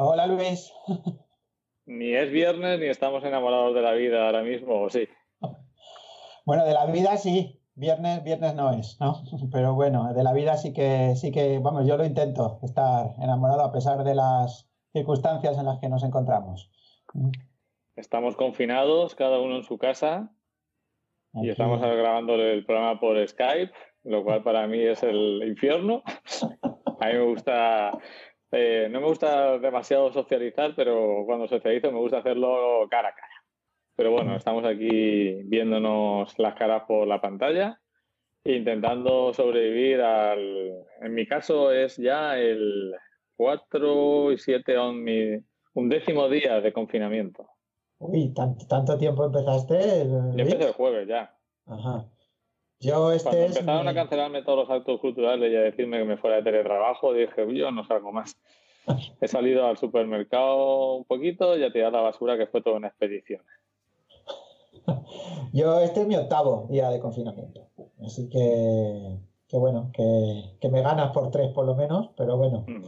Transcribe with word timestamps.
Hola 0.00 0.28
Luis. 0.28 0.72
Ni 1.86 2.14
es 2.14 2.30
viernes 2.30 2.78
ni 2.78 2.86
estamos 2.86 3.24
enamorados 3.24 3.74
de 3.74 3.82
la 3.82 3.94
vida 3.94 4.26
ahora 4.26 4.42
mismo, 4.42 4.82
¿o 4.82 4.88
sí? 4.88 5.08
Bueno, 6.46 6.64
de 6.64 6.72
la 6.72 6.86
vida 6.86 7.16
sí. 7.16 7.60
Viernes, 7.74 8.22
viernes 8.22 8.54
no 8.54 8.70
es, 8.72 8.96
¿no? 9.00 9.24
Pero 9.52 9.74
bueno, 9.74 10.14
de 10.14 10.22
la 10.22 10.32
vida 10.32 10.56
sí 10.56 10.72
que, 10.72 11.16
sí 11.16 11.32
que, 11.32 11.58
vamos, 11.58 11.84
yo 11.84 11.96
lo 11.96 12.04
intento, 12.04 12.60
estar 12.62 13.06
enamorado 13.20 13.62
a 13.62 13.72
pesar 13.72 14.04
de 14.04 14.14
las 14.14 14.70
circunstancias 14.92 15.58
en 15.58 15.66
las 15.66 15.80
que 15.80 15.88
nos 15.88 16.04
encontramos. 16.04 16.70
Estamos 17.96 18.36
confinados, 18.36 19.16
cada 19.16 19.40
uno 19.40 19.56
en 19.56 19.64
su 19.64 19.78
casa, 19.78 20.32
y 21.34 21.50
estamos 21.50 21.80
grabando 21.80 22.36
el 22.36 22.64
programa 22.64 23.00
por 23.00 23.26
Skype, 23.26 23.72
lo 24.04 24.22
cual 24.22 24.44
para 24.44 24.68
mí 24.68 24.80
es 24.80 25.02
el 25.02 25.42
infierno. 25.44 26.04
A 27.00 27.06
mí 27.06 27.12
me 27.12 27.24
gusta, 27.26 27.96
eh, 28.52 28.88
no 28.90 29.00
me 29.00 29.06
gusta 29.06 29.58
demasiado 29.58 30.12
socializar, 30.12 30.74
pero 30.74 31.24
cuando 31.26 31.48
socializo 31.48 31.92
me 31.92 31.98
gusta 31.98 32.18
hacerlo 32.18 32.86
cara 32.90 33.08
a 33.08 33.14
cara. 33.14 33.34
Pero 33.96 34.12
bueno, 34.12 34.36
estamos 34.36 34.64
aquí 34.64 35.42
viéndonos 35.44 36.38
las 36.38 36.54
caras 36.54 36.84
por 36.86 37.06
la 37.06 37.20
pantalla 37.20 37.80
intentando 38.44 39.32
sobrevivir 39.34 40.00
al... 40.00 40.84
En 41.00 41.14
mi 41.14 41.26
caso 41.26 41.72
es 41.72 41.96
ya 41.96 42.38
el 42.38 42.94
4 43.36 44.32
y 44.32 44.38
7, 44.38 44.78
un 45.74 45.88
décimo 45.88 46.28
día 46.28 46.60
de 46.60 46.72
confinamiento. 46.72 47.46
Uy, 47.98 48.32
¿tanto, 48.32 48.66
tanto 48.66 48.96
tiempo 48.96 49.24
empezaste? 49.24 50.06
Yo 50.08 50.42
empecé 50.42 50.68
el 50.68 50.72
jueves 50.72 51.08
ya. 51.08 51.34
Ajá. 51.66 52.06
Yo 52.80 53.10
este 53.10 53.30
Cuando 53.30 53.46
empezaron 53.46 53.88
a 53.88 53.94
cancelarme 53.94 54.42
todos 54.42 54.68
los 54.68 54.70
actos 54.70 55.00
culturales 55.00 55.50
y 55.50 55.56
a 55.56 55.60
decirme 55.60 55.98
que 55.98 56.04
me 56.04 56.16
fuera 56.16 56.36
de 56.36 56.42
teletrabajo, 56.44 57.12
dije, 57.12 57.54
yo 57.54 57.72
no 57.72 57.84
salgo 57.84 58.12
más. 58.12 58.36
He 59.20 59.28
salido 59.28 59.66
al 59.66 59.76
supermercado 59.76 60.94
un 60.94 61.04
poquito 61.04 61.56
y 61.56 61.64
a 61.64 61.72
tirar 61.72 61.92
la 61.92 62.00
basura, 62.00 62.38
que 62.38 62.46
fue 62.46 62.62
toda 62.62 62.76
una 62.76 62.88
expedición. 62.88 63.42
Yo 65.52 65.80
este 65.80 66.02
es 66.02 66.06
mi 66.06 66.16
octavo 66.16 66.66
día 66.70 66.88
de 66.88 67.00
confinamiento. 67.00 67.68
Así 68.04 68.28
que, 68.30 69.18
que 69.48 69.58
bueno, 69.58 69.90
que, 69.92 70.56
que, 70.60 70.68
me 70.68 70.82
ganas 70.82 71.10
por 71.12 71.30
tres 71.30 71.50
por 71.52 71.66
lo 71.66 71.74
menos, 71.74 72.10
pero 72.16 72.36
bueno. 72.36 72.64
Mm. 72.66 72.84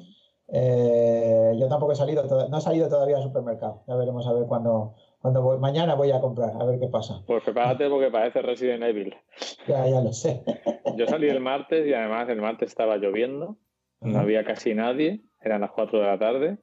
Eh, 0.53 1.53
yo 1.59 1.69
tampoco 1.69 1.93
he 1.93 1.97
salido, 1.97 2.25
no 2.49 2.59
he 2.59 2.61
salido 2.61 2.89
todavía 2.89 3.17
al 3.17 3.23
supermercado. 3.23 3.83
Ya 3.87 3.95
veremos 3.95 4.27
a 4.27 4.33
ver 4.33 4.47
cuándo, 4.47 4.95
cuando 5.21 5.43
voy. 5.43 5.59
Mañana 5.59 5.95
voy 5.95 6.11
a 6.11 6.21
comprar, 6.21 6.51
a 6.59 6.65
ver 6.65 6.81
qué 6.81 6.89
pasa. 6.89 7.23
Pues 7.27 7.43
prepárate 7.43 7.89
porque 7.89 8.11
parece 8.11 8.43
Resident 8.43 8.83
Evil. 8.83 9.15
Ya, 9.67 9.87
ya 9.87 10.01
lo 10.01 10.13
sé. 10.13 10.43
Yo 10.97 11.07
salí 11.07 11.29
el 11.29 11.41
martes 11.41 11.87
y 11.87 11.93
además 11.93 12.29
el 12.29 12.41
martes 12.41 12.71
estaba 12.71 12.97
lloviendo, 12.97 13.57
no 14.01 14.19
había 14.19 14.45
casi 14.45 14.75
nadie, 14.75 15.21
eran 15.43 15.61
las 15.61 15.71
4 15.71 16.01
de 16.01 16.07
la 16.07 16.19
tarde 16.19 16.59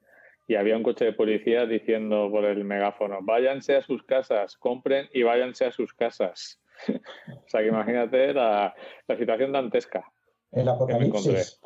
y 0.48 0.56
había 0.56 0.76
un 0.76 0.82
coche 0.82 1.04
de 1.04 1.12
policía 1.12 1.66
diciendo 1.66 2.28
por 2.30 2.44
el 2.44 2.64
megáfono, 2.64 3.18
váyanse 3.20 3.76
a 3.76 3.82
sus 3.82 4.02
casas, 4.02 4.56
compren 4.56 5.08
y 5.12 5.22
váyanse 5.22 5.66
a 5.66 5.72
sus 5.72 5.92
casas. 5.94 6.60
o 6.88 7.48
sea 7.48 7.60
que 7.60 7.68
imagínate 7.68 8.32
la, 8.32 8.74
la 9.06 9.16
situación 9.16 9.52
dantesca. 9.52 10.10
El 10.50 10.68
apocalipsis. 10.68 11.60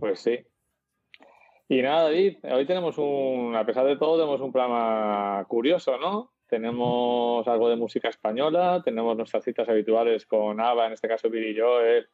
Pues 0.00 0.20
sí. 0.20 0.38
Y 1.68 1.80
nada, 1.80 2.04
David, 2.04 2.38
hoy 2.52 2.66
tenemos 2.66 2.98
un, 2.98 3.56
a 3.56 3.64
pesar 3.64 3.86
de 3.86 3.96
todo, 3.96 4.18
tenemos 4.18 4.40
un 4.40 4.52
programa 4.52 5.44
curioso, 5.48 5.96
¿no? 5.96 6.32
Tenemos 6.46 7.48
algo 7.48 7.70
de 7.70 7.76
música 7.76 8.08
española, 8.10 8.82
tenemos 8.84 9.16
nuestras 9.16 9.44
citas 9.44 9.66
habituales 9.68 10.26
con 10.26 10.60
Ava, 10.60 10.86
en 10.86 10.92
este 10.92 11.08
caso 11.08 11.30
Billy 11.30 11.58
Joel, 11.58 12.06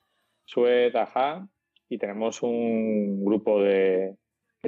Suet, 0.45 0.95
Aja, 0.95 1.49
y 1.89 1.99
tenemos 1.99 2.43
un 2.43 3.25
grupo 3.25 3.61
de, 3.61 4.17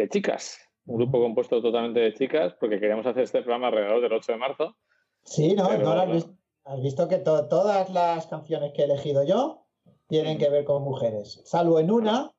chicas, 0.09 0.59
un 0.87 0.97
grupo 0.97 1.21
compuesto 1.21 1.63
totalmente 1.63 2.01
de 2.01 2.15
chicas, 2.15 2.55
porque 2.59 2.81
queríamos 2.81 3.07
hacer 3.07 3.23
este 3.23 3.43
programa 3.43 3.69
alrededor 3.69 4.01
del 4.01 4.13
8 4.15 4.33
de 4.33 4.39
marzo. 4.39 4.77
Sí, 5.23 5.55
¿no? 5.55 5.79
¿No 5.79 5.93
has, 5.93 6.11
visto, 6.11 6.35
has, 6.65 6.83
visto, 6.83 7.07
que 7.07 7.19
todas 7.19 7.89
las 7.91 8.27
canciones 8.27 8.73
que 8.73 8.83
he 8.83 8.87
elegido 8.87 9.23
yo 9.25 9.65
tienen 10.09 10.39
que 10.39 10.51
ver 10.51 10.65
con 10.65 10.83
mujeres, 10.83 11.41
salvo 11.45 11.79
en 11.79 11.93
una 11.93 12.33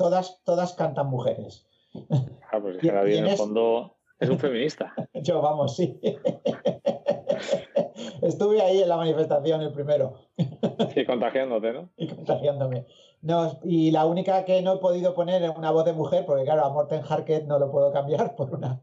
todas, 0.00 0.40
todas 0.44 0.72
cantan 0.72 1.08
mujeres. 1.08 1.66
Ah, 2.50 2.58
pues 2.58 2.76
es 2.76 2.80
que 2.80 2.90
David 2.90 3.16
en 3.16 3.26
el 3.26 3.36
fondo 3.36 3.98
es 4.18 4.30
un 4.30 4.38
feminista. 4.38 4.94
Yo, 5.14 5.42
vamos, 5.42 5.76
sí. 5.76 6.00
Estuve 8.22 8.62
ahí 8.62 8.80
en 8.80 8.88
la 8.88 8.96
manifestación 8.96 9.60
el 9.60 9.72
primero. 9.72 10.14
Y 10.96 11.04
contagiándote, 11.04 11.72
¿no? 11.74 11.90
Y 11.98 12.08
contagiándome. 12.08 12.86
No, 13.20 13.60
y 13.62 13.90
la 13.90 14.06
única 14.06 14.46
que 14.46 14.62
no 14.62 14.74
he 14.74 14.78
podido 14.78 15.14
poner 15.14 15.42
es 15.42 15.50
una 15.54 15.70
voz 15.70 15.84
de 15.84 15.92
mujer, 15.92 16.24
porque 16.24 16.44
claro, 16.44 16.64
a 16.64 16.70
Morten 16.70 17.02
Harket 17.06 17.44
no 17.46 17.58
lo 17.58 17.70
puedo 17.70 17.92
cambiar 17.92 18.34
por 18.34 18.54
una, 18.54 18.80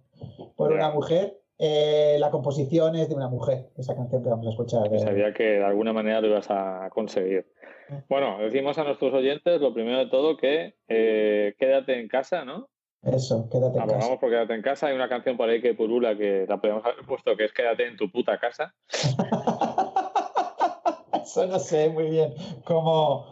por 0.55 0.71
una 0.71 0.91
mujer. 0.91 1.41
Eh, 1.59 2.17
la 2.19 2.29
composición 2.29 2.95
es 2.95 3.09
de 3.09 3.15
una 3.15 3.29
mujer, 3.29 3.69
esa 3.77 3.95
canción 3.95 4.23
que 4.23 4.29
vamos 4.29 4.47
a 4.47 4.49
escuchar. 4.51 4.99
Sabía 4.99 5.33
que 5.33 5.43
de 5.43 5.63
alguna 5.63 5.91
manera 5.91 6.21
lo 6.21 6.27
ibas 6.27 6.49
a 6.49 6.89
conseguir. 6.91 7.47
Bueno, 8.09 8.37
decimos 8.39 8.77
a 8.77 8.83
nuestros 8.83 9.13
oyentes, 9.13 9.59
lo 9.59 9.73
primero 9.73 9.97
de 9.97 10.07
todo, 10.07 10.37
que 10.37 10.75
eh, 10.87 11.55
quédate 11.57 11.99
en 11.99 12.07
casa, 12.07 12.45
¿no? 12.45 12.69
Eso, 13.03 13.49
quédate 13.49 13.79
en 13.79 13.87
casa. 13.87 13.99
Vamos 13.99 14.19
por 14.19 14.29
quédate 14.29 14.53
en 14.53 14.61
casa. 14.61 14.87
Hay 14.87 14.95
una 14.95 15.09
canción 15.09 15.37
por 15.37 15.49
ahí 15.49 15.61
que 15.61 15.73
purula 15.73 16.17
que 16.17 16.45
la 16.47 16.57
podemos 16.57 16.85
haber 16.85 17.05
puesto, 17.05 17.35
que 17.35 17.45
es 17.45 17.53
quédate 17.53 17.87
en 17.87 17.97
tu 17.97 18.11
puta 18.11 18.37
casa. 18.37 18.75
Eso 21.23 21.47
no 21.47 21.59
sé 21.59 21.89
muy 21.89 22.09
bien 22.09 22.33
cómo, 22.65 23.25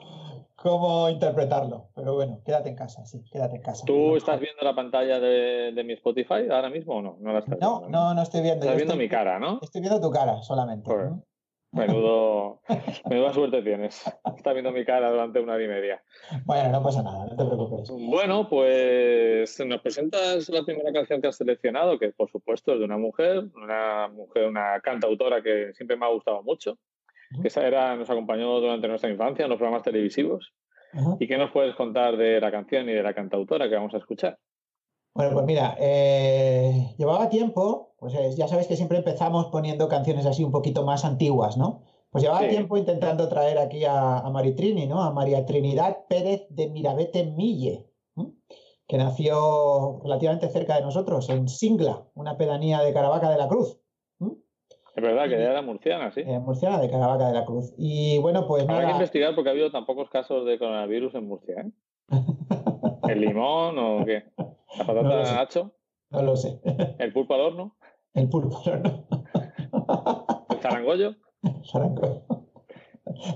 cómo 0.66 1.12
interpretarlo, 1.12 1.90
pero 1.94 2.16
bueno, 2.16 2.42
quédate 2.44 2.70
en 2.70 2.76
casa, 2.76 3.06
sí, 3.06 3.24
quédate 3.32 3.58
en 3.58 3.62
casa. 3.62 3.86
¿Tú 3.86 4.16
estás 4.16 4.40
viendo 4.40 4.64
la 4.64 4.74
pantalla 4.74 5.20
de, 5.20 5.84
mi 5.86 5.94
Spotify 5.94 6.50
ahora 6.50 6.72
mismo 6.72 6.96
o 6.96 7.02
no? 7.04 7.18
No, 7.20 7.34
la 7.34 7.40
estás 7.40 7.60
no, 7.60 7.82
viendo, 7.82 7.96
no, 7.96 8.14
no, 8.16 8.22
estoy 8.24 8.42
viendo. 8.42 8.66
Estás 8.66 8.78
viendo 8.78 8.96
mi 8.96 9.08
cara, 9.08 9.38
¿no? 9.38 9.60
Estoy 9.62 9.82
viendo 9.82 10.02
tu 10.02 10.10
cara 10.10 10.42
solamente. 10.42 10.90
Menudo, 11.72 12.62
menuda 13.10 13.34
suerte 13.34 13.62
tienes. 13.62 14.12
Está 14.36 14.54
viendo 14.54 14.72
mi 14.72 14.84
cara 14.84 15.12
durante 15.12 15.40
una 15.40 15.54
hora 15.54 15.64
y 15.64 15.68
media. 15.68 16.04
Bueno, 16.46 16.72
no 16.72 16.82
pasa 16.82 17.04
nada, 17.04 17.28
no 17.28 17.36
te 17.36 17.46
preocupes. 17.46 17.92
Bueno, 17.92 18.50
pues 18.50 19.64
nos 19.64 19.82
presentas 19.82 20.50
la 20.50 20.64
primera 20.64 20.92
canción 20.92 21.22
que 21.22 21.28
has 21.28 21.36
seleccionado, 21.36 22.00
que 22.00 22.10
por 22.10 22.32
supuesto 22.32 22.74
es 22.74 22.80
de 22.80 22.86
una 22.86 22.98
mujer, 22.98 23.44
una 23.54 24.08
mujer, 24.08 24.48
una 24.48 24.80
cantautora 24.80 25.44
que 25.44 25.74
siempre 25.76 25.96
me 25.96 26.08
ha 26.08 26.10
gustado 26.10 26.42
mucho. 26.42 26.80
Que 27.42 27.48
esa 27.48 27.66
era, 27.66 27.96
nos 27.96 28.10
acompañó 28.10 28.60
durante 28.60 28.88
nuestra 28.88 29.10
infancia 29.10 29.44
en 29.44 29.50
los 29.50 29.58
programas 29.58 29.84
televisivos. 29.84 30.54
¿Y 31.20 31.28
qué 31.28 31.38
nos 31.38 31.52
puedes 31.52 31.76
contar 31.76 32.16
de 32.16 32.40
la 32.40 32.52
canción 32.52 32.88
y 32.90 32.94
de 32.94 33.04
la 33.04 33.14
cantautora 33.14 33.68
que 33.68 33.76
vamos 33.76 33.94
a 33.94 33.98
escuchar? 33.98 34.38
Bueno, 35.14 35.32
pues 35.34 35.46
mira, 35.46 35.76
eh, 35.80 36.94
llevaba 36.98 37.30
tiempo, 37.30 37.96
pues 37.98 38.14
eh, 38.16 38.32
ya 38.38 38.48
sabes 38.48 38.68
que 38.68 38.76
siempre 38.76 38.98
empezamos 38.98 39.48
poniendo 39.48 39.88
canciones 39.88 40.26
así 40.26 40.44
un 40.44 40.52
poquito 40.52 40.84
más 40.84 41.06
antiguas, 41.06 41.58
¿no? 41.58 41.84
Pues 42.10 42.24
llevaba 42.24 42.48
tiempo 42.48 42.78
intentando 42.78 43.28
traer 43.28 43.58
aquí 43.58 43.86
a, 43.86 44.20
a 44.20 44.30
Maritrini, 44.30 44.88
¿no? 44.88 45.02
A 45.02 45.12
María 45.12 45.46
Trinidad 45.46 46.06
Pérez 46.08 46.46
de 46.50 46.70
Mirabete 46.70 47.26
Mille, 47.26 47.88
que 48.88 48.98
nació 48.98 50.00
relativamente 50.04 50.50
cerca 50.50 50.76
de 50.76 50.82
nosotros, 50.82 51.30
en 51.30 51.48
Singla, 51.48 52.08
una 52.14 52.38
pedanía 52.38 52.82
de 52.82 52.94
Caravaca 52.94 53.30
de 53.30 53.38
la 53.38 53.48
Cruz. 53.48 53.80
Es 54.96 55.04
verdad 55.04 55.28
que 55.28 55.36
era 55.36 55.62
murciana, 55.62 56.10
sí. 56.14 56.22
Eh, 56.22 56.40
murciana 56.40 56.80
de 56.80 56.90
Caravaca 56.90 57.28
de 57.28 57.34
la 57.34 57.46
Cruz. 57.46 57.74
Y 57.78 58.18
bueno, 58.20 58.48
pues. 58.48 58.64
Habrá 58.64 58.86
que 58.86 58.92
investigar 58.94 59.36
porque 59.36 59.50
ha 59.50 59.52
habido 59.52 59.70
tan 59.70 59.86
pocos 59.86 60.10
casos 60.10 60.46
de 60.46 60.58
coronavirus 60.58 61.16
en 61.16 61.28
Murcia, 61.28 61.56
¿eh? 61.62 61.72
¿El 63.10 63.20
limón 63.20 63.78
o 63.78 64.06
qué? 64.06 64.24
¿La 64.78 64.86
patata 64.86 65.04
no 65.04 65.40
hacho? 65.42 65.72
No 66.12 66.22
lo 66.22 66.38
sé. 66.38 66.62
¿El 66.98 67.12
pulpo 67.12 67.34
al 67.34 67.42
horno? 67.42 67.78
El 68.14 68.30
pulpo 68.30 68.62
al 68.66 68.72
horno. 68.72 69.08
¿El 70.50 70.58
zarangollo? 70.60 71.16
Zarangollo. 71.70 72.24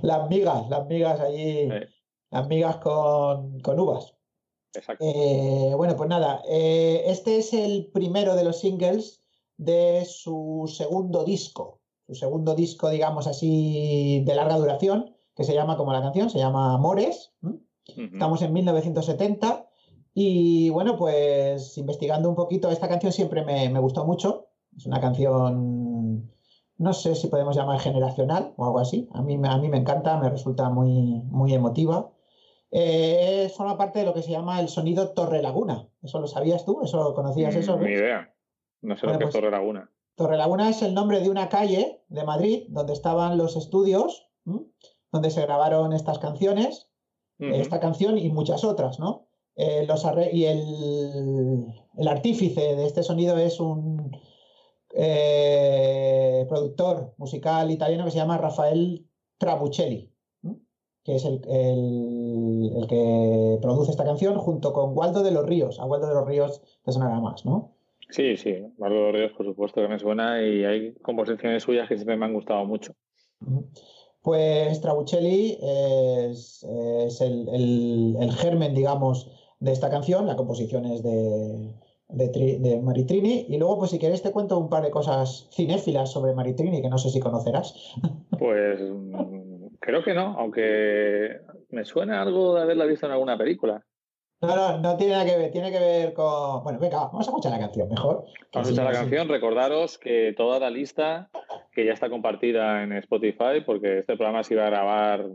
Las 0.02 0.30
migas, 0.30 0.70
las 0.70 0.88
migas 0.88 1.20
allí. 1.20 1.70
Las 2.32 2.48
migas 2.48 2.78
con, 2.78 3.60
con 3.60 3.80
uvas. 3.80 4.16
Exacto. 4.74 5.04
Eh, 5.06 5.74
bueno, 5.76 5.96
pues 5.98 6.10
nada, 6.10 6.42
eh, 6.48 7.04
este 7.08 7.38
es 7.38 7.54
el 7.54 7.90
primero 7.92 8.36
de 8.36 8.44
los 8.44 8.60
singles 8.60 9.19
de 9.60 10.06
su 10.06 10.72
segundo 10.74 11.26
disco. 11.26 11.82
Su 12.08 12.16
segundo 12.16 12.56
disco, 12.56 12.90
digamos 12.90 13.28
así, 13.28 14.24
de 14.26 14.34
larga 14.34 14.58
duración, 14.58 15.14
que 15.36 15.44
se 15.44 15.54
llama 15.54 15.78
como 15.78 15.94
la 15.94 16.02
canción, 16.02 16.30
se 16.30 16.40
llama 16.40 16.74
Amores. 16.74 17.34
Estamos 17.86 18.42
en 18.42 18.54
1970 18.54 19.68
y 20.14 20.70
bueno, 20.70 20.96
pues 20.96 21.78
investigando 21.78 22.30
un 22.30 22.36
poquito, 22.36 22.72
esta 22.72 22.88
canción 22.88 23.12
siempre 23.12 23.44
me, 23.44 23.80
gustó 23.80 24.06
mucho. 24.06 24.48
Es 24.78 24.86
una 24.86 25.02
canción, 25.02 26.32
no 26.78 26.94
sé 26.94 27.16
si 27.16 27.28
podemos 27.28 27.56
llamar 27.56 27.80
generacional 27.80 28.54
o 28.56 28.66
algo 28.66 28.80
así. 28.80 29.10
A 29.14 29.22
mí, 29.22 29.38
a 29.44 29.58
mí 29.58 29.68
me 29.68 29.78
encanta, 29.78 30.18
me 30.18 30.30
resulta 30.30 30.70
muy, 30.70 31.22
muy 31.26 31.54
emotiva. 31.54 32.12
Eh, 32.72 33.52
forma 33.58 33.78
parte 33.78 34.00
de 34.00 34.06
lo 34.06 34.14
que 34.14 34.22
se 34.22 34.32
llama 34.32 34.62
el 34.62 34.70
sonido 34.70 35.10
Torre 35.10 35.42
Laguna. 35.42 35.90
¿Eso 36.02 36.22
lo 36.22 36.28
sabías 36.28 36.64
tú? 36.64 36.82
¿Eso 36.82 37.14
conocías 37.14 37.56
eso? 37.56 37.78
Ni 37.78 37.92
idea. 37.92 38.34
No 38.82 38.98
sé 38.98 39.06
lo 39.06 39.14
que 39.14 39.26
es 39.26 39.32
pues 39.32 39.34
Torre 39.34 39.52
Laguna. 39.52 39.90
Torre 40.16 40.38
Laguna 40.38 40.70
es 40.70 40.82
el 40.82 40.94
nombre 40.94 41.20
de 41.22 41.30
una 41.30 41.50
calle 41.50 42.04
de 42.10 42.24
Madrid 42.24 42.66
donde 42.70 42.94
estaban 42.94 43.38
los 43.38 43.56
estudios, 43.56 44.30
donde 45.12 45.32
se 45.32 45.42
grabaron 45.42 45.94
estas 45.94 46.20
canciones, 46.20 46.90
esta 47.38 47.80
canción 47.80 48.18
y 48.18 48.30
muchas 48.30 48.64
otras, 48.64 49.00
¿no? 49.00 49.28
Eh, 49.56 49.86
los 49.86 50.06
y 50.32 50.46
el, 50.46 51.66
el, 51.98 52.08
artífice 52.08 52.76
de 52.76 52.86
este 52.86 53.04
sonido 53.04 53.38
es 53.38 53.60
un 53.60 54.12
eh, 54.94 56.46
productor 56.48 57.14
musical 57.18 57.70
italiano 57.70 58.06
que 58.06 58.12
se 58.12 58.18
llama 58.18 58.38
Rafael 58.38 59.06
Trabuccelli, 59.38 60.14
que 61.04 61.16
es 61.16 61.26
el, 61.26 61.42
el, 61.50 62.88
que 62.88 63.60
produce 63.62 63.92
esta 63.92 64.06
canción 64.06 64.38
junto 64.38 64.72
con 64.72 64.98
Waldo 64.98 65.24
de 65.24 65.32
los 65.32 65.46
Ríos. 65.46 65.80
A 65.80 65.86
Waldo 65.86 66.08
de 66.08 66.16
los 66.16 66.28
Ríos 66.28 66.62
te 66.84 66.92
sonará 66.92 67.20
más, 67.20 67.46
¿no? 67.46 67.76
Sí, 68.10 68.38
sí, 68.38 68.52
de 68.52 68.90
los 68.90 69.14
Ríos 69.14 69.34
por 69.34 69.46
supuesto 69.46 69.82
que 69.82 69.88
me 69.88 70.00
suena 70.00 70.42
y 70.42 70.66
hay 70.66 70.94
composiciones 70.96 71.64
suyas 71.64 71.88
que 71.88 71.96
siempre 71.96 72.18
me 72.18 72.26
han 72.26 72.34
gustado 72.34 72.66
mucho. 72.66 72.94
Pues 74.22 74.82
Trabuccelli 74.82 75.58
es, 75.62 76.66
el, 77.22 78.32
germen, 78.38 78.74
digamos, 78.74 79.32
de 79.60 79.72
esta 79.72 79.90
canción. 79.90 80.28
La 80.28 80.36
composición 80.36 80.86
es 80.86 81.04
de, 81.04 81.74
de, 82.10 82.82
Maritrini. 82.84 83.46
Y 83.48 83.58
luego, 83.58 83.78
pues 83.78 83.92
si 83.92 84.00
quieres, 84.00 84.22
te 84.22 84.32
cuento 84.32 84.58
un 84.58 84.70
par 84.70 84.84
de 84.84 84.92
cosas 84.92 85.48
cinéfilas 85.52 86.12
sobre 86.12 86.34
Maritrini 86.34 86.82
que 86.82 86.90
no 86.90 86.98
sé 86.98 87.10
si 87.10 87.20
conocerás. 87.20 87.74
Pues 88.40 88.80
creo 89.82 90.02
que 90.02 90.14
no, 90.14 90.34
aunque 90.40 91.42
me 91.72 91.84
suena 91.84 92.22
algo 92.22 92.56
de 92.56 92.62
haberla 92.62 92.86
visto 92.86 93.06
en 93.06 93.12
alguna 93.12 93.38
película. 93.38 93.86
No, 94.42 94.56
no, 94.56 94.78
no 94.78 94.96
tiene 94.96 95.14
nada 95.14 95.26
que 95.26 95.38
ver, 95.38 95.52
tiene 95.52 95.72
que 95.72 95.80
ver 95.80 96.14
con. 96.14 96.64
Bueno, 96.64 96.80
venga, 96.80 96.98
vamos 97.00 97.28
a 97.28 97.32
escuchar 97.32 97.52
la 97.52 97.60
canción 97.60 97.90
mejor. 97.90 98.24
Vamos 98.54 98.68
a 98.68 98.72
escuchar 98.72 98.86
la 98.86 99.00
canción. 99.00 99.28
Recordaros 99.28 99.98
que 99.98 100.34
toda 100.38 100.60
la 100.60 100.70
lista, 100.70 101.30
que 101.74 101.86
ya 101.86 101.92
está 101.92 102.10
compartida 102.10 102.84
en 102.84 102.94
Spotify, 102.94 103.62
porque 103.66 104.00
este 104.00 104.16
programa 104.16 104.44
se 104.44 104.54
iba 104.54 104.66
a 104.66 104.70
grabar. 104.70 105.26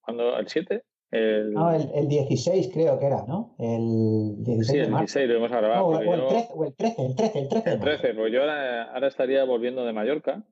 ¿Cuándo? 0.00 0.38
¿El 0.38 0.46
7? 0.46 0.82
El... 1.10 1.52
No, 1.52 1.72
el, 1.72 2.08
16 2.08 2.70
creo 2.72 2.98
que 3.00 3.06
era, 3.06 3.24
¿no? 3.26 3.56
El 3.58 4.44
16 4.44 4.66
sí, 4.66 4.78
el 4.78 4.90
16 4.90 5.28
lo 5.28 5.36
hemos 5.36 5.50
grabado. 5.50 5.90
No, 5.90 5.98
o, 5.98 6.14
el 6.14 6.26
13, 6.28 6.48
o, 6.54 6.64
el 6.64 6.74
13, 6.74 7.02
el 7.02 7.16
13, 7.16 7.38
el 7.38 7.48
13. 7.48 7.70
El 7.70 7.80
13, 7.80 8.14
pues 8.14 8.32
yo 8.32 8.40
ahora, 8.40 8.92
ahora 8.92 9.08
estaría 9.08 9.44
volviendo 9.44 9.84
de 9.84 9.92
Mallorca. 9.92 10.44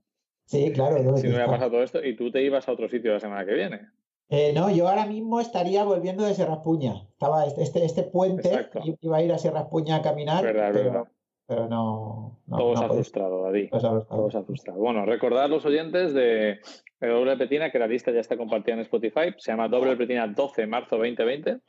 Sí, 0.47 0.73
claro. 0.73 0.99
Si 0.99 1.29
no 1.29 1.35
hubiera 1.35 1.47
pasado 1.47 1.71
todo 1.71 1.83
esto, 1.83 2.05
y 2.05 2.17
tú 2.17 2.31
te 2.31 2.43
ibas 2.43 2.69
a 2.69 2.73
otro 2.73 2.89
sitio 2.89 3.13
la 3.13 3.21
semana 3.21 3.47
que 3.47 3.55
viene. 3.55 3.81
Eh, 4.37 4.53
no, 4.53 4.69
yo 4.69 4.89
ahora 4.89 5.07
mismo 5.07 5.41
estaría 5.41 5.85
volviendo 5.85 6.25
de 6.25 6.35
Sierra 6.35 6.55
Espuña. 6.55 6.95
Estaba 7.13 7.47
este, 7.47 7.63
este, 7.63 7.85
este 7.85 8.03
puente, 8.03 8.69
iba 9.01 9.17
a 9.17 9.23
ir 9.23 9.33
a 9.33 9.39
Sierra 9.39 9.61
Espuña 9.61 9.97
a 9.97 10.03
caminar, 10.03 10.43
pero, 10.43 11.07
pero 11.47 11.69
no, 11.69 12.41
Todo 12.49 12.77
se 12.77 12.85
ha 12.85 12.89
frustrado, 12.89 13.45
David. 13.45 13.71
Todo 13.71 14.31
se 14.33 14.39
ha 14.39 14.43
frustrado. 14.43 14.81
Bueno, 14.81 15.07
recordar 15.07 15.49
los 15.49 15.65
oyentes 15.65 16.15
de 16.15 16.59
Doble 17.01 17.37
Pretina, 17.37 17.71
que 17.71 17.79
la 17.79 17.87
lista 17.87 18.11
ya 18.11 18.19
está 18.19 18.37
compartida 18.37 18.75
en 18.75 18.81
Spotify. 18.81 19.33
Se 19.37 19.53
llama 19.53 19.69
Doble 19.69 19.95
Pretina 19.95 20.27
12 20.27 20.67
marzo 20.67 20.97
2020. 20.97 21.61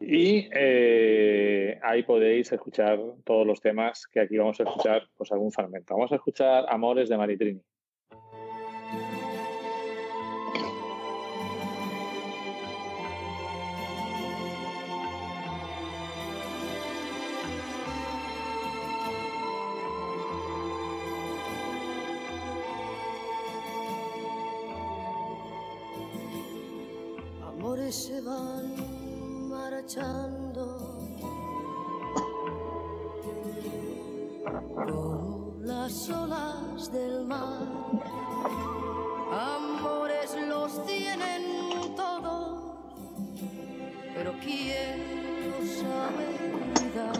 Y 0.00 0.50
eh, 0.52 1.80
ahí 1.82 2.02
podéis 2.02 2.52
escuchar 2.52 3.00
todos 3.24 3.46
los 3.46 3.62
temas 3.62 4.06
que 4.06 4.20
aquí 4.20 4.36
vamos 4.36 4.60
a 4.60 4.64
escuchar, 4.64 5.08
pues 5.16 5.32
algún 5.32 5.50
fragmento. 5.50 5.94
Vamos 5.94 6.12
a 6.12 6.16
escuchar 6.16 6.66
Amores 6.68 7.08
de 7.08 7.16
Maritrini. 7.16 7.62
Se 27.90 28.20
van 28.20 29.48
marchando 29.48 30.78
como 34.74 35.56
las 35.62 36.08
olas 36.10 36.92
del 36.92 37.24
mar. 37.26 37.66
Amores 39.32 40.36
los 40.48 40.86
tienen 40.86 41.94
todos, 41.96 42.60
pero 44.14 44.32
¿quién 44.40 45.50
los 45.50 45.68
sabe 45.80 46.26
cuidar? 46.76 47.16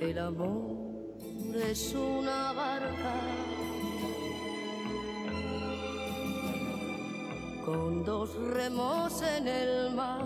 El 0.00 0.18
amor 0.18 1.14
es 1.54 1.94
una 1.94 2.52
barca 2.52 3.14
dos 8.08 8.34
remos 8.54 9.20
en 9.20 9.46
el 9.46 9.90
mar. 9.90 10.24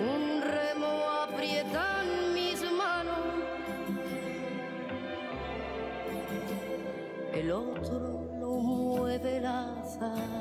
Un 0.00 0.42
remo 0.42 0.90
aprieta 1.24 2.02
en 2.02 2.34
mis 2.34 2.60
manos, 2.72 3.26
el 7.32 7.52
otro 7.52 8.26
lo 8.40 8.50
mueve 8.54 9.36
el 9.36 9.46
azar. 9.46 10.35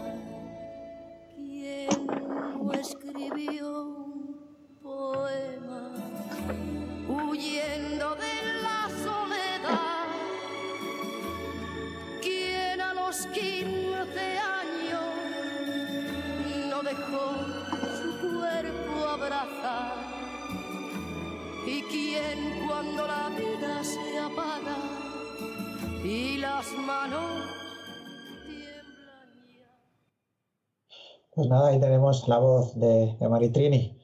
Tenemos 32.06 32.28
la 32.28 32.38
voz 32.38 32.80
de, 32.80 33.16
de 33.20 33.30
Maritrini. 33.30 33.98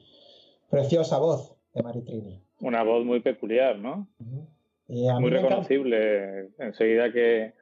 Preciosa 0.70 1.18
voz 1.18 1.54
de 1.72 1.82
Maritrini. 1.84 2.42
Una 2.60 2.82
voz 2.82 3.04
muy 3.04 3.20
peculiar, 3.20 3.78
¿no? 3.78 4.08
muy 4.88 5.30
reconocible. 5.30 6.50
Enseguida 6.58 7.12
que, 7.12 7.54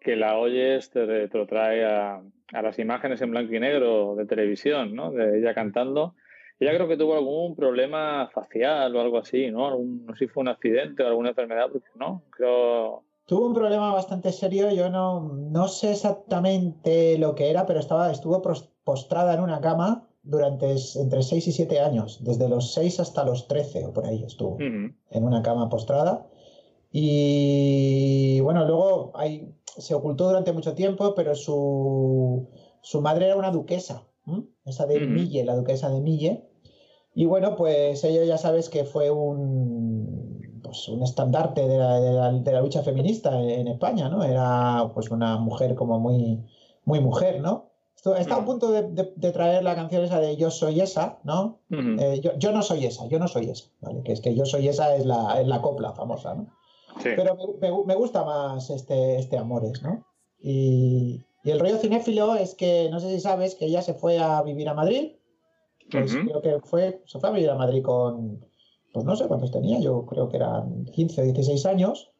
que 0.00 0.16
la 0.16 0.36
oyes 0.36 0.90
te, 0.90 1.28
te 1.28 1.38
lo 1.38 1.46
trae 1.46 1.84
a, 1.84 2.20
a 2.52 2.62
las 2.62 2.78
imágenes 2.80 3.22
en 3.22 3.30
blanco 3.30 3.54
y 3.54 3.60
negro 3.60 4.16
de 4.16 4.26
televisión, 4.26 4.96
¿no? 4.96 5.12
De 5.12 5.38
ella 5.38 5.54
cantando. 5.54 6.14
Ella 6.58 6.74
creo 6.74 6.88
que 6.88 6.96
tuvo 6.96 7.14
algún 7.14 7.54
problema 7.54 8.28
facial 8.34 8.96
o 8.96 9.00
algo 9.00 9.18
así, 9.18 9.48
¿no? 9.52 9.78
no 9.78 10.12
sé 10.14 10.26
si 10.26 10.26
fue 10.26 10.40
un 10.40 10.48
accidente 10.48 11.04
o 11.04 11.06
alguna 11.06 11.28
enfermedad, 11.28 11.68
porque 11.70 11.86
no, 11.94 12.24
creo... 12.30 13.04
Tuvo 13.26 13.46
un 13.46 13.54
problema 13.54 13.92
bastante 13.92 14.32
serio, 14.32 14.72
yo 14.72 14.90
no, 14.90 15.20
no 15.20 15.68
sé 15.68 15.92
exactamente 15.92 17.16
lo 17.18 17.36
que 17.36 17.50
era, 17.50 17.64
pero 17.64 17.78
estaba, 17.78 18.10
estuvo 18.10 18.42
postrada 18.88 19.34
en 19.34 19.40
una 19.40 19.60
cama 19.60 20.08
durante 20.22 20.74
entre 20.96 21.22
6 21.22 21.48
y 21.48 21.52
7 21.52 21.80
años, 21.80 22.24
desde 22.24 22.48
los 22.48 22.72
6 22.72 23.00
hasta 23.00 23.22
los 23.22 23.46
13 23.46 23.84
o 23.84 23.92
por 23.92 24.06
ahí 24.06 24.24
estuvo, 24.24 24.58
en 24.58 24.96
una 25.10 25.42
cama 25.42 25.68
postrada. 25.68 26.26
Y 26.90 28.40
bueno, 28.40 28.64
luego 28.64 29.12
hay, 29.14 29.54
se 29.76 29.94
ocultó 29.94 30.28
durante 30.28 30.54
mucho 30.54 30.74
tiempo, 30.74 31.14
pero 31.14 31.34
su, 31.34 32.48
su 32.80 33.02
madre 33.02 33.26
era 33.26 33.36
una 33.36 33.50
duquesa, 33.50 34.06
esa 34.64 34.86
de 34.86 35.00
Mille, 35.00 35.44
la 35.44 35.54
duquesa 35.54 35.90
de 35.90 36.00
Mille. 36.00 36.48
Y 37.14 37.26
bueno, 37.26 37.56
pues 37.56 38.02
ella 38.04 38.24
ya 38.24 38.38
sabes 38.38 38.70
que 38.70 38.84
fue 38.84 39.10
un, 39.10 40.62
pues 40.62 40.88
un 40.88 41.02
estandarte 41.02 41.68
de 41.68 41.76
la, 41.76 42.00
de, 42.32 42.52
la, 42.52 42.60
lucha 42.62 42.82
feminista 42.82 43.38
en 43.38 43.68
España, 43.68 44.08
¿no? 44.08 44.24
Era 44.24 44.90
pues 44.94 45.10
una 45.10 45.36
mujer 45.36 45.74
como 45.74 46.00
muy, 46.00 46.42
muy 46.86 47.00
mujer, 47.00 47.42
¿no? 47.42 47.67
Está 48.16 48.36
a 48.36 48.44
punto 48.44 48.70
de, 48.70 49.32
traer 49.32 49.64
la 49.64 49.74
canción 49.74 50.04
esa 50.04 50.20
de 50.20 50.36
Yo 50.36 50.50
soy 50.50 50.80
esa, 50.80 51.18
¿no? 51.24 51.60
Eh, 51.70 52.20
yo, 52.38 52.52
no 52.52 52.62
soy 52.62 52.86
esa, 52.86 53.06
yo 53.08 53.18
no 53.18 53.26
soy 53.26 53.50
esa, 53.50 53.66
¿vale? 53.80 54.02
Que 54.02 54.12
es 54.12 54.20
que 54.20 54.34
Yo 54.34 54.44
soy 54.44 54.68
esa 54.68 54.94
es 54.94 55.04
la, 55.04 55.40
es 55.40 55.48
la 55.48 55.60
copla 55.60 55.92
famosa, 55.92 56.34
¿no? 56.34 56.46
Pero 57.02 57.36
me, 57.86 57.94
gusta 57.94 58.24
más 58.24 58.70
este, 58.70 59.18
este 59.18 59.36
Amores, 59.36 59.82
¿no? 59.82 60.04
Y, 60.40 61.24
el 61.44 61.60
rollo 61.60 61.78
cinéfilo 61.78 62.34
es 62.34 62.54
que, 62.54 62.88
no 62.90 63.00
sé 63.00 63.10
si 63.10 63.20
sabes, 63.20 63.54
que 63.54 63.66
ella 63.66 63.80
se 63.80 63.94
fue 63.94 64.18
a 64.18 64.42
vivir 64.42 64.68
a 64.68 64.74
Madrid. 64.74 65.12
Pues 65.90 66.14
creo 66.14 66.42
que 66.42 66.60
fue, 66.60 67.02
se 67.06 67.18
fue 67.18 67.30
a 67.30 67.32
vivir 67.32 67.48
a 67.48 67.54
Madrid 67.54 67.82
con, 67.82 68.44
pues 68.92 69.06
no 69.06 69.16
sé 69.16 69.26
cuántos 69.26 69.50
tenía, 69.50 69.80
yo 69.80 70.04
creo 70.04 70.28
que 70.28 70.36
eran 70.36 70.84
15 70.84 71.22
o 71.22 71.24
16 71.24 71.66
años. 71.66 72.12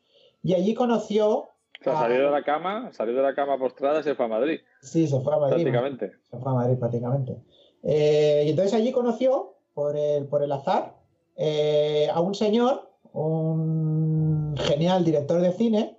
Y 0.42 0.54
allí 0.54 0.74
conoció... 0.74 1.47
O 1.80 1.84
sea, 1.84 1.96
salió 1.96 2.24
de 2.24 2.30
la 2.30 2.42
cama, 2.42 2.90
salió 2.92 3.14
de 3.14 3.22
la 3.22 3.34
cama 3.34 3.56
postrada 3.58 4.00
y 4.00 4.02
se 4.02 4.14
fue 4.14 4.26
a 4.26 4.28
Madrid. 4.28 4.60
Sí, 4.82 5.06
se 5.06 5.20
fue 5.20 5.34
a 5.34 5.38
Madrid. 5.38 5.62
Prácticamente. 5.62 6.12
Se 6.30 6.38
fue 6.38 6.50
a 6.50 6.54
Madrid 6.54 6.78
prácticamente. 6.78 7.36
Eh, 7.84 8.42
y 8.46 8.50
entonces 8.50 8.74
allí 8.74 8.90
conoció, 8.90 9.54
por 9.74 9.96
el, 9.96 10.26
por 10.26 10.42
el 10.42 10.50
azar, 10.50 10.96
eh, 11.36 12.08
a 12.12 12.20
un 12.20 12.34
señor, 12.34 12.90
un 13.12 14.56
genial 14.56 15.04
director 15.04 15.40
de 15.40 15.52
cine 15.52 15.98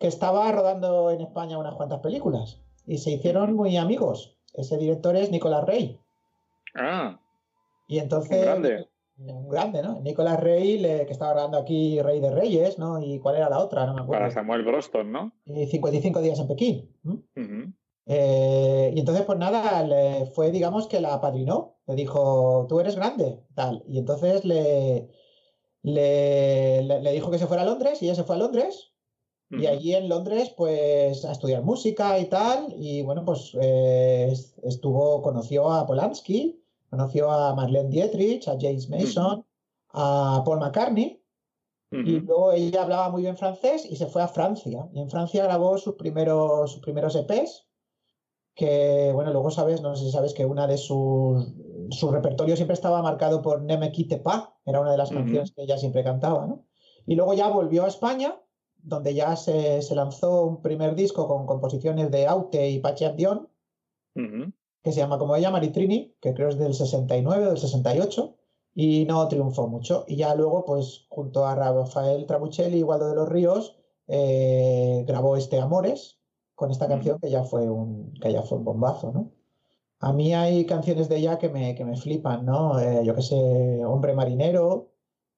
que 0.00 0.08
estaba 0.08 0.50
rodando 0.50 1.10
en 1.12 1.20
España 1.20 1.58
unas 1.58 1.74
cuantas 1.74 2.00
películas 2.00 2.60
y 2.86 2.98
se 2.98 3.12
hicieron 3.12 3.54
muy 3.54 3.76
amigos. 3.76 4.36
ese 4.54 4.76
director 4.76 5.14
es 5.16 5.30
Nicolás 5.30 5.64
Rey. 5.64 6.00
Ah, 6.74 7.20
Y 7.86 7.98
entonces. 7.98 8.42
Grande. 8.42 8.88
Un 9.18 9.48
grande, 9.48 9.82
¿no? 9.82 10.00
Nicolás 10.00 10.40
Rey, 10.40 10.78
le- 10.78 11.06
que 11.06 11.12
estaba 11.12 11.32
grabando 11.32 11.58
aquí 11.58 12.00
Rey 12.00 12.18
de 12.20 12.30
Reyes, 12.30 12.78
¿no? 12.78 13.00
¿Y 13.00 13.18
cuál 13.18 13.36
era 13.36 13.48
la 13.50 13.58
otra? 13.60 13.86
No 13.86 13.94
me 13.94 14.00
acuerdo. 14.02 14.22
para 14.22 14.30
Samuel 14.34 14.62
Broston, 14.64 15.12
¿no? 15.12 15.32
Y 15.44 15.66
55 15.66 16.20
días 16.20 16.38
en 16.40 16.48
Pekín. 16.48 16.96
Eh, 18.06 18.92
y 18.94 18.98
entonces, 18.98 19.24
pues 19.24 19.38
nada, 19.38 19.84
le 19.84 20.26
fue, 20.26 20.50
digamos, 20.50 20.86
que 20.88 21.00
la 21.00 21.14
apadrinó. 21.14 21.76
Le 21.86 21.94
dijo, 21.94 22.66
tú 22.68 22.80
eres 22.80 22.96
grande, 22.96 23.44
tal. 23.54 23.84
Y 23.86 23.98
entonces 23.98 24.44
le, 24.44 25.08
le, 25.82 27.12
dijo 27.12 27.30
que 27.30 27.38
se 27.38 27.46
fuera 27.46 27.62
a 27.62 27.66
Londres 27.66 28.02
y 28.02 28.06
ella 28.06 28.14
se 28.14 28.24
fue 28.24 28.36
a 28.36 28.38
Londres. 28.38 28.88
Y 29.50 29.66
allí 29.66 29.94
en 29.94 30.08
Londres, 30.08 30.54
pues, 30.56 31.26
a 31.26 31.32
estudiar 31.32 31.62
música 31.62 32.18
y 32.18 32.24
tal. 32.24 32.74
Y 32.78 33.02
bueno, 33.02 33.22
pues 33.26 33.54
eh, 33.60 34.28
est- 34.32 34.58
estuvo, 34.64 35.20
conoció 35.20 35.70
a 35.70 35.86
Polanski, 35.86 36.61
conoció 36.92 37.32
a 37.32 37.54
Marlene 37.54 37.88
Dietrich, 37.88 38.46
a 38.48 38.58
James 38.60 38.90
Mason, 38.90 39.46
a 39.94 40.42
Paul 40.44 40.60
McCartney. 40.60 41.18
Y 41.90 42.20
luego 42.20 42.52
ella 42.52 42.82
hablaba 42.82 43.08
muy 43.10 43.22
bien 43.22 43.36
francés 43.36 43.86
y 43.90 43.96
se 43.96 44.06
fue 44.06 44.22
a 44.22 44.28
Francia. 44.28 44.88
Y 44.92 45.00
en 45.00 45.08
Francia 45.08 45.44
grabó 45.44 45.78
sus 45.78 45.94
primeros, 45.94 46.72
sus 46.72 46.80
primeros 46.82 47.16
EPs, 47.16 47.66
que, 48.54 49.10
bueno, 49.14 49.32
luego 49.32 49.50
sabes, 49.50 49.80
no 49.80 49.96
sé 49.96 50.04
si 50.04 50.10
sabes 50.10 50.34
que 50.34 50.44
una 50.44 50.66
de 50.66 50.76
sus, 50.76 51.54
su 51.90 52.10
repertorio 52.10 52.56
siempre 52.56 52.74
estaba 52.74 53.02
marcado 53.02 53.40
por 53.40 53.62
Ne 53.62 53.78
me 53.78 53.90
quitte 53.90 54.18
pas, 54.18 54.50
era 54.66 54.80
una 54.80 54.92
de 54.92 54.98
las 54.98 55.10
canciones 55.10 55.52
que 55.52 55.62
ella 55.62 55.78
siempre 55.78 56.04
cantaba, 56.04 56.46
¿no? 56.46 56.66
Y 57.06 57.14
luego 57.14 57.32
ya 57.32 57.48
volvió 57.48 57.84
a 57.84 57.88
España, 57.88 58.38
donde 58.76 59.14
ya 59.14 59.36
se, 59.36 59.80
se 59.80 59.94
lanzó 59.94 60.44
un 60.44 60.62
primer 60.62 60.94
disco 60.94 61.26
con 61.26 61.46
composiciones 61.46 62.10
de 62.10 62.26
Aute 62.26 62.68
y 62.68 62.80
Pachi 62.80 63.06
Dion, 63.16 63.48
Ujú. 64.14 64.52
Que 64.82 64.92
se 64.92 64.98
llama 65.00 65.18
como 65.18 65.36
ella, 65.36 65.50
Maritrini, 65.50 66.14
que 66.20 66.34
creo 66.34 66.48
es 66.48 66.58
del 66.58 66.74
69 66.74 67.46
o 67.46 67.48
del 67.50 67.58
68, 67.58 68.34
y 68.74 69.04
no 69.04 69.28
triunfó 69.28 69.68
mucho. 69.68 70.04
Y 70.08 70.16
ya 70.16 70.34
luego, 70.34 70.64
pues 70.64 71.06
junto 71.08 71.46
a 71.46 71.54
Rafael 71.54 72.26
Trabuchelli 72.26 72.78
y 72.78 72.82
Waldo 72.82 73.08
de 73.08 73.14
los 73.16 73.28
Ríos, 73.28 73.76
eh, 74.08 75.04
grabó 75.06 75.36
este 75.36 75.60
Amores 75.60 76.18
con 76.54 76.70
esta 76.70 76.88
canción 76.88 77.18
que 77.20 77.30
ya 77.30 77.44
fue 77.44 77.68
un, 77.70 78.12
que 78.14 78.32
ya 78.32 78.42
fue 78.42 78.58
un 78.58 78.64
bombazo, 78.64 79.12
¿no? 79.12 79.30
A 80.00 80.12
mí 80.12 80.34
hay 80.34 80.64
canciones 80.66 81.08
de 81.08 81.18
ella 81.18 81.38
que 81.38 81.48
me, 81.48 81.74
que 81.76 81.84
me 81.84 81.96
flipan, 81.96 82.44
¿no? 82.44 82.80
Eh, 82.80 83.02
yo 83.04 83.14
qué 83.14 83.22
sé, 83.22 83.84
Hombre 83.84 84.14
Marinero, 84.14 84.88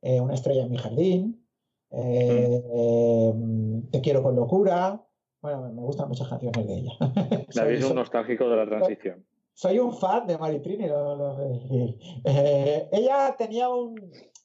eh, 0.01 0.21
Una 0.21 0.35
estrella 0.35 0.63
en 0.65 0.71
mi 0.71 0.79
jardín, 0.79 1.47
eh, 1.91 2.63
eh, 2.75 3.35
Te 3.91 4.01
quiero 4.01 4.23
con 4.23 4.35
locura. 4.37 5.03
Bueno, 5.43 5.63
me- 5.71 5.83
gustan 5.83 6.09
muchas 6.09 6.29
canciones 6.29 6.67
de 6.67 6.75
ella. 6.79 6.93
David 7.55 7.75
es 7.77 7.85
un 7.91 7.97
nostálgico 7.97 8.49
de 8.49 8.57
la 8.57 8.67
transición. 8.67 9.25
Soy 9.55 9.79
un 9.79 9.93
fan 9.97 10.27
de 10.27 10.37
Maritrini. 10.39 10.87
lo- 10.89 11.17
lo- 11.17 11.37
eh, 12.25 12.89
ella 12.93 13.35
tenía 13.39 13.69
un. 13.69 13.95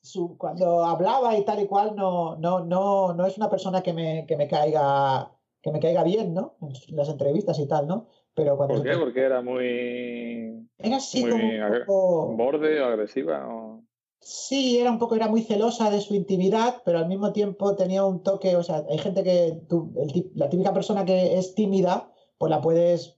Su, 0.01 0.37
cuando 0.37 0.85
hablaba 0.85 1.37
y 1.37 1.43
tal 1.43 1.61
y 1.61 1.67
cual, 1.67 1.93
no, 1.95 2.37
no, 2.37 2.63
no, 2.63 3.13
no 3.13 3.25
es 3.27 3.37
una 3.37 3.49
persona 3.49 3.83
que 3.83 3.91
me, 3.93 4.25
que 4.25 4.37
me 4.37 4.47
caiga 4.47 5.35
que 5.61 5.71
me 5.73 5.81
caiga 5.81 6.03
bien, 6.03 6.33
¿no? 6.33 6.55
En 6.61 6.95
las 6.95 7.09
entrevistas 7.09 7.59
y 7.59 7.67
tal, 7.67 7.85
¿no? 7.85 8.07
Pero 8.33 8.55
cuando 8.55 8.75
¿Por 8.75 8.83
qué? 8.83 8.95
Porque 8.97 9.19
era 9.21 9.41
muy 9.41 10.65
era 10.77 10.95
así 10.97 11.21
muy 11.21 11.31
como 11.31 11.43
un 11.43 11.51
agre- 11.61 11.85
poco. 11.85 12.27
borde 12.37 12.79
o 12.81 12.85
agresiva. 12.85 13.45
o- 13.53 13.83
Sí, 14.21 14.79
era 14.79 14.89
un 14.91 14.99
poco, 14.99 15.15
era 15.15 15.27
muy 15.27 15.41
celosa 15.41 15.89
de 15.91 15.99
su 16.01 16.15
intimidad, 16.15 16.81
pero 16.85 16.99
al 16.99 17.07
mismo 17.07 17.33
tiempo 17.33 17.75
tenía 17.75 18.05
un 18.05 18.23
toque, 18.23 18.55
o 18.55 18.63
sea, 18.63 18.85
hay 18.89 18.97
gente 18.99 19.23
que 19.23 19.61
tú, 19.67 19.93
el 19.97 20.11
tip- 20.13 20.31
la 20.35 20.49
típica 20.49 20.73
persona 20.73 21.03
que 21.05 21.37
es 21.37 21.55
tímida, 21.55 22.09
pues 22.37 22.49
la 22.49 22.61
puedes, 22.61 23.15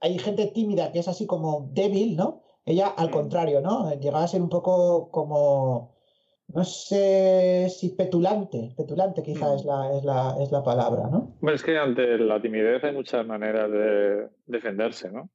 hay 0.00 0.18
gente 0.18 0.46
tímida 0.54 0.92
que 0.92 0.98
es 1.00 1.08
así 1.08 1.26
como 1.26 1.68
débil, 1.72 2.16
¿no? 2.16 2.42
Ella 2.64 2.88
al 2.88 3.08
Mm. 3.08 3.12
contrario, 3.12 3.60
¿no? 3.60 3.92
Llegaba 3.94 4.24
a 4.24 4.28
ser 4.28 4.42
un 4.42 4.48
poco 4.48 5.10
como, 5.10 5.94
no 6.48 6.64
sé 6.64 7.68
si 7.70 7.90
petulante, 7.90 8.72
petulante 8.76 9.22
quizá 9.22 9.52
Mm. 9.52 9.56
es 9.56 9.64
la, 9.64 9.92
es 9.96 10.04
la, 10.04 10.36
es 10.40 10.52
la 10.52 10.62
palabra, 10.62 11.08
¿no? 11.10 11.34
Bueno, 11.40 11.54
es 11.56 11.62
que 11.62 11.76
ante 11.78 12.18
la 12.18 12.40
timidez 12.40 12.82
hay 12.84 12.92
muchas 12.92 13.26
maneras 13.26 13.70
de 13.70 14.28
defenderse, 14.46 15.10
¿no? 15.10 15.28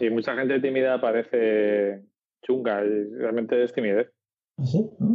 Y 0.00 0.10
mucha 0.10 0.34
gente 0.34 0.60
tímida 0.60 1.00
parece 1.00 2.02
chunga 2.42 2.84
y 2.84 3.04
realmente 3.14 3.62
es 3.62 3.72
timidez. 3.72 4.10
¿Sí? 4.64 4.90
¿Mm? 4.98 5.14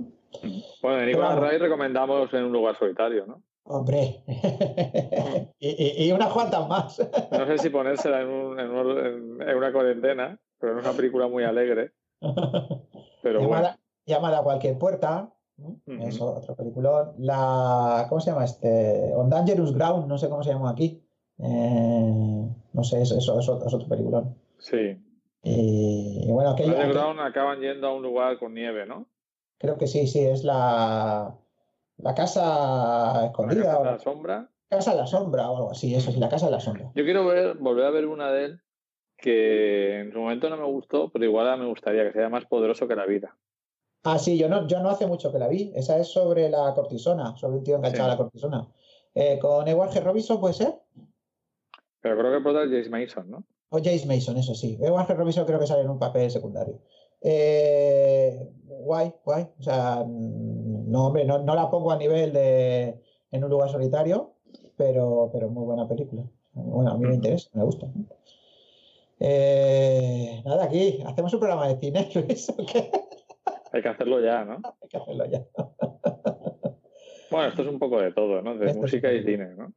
Bueno, 0.82 0.98
de 0.98 1.06
Nicolás. 1.08 1.40
Ray 1.40 1.58
recomendamos 1.58 2.34
en 2.34 2.46
un 2.46 2.52
lugar 2.54 2.78
solitario, 2.80 3.26
¿no? 3.28 3.44
Hombre, 3.66 4.24
y, 5.60 5.70
y- 5.70 6.06
y 6.08 6.12
unas 6.12 6.34
cuantas 6.34 6.68
más. 6.68 7.00
No 7.32 7.46
sé 7.48 7.58
si 7.60 7.70
ponérsela 7.70 8.22
en, 8.22 8.28
un- 8.30 8.60
en 8.60 8.70
un- 8.70 8.98
en- 9.00 9.42
en 9.50 9.58
una 9.58 9.72
cuarentena, 9.72 10.38
pero 10.60 10.78
es 10.80 10.86
una 10.86 10.96
película 10.96 11.28
muy 11.28 11.44
alegre. 11.46 11.92
Pero 13.22 13.40
llamada, 14.06 14.40
a 14.40 14.44
cualquier 14.44 14.78
puerta. 14.78 15.30
Es 16.00 16.20
otro 16.20 16.56
peliculón. 16.56 17.14
La, 17.20 18.08
¿Cómo 18.10 18.20
se 18.20 18.32
llama 18.32 18.44
este? 18.44 19.12
On 19.16 19.30
Dangerous 19.30 19.74
Ground, 19.74 20.08
no 20.08 20.18
sé 20.18 20.28
cómo 20.28 20.44
se 20.44 20.52
llama 20.52 20.72
aquí. 20.72 21.02
Eh, 21.40 22.48
no 22.74 22.84
sé, 22.84 23.02
eso, 23.02 23.18
eso, 23.18 23.40
eso 23.40 23.66
es 23.66 23.74
otro 23.74 23.88
peliculón. 23.88 24.36
sí. 24.60 25.00
Y, 25.46 26.22
y 26.28 26.32
bueno, 26.32 26.52
aquello, 26.52 26.72
aquel- 26.72 26.84
Underground 26.88 27.20
acaban 27.20 27.60
yendo 27.60 27.88
a 27.88 27.94
un 27.94 28.02
lugar 28.02 28.40
con 28.40 28.54
nieve, 28.54 28.86
¿no? 28.86 29.08
creo 29.58 29.78
que 29.78 29.88
sí, 29.88 30.08
sí, 30.08 30.20
es 30.20 30.44
la, 30.46 31.36
la 32.04 32.14
casa 32.16 33.14
La 33.22 33.26
escondida 33.28 33.64
casa 33.64 33.78
o 33.78 33.80
de 33.80 33.86
la 33.86 33.92
la 33.94 34.00
sombra. 34.00 34.50
casa 34.70 34.92
de 34.92 34.98
la 34.98 35.08
sombra 35.08 35.50
o 35.50 35.58
algo 35.58 35.72
así, 35.72 35.96
eso 35.96 36.12
sí, 36.12 36.20
la 36.20 36.30
casa 36.30 36.46
de 36.48 36.52
la 36.52 36.60
sombra. 36.60 36.92
Yo 36.96 37.04
quiero 37.04 37.26
ver, 37.26 37.56
volver 37.58 37.86
a 37.86 37.90
ver 37.92 38.06
una 38.08 38.32
de 38.32 38.46
él 38.46 38.62
que 39.18 40.02
en 40.02 40.12
su 40.12 40.20
momento 40.20 40.50
no 40.50 40.58
me 40.58 40.66
gustó, 40.66 41.10
pero 41.12 41.24
igual 41.26 41.58
me 41.60 41.68
gustaría, 41.68 42.04
que 42.04 42.12
sea 42.14 42.30
más 42.30 42.46
poderoso 42.46 42.88
que 42.88 42.96
la 42.96 43.06
vida. 43.06 43.38
Ah, 44.04 44.20
sí, 44.20 44.38
yo 44.38 44.50
no, 44.50 44.68
yo 44.68 44.82
no 44.82 44.90
hace 44.90 45.08
mucho 45.08 45.32
que 45.32 45.40
la 45.40 45.48
vi. 45.48 45.72
Esa 45.76 45.98
es 45.98 46.10
sobre 46.10 46.50
la 46.50 46.74
cortisona, 46.74 47.38
sobre 47.38 47.58
un 47.60 47.64
tío 47.64 47.78
enganchado 47.78 48.04
Sí. 48.04 48.10
a 48.10 48.14
la 48.14 48.18
cortisona. 48.18 48.68
Eh, 49.16 49.40
con 49.40 49.66
Edward 49.68 49.92
G. 49.92 50.04
Robinson, 50.04 50.42
¿puede 50.42 50.56
ser? 50.56 50.74
Pero 52.02 52.18
creo 52.18 52.32
que 52.32 52.38
el 52.38 52.44
prota 52.44 52.64
es 52.64 52.70
James 52.70 52.90
Mason, 52.90 53.32
¿no? 53.32 53.46
O 53.70 53.78
James 53.82 54.06
Mason, 54.06 54.36
eso 54.38 54.54
sí. 54.56 54.78
Edward 54.82 55.08
G. 55.08 55.16
Robinson 55.16 55.46
creo 55.46 55.58
que 55.60 55.68
sale 55.68 55.84
en 55.84 55.90
un 55.90 56.00
papel 56.00 56.30
secundario. 56.30 56.82
Eh, 57.22 58.38
guay, 58.66 59.14
guay. 59.24 59.48
O 59.58 59.64
sea, 59.64 60.04
mm, 60.06 60.73
no, 60.94 61.08
hombre, 61.08 61.26
no, 61.26 61.40
no 61.40 61.56
la 61.56 61.72
pongo 61.72 61.92
a 61.92 61.98
nivel 61.98 62.32
de 62.34 63.02
en 63.32 63.44
un 63.44 63.50
lugar 63.50 63.68
solitario, 63.72 64.36
pero, 64.78 65.32
pero 65.34 65.50
muy 65.50 65.66
buena 65.66 65.88
película. 65.88 66.24
Bueno, 66.54 66.92
a 66.92 66.98
mí 67.00 67.08
me 67.08 67.16
interesa, 67.16 67.50
me 67.54 67.64
gusta. 67.64 67.88
Eh, 69.20 70.44
nada, 70.46 70.66
aquí 70.66 71.02
hacemos 71.04 71.34
un 71.34 71.40
programa 71.40 71.68
de 71.68 71.80
cine, 71.80 72.12
Luis, 72.14 72.48
¿o 72.50 72.64
qué? 72.64 72.92
Hay 73.72 73.82
que 73.82 73.90
hacerlo 73.90 74.22
ya, 74.22 74.46
¿no? 74.46 74.62
Hay 74.82 74.88
que 74.88 74.98
hacerlo 74.98 75.26
ya. 75.26 75.44
Bueno, 77.32 77.48
esto 77.48 77.64
es 77.64 77.68
un 77.68 77.80
poco 77.80 78.00
de 78.00 78.12
todo, 78.12 78.44
¿no? 78.44 78.56
De 78.56 78.68
Esto 78.68 78.82
música 78.82 79.12
y 79.12 79.24
cine, 79.24 79.56
¿no? 79.56 79.74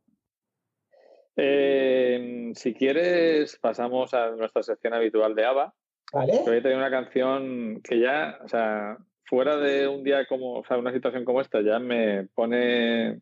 Eh, 1.36 2.52
si 2.54 2.74
quieres, 2.74 3.56
pasamos 3.56 4.12
a 4.12 4.32
nuestra 4.32 4.62
sección 4.62 4.92
habitual 4.92 5.34
de 5.34 5.46
ABBA. 5.46 5.74
¿Vale? 6.12 6.42
que 6.44 6.50
Hoy 6.50 6.62
tengo 6.62 6.76
una 6.76 6.90
canción 6.90 7.80
que 7.82 8.00
ya, 8.00 8.38
o 8.44 8.48
sea, 8.48 8.98
fuera 9.26 9.56
de 9.56 9.86
un 9.88 10.02
día 10.04 10.26
como, 10.26 10.54
o 10.60 10.64
sea, 10.64 10.78
una 10.78 10.92
situación 10.92 11.24
como 11.24 11.40
esta, 11.40 11.60
ya 11.60 11.78
me 11.78 12.24
pone, 12.34 13.20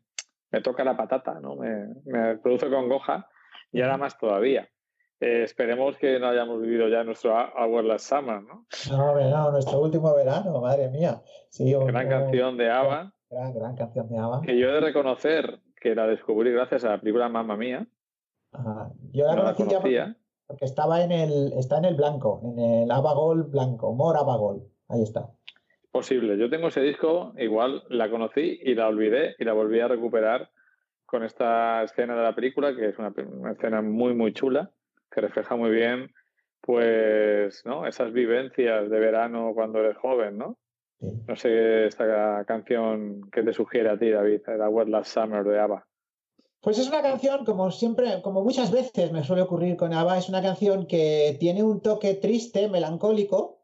me 0.51 0.61
toca 0.61 0.85
la 0.85 0.97
patata, 0.97 1.41
¿no? 1.41 1.57
Me, 1.57 1.89
me 2.05 2.37
produce 2.39 2.69
congoja 2.71 3.29
y 3.73 3.81
ahora 3.83 3.97
más 3.97 4.19
todavía. 4.19 4.69
Eh, 5.21 5.43
esperemos 5.45 5.97
que 5.97 6.19
no 6.19 6.29
hayamos 6.29 6.61
vivido 6.61 6.89
ya 6.89 7.03
nuestro 7.05 7.33
Our 7.35 7.85
Last 7.85 8.09
Summer, 8.09 8.43
¿no? 8.43 8.67
No, 8.91 9.11
hombre, 9.11 9.31
no, 9.31 9.51
nuestro 9.53 9.81
último 9.81 10.15
verano, 10.15 10.61
madre 10.61 10.89
mía. 10.91 11.23
Sí, 11.51 11.73
Gran 11.73 12.09
canción 12.09 12.57
de 12.57 12.71
ABBA, 12.71 13.13
Gran, 13.31 13.55
gran 13.55 13.77
canción 13.77 14.09
de 14.09 14.19
ABBA. 14.19 14.43
que 14.43 14.59
yo 14.59 14.69
he 14.69 14.73
de 14.73 14.81
reconocer 14.81 15.61
que 15.81 15.95
la 15.95 16.07
descubrí 16.07 16.53
gracias 16.53 16.85
a 16.85 16.91
la 16.91 16.99
película 17.01 17.29
Mamma 17.29 17.57
Mía. 17.57 17.87
Ajá. 18.53 18.91
Yo 19.13 19.25
la 19.27 19.35
No 19.37 19.43
la 19.45 19.55
conocí 19.55 19.63
ya 19.73 19.81
porque, 19.81 19.97
conocía. 19.97 20.17
porque 20.47 20.65
estaba 20.65 21.03
en 21.03 21.13
el, 21.13 21.53
está 21.55 21.79
en 21.79 21.85
el 21.87 21.95
blanco, 21.95 22.41
en 22.45 22.59
el 22.59 22.91
ABBA 22.91 23.15
Gold 23.15 23.51
blanco, 23.51 23.93
More 23.95 24.19
ABBA 24.19 24.37
Gold. 24.37 24.63
Ahí 24.89 25.03
está. 25.03 25.31
Posible. 25.95 26.37
Yo 26.37 26.51
tengo 26.51 26.67
ese 26.67 26.81
disco, 26.81 27.35
igual 27.39 27.85
la 27.89 28.11
conocí 28.11 28.59
y 28.61 28.75
la 28.75 28.89
olvidé 28.89 29.37
y 29.39 29.45
la 29.45 29.53
volví 29.53 29.79
a 29.79 29.87
recuperar 29.87 30.51
con 31.07 31.23
esta 31.23 31.85
escena 31.85 32.17
de 32.17 32.23
la 32.25 32.35
película, 32.35 32.75
que 32.75 32.89
es 32.89 32.99
una, 32.99 33.15
una 33.31 33.53
escena 33.53 33.81
muy, 33.81 34.13
muy 34.13 34.33
chula, 34.33 34.73
que 35.09 35.21
refleja 35.21 35.55
muy 35.55 35.71
bien, 35.71 36.13
pues, 36.61 37.65
¿no? 37.65 37.87
Esas 37.87 38.13
vivencias 38.13 38.91
de 38.91 38.99
verano 38.99 39.53
cuando 39.55 39.79
eres 39.79 39.97
joven, 39.97 40.37
¿no? 40.37 40.59
Sí. 40.99 41.07
No 41.29 41.37
sé 41.37 41.87
esta 41.87 42.45
canción 42.45 43.31
que 43.31 43.45
te 43.45 43.53
sugiere 43.53 43.89
a 43.89 43.97
ti, 43.97 44.11
David, 44.11 44.41
la 44.49 44.69
Wet 44.69 44.89
Last 44.89 45.15
Summer 45.15 45.45
de 45.45 45.61
ABBA. 45.61 45.87
Pues 46.61 46.77
es 46.81 46.89
una 46.89 47.03
canción, 47.03 47.45
como 47.45 47.71
siempre, 47.71 48.21
como 48.21 48.43
muchas 48.43 48.73
veces 48.73 49.13
me 49.13 49.23
suele 49.23 49.43
ocurrir 49.43 49.77
con 49.77 49.93
ABBA, 49.93 50.19
es 50.19 50.29
una 50.29 50.43
canción 50.43 50.89
que 50.89 51.37
tiene 51.39 51.63
un 51.63 51.81
toque 51.81 52.15
triste, 52.15 52.69
melancólico, 52.69 53.61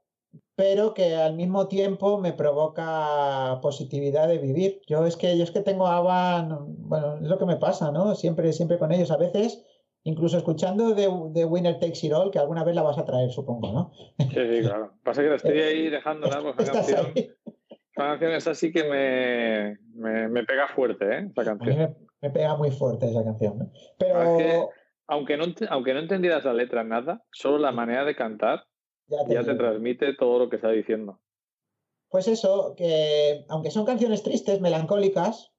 pero 0.61 0.93
que 0.93 1.17
al 1.17 1.37
mismo 1.37 1.69
tiempo 1.69 2.21
me 2.21 2.35
provoca 2.35 3.59
positividad 3.63 4.29
de 4.29 4.37
vivir. 4.37 4.83
Yo 4.87 5.07
es 5.07 5.17
que, 5.17 5.39
yo 5.39 5.43
es 5.43 5.51
que 5.53 5.63
tengo 5.63 5.87
ABBA, 5.87 6.43
no- 6.43 6.67
bueno, 6.67 7.17
es 7.17 7.29
lo 7.29 7.39
que 7.39 7.47
me 7.47 7.57
pasa, 7.57 7.91
¿no? 7.91 8.15
Siempre, 8.15 8.53
siempre 8.53 8.77
con 8.79 8.93
ellos. 8.93 9.11
A 9.11 9.17
veces 9.17 9.65
incluso 10.03 10.37
escuchando 10.37 10.95
de, 10.95 11.09
de, 11.31 11.45
Winner 11.47 11.79
Takes 11.79 12.07
It 12.07 12.13
All, 12.13 12.31
que 12.31 12.39
alguna 12.39 12.63
vez 12.63 12.75
la 12.75 12.83
vas 12.83 12.99
a 12.99 13.07
traer, 13.07 13.31
supongo, 13.31 13.73
¿no? 13.73 13.93
Sí, 14.19 14.27
sí, 14.35 14.61
claro. 14.61 14.93
Pasa 15.03 15.23
que 15.23 15.31
la 15.31 15.37
estoy 15.37 15.61
ahí 15.61 15.89
dejando 15.89 16.29
¿no? 16.29 16.51
esa 16.51 16.73
canción. 16.73 17.07
Esa 17.15 17.79
canción 17.95 18.33
es 18.33 18.47
así 18.47 18.71
que 18.71 18.85
me, 18.85 19.79
me, 19.95 20.29
me, 20.29 20.45
pega 20.45 20.69
fuerte, 20.69 21.07
¿eh? 21.07 21.31
Esa 21.31 21.43
canción. 21.43 21.79
Me, 21.79 21.97
me, 22.21 22.31
pega 22.31 22.55
muy 22.59 22.71
fuerte 22.71 23.09
esa 23.09 23.25
canción, 23.25 23.61
¿no? 23.61 23.73
Pero... 23.99 24.37
Que, 24.37 24.81
aunque, 25.07 25.37
no, 25.39 25.45
aunque 25.71 25.95
no 25.95 26.01
entendieras 26.01 26.45
la 26.45 26.53
letra 26.53 26.85
nada, 26.85 27.25
solo 27.33 27.59
la 27.59 27.73
manera 27.73 28.05
de 28.05 28.15
cantar 28.15 28.67
ya 29.11 29.25
te, 29.27 29.35
ya 29.35 29.45
te 29.45 29.55
transmite 29.55 30.15
todo 30.15 30.39
lo 30.39 30.49
que 30.49 30.57
está 30.57 30.71
diciendo. 30.71 31.21
Pues 32.09 32.27
eso, 32.29 32.75
que 32.77 33.45
aunque 33.49 33.71
son 33.71 33.85
canciones 33.85 34.23
tristes, 34.23 34.61
melancólicas, 34.61 35.53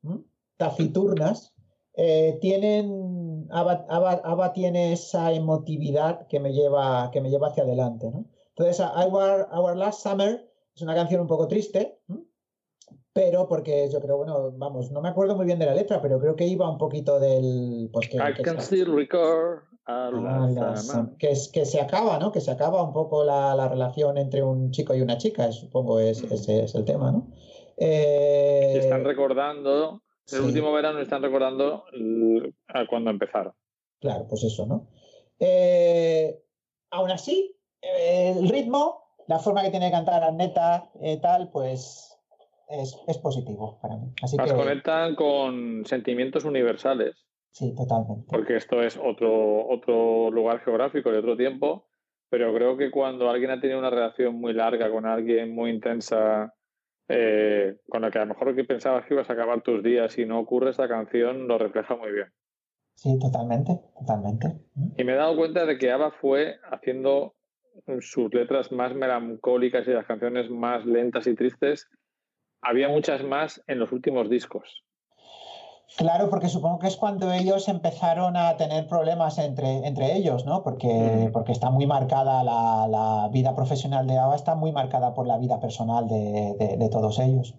taciturnas, 0.58 1.54
eh, 1.96 2.38
tienen. 2.42 3.48
Ava 3.52 4.54
tiene 4.54 4.94
esa 4.94 5.34
emotividad 5.34 6.28
que 6.28 6.40
me 6.40 6.54
lleva, 6.54 7.10
que 7.12 7.22
me 7.22 7.30
lleva 7.30 7.50
hacia 7.50 7.64
adelante. 7.64 8.10
¿no? 8.12 8.26
Entonces, 8.56 8.80
Our, 8.80 9.48
Our, 9.52 9.76
Last 9.76 10.04
Summer 10.04 10.50
es 10.74 10.82
una 10.82 10.96
canción 10.96 11.22
un 11.22 11.28
poco 11.28 11.48
triste, 11.48 12.00
pero 13.14 13.48
porque 13.48 13.90
yo 13.92 14.00
creo, 14.00 14.18
bueno, 14.18 14.52
vamos, 14.54 14.92
no 14.92 15.02
me 15.02 15.10
acuerdo 15.10 15.36
muy 15.36 15.46
bien 15.46 15.60
de 15.60 15.66
la 15.66 15.76
letra, 15.76 16.02
pero 16.02 16.20
creo 16.20 16.36
que 16.36 16.48
iba 16.48 16.70
un 16.70 16.78
poquito 16.78 17.20
del. 17.20 17.90
Pues 17.92 18.08
que, 18.08 18.18
I 18.18 18.34
que 18.36 18.44
can 18.44 18.62
still 18.62 18.96
record. 18.96 19.64
Que, 21.18 21.32
es, 21.32 21.50
que 21.50 21.66
se 21.66 21.82
acaba, 21.82 22.20
¿no? 22.20 22.32
Que 22.32 22.42
se 22.42 22.52
acaba 22.52 22.84
un 22.84 22.94
poco 22.94 23.24
la, 23.24 23.56
la 23.56 23.68
relación 23.68 24.18
entre 24.18 24.44
un 24.44 24.72
chico 24.72 24.94
y 24.94 25.02
una 25.02 25.18
chica, 25.18 25.52
supongo 25.52 26.00
es, 26.00 26.24
ese 26.24 26.64
es 26.64 26.76
el 26.76 26.86
tema, 26.86 27.12
¿no? 27.12 27.28
Eh... 27.78 28.78
están 28.78 29.04
recordando, 29.04 30.04
el 30.32 30.40
sí. 30.40 30.46
último 30.46 30.72
verano 30.72 31.00
están 31.00 31.24
recordando 31.24 31.86
a 32.68 32.86
cuando 32.88 33.10
empezaron. 33.10 33.54
Claro, 34.00 34.28
pues 34.30 34.44
eso, 34.44 34.66
¿no? 34.66 34.88
Eh, 35.40 36.44
aún 36.92 37.10
así, 37.10 37.56
el 37.82 38.48
ritmo, 38.50 39.04
la 39.28 39.40
forma 39.40 39.64
que 39.64 39.72
tiene 39.72 39.88
de 39.88 39.92
cantar 39.92 40.24
Anneta, 40.24 40.92
eh, 41.02 41.18
tal, 41.18 41.50
pues 41.52 42.18
es, 42.70 42.98
es, 43.08 43.18
positivo 43.18 43.80
para 43.82 43.98
mí. 43.98 44.14
Así 44.22 44.38
Las 44.38 44.52
que... 44.52 44.58
conectan 44.58 45.16
con 45.16 45.84
sentimientos 45.86 46.46
universales. 46.46 47.16
Sí, 47.52 47.76
totalmente. 47.76 48.26
Porque 48.30 48.56
esto 48.56 48.82
es 48.82 48.98
otro, 48.98 49.68
otro 49.68 50.32
lugar 50.32 50.60
geográfico 50.62 51.12
y 51.12 51.18
otro 51.18 51.36
tiempo, 51.36 51.88
pero 52.30 52.54
creo 52.54 52.78
que 52.78 52.92
cuando 52.92 53.30
alguien 53.30 53.52
ha 53.52 53.60
tenido 53.60 53.80
una 53.80 53.90
relación 53.90 54.36
muy 54.36 54.54
larga 54.54 54.90
con 54.90 55.06
alguien 55.06 55.54
muy 55.54 55.70
intensa, 55.70 56.54
eh, 57.10 57.78
con 57.90 58.02
la 58.02 58.10
que 58.10 58.20
a 58.20 58.26
lo 58.26 58.34
mejor 58.34 58.56
que 58.56 58.64
pensabas 58.64 59.06
que 59.06 59.14
ibas 59.14 59.30
a 59.30 59.34
acabar 59.34 59.62
tus 59.62 59.84
días 59.84 60.18
y 60.18 60.26
no 60.26 60.40
ocurre, 60.40 60.70
esta 60.70 60.88
canción 60.88 61.48
lo 61.48 61.58
refleja 61.58 61.96
muy 61.96 62.12
bien. 62.12 62.28
Sí, 62.96 63.18
totalmente, 63.20 63.80
totalmente. 64.00 64.48
Y 64.98 65.04
me 65.04 65.14
he 65.14 65.16
dado 65.16 65.36
cuenta 65.36 65.66
de 65.66 65.78
que 65.78 65.92
Ava 65.92 66.12
fue 66.12 66.58
haciendo 66.72 67.36
sus 68.00 68.34
letras 68.34 68.72
más 68.72 68.94
melancólicas 68.96 69.88
y 69.88 69.92
las 69.92 70.06
canciones 70.06 70.50
más 70.50 70.86
lentas 70.86 71.28
y 71.28 71.36
tristes. 71.36 71.90
Había 72.62 72.90
muchas 72.90 73.24
más 73.24 73.64
en 73.68 73.80
los 73.80 73.92
últimos 73.92 74.30
discos. 74.30 74.86
Claro, 75.98 76.30
porque 76.30 76.48
supongo 76.48 76.80
que 76.80 76.88
es 76.88 76.96
cuando 76.96 77.32
ellos 77.34 77.68
empezaron 77.68 78.38
a 78.38 78.56
tener 78.56 78.88
problemas 78.88 79.38
entre, 79.38 79.86
entre 79.86 80.16
ellos, 80.16 80.46
¿no? 80.46 80.64
Porque, 80.64 81.28
mm. 81.28 81.32
porque 81.32 81.52
está 81.52 81.70
muy 81.70 81.86
marcada 81.86 82.44
la, 82.44 82.88
la, 82.88 83.28
vida 83.30 83.54
profesional 83.56 84.08
de 84.08 84.18
Ava, 84.18 84.36
está 84.36 84.56
muy 84.56 84.72
marcada 84.72 85.14
por 85.14 85.28
la 85.28 85.38
vida 85.38 85.60
personal 85.60 86.08
de, 86.08 86.56
de, 86.58 86.78
de 86.78 86.90
todos 86.90 87.20
ellos. 87.20 87.56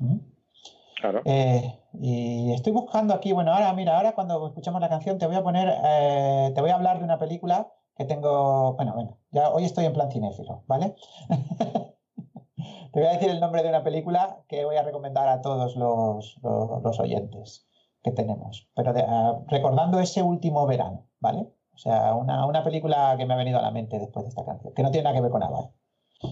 Claro. 1.01 1.21
Eh, 1.25 1.79
y 1.95 2.53
estoy 2.53 2.73
buscando 2.73 3.12
aquí, 3.12 3.33
bueno, 3.33 3.53
ahora 3.53 3.73
mira, 3.75 3.97
ahora 3.97 4.14
cuando 4.14 4.47
escuchamos 4.47 4.81
la 4.81 4.88
canción 4.88 5.18
te 5.18 5.27
voy 5.27 5.37
a 5.37 5.42
poner, 5.42 5.68
eh, 5.85 6.53
te 6.55 6.61
voy 6.61 6.71
a 6.71 6.77
hablar 6.77 6.99
de 6.99 7.05
una 7.05 7.18
película 7.18 7.71
que 7.97 8.07
tengo, 8.07 8.75
bueno, 8.75 8.95
bueno, 8.95 9.18
ya 9.31 9.51
hoy 9.51 9.64
estoy 9.64 9.85
en 9.85 9.92
plan 9.92 10.11
cinéfilo, 10.11 10.64
¿vale? 10.66 10.95
te 12.92 13.01
voy 13.01 13.05
a 13.05 13.12
decir 13.12 13.29
el 13.29 13.40
nombre 13.40 13.62
de 13.62 13.68
una 13.68 13.83
película 13.83 14.42
que 14.49 14.64
voy 14.64 14.77
a 14.77 14.83
recomendar 14.83 15.29
a 15.29 15.42
todos 15.42 15.77
los, 15.77 16.38
los, 16.42 16.83
los 16.83 17.01
oyentes 17.01 17.68
que 18.03 18.11
tenemos, 18.12 18.69
pero 18.75 18.93
de, 18.93 19.03
uh, 19.03 19.45
recordando 19.49 20.01
ese 20.01 20.23
último 20.23 20.67
verano, 20.67 21.07
¿vale? 21.21 21.47
O 21.73 21.79
sea, 21.79 22.15
una, 22.15 22.47
una, 22.47 22.62
película 22.62 23.15
que 23.17 23.25
me 23.25 23.35
ha 23.35 23.37
venido 23.37 23.59
a 23.59 23.62
la 23.62 23.71
mente 23.71 23.99
después 23.99 24.25
de 24.25 24.29
esta 24.31 24.45
canción, 24.45 24.75
que 24.75 24.83
no 24.83 24.91
tiene 24.91 25.05
nada 25.05 25.17
que 25.17 25.23
ver 25.23 25.31
con 25.31 25.43
ABBA. 25.43 25.71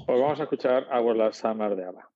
Pues 0.06 0.20
vamos 0.20 0.40
a 0.40 0.42
escuchar 0.42 0.87
Our 0.92 1.16
Last 1.16 1.40
Summer 1.40 1.74
de 1.76 1.87
ABBA. 1.87 2.11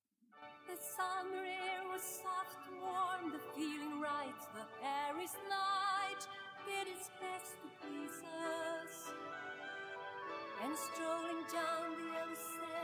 strolling 10.75 11.43
down 11.51 11.87
the 11.95 12.07
Elysee. 12.19 12.75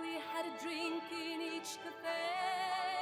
We 0.00 0.16
had 0.32 0.46
a 0.46 0.64
drink 0.64 1.02
in 1.12 1.40
each 1.42 1.76
cafe. 1.84 3.01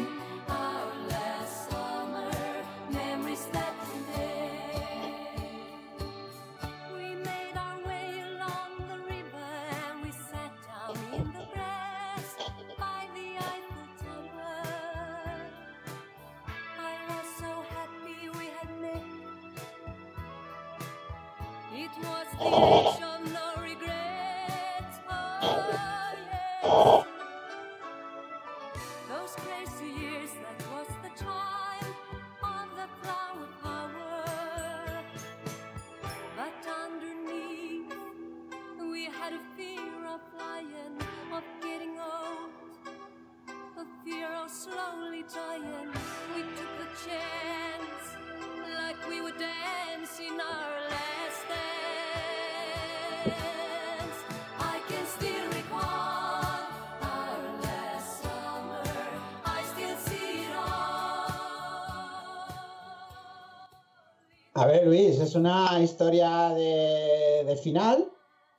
ver, 64.71 64.87
Luis, 64.87 65.19
es 65.19 65.35
una 65.35 65.79
historia 65.81 66.49
de, 66.49 67.43
de 67.45 67.55
final, 67.57 68.05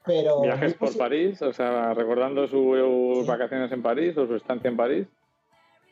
pero... 0.05 0.43
¿Viajes 0.43 0.75
por 0.75 0.97
París? 0.97 1.41
O 1.43 1.53
sea, 1.53 1.95
recordando 1.95 2.47
sus 2.47 3.25
sí. 3.25 3.29
vacaciones 3.29 3.71
en 3.73 3.83
París 3.83 4.17
o 4.17 4.27
su 4.27 4.37
estancia 4.37 4.69
en 4.69 4.77
París. 4.77 5.07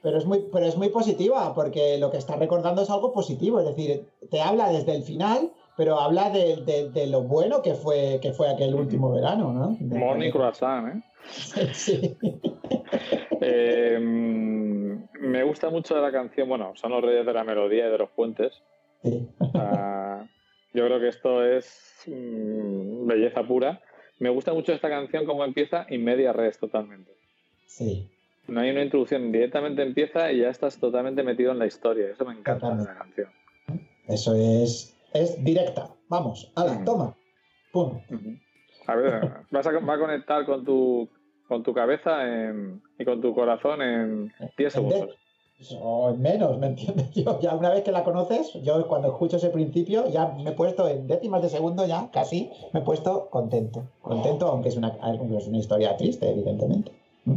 Pero 0.02 0.16
es, 0.16 0.24
muy, 0.24 0.46
pero 0.50 0.66
es 0.66 0.76
muy 0.76 0.88
positiva, 0.88 1.54
porque 1.54 1.98
lo 1.98 2.10
que 2.10 2.16
está 2.16 2.36
recordando 2.36 2.82
es 2.82 2.90
algo 2.90 3.12
positivo, 3.12 3.60
es 3.60 3.66
decir, 3.66 4.08
te 4.30 4.40
habla 4.40 4.70
desde 4.70 4.96
el 4.96 5.02
final, 5.02 5.50
pero 5.76 6.00
habla 6.00 6.30
de, 6.30 6.56
de, 6.64 6.88
de 6.88 7.06
lo 7.06 7.22
bueno 7.22 7.60
que 7.60 7.74
fue, 7.74 8.18
que 8.22 8.32
fue 8.32 8.48
aquel 8.48 8.74
último 8.74 9.12
verano, 9.12 9.52
¿no? 9.52 9.76
De 9.78 9.98
Morning 9.98 10.30
croissant, 10.30 10.88
¿eh? 10.88 11.02
sí. 11.74 12.16
eh, 13.42 13.98
me 15.20 15.42
gusta 15.44 15.68
mucho 15.68 16.00
la 16.00 16.10
canción, 16.10 16.48
bueno, 16.48 16.72
son 16.76 16.92
los 16.92 17.02
reyes 17.02 17.26
de 17.26 17.32
la 17.34 17.44
melodía 17.44 17.86
y 17.86 17.90
de 17.90 17.98
los 17.98 18.10
puentes. 18.10 18.52
Sí. 19.02 19.28
Yo 20.72 20.86
creo 20.86 21.00
que 21.00 21.08
esto 21.08 21.44
es 21.44 22.02
mmm, 22.06 23.06
belleza 23.06 23.42
pura. 23.44 23.80
Me 24.18 24.28
gusta 24.30 24.52
mucho 24.52 24.72
esta 24.72 24.88
canción, 24.88 25.24
como 25.24 25.44
empieza, 25.44 25.86
y 25.88 25.98
media 25.98 26.32
res 26.32 26.58
totalmente. 26.58 27.10
Sí. 27.66 28.10
No 28.48 28.60
hay 28.60 28.70
una 28.70 28.82
introducción, 28.82 29.30
directamente 29.32 29.82
empieza 29.82 30.30
y 30.32 30.40
ya 30.40 30.50
estás 30.50 30.78
totalmente 30.78 31.22
metido 31.22 31.52
en 31.52 31.58
la 31.58 31.66
historia. 31.66 32.10
Eso 32.10 32.24
me 32.24 32.34
encanta 32.34 32.74
de 32.74 32.84
la 32.84 32.94
canción. 32.98 33.28
Eso 34.08 34.34
es, 34.34 34.96
es 35.14 35.42
directa. 35.42 35.88
Vamos, 36.08 36.52
ala, 36.56 36.82
toma. 36.84 37.16
Pum. 37.72 38.00
A 38.86 38.96
ver, 38.96 39.30
vas 39.50 39.66
a, 39.66 39.70
va 39.78 39.94
a 39.94 39.98
conectar 39.98 40.44
con 40.44 40.64
tu, 40.64 41.08
con 41.46 41.62
tu 41.62 41.72
cabeza 41.72 42.24
en- 42.26 42.82
y 42.98 43.04
con 43.04 43.20
tu 43.20 43.32
corazón 43.34 43.80
en 43.82 44.32
10 44.58 44.74
En 44.76 44.88
de- 44.88 44.90
segundos. 44.90 45.16
O 45.80 46.10
en 46.10 46.22
menos, 46.22 46.58
¿me 46.58 46.68
entiendes? 46.68 47.10
Yo 47.14 47.38
ya 47.40 47.54
una 47.54 47.70
vez 47.70 47.84
que 47.84 47.92
la 47.92 48.02
conoces, 48.02 48.54
yo 48.62 48.86
cuando 48.88 49.08
escucho 49.08 49.36
ese 49.36 49.50
principio 49.50 50.08
ya 50.08 50.28
me 50.28 50.50
he 50.50 50.52
puesto 50.52 50.88
en 50.88 51.06
décimas 51.06 51.42
de 51.42 51.50
segundo, 51.50 51.86
ya 51.86 52.10
casi 52.10 52.50
me 52.72 52.80
he 52.80 52.82
puesto 52.82 53.28
contento. 53.28 53.82
Contento, 54.00 54.48
aunque 54.48 54.70
es 54.70 54.76
una, 54.76 54.96
aunque 55.02 55.36
es 55.36 55.46
una 55.46 55.58
historia 55.58 55.96
triste, 55.96 56.30
evidentemente. 56.30 56.92
¿Mm? 57.24 57.36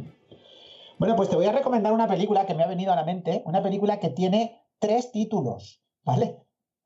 Bueno, 0.99 1.15
pues 1.17 1.29
te 1.29 1.35
voy 1.35 1.45
a 1.47 1.51
recomendar 1.51 1.91
una 1.91 2.07
película 2.07 2.45
que 2.45 2.53
me 2.53 2.63
ha 2.63 2.67
venido 2.67 2.93
a 2.93 2.95
la 2.95 3.03
mente, 3.03 3.43
una 3.45 3.61
película 3.61 3.99
que 3.99 4.09
tiene 4.09 4.61
tres 4.79 5.11
títulos, 5.11 5.81
¿vale? 6.05 6.37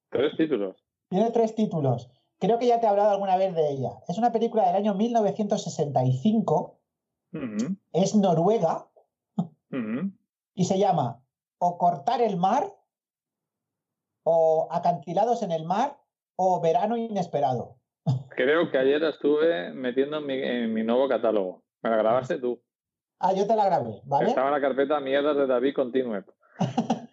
Tres 0.09 0.35
títulos. 0.37 0.75
Tiene 1.09 1.29
tres 1.31 1.53
títulos. 1.53 2.09
Creo 2.39 2.57
que 2.57 2.67
ya 2.67 2.79
te 2.79 2.87
he 2.87 2.89
hablado 2.89 3.11
alguna 3.11 3.37
vez 3.37 3.53
de 3.53 3.69
ella. 3.69 3.91
Es 4.07 4.17
una 4.17 4.31
película 4.31 4.65
del 4.65 4.75
año 4.75 4.95
1965, 4.95 6.79
Ujú, 7.33 7.75
es 7.93 8.15
noruega 8.15 8.87
y 10.55 10.65
se 10.65 10.79
llama 10.79 11.21
O 11.59 11.77
cortar 11.77 12.21
el 12.21 12.37
mar, 12.37 12.63
o 14.23 14.67
Acantilados 14.71 15.41
en 15.43 15.51
el 15.51 15.63
mar, 15.65 15.97
o 16.35 16.61
Verano 16.61 16.97
inesperado. 16.97 17.77
Creo 18.29 18.69
que 18.71 18.77
ayer 18.77 19.01
la 19.01 19.09
estuve 19.09 19.71
metiendo 19.73 20.17
en 20.17 20.25
mi, 20.25 20.33
en 20.41 20.73
mi 20.73 20.83
nuevo 20.83 21.07
catálogo. 21.09 21.63
Me 21.81 21.89
la 21.89 21.97
grabaste 21.97 22.37
tú. 22.39 22.61
Ah, 23.19 23.33
yo 23.33 23.47
te 23.47 23.55
la 23.55 23.65
grabé, 23.65 24.01
¿vale? 24.05 24.29
Estaba 24.29 24.47
en 24.49 24.53
la 24.53 24.61
carpeta 24.61 24.99
Mierdas 24.99 25.35
de 25.35 25.47
David 25.47 25.73
Continue. 25.75 26.23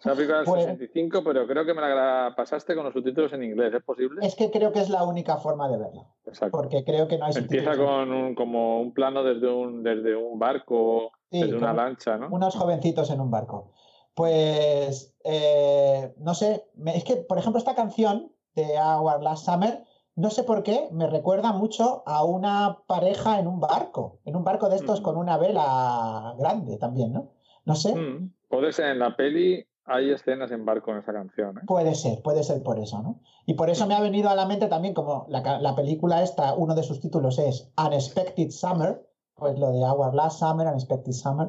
Es 0.00 0.06
una 0.06 0.14
película 0.14 0.38
del 0.38 0.46
Pues- 0.46 0.64
65, 0.64 1.22
pero 1.22 1.46
creo 1.46 1.66
que 1.66 1.74
me 1.74 1.82
la 1.82 2.32
pasaste 2.34 2.74
con 2.74 2.84
los 2.84 2.94
subtítulos 2.94 3.30
en 3.34 3.44
inglés. 3.44 3.74
¿Es 3.74 3.82
posible? 3.82 4.26
Es 4.26 4.34
que 4.34 4.50
creo 4.50 4.72
que 4.72 4.80
es 4.80 4.88
la 4.88 5.04
única 5.04 5.36
forma 5.36 5.68
de 5.68 5.76
verla, 5.76 6.06
Exacto. 6.24 6.56
porque 6.56 6.84
creo 6.84 7.06
que 7.06 7.18
no 7.18 7.26
hay 7.26 7.32
Empieza 7.36 7.74
subtítulos. 7.74 7.86
con 7.98 8.10
un, 8.12 8.34
como 8.34 8.80
un 8.80 8.94
plano 8.94 9.22
desde 9.22 9.46
un, 9.52 9.82
desde 9.82 10.16
un 10.16 10.38
barco, 10.38 11.12
Sí, 11.30 11.40
desde 11.42 11.56
una 11.56 11.72
lancha, 11.72 12.16
¿no? 12.16 12.28
unos 12.30 12.56
jovencitos 12.56 13.10
en 13.10 13.20
un 13.20 13.30
barco. 13.30 13.72
Pues, 14.14 15.14
eh, 15.24 16.14
no 16.18 16.34
sé, 16.34 16.66
me- 16.74 16.96
es 16.96 17.04
que, 17.04 17.16
por 17.16 17.38
ejemplo, 17.38 17.58
esta 17.58 17.74
canción 17.74 18.32
de 18.54 18.64
Our 18.78 19.22
Last 19.22 19.44
Summer, 19.46 19.84
no 20.16 20.30
sé 20.30 20.42
por 20.42 20.62
qué, 20.62 20.88
me 20.92 21.06
recuerda 21.06 21.52
mucho 21.52 22.02
a 22.06 22.24
una 22.24 22.78
pareja 22.86 23.38
en 23.38 23.46
un 23.46 23.60
barco, 23.60 24.18
en 24.24 24.36
un 24.36 24.44
barco 24.44 24.68
de 24.68 24.76
estos 24.76 25.00
Mm. 25.00 25.02
con 25.04 25.16
una 25.16 25.38
vela 25.38 26.34
grande 26.38 26.76
también, 26.76 27.12
¿no? 27.12 27.30
No 27.64 27.74
sé, 27.74 27.94
Mm. 27.94 28.32
Puede 28.48 28.72
ser 28.72 28.86
en 28.90 28.98
la 28.98 29.14
peli, 29.16 29.64
hay 29.84 30.10
escenas 30.10 30.50
en 30.50 30.64
barco 30.64 30.90
en 30.90 30.98
esa 30.98 31.12
canción. 31.12 31.58
¿eh? 31.58 31.60
puede 31.66 31.94
ser, 31.94 32.20
puede 32.20 32.42
ser 32.42 32.62
por 32.64 32.78
eso, 32.80 33.00
¿no? 33.00 33.20
Y 33.46 33.54
por 33.54 33.70
eso 33.70 33.86
me 33.86 33.94
ha 33.94 34.00
venido 34.00 34.28
a 34.28 34.34
la 34.34 34.44
mente 34.46 34.66
también, 34.66 34.92
como 34.92 35.24
la, 35.28 35.60
la 35.60 35.74
película 35.76 36.22
esta, 36.22 36.54
uno 36.54 36.74
de 36.74 36.82
sus 36.82 36.98
títulos 37.00 37.38
es 37.38 37.72
Unexpected 37.78 38.50
Summer, 38.50 39.06
pues 39.34 39.58
lo 39.58 39.72
de 39.72 39.78
Our 39.80 40.14
Last 40.14 40.38
Summer, 40.40 40.66
Unexpected 40.66 41.12
Summer. 41.12 41.48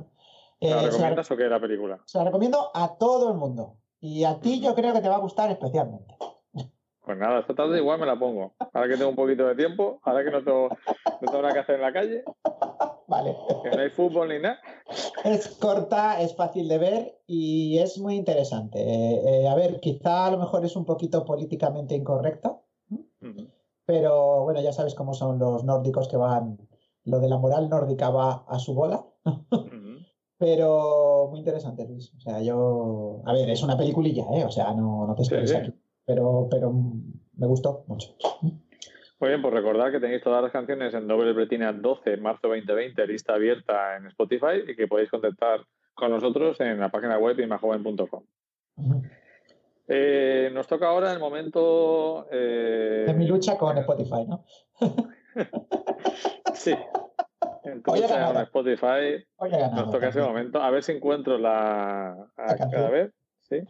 ¿La 0.60 0.67
Eh, 0.67 0.70
se 0.70 0.76
la- 0.76 0.82
recomiendas 0.91 1.32
o 1.32 1.38
qué 1.38 1.44
la 1.48 1.60
película? 1.60 2.00
Se 2.06 2.17
la 2.17 2.26
recomiendo 2.26 2.70
a 2.74 2.96
todo 2.98 3.32
el 3.32 3.38
mundo. 3.38 3.78
Y 4.00 4.24
a 4.24 4.39
ti 4.39 4.62
yo 4.62 4.74
creo 4.76 4.94
que 4.94 5.02
te 5.02 5.10
va 5.10 5.15
a 5.15 5.20
gustar 5.20 5.52
especialmente. 5.52 6.15
Pues 7.04 7.17
nada, 7.17 7.39
esta 7.39 7.56
tarde 7.56 7.80
igual 7.80 8.00
me 8.00 8.06
la 8.06 8.17
pongo. 8.17 8.54
Ahora 8.74 8.88
que 8.88 8.96
tengo 8.96 9.10
un 9.10 9.15
poquito 9.15 9.46
de 9.48 9.56
tiempo, 9.56 10.00
ahora 10.04 10.24
que 10.24 10.30
no 10.32 10.44
tengo, 10.44 10.70
no 10.70 11.28
tengo 11.28 11.41
nada 11.41 11.54
que 11.54 11.60
hacer 11.60 11.76
en 11.76 11.82
la 11.82 11.91
calle, 11.94 12.24
Vale. 13.08 13.36
que 13.63 13.70
no 13.72 13.82
hay 13.82 13.89
fútbol 13.89 14.30
ni 14.30 14.39
nada. 14.39 14.60
Es 15.24 15.48
corta, 15.60 16.22
es 16.22 16.36
fácil 16.36 16.67
de 16.67 16.78
ver 16.78 17.20
y 17.26 17.80
es 17.80 17.98
muy 17.98 18.15
interesante. 18.15 18.80
Eh, 18.82 19.41
eh, 19.44 19.48
a 19.50 19.56
ver, 19.56 19.80
quizá 19.80 20.28
a 20.28 20.32
lo 20.32 20.38
mejor 20.38 20.63
es 20.63 20.76
un 20.76 20.86
poquito 20.86 21.26
políticamente 21.26 21.96
incorrecta, 21.96 22.60
pero 23.86 24.44
bueno, 24.44 24.62
ya 24.62 24.72
sabes 24.72 24.94
cómo 24.96 25.13
son 25.13 25.39
los 25.39 25.63
nórdicos 25.63 26.08
que 26.08 26.17
van, 26.17 26.58
lo 27.06 27.20
de 27.20 27.30
la 27.30 27.38
moral 27.38 27.70
nórdica 27.70 28.10
va 28.10 28.46
a 28.48 28.60
su 28.60 28.74
bola. 28.74 29.04
Pero 30.38 31.28
muy 31.30 31.40
interesante, 31.40 31.88
Luis. 31.88 32.14
O 32.18 32.20
sea, 32.20 32.42
yo. 32.42 33.22
A 33.26 33.34
ver, 33.34 33.50
es 33.50 33.62
una 33.62 33.78
peliculilla, 33.78 34.26
¿eh? 34.34 34.44
O 34.44 34.50
sea, 34.52 34.74
no, 34.74 35.06
no 35.06 35.16
te 35.16 35.22
esperes 35.22 35.52
sí. 35.52 35.56
aquí. 35.56 35.74
Pero, 36.06 36.48
pero 36.50 36.74
me 36.74 37.48
gustó 37.48 37.84
mucho. 37.88 38.16
Muy 38.42 39.30
bien, 39.30 39.42
pues 39.44 39.54
recordad 39.54 39.92
que 39.92 40.00
tenéis 40.00 40.24
todas 40.24 40.42
las 40.42 40.52
canciones 40.52 40.96
en 40.96 41.08
Doble 41.08 41.34
Bretina 41.34 41.72
12, 41.72 42.18
marzo 42.18 42.48
2020, 42.48 43.06
lista 43.06 43.36
abierta 43.36 43.98
en 43.98 44.08
Spotify 44.08 44.64
y 44.68 44.76
que 44.76 44.88
podéis 44.88 45.12
contactar 45.12 45.60
con 45.94 46.10
nosotros 46.10 46.60
en 46.60 46.80
la 46.80 46.90
página 46.90 47.20
web 47.20 47.40
imajoven.com. 47.40 48.24
Eh, 49.88 50.50
nos 50.52 50.66
toca 50.66 50.88
ahora 50.88 51.14
el 51.14 51.20
momento... 51.20 52.26
eh, 52.32 53.04
De 53.06 53.14
mi 53.14 53.28
lucha 53.28 53.60
con 53.60 53.78
Spotify, 53.78 54.26
¿no? 54.28 54.44
Sí. 56.54 56.76
Entonces, 57.63 58.12
en 58.12 58.38
Spotify 58.38 59.26
ganado. 59.39 59.76
nos 59.76 59.91
toca 59.91 60.10
ese 60.10 60.22
momento. 60.22 60.62
A 60.62 60.70
ver 60.70 60.84
si 60.84 60.91
encuentro 60.91 61.38
la... 61.38 62.12
A, 62.38 62.89
ver, 62.89 63.13
sí. 63.50 63.62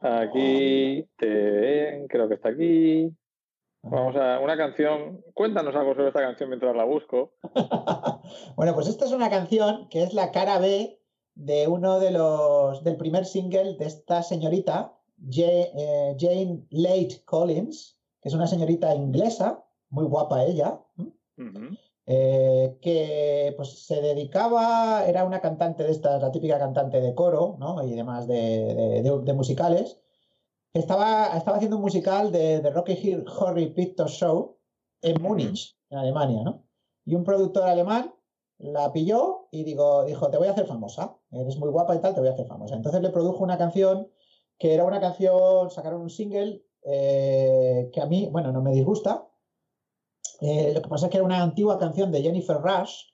Aquí, 0.00 1.06
te, 1.16 2.06
creo 2.08 2.28
que 2.28 2.34
está 2.34 2.50
aquí. 2.50 3.10
Vamos 3.82 4.16
a 4.16 4.40
una 4.40 4.56
canción. 4.56 5.22
Cuéntanos 5.34 5.74
algo 5.76 5.94
sobre 5.94 6.08
esta 6.08 6.20
canción 6.20 6.48
mientras 6.50 6.74
la 6.74 6.84
busco. 6.84 7.32
bueno, 8.56 8.74
pues 8.74 8.88
esta 8.88 9.04
es 9.04 9.12
una 9.12 9.30
canción 9.30 9.88
que 9.88 10.02
es 10.02 10.14
la 10.14 10.30
cara 10.30 10.58
B 10.58 11.00
de 11.34 11.68
uno 11.68 12.00
de 12.00 12.10
los 12.10 12.82
del 12.84 12.96
primer 12.96 13.24
single 13.24 13.74
de 13.76 13.86
esta 13.86 14.22
señorita, 14.22 14.92
Ja- 15.30 15.42
eh, 15.46 16.16
Jane 16.18 16.64
Late 16.70 17.22
Collins, 17.24 17.98
que 18.20 18.28
es 18.28 18.34
una 18.34 18.46
señorita 18.46 18.94
inglesa, 18.94 19.64
muy 19.90 20.04
guapa 20.04 20.44
ella, 20.44 20.80
¿m? 20.98 21.12
Ujú. 21.38 21.76
eh, 22.06 22.78
que 22.82 23.52
pues 23.56 23.84
se 23.86 24.00
dedicaba, 24.00 25.06
era 25.06 25.24
una 25.24 25.40
cantante 25.40 25.84
de 25.84 25.90
estas, 25.92 26.20
la 26.22 26.32
típica 26.32 26.58
cantante 26.58 27.00
de 27.00 27.14
coro, 27.14 27.56
¿no? 27.58 27.82
Y 27.84 27.94
demás 27.94 28.26
de, 28.26 28.74
de- 28.74 29.02
de- 29.02 29.18
de 29.22 29.32
musicales. 29.34 30.00
Estaba, 30.72 31.36
estaba 31.36 31.56
haciendo 31.56 31.76
un 31.76 31.82
musical 31.82 32.30
de, 32.30 32.60
de 32.60 32.70
Rocky 32.70 33.14
Horror 33.38 33.74
Picture 33.74 34.08
Show 34.08 34.58
en 35.02 35.20
Múnich, 35.22 35.76
en 35.90 35.98
Alemania, 35.98 36.42
¿no? 36.44 36.64
Y 37.04 37.14
un 37.14 37.24
productor 37.24 37.64
alemán 37.64 38.14
la 38.58 38.92
pilló 38.92 39.48
y 39.50 39.64
digo, 39.64 40.04
dijo, 40.04 40.30
te 40.30 40.36
voy 40.38 40.48
a 40.48 40.52
hacer 40.52 40.66
famosa, 40.66 41.16
eres 41.30 41.56
muy 41.58 41.70
guapa 41.70 41.94
y 41.94 42.00
tal, 42.00 42.14
te 42.14 42.20
voy 42.20 42.28
a 42.28 42.32
hacer 42.32 42.46
famosa. 42.46 42.74
Entonces 42.74 43.00
le 43.00 43.10
produjo 43.10 43.42
una 43.44 43.56
canción 43.56 44.08
que 44.58 44.74
era 44.74 44.84
una 44.84 45.00
canción, 45.00 45.70
sacaron 45.70 46.02
un 46.02 46.10
single 46.10 46.64
eh, 46.84 47.90
que 47.92 48.00
a 48.00 48.06
mí, 48.06 48.28
bueno, 48.30 48.52
no 48.52 48.60
me 48.62 48.72
disgusta. 48.72 49.27
Eh, 50.40 50.72
lo 50.74 50.82
que 50.82 50.88
pasa 50.88 51.06
es 51.06 51.10
que 51.10 51.18
era 51.18 51.26
una 51.26 51.42
antigua 51.42 51.78
canción 51.78 52.12
de 52.12 52.22
Jennifer 52.22 52.58
Rush. 52.58 53.04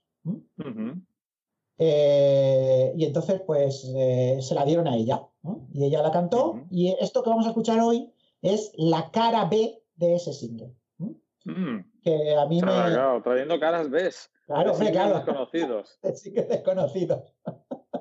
Eh, 1.79 2.93
y 2.97 3.05
entonces, 3.05 3.43
pues, 3.47 3.91
eh, 3.97 4.39
se 4.41 4.55
la 4.55 4.65
dieron 4.65 4.87
a 4.87 4.97
ella. 4.97 5.23
¿no? 5.43 5.67
Y 5.73 5.85
ella 5.85 6.03
la 6.03 6.11
cantó. 6.11 6.67
Y 6.71 6.95
esto 7.01 7.23
que 7.23 7.31
vamos 7.31 7.47
a 7.47 7.51
escuchar 7.51 7.81
hoy 7.81 8.13
es 8.43 8.73
la 8.77 9.11
cara 9.11 9.47
B 9.47 9.83
de 9.97 10.15
ese 10.15 10.33
single. 10.33 10.75
¿m? 10.99 11.17
Mm. 11.45 11.93
Que 12.03 12.37
a 12.37 12.47
mí 12.47 12.61
me. 12.61 12.67
claro, 12.67 13.23
trayendo 13.23 13.59
caras 13.59 13.91
ves. 13.91 14.31
Claro, 14.47 14.73
hombre, 14.73 14.89
Singles 14.89 15.03
claro. 15.03 15.17
desconocidos. 15.17 15.99
sí 16.15 16.33
que 16.33 16.43
desconocidos. 16.43 17.35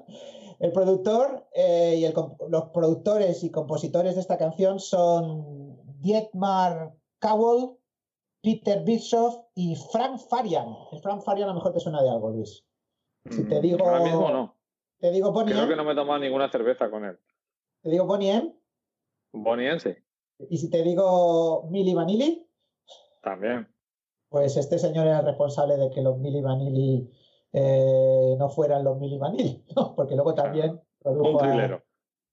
El 0.60 0.72
productor 0.72 1.46
eh, 1.54 1.96
y 1.98 2.06
el 2.06 2.14
los 2.48 2.70
productores 2.70 3.44
y 3.44 3.52
compositores 3.52 4.16
de 4.16 4.22
esta 4.22 4.38
canción 4.38 4.80
son 4.80 5.76
Dietmar 6.00 6.94
Cowell, 7.20 7.72
Peter 8.44 8.84
Bischoff 8.84 9.38
y 9.56 9.76
Frank 9.76 10.20
Farian. 10.30 10.68
El 10.92 11.00
Frank 11.00 11.24
Farian 11.24 11.48
a 11.48 11.54
lo 11.54 11.56
mejor 11.56 11.74
te 11.74 11.80
suena 11.80 12.04
de 12.04 12.10
algo, 12.10 12.30
Luis. 12.32 12.66
Si 13.30 13.48
te 13.48 13.60
Mm, 13.60 13.62
digo- 13.62 13.86
Ahora 13.88 14.04
mismo 14.04 14.30
no. 14.30 14.58
Te 15.00 15.12
digo 15.12 15.32
Bonnie 15.32 15.54
Creo 15.54 15.64
M, 15.66 15.72
que 15.74 15.78
no 15.78 15.84
me 15.86 15.94
he 15.94 15.96
tomado 15.96 16.20
ninguna 16.20 16.50
cerveza 16.52 16.90
con 16.92 17.06
él. 17.06 17.18
te 17.82 17.90
digo 17.90 18.06
Bonnie 18.06 18.32
M, 18.32 18.54
Boniense, 19.34 20.04
y 20.50 20.58
si 20.58 20.70
te 20.70 20.84
digo 20.84 21.68
Milli 21.70 21.94
Vanilli, 21.94 22.48
también. 23.22 23.68
pues 24.30 24.56
este 24.58 24.78
señor 24.80 25.08
era 25.08 25.20
el 25.20 25.26
responsable 25.26 25.76
de 25.78 25.90
que 25.90 26.02
los 26.02 26.18
Milli 26.20 26.42
Vanilli 26.42 27.10
eh, 27.52 28.36
no 28.40 28.50
fueran 28.50 28.84
los 28.84 28.98
Milli 28.98 29.18
Vanilli, 29.18 29.64
¿no? 29.76 29.94
porque 29.96 30.16
luego 30.16 30.34
también 30.34 30.82
produjo 31.00 31.30
Un 31.32 31.36
a- 31.36 31.40
trilero. 31.50 31.84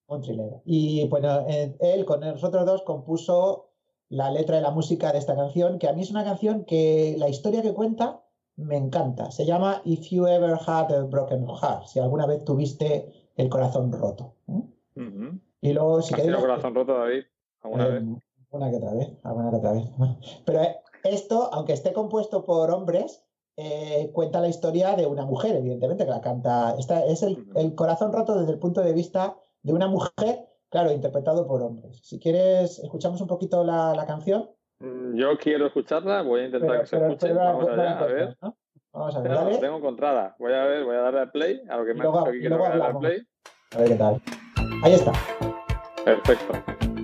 Un 0.06 0.20
trilero. 0.22 0.62
Y 0.64 1.06
bueno, 1.08 1.46
eh, 1.48 1.76
él 1.80 2.04
con 2.04 2.20
nosotros 2.20 2.64
dos 2.66 2.82
compuso 2.82 3.69
la 4.10 4.30
letra 4.30 4.58
y 4.58 4.60
la 4.60 4.72
música 4.72 5.12
de 5.12 5.18
esta 5.18 5.36
canción, 5.36 5.78
que 5.78 5.88
a 5.88 5.92
mí 5.92 6.02
es 6.02 6.10
una 6.10 6.24
canción 6.24 6.64
que 6.64 7.14
la 7.16 7.28
historia 7.28 7.62
que 7.62 7.72
cuenta 7.72 8.20
me 8.56 8.76
encanta. 8.76 9.30
Se 9.30 9.46
llama 9.46 9.80
If 9.84 10.10
You 10.10 10.26
Ever 10.26 10.58
Had 10.66 10.92
a 10.92 11.02
Broken 11.04 11.46
Heart, 11.46 11.86
si 11.86 12.00
alguna 12.00 12.26
vez 12.26 12.44
tuviste 12.44 13.30
el 13.36 13.48
corazón 13.48 13.92
roto. 13.92 14.34
Ujú. 14.48 15.38
Y 15.62 15.72
luego, 15.72 16.02
si 16.02 16.12
¿Has 16.12 16.20
queréis, 16.20 16.36
tenido 16.36 16.40
corazón 16.40 16.74
roto, 16.74 16.98
David? 16.98 17.22
¿Alguna 17.62 17.86
eh, 17.86 17.90
vez? 17.90 18.02
Una 18.50 18.70
que 18.70 18.76
otra 18.76 18.92
vez, 18.94 19.08
alguna 19.22 19.50
que 19.50 19.56
otra 19.56 19.72
vez. 19.72 19.84
Pero 20.44 20.62
eh, 20.62 20.76
esto, 21.04 21.48
aunque 21.52 21.72
esté 21.72 21.92
compuesto 21.92 22.44
por 22.44 22.70
hombres, 22.72 23.24
eh, 23.56 24.10
cuenta 24.12 24.40
la 24.40 24.48
historia 24.48 24.96
de 24.96 25.06
una 25.06 25.24
mujer, 25.24 25.54
evidentemente, 25.54 26.04
que 26.04 26.10
la 26.10 26.20
canta. 26.20 26.74
Esta 26.78 27.04
es 27.06 27.22
el, 27.22 27.46
el 27.54 27.74
corazón 27.76 28.12
roto 28.12 28.38
desde 28.38 28.52
el 28.52 28.58
punto 28.58 28.80
de 28.82 28.92
vista 28.92 29.36
de 29.62 29.72
una 29.72 29.86
mujer, 29.86 30.48
claro, 30.70 30.90
interpretado 30.92 31.46
por 31.46 31.62
hombres. 31.62 32.00
Si 32.02 32.18
quieres, 32.18 32.78
escuchamos 32.78 33.20
un 33.20 33.26
poquito 33.26 33.62
la, 33.64 33.94
la 33.94 34.06
canción. 34.06 34.48
Mm, 34.80 35.14
Yo 35.16 35.36
quiero 35.38 35.66
escucharla, 35.66 36.22
voy 36.22 36.40
a 36.40 36.44
intentar 36.46 36.70
Pero- 36.70 36.80
que 36.80 36.86
se 36.86 36.96
pero- 36.96 37.08
escuche. 37.08 37.26
pero 37.28 37.38
Vamos 37.44 37.68
allá, 37.68 37.98
a 37.98 38.06
ver. 38.06 38.36
¿no? 38.40 38.56
Vamos 38.92 39.16
a 39.16 39.20
ver, 39.20 39.32
dale. 39.32 39.52
la 39.52 39.60
tengo 39.60 39.76
encontrada. 39.76 40.36
Voy 40.38 40.52
a 40.52 40.64
ver, 40.64 40.84
voy 40.84 40.96
a 40.96 41.00
darle 41.00 41.20
al 41.20 41.30
play, 41.30 41.60
a 41.68 41.76
lo 41.76 41.84
que 41.84 41.94
me 41.94 42.00
luego- 42.00 42.18
ha 42.18 42.20
dicho 42.22 42.30
aquí 42.30 42.40
que 42.42 42.48
le 42.48 42.56
voy 42.56 42.66
a 42.66 42.70
dar 42.76 42.82
al 42.90 42.98
play. 42.98 43.20
A 43.74 43.78
ver 43.78 43.88
qué 43.88 43.94
tal. 43.94 44.20
Ahí 44.82 44.92
está. 44.94 45.12
Perfecto. 46.04 46.99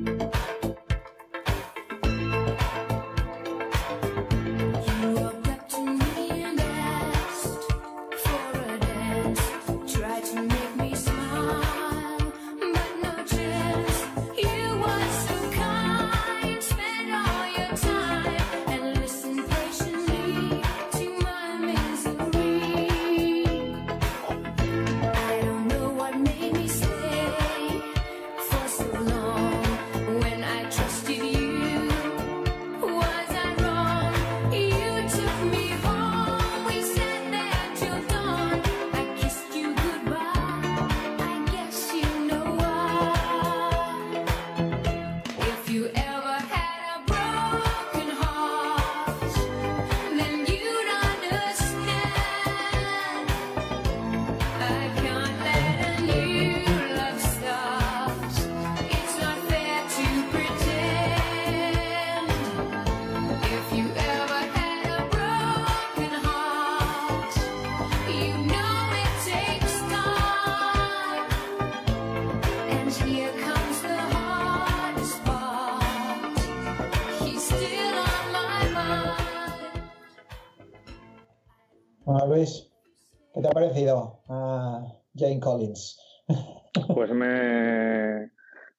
¿Qué 83.86 83.92
te 83.92 83.92
ha 83.92 83.94
parecido 83.94 84.22
a 84.28 84.86
Jane 85.14 85.40
Collins? 85.40 86.00
Pues 86.94 87.10
me, 87.10 88.30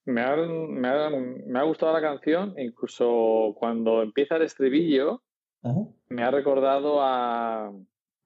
me, 0.06 0.22
ha, 0.22 0.36
me, 0.36 0.88
ha, 0.88 1.10
me 1.10 1.60
ha 1.60 1.64
gustado 1.64 1.94
la 1.94 2.02
canción, 2.02 2.54
incluso 2.58 3.56
cuando 3.58 4.04
empieza 4.04 4.36
el 4.36 4.44
estribillo, 4.44 5.24
Ajá. 5.64 5.80
me 6.10 6.24
ha 6.24 6.30
recordado 6.30 7.02
a, 7.02 7.72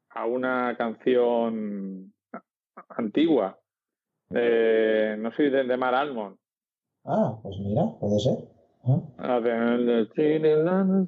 a 0.10 0.26
una 0.26 0.76
canción 0.78 2.14
antigua, 2.90 3.58
de, 4.30 5.16
no 5.20 5.32
sé, 5.32 5.44
de, 5.44 5.64
de 5.64 5.78
Mar 5.78 5.96
Almond. 5.96 6.38
Ah, 7.06 7.40
pues 7.42 7.58
mira, 7.60 7.84
puede 8.00 8.20
ser. 8.20 8.38
Ajá. 8.84 9.02
La 9.20 9.40
de 9.42 10.08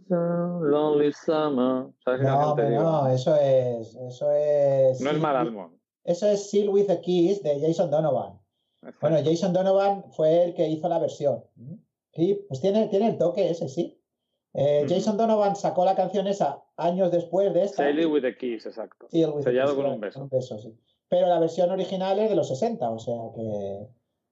Lonely 0.09 1.12
Summer. 1.13 1.88
¿Sabes 2.03 2.21
qué 2.21 2.27
No, 2.27 2.55
digo? 2.69 2.83
no, 2.83 3.07
eso 3.09 3.36
es. 3.36 3.95
Eso 3.95 4.31
es. 4.31 5.01
No 5.01 5.09
es 5.12 5.19
Seal. 5.19 5.71
Eso 6.03 6.27
es 6.27 6.49
Seal 6.49 6.69
with 6.69 6.89
a 6.89 7.01
Kiss 7.01 7.41
de 7.43 7.59
Jason 7.62 7.89
Donovan. 7.89 8.39
Bueno, 9.01 9.17
Jason 9.23 9.53
Donovan 9.53 10.03
fue 10.12 10.43
el 10.43 10.53
que 10.53 10.67
hizo 10.67 10.89
la 10.89 10.99
versión. 10.99 11.43
Sí, 12.13 12.45
pues 12.47 12.59
tiene, 12.62 12.88
tiene 12.89 13.07
el 13.07 13.17
toque 13.17 13.49
ese, 13.49 13.69
sí. 13.69 13.99
Eh. 14.53 14.86
Jason 14.88 15.17
Donovan 15.17 15.55
sacó 15.55 15.83
la 15.86 15.95
canción 15.95 16.27
esa 16.27 16.62
años 16.77 17.12
después 17.12 17.53
de 17.53 17.63
esta. 17.63 17.89
It 17.89 18.05
with 18.05 18.25
a 18.25 18.36
kiss, 18.38 18.65
exacto. 18.67 19.07
Seal 19.09 19.31
with 19.31 19.43
sellado 19.43 19.69
Kiss, 19.69 19.75
con 19.75 19.83
claro, 19.86 19.95
un 19.95 20.01
beso. 20.01 20.21
Un 20.23 20.29
beso, 20.29 20.59
sí. 20.59 20.77
Pero 21.09 21.27
la 21.27 21.39
versión 21.39 21.71
original 21.71 22.19
es 22.19 22.29
de 22.29 22.36
los 22.36 22.47
60, 22.49 22.89
o 22.89 22.99
sea 22.99 23.15
que. 23.33 23.88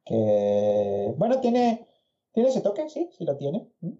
que- 0.05 1.13
bueno, 1.17 1.39
tiene, 1.39 1.87
tiene 2.33 2.49
ese 2.49 2.61
toque, 2.61 2.89
sí, 2.89 3.09
sí 3.17 3.25
lo 3.25 3.37
tiene. 3.37 3.69
¿Mm? 3.81 3.91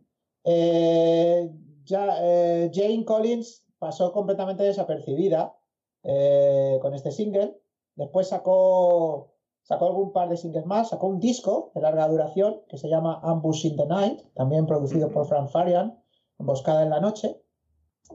Eh, 0.43 1.51
ya, 1.85 2.17
eh, 2.21 2.71
Jane 2.73 3.05
Collins 3.05 3.65
pasó 3.77 4.11
completamente 4.11 4.63
desapercibida 4.63 5.55
eh, 6.03 6.79
con 6.81 6.93
este 6.93 7.11
single. 7.11 7.59
Después 7.95 8.29
sacó, 8.29 9.33
sacó 9.63 9.87
algún 9.87 10.13
par 10.13 10.29
de 10.29 10.37
singles 10.37 10.65
más, 10.65 10.89
sacó 10.89 11.07
un 11.07 11.19
disco 11.19 11.71
de 11.75 11.81
larga 11.81 12.07
duración 12.07 12.61
que 12.69 12.77
se 12.77 12.89
llama 12.89 13.19
Ambush 13.23 13.65
in 13.65 13.75
the 13.75 13.85
Night, 13.85 14.21
también 14.33 14.65
producido 14.65 15.11
por 15.11 15.27
Frank 15.27 15.49
Farian, 15.49 16.01
Emboscada 16.39 16.83
en 16.83 16.89
la 16.89 17.01
Noche. 17.01 17.41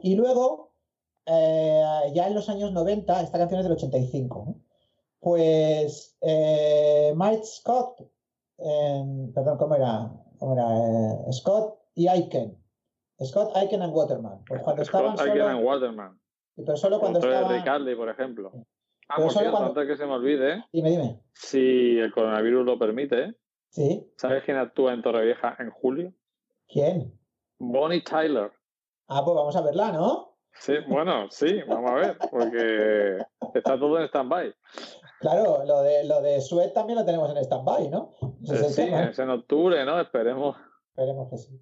Y 0.03 0.15
luego, 0.15 0.73
ya 1.27 2.27
en 2.27 2.35
los 2.35 2.49
años 2.49 2.73
90, 2.73 3.23
esta 3.23 3.39
canción 3.39 3.61
es 3.61 3.65
del 3.65 3.75
85, 3.75 4.45
¿no? 4.47 4.61
pues 5.21 6.17
Mike 6.23 7.45
Scott, 7.45 8.01
perdón, 8.59 9.59
¿cómo 9.59 9.75
era? 9.75 10.11
¿Cómo 10.39 10.53
era? 10.55 10.65
Eh, 11.29 11.33
Scott 11.33 11.79
y 11.95 12.09
Aiken. 12.09 12.57
Scott, 13.25 13.57
Aiken 13.57 13.83
and 13.83 13.95
Waterman. 13.95 14.45
Pues 14.47 14.63
cuando 14.63 14.83
estaban 14.83 15.17
Scott 15.17 15.27
Aiken 15.29 15.43
solo, 15.43 15.57
and 15.57 15.65
Waterman. 15.65 16.21
pero 16.57 16.77
solo 16.77 17.01
cuando 17.01 17.19
estaban... 17.19 17.97
Por 17.97 18.09
ejemplo. 18.11 18.51
Ah, 19.09 19.15
Pero 19.17 19.27
por 19.29 19.33
solo 19.33 19.41
cierto, 19.45 19.51
cuando- 19.59 19.81
antes 19.81 19.87
que 19.87 19.97
se 20.03 20.07
me 20.07 20.13
olvide, 20.15 20.65
Dime, 20.73 20.91
dime. 20.91 21.21
si 21.33 21.99
el 21.99 22.13
coronavirus 22.13 22.67
lo 22.67 22.79
permite, 22.79 23.37
¿Sí? 23.71 24.11
¿sabes 24.17 24.43
quién 24.45 24.57
actúa 24.57 24.93
en 24.95 25.03
Torrevieja 25.03 25.55
en 25.61 25.71
julio? 25.71 26.13
¿Quién? 26.67 27.17
Bonnie 27.59 28.03
Tyler. 28.03 28.51
Ah, 29.09 29.23
pues 29.25 29.37
vamos 29.37 29.55
a 29.55 29.63
verla, 29.63 29.93
¿no? 29.93 30.26
Sí, 30.59 30.75
bueno, 30.89 31.29
sí, 31.31 31.61
vamos 31.69 31.91
a 31.91 31.95
ver, 31.95 32.19
porque 32.31 33.19
está 33.55 33.79
todo 33.79 33.99
en 33.99 34.05
stand-by. 34.09 34.55
Claro, 35.21 35.65
lo 35.65 35.83
de, 35.83 36.05
lo 36.05 36.21
de 36.21 36.41
Sweat 36.41 36.73
también 36.73 36.99
lo 36.99 37.05
tenemos 37.05 37.31
en 37.31 37.39
stand-by, 37.39 37.89
¿no? 37.89 38.15
Ese 38.43 38.67
Eh, 38.67 38.71
Sí, 38.71 38.83
es 38.83 39.19
en 39.19 39.31
octubre, 39.31 39.85
¿no? 39.85 40.01
Esperemos. 40.01 40.57
Esperemos 40.91 41.31
que 41.31 41.39
sí. 41.39 41.61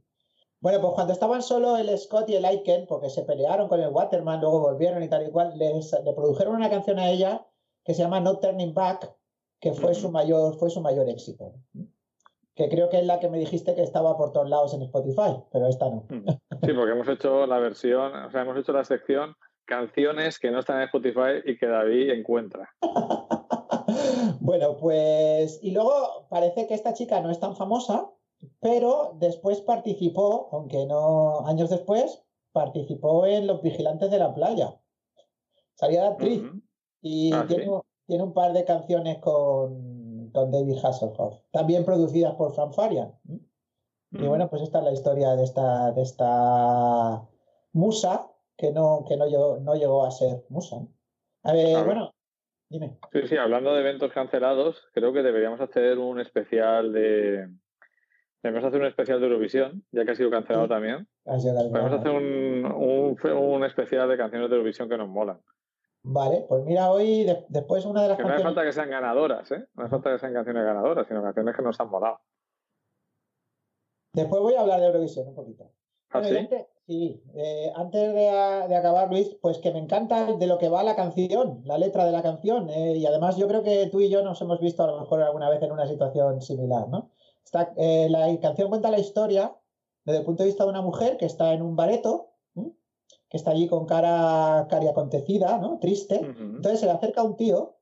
Bueno, 0.61 0.81
pues 0.81 0.95
cuando 0.95 1.13
estaban 1.13 1.43
solo 1.43 1.77
el 1.77 1.97
Scott 1.99 2.31
y 2.31 2.37
el 2.37 2.45
Aiken, 2.45 2.87
porque 2.87 3.11
se 3.11 3.23
pelearon 3.23 3.69
con 3.69 3.81
el 3.81 3.91
Waterman, 3.91 4.41
luego 4.41 4.61
volvieron 4.61 5.03
y 5.03 5.09
tal 5.09 5.27
y 5.27 5.31
cual, 5.31 5.53
les, 5.59 5.93
le 6.05 6.13
produjeron 6.15 6.57
una 6.57 6.71
canción 6.71 6.99
a 6.99 7.11
ella 7.11 7.47
que 7.85 7.93
se 7.93 8.03
llama 8.03 8.21
No 8.21 8.39
Turning 8.39 8.73
Back, 8.73 9.15
que 9.61 9.73
fue 9.75 9.95
su 9.95 10.11
mayor, 10.11 10.57
fue 10.59 10.71
su 10.71 10.81
mayor 10.81 11.09
éxito. 11.09 11.53
Que 12.55 12.69
creo 12.69 12.89
que 12.89 12.99
es 13.01 13.07
la 13.07 13.19
que 13.21 13.29
me 13.29 13.39
dijiste 13.39 13.75
que 13.75 13.83
estaba 13.83 14.17
por 14.17 14.33
todos 14.33 14.49
lados 14.49 14.75
en 14.75 14.83
Spotify, 14.83 15.43
pero 15.51 15.67
esta 15.67 15.89
no. 15.91 16.05
Sí, 16.09 16.73
porque 16.73 16.93
hemos 16.93 17.09
hecho 17.09 17.47
la 17.47 17.59
versión, 17.59 18.15
o 18.15 18.31
sea, 18.31 18.43
hemos 18.43 18.57
hecho 18.57 18.73
la 18.73 18.85
sección 18.85 19.35
canciones 19.67 20.39
que 20.39 20.51
no 20.51 20.61
están 20.61 20.77
en 20.79 20.85
Spotify 20.85 21.41
y 21.45 21.57
que 21.59 21.67
David 21.67 22.11
encuentra. 22.11 22.69
Bueno, 24.41 24.77
pues. 24.77 25.59
Y 25.63 25.71
luego 25.73 26.27
parece 26.29 26.67
que 26.67 26.75
esta 26.75 26.95
chica 26.95 27.21
no 27.21 27.31
es 27.31 27.41
tan 27.41 27.57
famosa, 27.57 28.11
pero 28.61 29.13
después 29.19 29.61
participó, 29.61 30.49
aunque 30.53 30.87
no 30.87 31.47
años 31.47 31.71
después, 31.71 32.23
participó 32.53 33.27
en 33.27 33.47
Los 33.47 33.63
Vigilantes 33.63 34.11
de 34.11 34.19
la 34.19 34.35
Playa. 34.35 34.75
Salía 35.75 36.03
de 36.03 36.07
actriz 36.09 36.43
y 37.03 37.33
Ah, 37.33 37.45
tiene, 37.47 37.65
¿sí? 37.65 37.69
un- 37.71 37.83
tiene 38.07 38.23
un 38.25 38.33
par 38.35 38.53
de 38.53 38.65
canciones 38.65 39.19
con, 39.19 39.94
con 40.35 40.51
David 40.51 40.77
Hasselhoff, 40.85 41.41
también 41.53 41.85
producidas 41.85 42.35
por 42.35 42.53
Frank 42.55 42.75
Farian. 42.75 43.13
Y 44.11 44.27
bueno, 44.27 44.51
pues 44.51 44.63
esta 44.63 44.79
es 44.81 44.85
la 44.85 44.93
historia 44.93 45.31
de 45.37 45.45
esta, 45.45 45.93
de 45.93 46.03
esta 46.03 47.23
musa 47.73 48.31
que 48.57 48.71
no, 48.73 49.05
que 49.09 49.17
no 49.17 49.27
llegó, 49.27 49.59
no 49.61 49.75
llegó 49.75 50.05
a 50.05 50.11
ser 50.11 50.45
musa. 50.49 50.77
A 51.45 51.53
ver, 51.53 51.75
A 51.75 51.79
ver. 51.79 51.87
bueno, 51.87 52.15
dime. 52.69 52.99
Sí, 53.13 53.29
sí, 53.29 53.37
hablando 53.37 53.73
de 53.75 53.81
eventos 53.81 54.13
cancelados, 54.13 54.77
creo 54.93 55.13
que 55.13 55.23
deberíamos 55.23 55.61
hacer 55.61 55.99
un 55.99 56.21
especial 56.21 56.93
de. 56.93 57.49
Debemos 58.43 58.65
hacer 58.69 58.81
un 58.81 58.87
especial 58.87 59.21
de 59.21 59.27
Eurovisión, 59.27 59.85
ya 59.91 60.05
que 60.05 60.11
ha 60.13 60.17
sido 60.17 60.31
cancelado 60.31 60.67
Sí. 60.67 60.69
también. 60.71 61.09
Ha 61.27 61.39
sido 61.39 61.55
Podemos 61.71 61.93
hacer 61.93 62.11
un, 62.13 62.67
un, 62.67 63.33
un 63.33 63.65
especial 63.65 64.09
de 64.09 64.17
canciones 64.19 64.51
de 64.51 64.57
Eurovisión 64.57 64.89
que 64.89 64.99
nos 64.99 65.09
molan. 65.09 65.41
Vale, 66.07 66.45
pues 66.49 66.63
mira, 66.65 66.91
hoy 66.91 67.25
de- 67.25 67.47
después 67.49 67.85
una 67.87 68.03
de 68.03 68.09
las 68.09 68.17
Que 68.19 68.23
no 68.25 68.29
hace 68.29 68.43
canciones. 68.43 68.55
falta 68.57 68.67
que 68.69 68.73
sean 68.75 68.91
ganadoras, 68.91 69.51
¿eh? 69.53 69.67
No 69.75 69.85
hace 69.85 69.91
falta 69.91 70.13
que 70.13 70.19
sean 70.19 70.35
canciones 70.35 70.65
ganadoras, 70.65 71.07
sino 71.09 71.23
canciones 71.23 71.57
que 71.57 71.63
nos 71.63 71.81
han 71.81 71.89
molado. 71.89 72.21
Después 74.13 74.43
voy 74.43 74.55
a 74.55 74.61
hablar 74.61 74.81
de 74.81 74.87
Eurovisión 74.87 75.29
un 75.29 75.35
poquito. 75.35 75.65
¿Ah, 76.11 76.21
Bueno, 76.21 76.29
sí? 76.29 76.37
antes, 76.37 76.67
Sí, 76.87 77.23
eh, 77.35 77.73
antes 77.75 78.13
de, 78.13 78.67
de 78.69 78.77
acabar, 78.77 79.09
Luis, 79.09 79.35
pues 79.41 79.57
que 79.57 79.73
me 79.73 79.79
encanta 79.79 80.35
de 80.37 80.47
lo 80.47 80.59
que 80.59 80.69
va 80.69 80.83
la 80.83 80.95
canción, 80.95 81.63
la 81.65 81.79
letra 81.79 82.05
de 82.05 82.13
la 82.13 82.23
canción. 82.23 82.69
eh, 82.69 82.99
y 82.99 83.07
además 83.07 83.39
yo 83.39 83.49
creo 83.49 83.63
que 83.63 83.87
tú 83.91 84.01
y 84.03 84.11
yo 84.11 84.23
nos 84.23 84.39
hemos 84.43 84.61
visto 84.61 84.85
a 84.85 84.89
lo 84.89 85.01
mejor 85.01 85.23
alguna 85.23 85.49
vez 85.49 85.63
en 85.63 85.73
una 85.73 85.87
situación 85.87 86.43
similar, 86.43 86.87
¿no? 86.89 87.11
Está, 87.43 87.73
eh, 87.79 88.09
la 88.11 88.27
canción 88.41 88.69
cuenta 88.69 88.91
la 88.91 88.99
historia 88.99 89.57
desde 90.05 90.19
el 90.21 90.27
punto 90.27 90.43
de 90.43 90.49
vista 90.51 90.65
de 90.65 90.71
una 90.71 90.83
mujer 90.83 91.17
que 91.17 91.25
está 91.25 91.55
en 91.55 91.63
un 91.63 91.75
bareto. 91.75 92.34
Que 93.35 93.39
está 93.39 93.51
allí 93.51 93.67
con 93.67 93.85
cara 93.85 94.69
cariacontecida, 94.71 95.59
¿no? 95.59 95.81
Triste. 95.81 96.21
Entonces 96.39 96.79
se 96.79 96.87
le 96.87 96.93
acerca 96.93 97.25
un 97.25 97.37
tío 97.37 97.79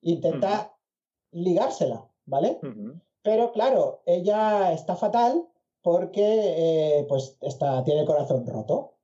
e 0.00 0.12
intenta 0.12 0.78
ligársela, 1.30 2.08
¿vale? 2.24 2.58
Pero 3.20 3.52
claro, 3.52 4.00
ella 4.06 4.72
está 4.72 4.96
fatal 4.96 5.46
porque 5.82 6.24
eh, 6.24 7.06
pues 7.06 7.36
está, 7.42 7.84
tiene 7.84 8.00
el 8.00 8.06
corazón 8.06 8.46
roto. 8.46 8.94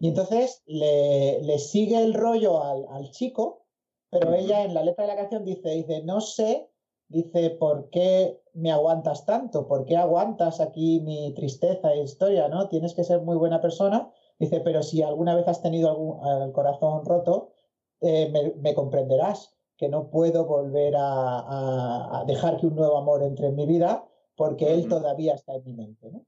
Y 0.00 0.08
entonces 0.08 0.64
le, 0.66 1.40
le 1.42 1.60
sigue 1.60 2.02
el 2.02 2.12
rollo 2.12 2.60
al, 2.64 2.84
al 2.90 3.12
chico, 3.12 3.66
pero 4.10 4.34
ella 4.34 4.64
en 4.64 4.74
la 4.74 4.82
letra 4.82 5.04
de 5.04 5.12
la 5.12 5.16
canción 5.16 5.44
dice, 5.44 5.70
dice, 5.76 6.02
no 6.02 6.20
sé, 6.20 6.68
dice, 7.06 7.50
¿por 7.50 7.88
qué 7.90 8.42
me 8.52 8.72
aguantas 8.72 9.24
tanto? 9.26 9.68
¿Por 9.68 9.84
qué 9.84 9.96
aguantas 9.96 10.60
aquí 10.60 10.98
mi 10.98 11.32
tristeza 11.34 11.92
e 11.92 12.02
historia? 12.02 12.48
¿no? 12.48 12.68
Tienes 12.68 12.94
que 12.94 13.04
ser 13.04 13.20
muy 13.20 13.36
buena 13.36 13.60
persona. 13.60 14.10
Dice, 14.38 14.60
pero 14.60 14.82
si 14.82 15.02
alguna 15.02 15.34
vez 15.34 15.46
has 15.48 15.62
tenido 15.62 15.88
algún, 15.90 16.18
el 16.42 16.52
corazón 16.52 17.04
roto, 17.04 17.52
eh, 18.00 18.28
me, 18.32 18.52
me 18.60 18.74
comprenderás 18.74 19.56
que 19.76 19.88
no 19.88 20.10
puedo 20.10 20.44
volver 20.46 20.94
a, 20.96 22.20
a- 22.20 22.24
dejar 22.26 22.56
que 22.58 22.66
un 22.66 22.76
nuevo 22.76 22.96
amor 22.98 23.22
entre 23.22 23.48
en 23.48 23.56
mi 23.56 23.66
vida 23.66 24.04
porque 24.36 24.72
él 24.72 24.88
todavía 24.88 25.34
está 25.34 25.54
en 25.54 25.64
mi 25.64 25.72
mente, 25.74 26.10
¿no? 26.10 26.24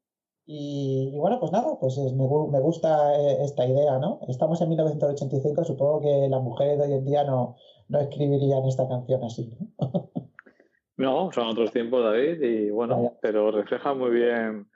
Y, 0.49 1.11
y 1.13 1.19
bueno, 1.19 1.41
pues 1.41 1.51
nada, 1.51 1.77
pues 1.81 1.99
es- 1.99 2.13
me, 2.13 2.25
me 2.25 2.61
gusta 2.61 3.17
eh, 3.21 3.39
esta 3.45 3.67
idea, 3.67 3.99
¿no? 3.99 4.21
Estamos 4.29 4.61
en 4.61 4.69
1985, 4.69 5.65
supongo 5.65 6.01
que 6.01 6.29
las 6.29 6.41
mujeres 6.43 6.79
de 6.79 6.85
hoy 6.85 6.93
en 6.93 7.05
día 7.05 7.25
no, 7.25 7.57
no 7.89 7.99
escribirían 7.99 8.65
esta 8.65 8.87
canción 8.89 9.25
así, 9.25 9.53
¿no? 9.79 10.11
No, 10.99 11.31
son 11.31 11.49
otros 11.49 11.73
tiempos, 11.73 12.03
David, 12.03 12.41
y 12.41 12.71
bueno, 12.71 13.13
pero 13.21 13.51
refleja 13.51 13.93
muy 13.93 14.11
bien 14.13 14.67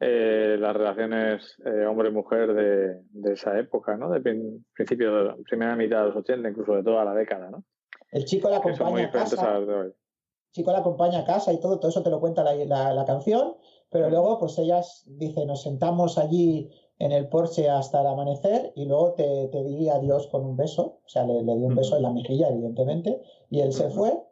eh, 0.00 0.56
las 0.58 0.74
relaciones 0.76 1.56
eh, 1.64 1.86
hombre-mujer 1.86 2.52
de, 2.54 3.02
de 3.10 3.32
esa 3.32 3.58
época, 3.58 3.96
¿no? 3.96 4.10
De 4.10 4.20
prin- 4.20 4.64
principio 4.74 5.14
de 5.16 5.24
la 5.24 5.36
primera 5.36 5.74
mitad 5.76 6.00
de 6.00 6.06
los 6.08 6.16
80, 6.16 6.48
incluso 6.50 6.74
de 6.74 6.82
toda 6.82 7.04
la 7.04 7.14
década, 7.14 7.50
¿no? 7.50 7.64
El 8.12 8.24
chico 8.24 8.48
la 8.50 8.60
muy 8.60 8.70
acompaña 8.72 9.04
a 9.04 9.08
a 9.08 9.10
casa, 9.10 9.58
las 9.58 9.66
de 9.66 9.74
hoy. 9.74 9.86
el 9.88 10.52
chico 10.52 10.72
la 10.72 10.78
acompaña 10.78 11.18
a 11.20 11.24
casa 11.24 11.52
y 11.52 11.60
todo, 11.60 11.78
todo 11.78 11.90
eso 11.90 12.02
te 12.02 12.10
lo 12.10 12.20
cuenta 12.20 12.44
la, 12.44 12.54
la- 12.54 12.92
la 12.94 13.04
canción, 13.04 13.56
pero 13.90 14.10
luego 14.10 14.38
pues 14.38 14.58
ellas 14.58 15.04
dice, 15.06 15.46
nos 15.46 15.62
sentamos 15.62 16.18
allí 16.18 16.70
en 16.98 17.12
el 17.12 17.28
porche 17.28 17.68
hasta 17.68 18.00
el 18.00 18.06
amanecer 18.06 18.72
y 18.74 18.86
luego 18.86 19.14
te, 19.14 19.48
te 19.48 19.62
di 19.64 19.88
adiós 19.88 20.26
con 20.28 20.44
un 20.44 20.56
beso, 20.56 21.00
o 21.04 21.08
sea, 21.08 21.24
le, 21.26 21.42
le 21.42 21.54
di 21.56 21.62
un 21.64 21.74
beso 21.74 21.96
en 21.96 22.02
la 22.02 22.10
mejilla, 22.10 22.48
evidentemente, 22.48 23.20
y 23.50 23.60
él 23.60 23.72
se 23.72 23.86
Ujú. 23.86 23.94
fue 23.94 24.22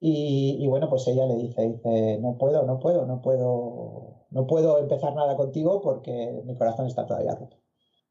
y, 0.00 0.56
y 0.60 0.66
bueno, 0.68 0.88
pues 0.90 1.06
ella 1.08 1.26
le 1.26 1.36
dice, 1.36 1.62
dice, 1.68 2.18
no 2.20 2.36
puedo, 2.38 2.64
no 2.64 2.78
puedo, 2.80 3.06
no 3.06 3.20
puedo, 3.22 4.13
no 4.34 4.46
puedo 4.46 4.78
empezar 4.80 5.14
nada 5.14 5.36
contigo 5.36 5.80
porque 5.80 6.42
mi 6.44 6.58
corazón 6.58 6.86
está 6.86 7.06
todavía 7.06 7.36
roto. 7.36 7.56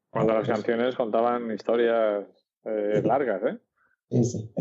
Cuando 0.10 0.34
las 0.34 0.48
canciones 0.48 0.96
contaban 0.96 1.52
historias 1.52 2.26
eh, 2.64 3.02
largas, 3.04 3.44
¿eh? 3.44 3.60
Sí, 4.10 4.24
sí. 4.24 4.54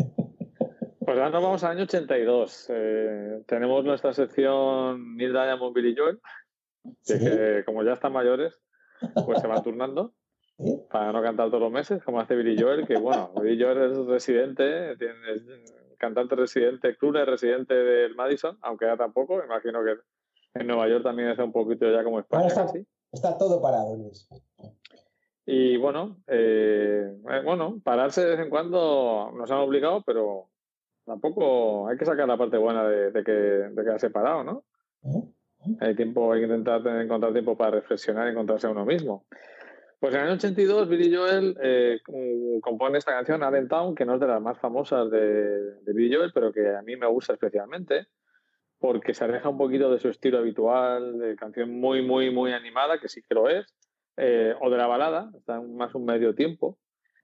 Pues 0.99 1.17
ahora 1.17 1.29
nos 1.29 1.43
vamos 1.43 1.63
al 1.63 1.71
año 1.71 1.83
82. 1.83 2.67
Eh, 2.69 3.43
tenemos 3.47 3.85
nuestra 3.85 4.13
sección 4.13 5.15
Neil 5.15 5.31
Diamond, 5.31 5.73
Billy 5.73 5.95
Joel, 5.97 6.19
que, 7.05 7.17
Sí, 7.17 7.19
que 7.19 7.63
como 7.65 7.83
ya 7.83 7.93
están 7.93 8.11
mayores, 8.11 8.59
pues 9.25 9.39
se 9.39 9.47
van 9.47 9.63
turnando 9.63 10.13
sí. 10.57 10.81
para 10.91 11.13
no 11.13 11.21
cantar 11.21 11.47
todos 11.47 11.61
los 11.61 11.71
meses, 11.71 12.03
como 12.03 12.19
hace 12.19 12.35
Billy 12.35 12.61
Joel, 12.61 12.85
que 12.85 12.97
bueno, 12.97 13.31
Billy 13.41 13.61
Joel 13.61 13.91
es 13.91 13.97
residente, 14.05 14.97
tiene, 14.97 15.13
es 15.33 15.43
cantante 15.97 16.35
residente, 16.35 16.97
crooner 16.97 17.29
residente 17.29 17.73
del 17.73 18.15
Madison, 18.15 18.57
aunque 18.61 18.85
ya 18.85 18.97
tampoco, 18.97 19.41
imagino 19.41 19.81
que 19.83 19.95
en 20.55 20.67
Nueva 20.67 20.87
York 20.87 21.03
también 21.03 21.29
es 21.29 21.39
un 21.39 21.51
poquito 21.51 21.89
ya 21.91 22.03
como 22.03 22.19
España 22.19 22.43
Ahora 22.43 22.53
está, 22.53 22.65
casi. 22.65 22.85
está 23.11 23.37
todo 23.37 23.61
parado, 23.61 23.95
Luis. 23.95 24.27
Y 25.45 25.77
bueno, 25.77 26.17
eh, 26.27 27.17
bueno, 27.43 27.79
pararse 27.83 28.21
de 28.23 28.31
vez 28.31 28.39
en 28.39 28.49
cuando 28.49 29.31
nos 29.35 29.51
han 29.51 29.57
obligado, 29.59 30.01
pero 30.05 30.49
tampoco 31.05 31.87
hay 31.89 31.97
que 31.97 32.05
sacar 32.05 32.27
la 32.27 32.37
parte 32.37 32.57
buena 32.57 32.87
de, 32.87 33.11
de 33.11 33.23
que 33.23 33.31
de 33.31 33.83
quedarse 33.83 34.09
parado, 34.09 34.43
¿no? 34.43 34.63
¿eh? 35.03 35.23
Hay 35.81 35.95
tiempo, 35.95 36.31
hay 36.31 36.39
que 36.41 36.45
intentar 36.45 36.81
tener- 36.83 37.01
encontrar 37.01 37.33
tiempo 37.33 37.57
para 37.57 37.71
reflexionar 37.71 38.27
y 38.27 38.31
encontrarse 38.31 38.67
a 38.67 38.71
uno 38.71 38.85
mismo. 38.85 39.25
Pues 39.99 40.13
en 40.13 40.19
el 40.21 40.27
año 40.27 40.35
82 40.35 40.87
Billy 40.89 41.13
Joel 41.15 41.57
eh, 41.61 41.99
com- 42.05 42.59
compone 42.61 42.97
esta 42.97 43.11
canción 43.13 43.43
Allentown, 43.43 43.95
que 43.95 44.05
no 44.05 44.15
es 44.15 44.19
de 44.21 44.27
las 44.27 44.41
más 44.41 44.59
famosas 44.59 45.09
de, 45.09 45.19
de 45.81 45.93
Billy 45.93 46.13
Joel, 46.15 46.31
pero 46.33 46.51
que 46.53 46.69
a 46.75 46.81
mí 46.81 46.95
me 46.97 47.07
gusta 47.07 47.33
especialmente, 47.33 48.07
porque 48.83 49.13
se 49.13 49.23
aleja 49.23 49.47
un 49.47 49.57
poquito 49.57 49.89
de 49.89 49.97
su 49.97 50.09
estilo 50.09 50.39
habitual, 50.39 51.17
de 51.17 51.37
canción 51.37 51.79
muy, 51.79 52.01
muy, 52.05 52.31
muy 52.31 52.51
animada, 52.51 52.99
que 52.99 53.07
sí 53.07 53.21
que 53.21 53.33
lo 53.33 53.47
es, 53.47 53.65
eh, 54.17 54.53
o 54.61 54.69
de 54.69 54.75
la 54.75 54.87
balada, 54.87 55.31
está 55.37 55.55
en 55.55 55.77
más 55.77 55.95
un 55.95 56.03
medio 56.03 56.35
tiempo. 56.35 56.77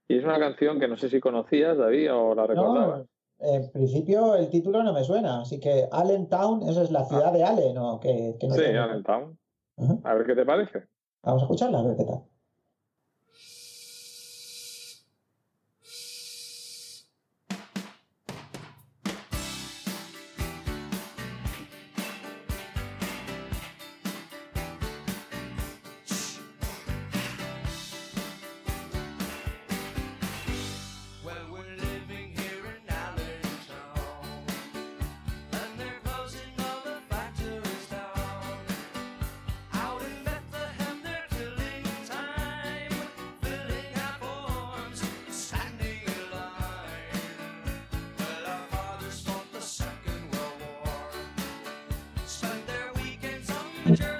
Y 0.08 0.16
es 0.16 0.24
una 0.24 0.38
canción 0.38 0.80
que 0.80 0.88
no 0.88 0.96
sé 0.96 1.10
si 1.10 1.20
conocías, 1.20 1.76
David, 1.76 2.14
o 2.14 2.34
la 2.34 2.46
recordabas. 2.46 3.00
No, 3.00 3.06
en 3.46 3.70
principio 3.72 4.36
el 4.36 4.48
título 4.48 4.82
no 4.82 4.94
me 4.94 5.04
suena, 5.04 5.42
así 5.42 5.60
que 5.60 5.86
Allentown, 5.92 6.62
esa 6.66 6.82
es 6.82 6.90
la 6.90 7.04
ciudad 7.04 7.30
de 7.30 7.44
Allen, 7.44 7.74
¿no? 7.74 8.00
Que, 8.00 8.36
que 8.40 8.48
no 8.48 8.54
Ah. 8.54 8.56
sí, 8.56 8.64
Allentown. 8.64 9.38
Ajá. 9.76 9.98
A 10.04 10.14
ver 10.14 10.26
qué 10.26 10.34
te 10.34 10.46
parece. 10.46 10.84
Vamos 11.22 11.42
a 11.42 11.44
escucharla, 11.44 11.80
a 11.80 11.82
ver 11.82 11.96
qué 11.98 12.04
tal. 12.04 12.22
Thank 53.96 54.00
you. 54.02 54.19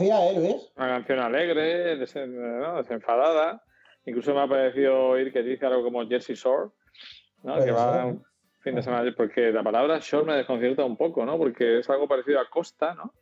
Pues 0.00 0.08
no 0.08 0.14
la 0.16 0.20
conocía, 0.20 0.30
¿eh, 0.30 0.34
Luis? 0.54 0.72
Una 0.76 0.88
canción 0.88 1.18
alegre, 1.20 1.98
desen- 1.98 2.60
¿no? 2.60 2.76
desenfadada. 2.76 3.62
Incluso 4.06 4.32
me 4.34 4.40
ha 4.40 4.48
parecido 4.48 5.10
oír 5.10 5.32
que 5.32 5.42
dice 5.42 5.66
algo 5.66 5.82
como 5.84 6.06
Jersey 6.08 6.34
Shore, 6.34 6.70
¿no? 7.42 7.62
Que 7.62 7.70
va 7.70 8.06
un 8.06 8.24
fin 8.60 8.74
de 8.74 8.82
semana. 8.82 9.12
Porque 9.16 9.52
la 9.52 9.62
palabra 9.62 9.98
shore 10.00 10.24
me 10.26 10.34
desconcierta 10.36 10.84
un 10.84 10.96
poco, 10.96 11.24
¿no? 11.26 11.36
Porque 11.36 11.80
es 11.80 11.90
algo 11.90 12.08
parecido 12.08 12.40
a 12.40 12.48
costa, 12.48 12.94
¿no? 12.94 13.12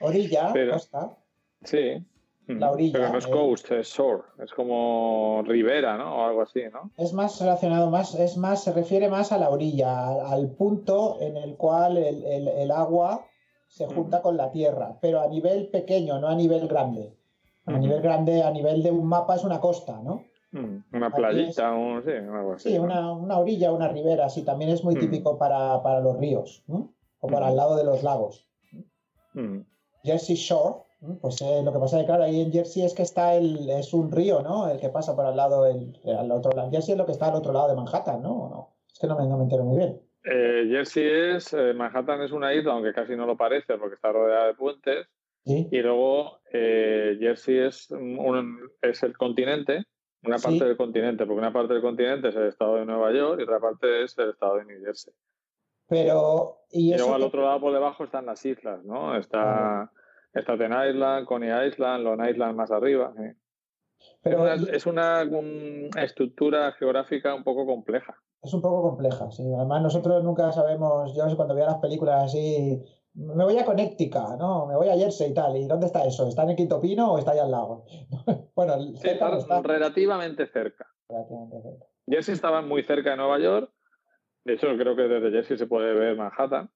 Orilla, 0.00 0.50
Pero- 0.52 0.74
costa. 0.74 1.16
Sí. 1.64 2.04
La 2.46 2.70
orilla, 2.70 2.92
Pero 2.98 3.12
no 3.12 3.18
es 3.18 3.26
eh. 3.26 3.30
coast, 3.30 3.70
es 3.72 3.88
shore. 3.88 4.22
Es 4.42 4.52
como 4.52 5.42
ribera, 5.46 5.98
¿no? 5.98 6.16
O 6.16 6.26
algo 6.28 6.40
así, 6.42 6.62
¿no? 6.72 6.90
Es 6.96 7.12
más 7.12 7.38
relacionado, 7.40 7.90
más, 7.90 8.14
es 8.14 8.38
más, 8.38 8.64
se 8.64 8.72
refiere 8.72 9.10
más 9.10 9.32
a 9.32 9.38
la 9.38 9.50
orilla, 9.50 10.08
al, 10.08 10.20
al 10.32 10.50
punto 10.56 11.18
en 11.20 11.36
el 11.36 11.56
cual 11.56 11.98
el, 11.98 12.24
el- 12.24 12.48
el 12.48 12.70
agua 12.70 13.26
se 13.68 13.86
junta 13.86 14.22
con 14.22 14.36
la 14.36 14.50
tierra, 14.50 14.98
pero 15.00 15.20
a 15.20 15.28
nivel 15.28 15.68
pequeño, 15.68 16.18
no 16.18 16.28
a 16.28 16.34
nivel 16.34 16.66
grande. 16.68 17.14
A 17.66 17.72
nivel 17.78 18.00
grande, 18.00 18.42
a 18.42 18.50
nivel 18.50 18.82
de 18.82 18.90
un 18.90 19.06
mapa 19.06 19.34
es 19.36 19.44
una 19.44 19.60
costa, 19.60 20.00
¿no? 20.02 20.22
Mm, 20.52 20.96
Una 20.96 21.10
playita, 21.10 21.70
un, 21.74 22.02
sí, 22.02 22.10
algo 22.12 22.54
así. 22.54 22.70
Sí, 22.70 22.76
¿no? 22.78 22.84
una, 22.84 23.12
una 23.12 23.38
orilla, 23.38 23.70
una 23.70 23.88
ribera, 23.88 24.30
sí, 24.30 24.42
también 24.42 24.70
es 24.70 24.82
muy 24.82 24.94
Mm. 24.96 25.00
típico 25.00 25.36
para, 25.36 25.82
para 25.82 26.00
los 26.00 26.16
ríos, 26.18 26.64
¿no? 26.66 26.94
o 27.20 27.26
para 27.28 27.46
Mm. 27.46 27.50
el 27.50 27.56
lado 27.56 27.76
de 27.76 27.84
los 27.84 28.02
lagos. 28.02 28.48
Mm, 29.34 29.58
Jersey 30.02 30.36
Shore, 30.36 30.76
¿no? 31.02 31.18
pues 31.18 31.42
eh, 31.42 31.60
lo 31.62 31.70
que 31.72 31.78
pasa 31.78 31.96
es 31.98 32.02
que, 32.02 32.06
claro, 32.06 32.24
ahí 32.24 32.40
en 32.40 32.50
Jersey 32.52 32.82
es 32.84 32.94
que 32.94 33.02
está 33.02 33.34
el, 33.34 33.68
es 33.68 33.92
un 33.92 34.10
río, 34.10 34.40
¿no? 34.40 34.68
El 34.70 34.80
que 34.80 34.88
pasa 34.88 35.14
por 35.14 35.26
al 35.26 35.36
lado, 35.36 35.66
el, 35.66 36.00
al 36.18 36.30
otro 36.32 36.52
lado. 36.52 36.70
Jersey 36.70 36.92
es 36.92 36.98
lo 36.98 37.04
que 37.04 37.12
está 37.12 37.26
al 37.26 37.34
otro 37.34 37.52
lado 37.52 37.68
de 37.68 37.74
Manhattan, 37.74 38.22
¿no? 38.22 38.70
Es 38.90 38.98
que 38.98 39.06
no 39.06 39.16
me, 39.18 39.26
no 39.26 39.36
me 39.36 39.42
entero 39.42 39.64
muy 39.64 39.76
bien. 39.76 40.00
Eh, 40.30 40.66
Jersey 40.68 41.06
es, 41.36 41.52
eh, 41.54 41.72
Manhattan 41.74 42.20
es 42.22 42.32
una 42.32 42.52
isla, 42.52 42.72
aunque 42.72 42.92
casi 42.92 43.16
no 43.16 43.24
lo 43.26 43.36
parece 43.36 43.78
porque 43.78 43.94
está 43.94 44.12
rodeada 44.12 44.46
de 44.48 44.54
puentes. 44.54 45.06
Sí, 45.44 45.66
Y 45.70 45.78
luego 45.80 46.40
eh, 46.52 47.16
Jersey 47.18 47.58
es, 47.58 47.90
un- 47.90 48.70
es 48.82 49.02
el 49.02 49.16
continente, 49.16 49.84
una 50.24 50.36
parte 50.36 50.58
Sí. 50.58 50.64
del 50.64 50.76
continente, 50.76 51.24
porque 51.24 51.38
una 51.38 51.52
parte 51.52 51.72
del 51.72 51.82
continente 51.82 52.28
es 52.28 52.36
el 52.36 52.48
estado 52.48 52.76
de 52.76 52.84
Nueva 52.84 53.12
York 53.12 53.40
y 53.40 53.44
otra 53.44 53.58
parte 53.60 54.02
es 54.02 54.18
el 54.18 54.30
estado 54.30 54.56
de 54.56 54.64
New 54.66 54.80
Jersey. 54.84 55.14
pero... 55.88 56.58
Y, 56.70 56.92
Y 56.92 56.96
luego 56.98 57.14
al 57.14 57.20
que- 57.22 57.26
otro 57.28 57.42
lado 57.42 57.60
por 57.60 57.72
debajo 57.72 58.04
están 58.04 58.26
las 58.26 58.44
islas, 58.44 58.84
¿no? 58.84 59.16
Está 59.16 59.90
Staten 60.34 60.72
Island, 60.72 61.24
Coney 61.26 61.68
Island, 61.68 62.04
Long 62.04 62.28
Island 62.28 62.54
más 62.56 62.70
arriba. 62.70 63.14
sí. 63.16 63.22
Pero 64.22 64.46
es 64.46 64.60
una, 64.62 64.76
es 64.76 64.86
una, 64.86 65.22
un- 65.38 65.90
estructura 65.98 66.72
geográfica 66.72 67.34
un 67.34 67.44
poco 67.44 67.66
compleja. 67.66 68.16
es 68.42 68.52
un 68.54 68.62
poco 68.62 68.82
compleja, 68.82 69.30
sí. 69.30 69.42
Además, 69.54 69.82
nosotros 69.82 70.22
nunca 70.24 70.52
sabemos, 70.52 71.14
yo 71.16 71.24
cuando 71.36 71.54
veo 71.54 71.66
las 71.66 71.78
películas 71.78 72.24
así, 72.24 72.82
me 73.14 73.42
voy 73.44 73.58
a 73.58 73.64
Connecticut, 73.64 74.38
¿no? 74.38 74.66
Me 74.66 74.76
voy 74.76 74.88
a 74.88 74.94
Jersey 74.96 75.30
y 75.30 75.34
tal. 75.34 75.56
¿Y 75.56 75.66
dónde 75.66 75.86
está 75.86 76.04
eso? 76.04 76.28
¿Está 76.28 76.44
en 76.44 76.50
el 76.50 76.56
Quinto 76.56 76.80
Pino 76.80 77.12
o 77.12 77.18
está 77.18 77.32
ahí 77.32 77.38
al 77.40 77.50
lado? 77.50 77.84
bueno, 78.54 78.74
cerca 78.96 79.36
está 79.36 79.60
relativamente 79.62 80.46
cerca. 80.46 80.86
relativamente 81.08 81.62
cerca. 81.62 81.86
Jersey 82.06 82.34
estaba 82.34 82.62
muy 82.62 82.82
cerca 82.84 83.10
de 83.10 83.16
Nueva 83.16 83.38
York. 83.40 83.72
De 84.44 84.54
hecho, 84.54 84.68
creo 84.78 84.94
que 84.94 85.02
desde 85.02 85.30
Jersey 85.30 85.58
se 85.58 85.66
puede 85.66 85.92
ver 85.94 86.16
Manhattan 86.16 86.70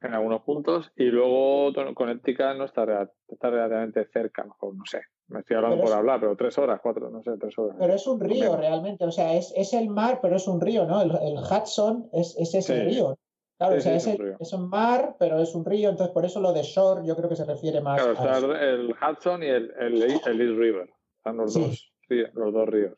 en 0.00 0.14
algunos 0.14 0.42
puntos. 0.42 0.90
Y 0.96 1.04
luego 1.06 1.72
Connecticut 1.94 2.56
no 2.56 2.64
está, 2.64 3.10
está 3.28 3.50
relativamente 3.50 4.06
cerca, 4.12 4.44
mejor, 4.44 4.74
no 4.76 4.84
sé. 4.86 5.00
Me 5.30 5.40
estoy 5.40 5.56
hablando 5.56 5.76
Pero 5.76 5.84
por 5.86 5.92
es- 5.92 5.98
hablar, 5.98 6.20
pero 6.20 6.36
tres 6.36 6.58
horas, 6.58 6.80
cuatro, 6.82 7.08
no 7.10 7.22
sé, 7.22 7.30
tres 7.38 7.56
horas. 7.58 7.76
Pero 7.78 7.94
es 7.94 8.06
un 8.06 8.20
río 8.20 8.56
realmente, 8.56 9.04
o 9.04 9.12
sea, 9.12 9.34
es, 9.34 9.52
es 9.56 9.72
el 9.74 9.88
mar, 9.88 10.18
pero 10.20 10.36
es 10.36 10.46
un 10.48 10.60
río, 10.60 10.86
¿no? 10.86 11.00
El, 11.02 11.10
el 11.22 11.38
Hudson 11.38 12.08
es, 12.12 12.36
es 12.36 12.54
ese 12.54 12.74
Sí. 12.74 12.80
río. 12.82 13.16
Claro, 13.56 13.74
Sí, 13.74 13.78
o 13.78 13.82
sea, 13.82 14.00
sí, 14.00 14.10
es, 14.10 14.14
es 14.14 14.20
un 14.20 14.26
el- 14.26 14.36
es 14.40 14.52
un 14.54 14.68
mar, 14.68 15.16
pero 15.18 15.38
es 15.38 15.54
un 15.54 15.64
río, 15.64 15.90
entonces 15.90 16.12
por 16.12 16.24
eso 16.24 16.40
lo 16.40 16.52
de 16.52 16.62
shore 16.62 17.06
yo 17.06 17.14
creo 17.16 17.28
que 17.28 17.36
se 17.36 17.44
refiere 17.44 17.80
más 17.80 18.02
Claro, 18.02 18.18
a 18.18 18.38
está 18.40 18.64
el 18.70 18.90
Hudson 18.92 19.42
y 19.42 19.46
el, 19.46 19.70
el, 19.78 20.02
el 20.02 20.40
East 20.40 20.58
River. 20.58 20.90
Están 21.18 21.36
los, 21.36 21.54
dos, 21.54 21.92
los 22.34 22.52
dos 22.54 22.68
ríos. 22.68 22.94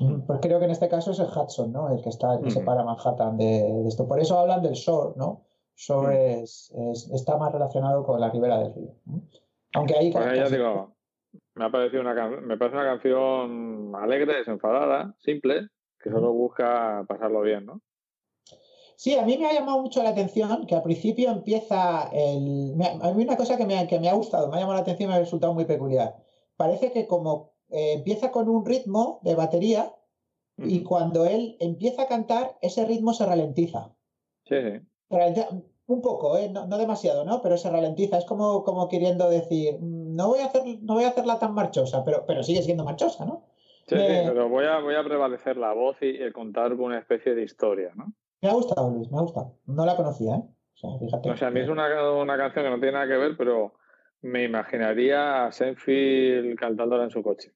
Mm, 0.00 0.20
Pues 0.26 0.38
creo 0.40 0.58
que 0.58 0.66
en 0.66 0.70
este 0.70 0.88
caso 0.88 1.10
es 1.12 1.18
el 1.18 1.26
Hudson, 1.26 1.72
¿no? 1.72 1.92
El 1.92 2.02
que 2.02 2.10
está, 2.10 2.34
el 2.34 2.42
que 2.42 2.50
separa 2.50 2.84
Manhattan 2.84 3.36
de, 3.38 3.44
de 3.44 3.88
esto. 3.88 4.06
Por 4.06 4.20
eso 4.20 4.38
hablan 4.38 4.62
del 4.62 4.74
shore, 4.74 5.14
¿no? 5.16 5.42
Shore 5.74 6.42
es, 6.42 6.70
es- 6.76 7.10
está 7.12 7.36
más 7.38 7.50
relacionado 7.52 8.04
con 8.04 8.20
la 8.20 8.30
ribera 8.30 8.58
del 8.58 8.74
río. 8.74 8.92
¿no? 9.06 9.22
Aunque 9.74 9.94
ahí 9.96 10.12
Pues 10.12 10.24
ya 10.36 10.42
casi- 10.42 10.56
digo, 10.56 10.91
me 11.54 11.64
ha 11.64 11.70
parecido 11.70 12.02
una 12.02 12.28
me 12.28 12.56
parece 12.56 12.76
una 12.76 12.86
canción 12.86 13.92
alegre, 13.94 14.36
desenfadada, 14.36 15.14
simple, 15.20 15.68
que 15.98 16.10
solo 16.10 16.32
busca 16.32 17.04
pasarlo 17.08 17.42
bien, 17.42 17.66
¿no? 17.66 17.82
Sí, 18.96 19.16
a 19.16 19.24
mí 19.24 19.36
me 19.36 19.46
ha 19.46 19.52
llamado 19.52 19.82
mucho 19.82 20.02
la 20.02 20.10
atención 20.10 20.66
que 20.66 20.76
al 20.76 20.82
principio 20.82 21.30
empieza 21.30 22.08
el... 22.12 22.74
A 23.02 23.12
mí 23.12 23.24
una 23.24 23.36
cosa 23.36 23.56
que 23.56 23.66
me, 23.66 23.76
ha, 23.76 23.86
que 23.86 23.98
me 23.98 24.08
ha 24.08 24.14
gustado, 24.14 24.48
me 24.48 24.56
ha 24.56 24.60
llamado 24.60 24.76
la 24.76 24.82
atención 24.82 25.08
y 25.08 25.12
me 25.12 25.16
ha 25.16 25.20
resultado 25.20 25.54
muy 25.54 25.64
peculiar. 25.64 26.14
Parece 26.56 26.92
que 26.92 27.08
como 27.08 27.54
eh, 27.70 27.94
empieza 27.94 28.30
con 28.30 28.48
un 28.48 28.64
ritmo 28.64 29.18
de 29.24 29.34
batería 29.34 29.92
y 30.56 30.84
cuando 30.84 31.24
él 31.26 31.56
empieza 31.58 32.02
a 32.02 32.06
cantar, 32.06 32.56
ese 32.62 32.84
ritmo 32.84 33.12
se 33.12 33.26
ralentiza. 33.26 33.92
Sí, 34.44 34.54
sí. 34.54 34.86
Ralentiza 35.10 35.48
un 35.92 36.02
poco, 36.02 36.36
¿eh? 36.38 36.48
no, 36.50 36.66
no 36.66 36.78
demasiado, 36.78 37.24
¿no? 37.24 37.40
Pero 37.42 37.56
se 37.56 37.70
ralentiza. 37.70 38.18
Es 38.18 38.24
como, 38.24 38.62
como 38.64 38.88
queriendo 38.88 39.28
decir, 39.30 39.78
"Mm, 39.80 40.14
no 40.16 40.28
voy 40.28 40.40
a 40.40 40.46
hacer, 40.46 40.62
no 40.82 40.94
voy 40.94 41.04
a 41.04 41.08
hacerla 41.08 41.38
tan 41.38 41.54
marchosa, 41.54 42.04
pero, 42.04 42.24
pero 42.26 42.42
sigue 42.42 42.62
siendo 42.62 42.84
marchosa, 42.84 43.24
¿no? 43.24 43.44
Sí, 43.86 43.96
sí, 43.96 43.96
Me- 43.96 44.22
pero 44.26 44.48
voy 44.48 44.64
a, 44.66 44.78
voy 44.78 44.94
a 44.94 45.02
prevalecer 45.04 45.56
la 45.56 45.72
voz 45.72 45.96
y, 46.00 46.22
y 46.22 46.32
contar 46.32 46.72
una 46.74 46.98
especie 46.98 47.34
de 47.34 47.42
historia, 47.42 47.92
¿no? 47.94 48.12
Me 48.40 48.48
ha 48.48 48.54
gustado, 48.54 48.90
Luis, 48.90 49.10
me 49.10 49.18
ha 49.18 49.22
gustado. 49.22 49.58
No 49.66 49.84
la 49.86 49.96
conocía, 49.96 50.36
¿eh? 50.36 50.42
O 50.74 50.76
sea, 50.76 50.98
fíjate. 50.98 51.30
O 51.30 51.36
sea, 51.36 51.48
a 51.48 51.50
mí 51.50 51.60
es 51.60 51.68
una, 51.68 52.12
una 52.12 52.36
canción 52.36 52.64
que 52.64 52.70
no 52.70 52.76
tiene 52.78 52.92
nada 52.92 53.06
que 53.06 53.16
ver, 53.16 53.36
pero 53.36 53.74
me 54.22 54.44
imaginaría 54.44 55.46
a 55.46 55.52
Senfield 55.52 56.56
cantándola 56.58 57.04
en 57.04 57.10
su 57.10 57.22
coche. 57.22 57.52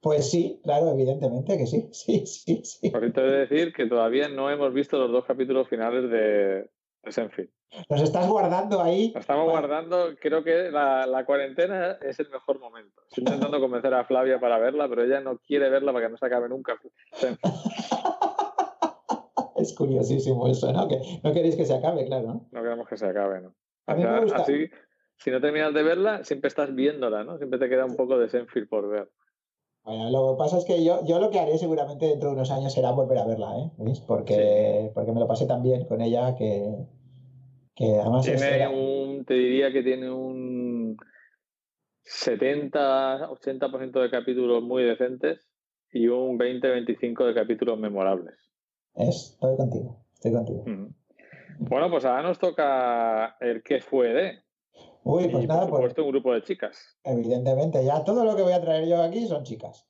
Pues 0.00 0.30
sí, 0.30 0.60
claro, 0.62 0.90
evidentemente 0.90 1.58
que 1.58 1.66
sí, 1.66 1.88
sí, 1.92 2.24
sí, 2.26 2.60
sí. 2.64 2.90
Porque 2.90 3.10
te 3.10 3.20
he 3.20 3.24
de 3.24 3.38
decir 3.46 3.72
que 3.72 3.86
todavía 3.86 4.28
no 4.28 4.50
hemos 4.50 4.72
visto 4.72 4.96
los 4.98 5.10
dos 5.10 5.24
capítulos 5.24 5.68
finales 5.68 6.08
de, 6.10 6.70
de 7.02 7.12
Senfield. 7.12 7.50
Nos 7.90 8.00
estás 8.02 8.26
guardando 8.28 8.80
ahí. 8.82 9.12
Lo 9.12 9.20
estamos 9.20 9.44
Bueno, 9.44 9.60
guardando, 9.60 10.14
creo 10.20 10.42
que 10.42 10.70
la, 10.70 11.06
la 11.06 11.24
cuarentena 11.24 11.92
es 12.02 12.18
el 12.18 12.30
mejor 12.30 12.58
momento. 12.58 13.02
Estoy 13.08 13.24
intentando 13.24 13.60
convencer 13.60 13.92
a 13.94 14.04
Flavia 14.04 14.40
para 14.40 14.58
verla, 14.58 14.88
pero 14.88 15.04
ella 15.04 15.20
no 15.20 15.38
quiere 15.38 15.68
verla 15.68 15.92
para 15.92 16.06
que 16.06 16.10
no 16.12 16.16
se 16.18 16.26
acabe 16.26 16.48
nunca. 16.48 16.78
Es 19.56 19.74
curiosísimo 19.74 20.46
eso, 20.46 20.72
¿no? 20.72 20.86
Que 20.86 21.00
no 21.24 21.32
queréis 21.32 21.56
que 21.56 21.64
se 21.66 21.74
acabe, 21.74 22.06
claro, 22.06 22.26
¿no? 22.28 22.46
No 22.52 22.62
queremos 22.62 22.86
que 22.86 22.96
se 22.96 23.06
acabe, 23.06 23.40
¿no? 23.40 23.54
A 23.86 23.94
O 23.94 23.96
mí 23.96 24.04
me 24.04 24.08
sea, 24.08 24.20
gusta. 24.20 24.36
así, 24.42 24.70
si 25.16 25.30
no 25.32 25.40
terminas 25.40 25.74
de 25.74 25.82
verla, 25.82 26.22
siempre 26.22 26.46
estás 26.46 26.72
viéndola, 26.74 27.24
¿no? 27.24 27.38
Siempre 27.38 27.58
te 27.58 27.68
queda 27.68 27.84
un 27.84 27.96
poco 27.96 28.16
de 28.18 28.28
Senfield 28.28 28.68
por 28.68 28.88
ver. 28.88 29.10
Bueno, 29.82 30.10
lo 30.10 30.32
que 30.32 30.38
pasa 30.38 30.58
es 30.58 30.64
que 30.64 30.84
yo, 30.84 31.04
yo 31.06 31.18
lo 31.18 31.30
que 31.30 31.40
haré 31.40 31.58
seguramente 31.58 32.06
dentro 32.06 32.28
de 32.28 32.36
unos 32.36 32.52
años 32.52 32.72
será 32.72 32.92
volver 32.92 33.18
a 33.18 33.26
verla, 33.26 33.58
¿eh? 33.58 33.70
Luis? 33.78 33.98
Porque, 34.00 34.92
porque 34.94 35.10
me 35.12 35.18
lo 35.20 35.26
pasé 35.26 35.46
tan 35.46 35.62
bien 35.64 35.86
con 35.86 36.02
ella 36.02 36.36
que, 36.36 36.76
que 37.78 37.84
además 38.00 38.24
Tiene 38.24 38.56
era- 38.56 38.70
un, 38.70 39.24
te 39.24 39.34
diría 39.34 39.72
que 39.72 39.82
tiene 39.84 40.10
un 40.10 40.96
70-80% 42.04 44.00
de 44.00 44.10
capítulos 44.10 44.62
muy 44.62 44.82
decentes 44.82 45.48
y 45.92 46.08
un 46.08 46.38
20-25% 46.38 47.24
de 47.26 47.34
capítulos 47.34 47.78
memorables. 47.78 48.34
es, 48.94 49.30
estoy 49.34 49.56
contigo, 49.56 50.04
estoy 50.14 50.32
contigo. 50.32 50.64
Bueno, 51.60 51.90
pues 51.90 52.04
ahora 52.04 52.22
nos 52.22 52.38
toca 52.38 53.36
el 53.40 53.62
qué 53.62 53.80
fue 53.80 54.08
de. 54.08 54.38
Uy, 55.04 55.28
pues 55.28 55.44
y 55.44 55.46
nada, 55.46 55.60
por 55.62 55.70
pues 55.70 55.78
supuesto 55.80 56.04
un 56.04 56.10
grupo 56.10 56.34
de 56.34 56.42
chicas. 56.42 56.98
evidentemente, 57.04 57.84
ya 57.84 58.04
todo 58.04 58.24
lo 58.24 58.36
que 58.36 58.42
voy 58.42 58.52
a 58.52 58.60
traer 58.60 58.86
yo 58.88 59.00
aquí 59.02 59.26
son 59.26 59.44
chicas. 59.44 59.86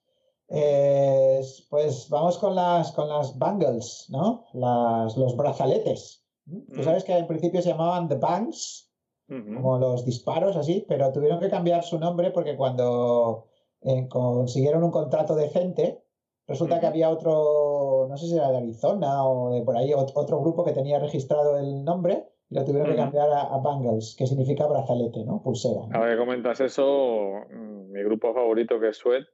Eh, 0.49 1.41
pues 1.69 2.09
vamos 2.11 2.39
con 2.39 2.55
las, 2.55 2.93
con 2.93 3.09
las 3.09 3.39
bangles, 3.39 4.07
¿no? 4.11 4.47
Las, 4.55 5.17
los 5.17 5.37
brazaletes. 5.37 6.25
Tú 6.49 6.81
Mm. 6.81 6.85
sabes 6.85 7.05
que 7.05 7.13
al 7.13 7.27
principio 7.27 7.61
se 7.63 7.71
llamaban 7.71 8.09
The 8.09 8.17
Bangs, 8.17 8.87
como 9.29 9.79
los 9.79 10.07
disparos 10.07 10.57
así, 10.57 10.87
pero 10.89 11.13
tuvieron 11.13 11.39
que 11.39 11.51
cambiar 11.51 11.83
su 11.85 11.99
nombre 11.99 12.31
porque 12.31 12.57
cuando 12.57 13.45
eh, 13.83 14.09
consiguieron 14.09 14.83
un 14.83 14.91
contrato 14.91 15.37
decente, 15.37 16.03
resulta 16.47 16.81
que 16.81 16.87
había 16.87 17.11
otro, 17.11 18.07
no 18.09 18.17
sé 18.17 18.27
si 18.27 18.35
era 18.37 18.51
de 18.51 18.57
Arizona 18.57 19.25
o 19.29 19.51
de 19.53 19.61
por 19.63 19.77
ahí, 19.77 19.91
ot- 19.91 20.13
otro 20.15 20.41
grupo 20.41 20.65
que 20.65 20.73
tenía 20.73 20.99
registrado 20.99 21.59
el 21.59 21.85
nombre 21.85 22.25
y 22.49 22.55
lo 22.55 22.65
tuvieron 22.65 22.89
que 22.91 22.97
cambiar 22.97 23.29
a, 23.31 23.43
a 23.43 23.59
Bangles, 23.59 24.17
que 24.19 24.27
significa 24.27 24.67
brazalete, 24.67 25.23
¿no? 25.25 25.43
Pulsera. 25.43 25.87
¿no? 25.87 25.95
Ahora 25.97 26.13
que 26.13 26.19
comentas 26.19 26.59
eso, 26.61 27.33
mm, 27.53 27.93
mi 27.93 28.03
grupo 28.03 28.33
favorito 28.33 28.81
que 28.81 28.89
es 28.89 28.97
Sweat, 28.97 29.25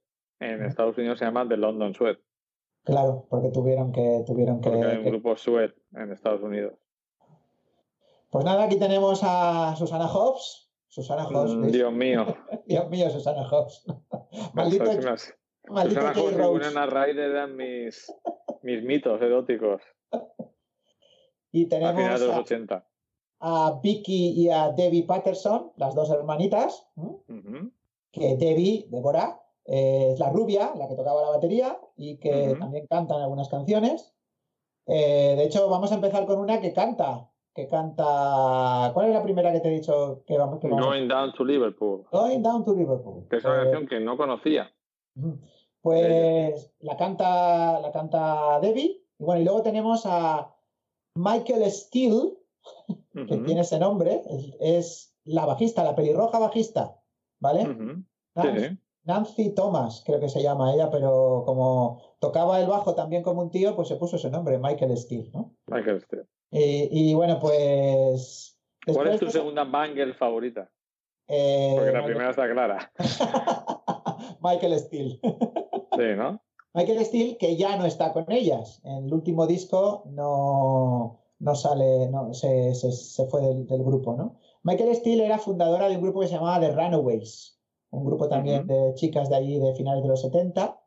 en 0.41 0.65
Estados 0.65 0.99
Unidos 0.99 1.21
se 1.21 1.25
llama 1.25 1.47
The 1.49 1.57
London 1.57 1.95
Sweat, 1.95 2.19
Claro, 2.83 3.27
porque 3.31 3.49
tuvieron 3.51 3.93
que, 3.93 4.25
tuvieron 4.27 4.61
que, 4.61 4.69
porque 4.71 4.85
hay 4.87 4.97
un 4.99 5.05
que- 5.05 5.11
grupo 5.11 5.37
Sweat 5.37 5.71
en 5.95 6.11
Estados 6.13 6.43
Unidos. 6.43 6.75
Pues 8.35 8.45
nada, 8.45 8.65
aquí 8.65 8.81
tenemos 8.81 9.21
a 9.23 9.77
Susana 9.77 10.09
Hobbs. 10.09 10.69
Susana 10.89 11.25
Hobbs, 11.25 11.57
¿ves? 11.61 11.71
Dios 11.73 11.93
mío. 11.93 12.27
Dios 12.67 12.91
mío, 12.91 13.09
Susana 13.09 13.49
Hobbs. 13.49 13.85
Maldito, 14.55 14.91
hace- 14.91 15.35
maldito 15.69 16.01
Susana 16.01 16.21
Hobbs 16.21 16.33
y. 16.33 16.41
Winona 16.41 16.87
Ryder 16.87 17.31
eran 17.31 17.55
mis, 17.55 18.13
mis 18.63 18.83
mitos 18.83 19.23
eróticos 19.23 19.83
Y 21.53 21.67
a 21.67 21.69
tenemos 21.69 21.95
finales 21.95 22.21
de 22.23 22.27
los 22.27 22.35
a, 22.35 22.41
80. 22.41 22.89
a 23.39 23.81
Vicky 23.81 24.31
y 24.33 24.51
a 24.51 24.71
Debbie 24.73 25.05
Patterson, 25.05 25.71
las 25.77 25.95
dos 25.95 26.11
hermanitas, 26.11 26.89
que 28.11 28.37
Debbie, 28.37 28.89
Débora, 28.91 29.41
eh, 29.65 30.11
es 30.15 30.19
la 30.19 30.31
rubia, 30.31 30.73
la 30.77 30.89
que 30.89 30.97
tocaba 30.97 31.23
la 31.23 31.29
batería 31.31 31.79
y 31.97 32.17
que 32.19 32.57
también 32.59 32.89
canta 32.89 33.15
en 33.15 33.23
algunas 33.23 33.49
canciones. 33.49 34.13
Eh, 34.87 35.35
de 35.37 35.45
hecho, 35.45 35.69
vamos 35.71 35.93
a 35.93 35.95
empezar 35.95 36.27
con 36.27 36.41
una 36.41 36.61
que 36.61 36.73
canta, 36.73 37.31
que 37.55 37.69
canta... 37.69 38.91
¿Cuál 38.93 39.09
es 39.09 39.15
la 39.15 39.23
primera 39.23 39.53
que 39.53 39.61
te 39.61 39.69
he 39.69 39.79
dicho 39.79 40.23
que 40.27 40.37
vamos, 40.37 40.59
que 40.61 40.69
vamos 40.69 40.85
a- 40.85 40.89
Going 40.89 41.09
Down 41.09 41.33
to 41.35 41.45
Liverpool, 41.45 42.05
Going 42.11 42.43
Down 42.43 42.65
to 42.65 42.75
Liverpool. 42.75 43.27
que 43.31 43.37
es 43.37 43.45
una 43.45 43.55
Eh, 43.55 43.65
canción 43.65 43.87
que 43.87 44.01
no 44.01 44.17
conocía. 44.17 44.71
Pues 45.81 46.73
la 46.81 46.97
canta, 46.97 47.79
la 47.81 47.93
canta 47.93 48.59
Debbie. 48.61 49.03
Y 49.19 49.25
bueno, 49.25 49.41
y 49.43 49.45
luego 49.45 49.63
tenemos 49.63 50.03
a 50.07 50.53
Michael 51.15 51.71
Steele, 51.71 52.33
que 53.29 53.37
tiene 53.39 53.61
ese 53.61 53.79
nombre, 53.79 54.23
es, 54.29 54.57
es 54.61 55.17
la 55.25 55.45
bajista, 55.47 55.85
la 55.85 55.95
pelirroja 55.95 56.39
bajista, 56.39 57.01
¿vale? 57.41 57.65
Sí. 58.43 58.79
Nancy 59.05 59.51
Thomas, 59.55 60.03
creo 60.07 60.19
que 60.21 60.29
se 60.29 60.43
llama 60.43 60.73
ella, 60.75 60.91
pero 60.91 61.43
como 61.45 62.01
tocaba 62.21 62.61
el 62.61 62.67
bajo 62.67 62.95
también 62.95 63.23
como 63.23 63.43
un 63.43 63.51
tío, 63.51 63.75
pues 63.77 63.89
se 63.89 63.97
puso 63.97 64.17
ese 64.17 64.31
nombre, 64.31 64.59
Michael 64.59 64.97
Steele, 64.97 65.31
¿no? 65.33 65.55
Michael 65.67 66.01
Steele. 66.01 66.27
Y, 66.51 67.11
y 67.11 67.15
bueno, 67.15 67.39
pues... 67.41 68.59
¿Cuál 68.87 69.09
es 69.09 69.21
tu 69.21 69.31
segunda 69.31 69.65
banger 69.65 70.15
favorita? 70.15 70.71
eh, 71.29 71.73
Porque 71.75 71.91
la 71.93 71.99
Michael- 72.01 72.05
primera 72.07 72.31
está 72.31 72.51
clara. 72.51 72.93
Michael 74.41 74.79
Steele. 74.79 75.21
Sí, 75.23 76.17
¿no? 76.17 76.41
Michael 76.75 77.05
Steele, 77.05 77.37
que 77.39 77.57
ya 77.57 77.77
no 77.77 77.87
está 77.87 78.13
con 78.13 78.31
ellas. 78.33 78.81
En 78.85 79.07
el 79.07 79.15
último 79.15 79.47
disco 79.47 80.03
no, 80.07 81.21
no 81.39 81.55
sale, 81.55 82.09
no, 82.11 82.35
se, 82.35 82.75
se- 82.75 82.93
se 82.93 83.27
fue 83.27 83.43
del, 83.43 83.67
del 83.67 83.83
grupo, 83.85 84.15
¿no? 84.15 84.39
Michael 84.65 84.95
Steele 84.97 85.25
era 85.27 85.39
fundadora 85.39 85.89
de 85.89 85.97
un 85.97 86.03
grupo 86.03 86.21
que 86.21 86.29
se 86.29 86.35
llamaba 86.35 86.59
The 86.61 86.73
Runaways, 86.73 87.61
un 87.95 88.05
grupo 88.07 88.29
también 88.29 88.67
de 88.67 88.93
chicas 88.95 89.29
de 89.31 89.37
allí 89.37 89.59
de 89.59 89.75
finales 89.75 90.03
de 90.03 90.09
los 90.09 90.21
70. 90.23 90.81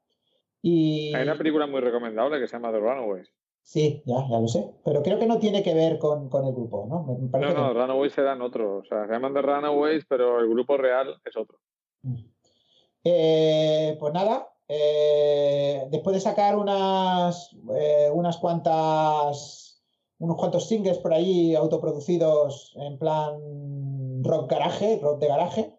Y 0.62 1.14
Hay 1.16 1.24
una 1.24 1.38
película 1.38 1.68
muy 1.68 1.82
recomendable 1.82 2.40
que 2.40 2.48
se 2.48 2.54
llama 2.58 2.72
The 2.72 2.80
Runaways. 2.80 3.32
sí, 3.62 4.02
ya, 4.06 4.26
ya 4.30 4.40
lo 4.40 4.48
sé, 4.48 4.72
pero 4.86 5.04
creo 5.04 5.20
que 5.20 5.26
no 5.28 5.40
tiene 5.40 5.62
que 5.64 5.74
ver 5.74 5.98
con, 6.00 6.30
con 6.30 6.46
el 6.46 6.54
grupo, 6.54 6.86
¿no? 6.90 7.04
Me- 7.04 7.18
me 7.18 7.40
No, 7.40 7.54
no, 7.54 7.74
que- 7.74 7.80
Runaways 7.80 8.18
eran 8.18 8.42
otros. 8.42 8.86
O 8.86 8.88
sea, 8.88 9.06
se 9.06 9.12
llaman 9.14 9.34
The 9.34 9.42
Runaways, 9.42 10.06
pero 10.08 10.40
el 10.40 10.50
grupo 10.50 10.78
real 10.78 11.16
es 11.26 11.36
otro. 11.38 11.60
Eh, 13.04 13.96
pues 14.00 14.14
nada, 14.14 14.50
eh, 14.68 15.86
después 15.92 16.14
de 16.16 16.20
sacar 16.20 16.58
unas, 16.58 17.56
eh, 17.76 18.10
unas 18.14 18.38
cuantas, 18.38 19.82
unos 20.20 20.36
cuantos 20.38 20.68
singles 20.68 20.98
por 20.98 21.14
ahí 21.14 21.56
autoproducidos 21.56 22.74
en 22.76 22.98
plan 22.98 24.24
rock 24.24 24.50
garaje, 24.52 25.00
rock 25.02 25.20
de 25.22 25.28
garaje, 25.28 25.74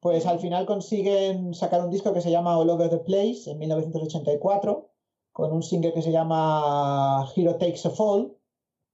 pues 0.00 0.26
al 0.26 0.38
final 0.38 0.66
consiguen 0.66 1.54
sacar 1.54 1.82
un 1.84 1.90
disco 1.90 2.12
que 2.12 2.20
se 2.20 2.30
llama 2.30 2.56
All 2.58 2.70
Over 2.70 2.88
the 2.90 2.98
Place 2.98 3.50
en 3.50 3.58
1984, 3.58 4.90
con 5.32 5.52
un 5.52 5.62
single 5.62 5.92
que 5.92 6.02
se 6.02 6.12
llama 6.12 7.26
Hero 7.36 7.56
Takes 7.56 7.86
a 7.86 7.90
Fall, 7.90 8.36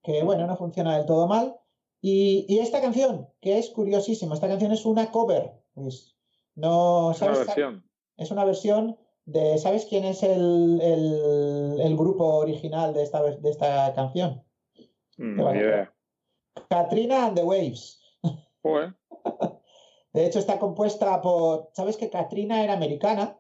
que 0.03 0.23
bueno, 0.23 0.47
no 0.47 0.57
funciona 0.57 0.97
del 0.97 1.07
todo 1.07 1.27
mal. 1.27 1.57
Y, 2.01 2.45
y 2.49 2.59
esta 2.59 2.81
canción, 2.83 3.29
que 3.41 3.59
es 3.59 3.71
curiosísima, 3.71 4.35
esta 4.35 4.49
canción 4.49 4.73
es 4.73 4.85
una 4.85 5.11
cover, 5.11 5.53
Luis. 5.75 6.15
No, 6.55 7.11
Es 7.13 7.23
una 7.23 7.33
¿sabes? 7.35 7.47
versión. 7.47 7.89
Es 8.17 8.31
una 8.31 8.45
versión 8.45 8.97
de. 9.25 9.57
¿Sabes 9.59 9.87
quién 9.87 10.05
es 10.05 10.23
el, 10.23 10.81
el- 10.83 11.81
el 11.81 11.97
grupo 11.97 12.25
original 12.37 12.93
de 12.95 13.03
esta, 13.03 13.23
de 13.23 13.51
esta 13.51 13.93
canción? 13.95 14.45
Mm, 15.17 15.41
bueno. 15.41 15.61
idea. 15.61 15.93
Katrina 16.69 17.27
and 17.27 17.37
the 17.37 17.43
Waves. 17.45 18.01
Joder. 18.63 18.95
De 20.15 20.25
hecho, 20.25 20.39
está 20.39 20.59
compuesta 20.59 21.21
por. 21.21 21.69
¿Sabes 21.75 21.97
que 21.99 22.09
Katrina 22.09 22.63
era 22.65 22.73
americana, 22.73 23.39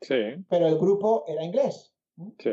Sí, 0.00 0.14
pero 0.48 0.66
el 0.66 0.78
grupo 0.78 1.24
era 1.26 1.44
inglés? 1.44 1.92
sí. 2.38 2.50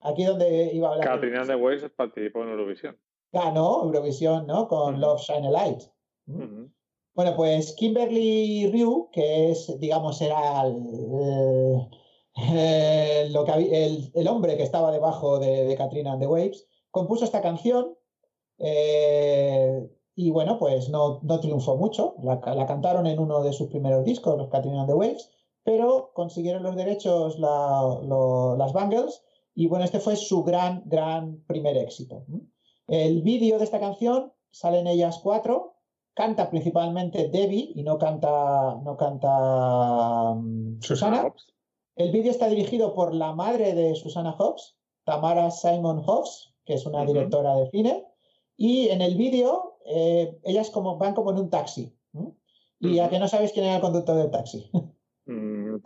Aquí 0.00 0.24
donde 0.24 0.72
iba 0.72 0.88
a 0.88 0.92
hablar. 0.92 1.08
Katrina 1.08 1.44
the 1.46 1.56
Waves 1.56 1.90
participó 1.96 2.42
en 2.42 2.50
Eurovisión. 2.50 2.96
Ganó 3.32 3.82
Eurovisión, 3.82 4.46
¿no? 4.46 4.68
Con. 4.68 5.00
Love 5.00 5.20
Shine 5.22 5.48
a 5.48 5.50
Light. 5.50 5.82
Ujú. 6.28 6.70
Bueno, 7.14 7.34
pues 7.34 7.74
Kimberly 7.76 8.70
Ryu, 8.70 9.08
que 9.10 9.50
es, 9.50 9.74
digamos, 9.80 10.20
era 10.20 10.62
el, 10.66 11.88
eh, 12.36 13.28
lo 13.30 13.44
que 13.44 13.52
habí- 13.52 13.72
el, 13.72 14.10
el 14.14 14.28
hombre 14.28 14.56
que 14.58 14.62
estaba 14.64 14.92
debajo 14.92 15.38
de, 15.38 15.64
de 15.64 15.76
Katrina 15.76 16.12
and 16.12 16.20
the 16.20 16.26
Waves, 16.26 16.68
compuso 16.90 17.24
esta 17.24 17.40
canción 17.40 17.96
eh, 18.58 19.88
y 20.18 20.30
bueno, 20.30 20.58
pues 20.58 20.88
no, 20.88 21.20
no 21.22 21.38
triunfó 21.40 21.76
mucho. 21.76 22.14
La, 22.22 22.40
la 22.54 22.66
cantaron 22.66 23.06
en 23.06 23.18
uno 23.20 23.42
de 23.42 23.52
sus 23.52 23.68
primeros 23.68 24.02
discos, 24.04 24.36
los 24.36 24.48
Katrina 24.48 24.80
and 24.80 24.88
the 24.88 24.94
Waves, 24.94 25.30
pero 25.62 26.10
consiguieron 26.14 26.62
los 26.62 26.74
derechos 26.74 27.38
la- 27.38 28.00
lo- 28.02 28.56
las 28.56 28.72
Bangles 28.72 29.22
y 29.54 29.66
bueno, 29.68 29.84
este 29.84 30.00
fue 30.00 30.16
su 30.16 30.42
gran, 30.42 30.82
gran 30.86 31.44
primer 31.46 31.76
éxito. 31.76 32.24
El 32.88 33.22
vídeo 33.22 33.58
de 33.58 33.64
esta 33.64 33.78
canción 33.80 34.32
salen 34.50 34.86
ellas 34.86 35.20
cuatro, 35.22 35.74
canta 36.14 36.48
principalmente 36.50 37.28
Debbie 37.28 37.72
y 37.74 37.82
no 37.82 37.98
canta, 37.98 38.76
no 38.82 38.96
canta 38.96 40.34
mm, 40.34 40.80
Susana. 40.80 41.24
Hobbs. 41.24 41.46
El 41.96 42.10
vídeo 42.12 42.30
está 42.30 42.48
dirigido 42.48 42.94
por 42.94 43.14
la 43.14 43.32
madre 43.34 43.74
de 43.74 43.94
Susana 43.94 44.32
Hobbs, 44.38 44.76
Tamara 45.04 45.50
Simon 45.50 46.02
Hobbs, 46.06 46.54
que 46.64 46.74
es 46.74 46.86
una 46.86 47.02
Ujú. 47.02 47.12
directora 47.12 47.56
de 47.56 47.70
cine. 47.70 48.04
Y 48.56 48.88
en 48.88 49.00
el 49.02 49.16
vídeo 49.16 49.75
eh, 49.88 50.38
ellas 50.44 50.70
como, 50.70 50.98
van 50.98 51.14
como 51.14 51.30
en 51.30 51.38
un 51.38 51.50
taxi. 51.50 51.92
Y 52.80 52.98
a 52.98 53.08
que 53.08 53.18
no 53.18 53.26
sabes 53.28 53.52
quién 53.52 53.64
era 53.64 53.76
el 53.76 53.80
conductor 53.80 54.16
del 54.16 54.30
taxi. 54.30 54.70
Mm, 55.28 55.78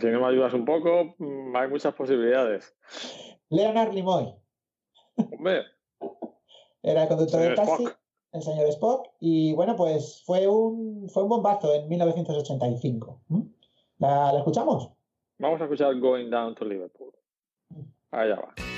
Si 0.00 0.06
no 0.08 0.20
me 0.20 0.26
ayudas 0.26 0.52
un 0.54 0.64
poco, 0.64 1.14
mm, 1.18 1.54
hay 1.54 1.68
muchas 1.68 1.94
posibilidades. 1.94 2.74
Leonard 3.48 3.92
Nimoy 3.92 4.34
Hombre, 5.16 5.62
era 6.82 7.02
el 7.04 7.08
conductor 7.08 7.40
del 7.40 7.54
taxi. 7.54 7.84
Spock. 7.84 7.98
el 8.32 8.42
señor 8.42 8.66
Spock. 8.70 9.08
Y 9.20 9.52
bueno, 9.54 9.76
pues 9.76 10.24
fue 10.26 10.48
un, 10.48 11.08
fue 11.10 11.22
un 11.22 11.28
bombazo 11.28 11.72
en 11.74 11.88
1985. 11.88 13.20
¿m? 13.30 13.44
¿La, 13.98 14.32
la 14.32 14.38
escuchamos? 14.38 14.90
Vamos 15.38 15.60
a 15.60 15.64
escuchar 15.64 15.94
Going 16.00 16.28
Down 16.28 16.56
to 16.56 16.64
Liverpool. 16.64 17.12
Allá 18.10 18.34
va. 18.34 18.77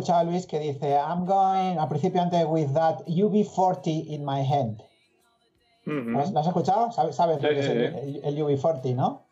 Escuchado 0.00 0.20
a 0.20 0.24
Luis 0.24 0.46
que 0.46 0.58
dice 0.58 0.94
I'm 0.96 1.24
going, 1.26 1.78
al 1.78 1.88
principio 1.88 2.20
antes, 2.22 2.44
with 2.46 2.72
that 2.74 3.00
UB40 3.06 4.06
in 4.08 4.24
my 4.24 4.42
hand. 4.42 4.82
Ujú. 5.86 6.10
¿Lo 6.10 6.20
has, 6.20 6.32
lo 6.32 6.40
has 6.40 6.46
escuchado? 6.46 6.92
¿Sabes, 6.92 7.16
sabes 7.16 7.38
Sí, 7.40 7.46
sí, 7.62 7.70
el, 7.70 7.80
el- 7.94 8.20
el 8.24 8.38
UB40, 8.44 8.94
no? 8.94 9.22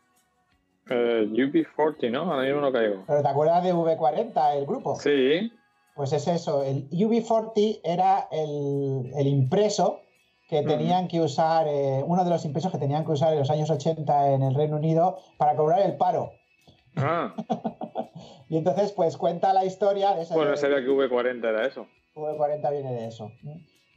Eh, 0.91 1.27
UB40, 1.31 2.11
¿no? 2.11 2.23
Ahora 2.33 2.43
mismo 2.45 2.61
no 2.61 2.73
caigo. 2.73 3.05
Pero 3.07 3.23
¿te 3.23 3.29
acuerdas 3.29 3.63
de 3.63 3.75
V40, 3.75 4.57
el 4.57 4.67
grupo? 4.67 4.97
Sí. 4.97 5.53
Pues 5.95 6.13
es 6.13 6.27
eso, 6.29 6.63
el 6.63 6.89
UB40 6.91 7.81
era 7.85 8.29
el, 8.31 9.11
el 9.17 9.27
impreso 9.27 10.01
que 10.49 10.63
tenían 10.63 11.09
que 11.09 11.21
usar, 11.21 11.67
eh, 11.69 12.03
uno 12.07 12.25
de 12.25 12.31
los 12.31 12.45
impresos 12.47 12.73
que 12.73 12.79
tenían 12.79 13.05
que 13.05 13.13
usar 13.13 13.33
en 13.35 13.41
los 13.41 13.51
años 13.51 13.69
80 13.69 14.31
en 14.33 14.43
el 14.43 14.55
Reino 14.55 14.77
Unido 14.77 15.19
para 15.37 15.55
cobrar 15.57 15.81
el 15.83 15.97
paro. 15.99 16.31
Ah, 16.97 17.35
Y 18.49 18.57
entonces, 18.57 18.93
pues 18.93 19.17
cuenta 19.17 19.53
la 19.53 19.65
historia 19.65 20.15
de 20.15 20.23
esa. 20.23 20.35
bueno, 20.35 20.57
sabía 20.57 20.77
que 20.79 20.89
V40 20.89 21.45
era 21.49 21.67
eso. 21.67 21.87
V40 22.15 22.71
viene 22.73 22.93
de 22.95 23.07
eso. 23.07 23.31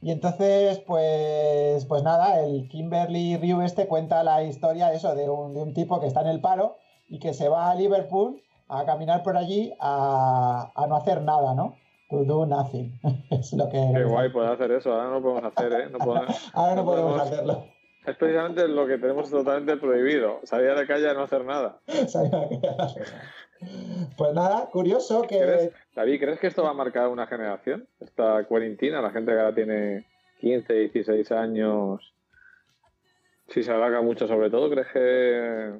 Y 0.00 0.10
entonces, 0.10 0.80
pues, 0.80 1.84
pues 1.86 2.02
nada, 2.02 2.44
el 2.44 2.68
Kimberly 2.68 3.36
Ryu 3.36 3.60
este 3.62 3.86
cuenta 3.86 4.22
la 4.24 4.42
historia 4.42 4.92
eso 4.92 5.14
de 5.14 5.28
un, 5.30 5.54
de 5.54 5.62
un 5.62 5.74
tipo 5.74 6.00
que 6.00 6.06
está 6.08 6.22
en 6.22 6.28
el 6.28 6.40
paro 6.40 6.76
y 7.08 7.18
que 7.20 7.34
se 7.34 7.48
va 7.48 7.70
a 7.70 7.74
Liverpool 7.74 8.42
a 8.68 8.84
caminar 8.84 9.22
por 9.22 9.36
allí 9.36 9.72
a, 9.80 10.72
a 10.74 10.86
no 10.86 10.96
hacer 10.96 11.22
nada, 11.22 11.54
¿no? 11.54 11.76
To 12.10 12.24
do 12.24 12.46
nothing. 12.46 12.98
es 13.30 13.52
lo 13.52 13.68
que. 13.68 13.78
Qué 13.94 14.04
guay 14.04 14.30
poder 14.30 14.52
hacer 14.52 14.70
eso. 14.72 14.92
Ahora 14.92 15.04
no 15.08 15.14
lo 15.20 15.22
podemos 15.22 15.44
hacer, 15.56 15.72
¿eh? 15.72 15.88
No 15.90 15.98
podemos- 15.98 16.50
Ahora 16.54 16.74
no 16.74 16.80
no 16.82 16.84
podemos 16.86 17.12
podemos- 17.12 17.30
hacerlo. 17.32 17.64
Es 18.04 18.16
precisamente 18.16 18.66
lo 18.66 18.84
que 18.88 18.98
tenemos 18.98 19.30
totalmente 19.30 19.76
prohibido. 19.76 20.40
Salir 20.42 20.70
a 20.70 20.74
la 20.74 20.86
calle 20.86 21.08
a 21.08 21.14
no 21.14 21.22
hacer 21.22 21.44
nada. 21.44 21.78
Salir 22.08 22.34
a 22.34 22.40
la 22.40 22.48
calle. 22.48 23.00
Pues 24.16 24.34
nada, 24.34 24.68
curioso 24.70 25.22
que. 25.22 25.38
¿Crees- 25.38 25.72
David, 25.94 26.20
¿crees 26.20 26.40
que 26.40 26.46
esto 26.48 26.62
va 26.64 26.70
a 26.70 26.74
marcar 26.74 27.08
una 27.08 27.26
generación? 27.26 27.86
Esta 28.00 28.44
cuarentena, 28.44 29.00
la 29.02 29.10
gente 29.10 29.32
que 29.32 29.38
ahora 29.38 29.54
tiene 29.54 30.06
15, 30.40 30.72
16 30.72 31.30
años, 31.32 32.14
si 33.48 33.62
se 33.62 33.70
alarga 33.70 34.00
mucho 34.02 34.26
sobre 34.26 34.50
todo, 34.50 34.70
¿crees 34.70 34.86
que 34.92 35.72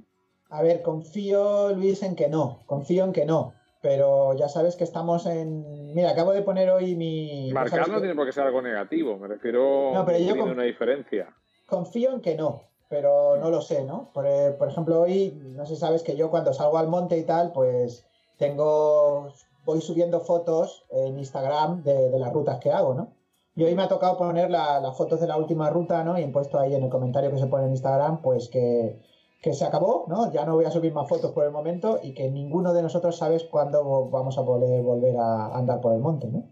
A 0.51 0.62
ver, 0.62 0.83
confío, 0.83 1.70
Luis, 1.74 2.03
en 2.03 2.14
que 2.14 2.28
no. 2.28 2.61
Confío 2.66 3.05
en 3.05 3.12
que 3.12 3.24
no. 3.24 3.55
Pero 3.80 4.35
ya 4.35 4.49
sabes 4.49 4.76
que 4.76 4.85
estamos 4.85 5.26
en. 5.26 5.93
Mira, 5.95 6.11
acabo 6.11 6.33
de 6.33 6.43
poner 6.43 6.70
hoy 6.70 6.95
mi. 6.95 7.51
marcar 7.53 7.89
no 7.89 7.95
que- 7.95 8.01
tiene 8.01 8.14
por 8.14 8.26
qué 8.26 8.33
ser 8.33 8.45
algo 8.45 8.62
negativo? 8.62 9.18
Me 9.18 9.26
refiero 9.28 9.91
No, 9.93 10.05
pero 10.07 10.18
yo 10.18 10.24
tiene 10.26 10.41
con- 10.41 10.51
una 10.51 10.62
diferencia. 10.62 11.35
Confío 11.66 12.12
en 12.12 12.20
que 12.20 12.37
no, 12.37 12.62
pero 12.93 13.38
no 13.38 13.49
lo 13.49 13.62
sé, 13.62 13.84
¿no? 13.84 14.11
Por, 14.12 14.26
eh, 14.26 14.55
ejemplo, 14.68 15.01
hoy, 15.01 15.32
no 15.57 15.64
sé 15.64 15.76
si 15.76 15.80
sabes 15.80 16.03
que 16.03 16.14
yo 16.14 16.30
cuando 16.30 16.53
salgo 16.53 16.76
al 16.76 16.88
monte 16.88 17.16
y 17.16 17.24
tal, 17.24 17.51
pues 17.53 18.05
tengo. 18.36 19.32
Voy 19.64 19.80
subiendo 19.80 20.20
fotos 20.20 20.84
en 20.90 21.18
Instagram 21.18 21.82
de, 21.84 22.11
las 22.18 22.32
rutas 22.34 22.59
que 22.59 22.70
hago, 22.70 22.93
¿no? 22.93 23.14
Y 23.57 23.64
hoy 23.64 23.74
me 23.74 23.84
ha 23.84 23.88
tocado 23.88 24.18
poner 24.18 24.51
la- 24.51 24.78
las 24.80 24.95
fotos 24.95 25.20
de 25.20 25.26
la 25.26 25.38
última 25.38 25.70
ruta, 25.70 26.05
¿no? 26.05 26.18
Y 26.18 26.22
he 26.24 26.28
puesto 26.28 26.59
ahí 26.59 26.74
en 26.74 26.82
el 26.82 26.90
comentario 26.90 27.30
que 27.30 27.38
se 27.38 27.47
pone 27.47 27.64
en 27.64 27.70
Instagram, 27.70 28.20
pues 28.20 28.51
que, 28.51 29.01
que 29.40 29.55
se 29.55 29.64
acabó, 29.64 30.05
¿no? 30.09 30.30
Ya 30.30 30.45
no 30.45 30.55
voy 30.57 30.66
a 30.66 30.70
subir 30.70 30.93
más 30.93 31.09
fotos 31.09 31.30
por 31.32 31.47
el 31.47 31.51
momento 31.51 31.99
y 32.03 32.12
que 32.12 32.28
ninguno 32.30 32.74
de 32.74 32.82
nosotros 32.82 33.16
sabes 33.16 33.45
cuándo 33.45 34.11
vamos 34.11 34.36
a 34.36 34.45
poder 34.45 34.82
volver 34.82 35.16
a 35.16 35.57
andar 35.57 35.80
por 35.80 35.95
el 35.95 36.01
monte, 36.01 36.26
¿no? 36.28 36.45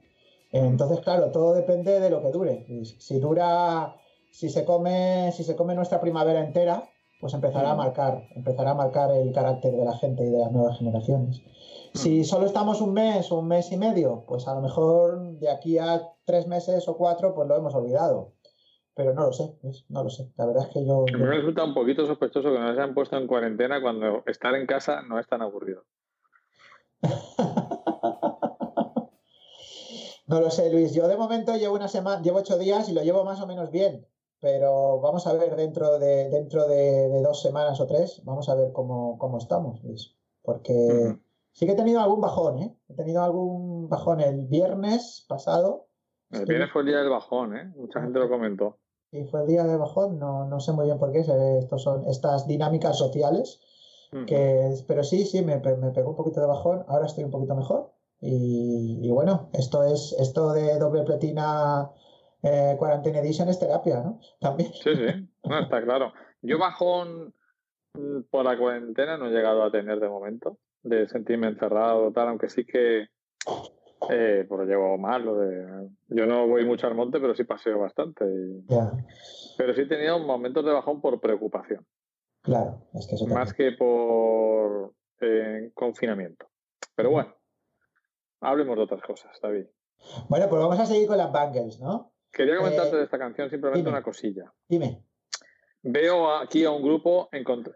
Entonces, 0.53 1.01
claro, 1.01 1.30
todo 1.32 1.53
depende 1.53 2.01
de 2.01 2.11
lo 2.11 2.22
que 2.22 2.30
dure. 2.30 2.66
Si 2.99 3.18
dura, 3.18 3.99
si 4.31 4.49
se 4.49 4.64
come, 4.64 5.33
si 5.33 5.45
se 5.45 5.57
come 5.57 5.74
nuestra 5.74 6.01
primavera 6.01 6.41
entera, 6.41 6.83
pues 7.20 7.35
empezará 7.35 7.72
a 7.72 7.74
Mm. 7.74 7.78
marcar, 7.78 8.28
empezará 8.35 8.70
a 8.70 8.74
marcar 8.74 9.11
el 9.12 9.33
carácter 9.33 9.72
de 9.72 9.85
la 9.85 9.97
gente 9.97 10.24
y 10.24 10.31
de 10.31 10.39
las 10.39 10.53
nuevas 10.53 10.78
generaciones. 10.78 11.43
Si 11.93 12.24
solo 12.24 12.47
estamos 12.47 12.81
un 12.81 12.93
mes 12.95 13.31
o 13.33 13.39
un 13.41 13.49
mes 13.49 13.72
y 13.72 13.76
medio, 13.76 14.24
pues 14.26 14.47
a 14.47 14.55
lo 14.55 14.61
mejor 14.61 15.39
de 15.39 15.51
aquí 15.51 15.76
a 15.78 16.01
tres 16.24 16.47
meses 16.47 16.87
o 16.89 16.97
cuatro, 16.97 17.35
pues 17.35 17.49
lo 17.49 17.57
hemos 17.57 17.74
olvidado. 17.74 18.33
Pero 18.95 19.12
no 19.14 19.26
lo 19.26 19.33
sé, 19.33 19.57
no 19.89 20.05
lo 20.05 20.11
sé. 20.11 20.31
La 20.37 20.47
verdad 20.47 20.66
es 20.68 20.72
que 20.72 20.85
yo, 20.87 21.05
A 21.09 21.12
mí 21.12 21.18
me 21.18 21.26
resulta 21.37 21.64
un 21.64 21.74
poquito 21.74 22.07
sospechoso 22.07 22.53
que 22.53 22.59
nos 22.59 22.70
hayan 22.70 22.95
puesto 22.95 23.16
en 23.16 23.26
cuarentena 23.26 23.81
cuando 23.83 24.22
estar 24.26 24.55
en 24.55 24.66
casa 24.66 25.03
no 25.03 25.18
es 25.18 25.26
tan 25.26 25.43
aburrido. 25.43 25.85
No 30.26 30.41
lo 30.41 30.49
sé, 30.51 30.70
Luis. 30.70 30.95
Yo 30.95 31.09
de 31.09 31.16
momento 31.16 31.57
llevo 31.57 31.74
una 31.74 31.89
semana, 31.89 32.22
llevo 32.22 32.39
ocho 32.39 32.57
días 32.57 32.89
y 32.89 32.93
lo 32.93 33.03
llevo 33.03 33.24
más 33.24 33.41
o 33.41 33.49
menos 33.49 33.72
bien. 33.72 34.07
Pero 34.41 35.01
vamos 35.01 35.26
a 35.26 35.34
ver 35.34 35.55
dentro 35.55 35.99
de, 35.99 36.30
dentro 36.30 36.66
de, 36.66 37.09
de 37.09 37.22
dos 37.22 37.43
semanas 37.43 37.78
o 37.80 37.86
tres, 37.86 38.22
vamos 38.24 38.49
a 38.49 38.55
ver 38.55 38.72
cómo, 38.72 39.18
cómo 39.18 39.38
estamos, 39.38 39.82
Luis. 39.84 40.16
Porque 40.43 41.16
sí 41.53 41.66
que 41.66 41.72
he 41.72 41.76
tenido 41.76 42.01
algún 42.01 42.20
bajón, 42.20 42.59
¿eh? 42.59 42.74
He 42.88 42.95
tenido 42.95 43.22
algún 43.22 43.88
bajón 43.88 44.20
el 44.20 44.47
viernes 44.47 45.26
pasado. 45.28 45.88
El 46.30 46.47
viernes 46.47 46.70
fue 46.72 46.82
el 46.82 46.88
día 46.88 46.99
del 46.99 47.11
bajón, 47.11 47.57
¿eh? 47.57 47.72
Mucha 47.76 48.01
gente 48.01 48.18
lo 48.18 48.30
comentó. 48.30 48.78
Y 49.12 49.24
fue 49.24 49.43
el 49.43 49.49
día 49.49 49.64
de 49.64 49.76
bajón, 49.76 50.18
no, 50.18 50.47
no 50.47 50.61
sé 50.61 50.72
muy 50.72 50.86
bien 50.86 50.99
por 50.99 51.12
qué, 51.12 51.18
estos 51.59 51.82
son 51.82 52.07
estas 52.09 52.47
dinámicas 52.47 52.97
sociales. 52.97 53.61
Que, 54.26 54.74
pero 54.88 55.05
sí, 55.05 55.24
sí, 55.24 55.43
me, 55.43 55.59
me 55.59 55.91
pegó 55.93 56.11
un 56.11 56.16
poquito 56.16 56.41
de 56.41 56.47
bajón, 56.49 56.84
ahora 56.88 57.07
estoy 57.07 57.22
un 57.22 57.30
poquito 57.30 57.55
mejor. 57.55 57.93
Y, 58.20 58.99
y 59.03 59.11
bueno, 59.12 59.51
esto 59.53 59.84
es 59.84 60.16
esto 60.18 60.53
de 60.53 60.78
doble 60.78 61.05
platina 61.05 61.93
eh, 62.43 62.74
Quarantine 62.78 63.18
Edition 63.20 63.49
es 63.49 63.59
terapia, 63.59 64.01
¿no? 64.03 64.20
También. 64.41 64.72
Sí, 64.74 64.95
sí, 64.95 65.28
no, 65.45 65.59
está 65.61 65.82
claro. 65.82 66.12
Yo 66.43 66.59
bajón 66.59 67.34
mm, 67.95 68.22
por 68.30 68.45
la 68.45 68.57
cuarentena 68.59 69.16
no 69.18 69.26
he 69.26 69.30
llegado 69.30 69.62
a 69.62 69.70
tener 69.70 70.01
de 70.01 70.09
momento, 70.09 70.59
de 70.82 71.09
sentirme 71.09 71.49
encerrado 71.49 72.07
o 72.07 72.12
tal, 72.12 72.28
aunque 72.28 72.49
sí 72.49 72.64
que 72.64 73.09
eh, 74.11 74.47
pues 74.49 74.61
lo 74.61 74.64
llevo 74.64 74.97
mal. 74.99 75.24
Lo 75.24 75.36
de, 75.36 75.88
yo 76.09 76.26
no 76.26 76.47
voy 76.49 76.64
mucho 76.64 76.86
al 76.86 76.95
monte, 76.95 77.20
pero 77.20 77.34
sí 77.34 77.45
paseo 77.45 77.78
bastante. 77.78 78.24
y- 78.24 78.64
Ya, 78.68 78.91
pero 79.59 79.74
sí 79.74 79.82
he 79.82 79.86
tenido 79.86 80.18
momentos 80.18 80.64
de 80.64 80.72
bajón 80.72 81.01
por 81.03 81.20
preocupación, 81.20 81.86
claro, 82.43 82.86
es 82.95 83.07
que 83.07 83.16
eso 83.16 83.26
más 83.26 83.53
que 83.53 83.72
por 83.72 84.95
eh, 85.20 85.70
confinamiento. 85.74 86.47
Pero 86.97 87.11
bueno, 87.11 87.34
hablemos 88.41 88.76
de 88.76 88.82
otras 88.84 89.03
cosas, 89.03 89.38
David. 89.43 89.66
Bueno, 90.30 90.49
pues 90.49 90.62
vamos 90.62 90.78
a 90.80 90.86
seguir 90.86 91.07
con 91.07 91.18
las 91.18 91.30
bangles, 91.30 91.78
¿no? 91.78 92.12
Quería 92.33 92.57
comentarte 92.57 92.95
Eh, 92.95 92.99
de 92.99 93.05
esta 93.05 93.18
canción 93.18 93.51
simplemente 93.51 93.81
dime. 93.81 93.91
una 93.91 94.03
cosilla. 94.03 94.53
Dime. 94.68 95.03
Veo 95.83 96.35
aquí 96.37 96.64
a 96.64 96.70
un 96.70 96.83
grupo 96.83 97.28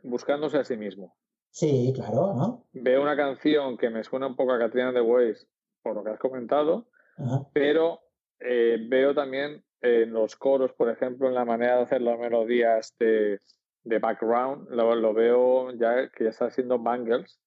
buscándose 0.03 0.59
a 0.59 0.65
sí 0.65 0.77
mismo. 0.77 1.17
Sí, 1.51 1.93
claro, 1.95 2.35
¿no? 2.35 2.67
Veo 2.73 3.01
una 3.03 3.17
canción 3.17 3.77
que 3.79 3.89
me 3.91 4.03
suena 4.05 4.27
un 4.27 4.37
poco 4.37 4.53
a 4.53 4.59
Katrina 4.59 4.93
de 4.93 5.01
Ways, 5.01 5.47
por 5.83 5.95
lo 5.95 6.05
que 6.05 6.11
has 6.11 6.19
comentado, 6.19 6.89
Ajá. 7.17 7.47
pero 7.53 8.01
eh, 8.41 8.77
veo 8.89 9.15
también 9.15 9.65
en 9.81 10.13
los 10.13 10.35
coros, 10.37 10.73
por 10.73 10.91
ejemplo, 10.91 11.29
en 11.29 11.35
la 11.35 11.45
manera 11.45 11.77
de 11.77 11.83
hacer 11.83 12.03
las 12.03 12.19
melodías 12.19 12.95
de, 12.99 13.41
de 13.85 13.99
background, 13.99 14.69
lo, 14.71 14.95
lo 14.97 15.15
veo 15.15 15.71
ya 15.73 16.09
que 16.11 16.25
ya 16.25 16.31
está 16.31 16.51
siendo 16.51 16.79
Bangles. 16.79 17.39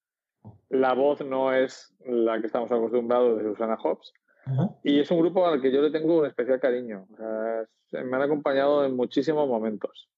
La 0.69 0.93
voz 0.93 1.21
no 1.25 1.53
es 1.53 1.93
la 2.05 2.39
que 2.39 2.47
estamos 2.47 2.71
acostumbrados 2.71 3.37
de 3.37 3.43
Susana 3.43 3.75
Hobbs, 3.75 4.13
Ajá. 4.47 4.75
y 4.83 4.99
es 4.99 5.09
un 5.11 5.19
grupo 5.19 5.45
al 5.45 5.61
que 5.61 5.71
yo 5.71 5.81
le 5.81 5.91
tengo 5.91 6.19
un 6.19 6.25
especial 6.25 6.59
cariño. 6.59 7.05
O 7.13 7.17
sea, 7.17 7.61
es- 7.61 8.05
me 8.05 8.15
han 8.15 8.21
acompañado 8.23 8.83
en 8.85 8.95
muchísimos 8.95 9.47
momentos. 9.47 10.09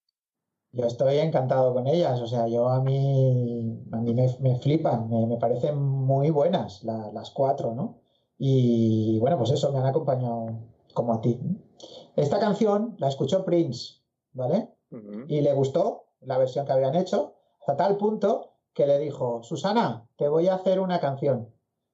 Yo 0.72 0.86
estoy 0.86 1.18
encantado 1.18 1.74
con 1.74 1.88
ellas, 1.88 2.22
o 2.22 2.28
sea, 2.28 2.48
yo 2.48 2.70
a 2.70 2.82
mí, 2.82 3.82
a 3.92 3.98
mí 3.98 4.14
me, 4.14 4.28
me 4.40 4.56
flipan, 4.58 5.10
me, 5.10 5.26
me 5.26 5.38
parecen 5.38 5.78
muy 5.82 6.30
buenas 6.30 6.84
la- 6.84 7.12
las 7.12 7.32
cuatro, 7.32 7.74
¿no? 7.74 8.02
Y 8.38 9.18
bueno, 9.20 9.38
pues 9.38 9.52
eso, 9.52 9.72
me 9.74 9.80
han 9.80 9.88
acompañado 9.88 10.48
como 10.94 11.14
a 11.14 11.22
ti. 11.22 11.40
Esta 12.16 12.40
canción 12.40 12.96
la 13.00 13.08
escuchó 13.08 13.44
Prince, 13.46 14.02
¿vale? 14.34 14.70
Y 15.28 15.42
le 15.42 15.54
gustó 15.54 16.06
la 16.22 16.38
versión 16.38 16.66
que 16.66 16.72
habían 16.72 16.96
hecho, 16.96 17.36
hasta 17.62 17.76
tal 17.78 17.98
punto 17.98 18.54
que 18.74 18.86
le 18.88 18.98
dijo, 19.00 19.42
Susana, 19.44 20.08
te 20.18 20.28
voy 20.28 20.48
a 20.48 20.56
hacer 20.56 20.80
una 20.80 21.00
canción. 21.00 21.50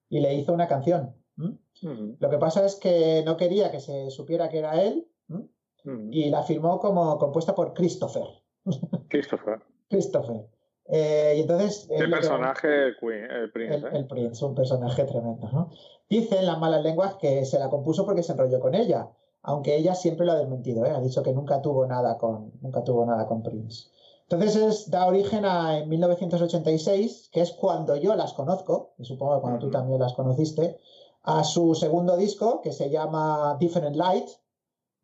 Y 0.09 0.19
le 0.19 0.33
hizo 0.35 0.53
una 0.53 0.67
canción. 0.67 1.15
¿M? 1.37 1.57
Ujú. 1.83 2.15
Lo 2.19 2.29
que 2.29 2.37
pasa 2.37 2.65
es 2.65 2.75
que 2.75 3.23
no 3.25 3.37
quería 3.37 3.71
que 3.71 3.79
se 3.79 4.09
supiera 4.11 4.49
que 4.49 4.59
era 4.59 4.81
él 4.81 5.07
¿m? 5.29 5.47
Ujú. 5.85 6.07
y 6.11 6.29
la 6.29 6.43
firmó 6.43 6.79
como 6.79 7.17
compuesta 7.17 7.53
por 7.55 7.73
Christopher. 7.73 8.27
Christopher. 9.09 9.59
Christopher. 9.89 10.47
Eh, 10.87 11.33
y 11.37 11.41
entonces. 11.41 11.87
es 11.89 11.97
Qué 11.99 12.07
lo 12.07 12.15
que- 12.15 12.21
personaje 12.21 12.87
el, 12.87 12.97
Queen, 12.97 13.23
el 13.31 13.51
Prince, 13.51 13.75
El, 13.75 13.85
¿eh? 13.85 13.89
el 13.93 14.07
Prince, 14.07 14.45
un 14.45 14.55
personaje 14.55 15.03
tremendo, 15.05 15.49
¿no? 15.51 15.69
Dicen 16.09 16.45
las 16.45 16.59
malas 16.59 16.83
lenguas 16.83 17.15
que 17.15 17.43
se 17.45 17.57
la 17.59 17.69
compuso 17.69 18.05
porque 18.05 18.21
se 18.23 18.33
enrolló 18.33 18.59
con 18.59 18.75
ella, 18.75 19.09
aunque 19.41 19.75
ella 19.75 19.95
siempre 19.95 20.25
lo 20.25 20.33
ha 20.33 20.37
desmentido, 20.39 20.85
¿eh? 20.85 20.91
Ha 20.91 21.01
dicho 21.01 21.23
que 21.23 21.33
nunca 21.33 21.61
tuvo 21.61 21.85
nada 21.87 22.17
con, 22.17 22.51
nunca 22.61 22.83
tuvo 22.83 23.05
nada 23.05 23.25
con 23.27 23.41
Prince. 23.41 23.89
Entonces 24.29 24.55
es- 24.55 24.89
da 24.91 25.05
origen 25.07 25.45
a 25.45 25.79
en 25.79 25.89
1986, 25.89 27.29
que 27.31 27.41
es 27.41 27.51
cuando 27.53 27.95
yo 27.95 28.15
las 28.15 28.33
conozco, 28.33 28.93
y 28.97 29.05
supongo 29.05 29.35
que 29.35 29.41
cuando 29.41 29.59
tú 29.59 29.69
también 29.71 29.99
las 29.99 30.13
conociste, 30.13 30.77
a 31.25 31.43
su 31.43 31.73
segundo 31.75 32.17
disco 32.17 32.61
que 32.61 32.71
se 32.71 32.89
llama 32.89 33.57
Different 33.59 33.95
Light, 33.95 34.29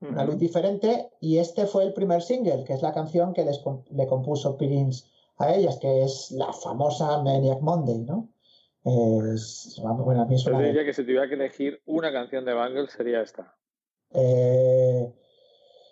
una 0.02 0.24
luz 0.24 0.40
diferente, 0.40 1.12
y 1.20 1.38
este 1.38 1.68
fue 1.68 1.84
el 1.84 1.94
primer 1.94 2.24
single, 2.24 2.64
que 2.64 2.74
es 2.74 2.82
la 2.82 2.92
canción 2.92 3.34
que 3.34 3.46
les 3.46 3.62
le 3.92 4.08
compuso 4.08 4.58
Prince 4.58 5.06
a 5.38 5.54
ellas, 5.54 5.78
que 5.80 6.04
es 6.04 6.32
la 6.32 6.52
famosa 6.54 7.22
Maniac 7.22 7.62
Monday, 7.62 8.00
¿no? 8.00 8.30
Es, 8.84 9.80
vamos, 9.84 10.06
bueno, 10.06 10.24
a 10.24 10.26
mí 10.26 10.34
es 10.36 10.44
Yo 10.44 10.58
de- 10.58 10.66
diría 10.68 10.84
que 10.84 10.94
si 10.94 11.04
tuviera 11.04 11.28
que 11.28 11.36
elegir 11.36 11.82
una 11.86 12.12
canción 12.12 12.46
de 12.46 12.54
Bangles 12.54 12.92
sería 12.92 13.22
esta. 13.22 13.56
Eh, 14.12 15.14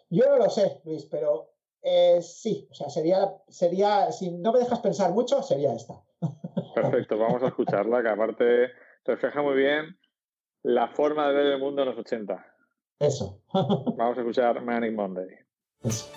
yo 0.09 0.25
no 0.27 0.37
lo 0.37 0.49
sé, 0.49 0.81
Luis, 0.85 1.05
pero 1.05 1.53
eh, 1.83 2.19
sí, 2.23 2.67
o 2.71 2.73
sea, 2.73 2.89
sería, 2.89 3.31
sería, 3.47 4.11
si 4.11 4.31
no 4.31 4.51
me 4.51 4.59
dejas 4.59 4.79
pensar 4.79 5.11
mucho, 5.11 5.43
sería 5.43 5.73
esta. 5.73 6.01
Perfecto, 6.73 7.17
vamos 7.19 7.43
a 7.43 7.47
escucharla, 7.49 8.01
que 8.01 8.09
aparte 8.09 8.69
refleja 9.05 9.41
muy 9.43 9.55
bien 9.55 9.97
la 10.63 10.87
forma 10.89 11.27
de 11.27 11.33
ver 11.35 11.45
el 11.47 11.59
mundo 11.59 11.81
en 11.83 11.89
los 11.89 11.97
80. 11.97 12.45
Eso. 12.99 13.41
Vamos 13.53 14.17
a 14.17 14.21
escuchar 14.21 14.61
Manic 14.63 14.93
Monday. 14.93 15.29
Eso. 15.81 16.11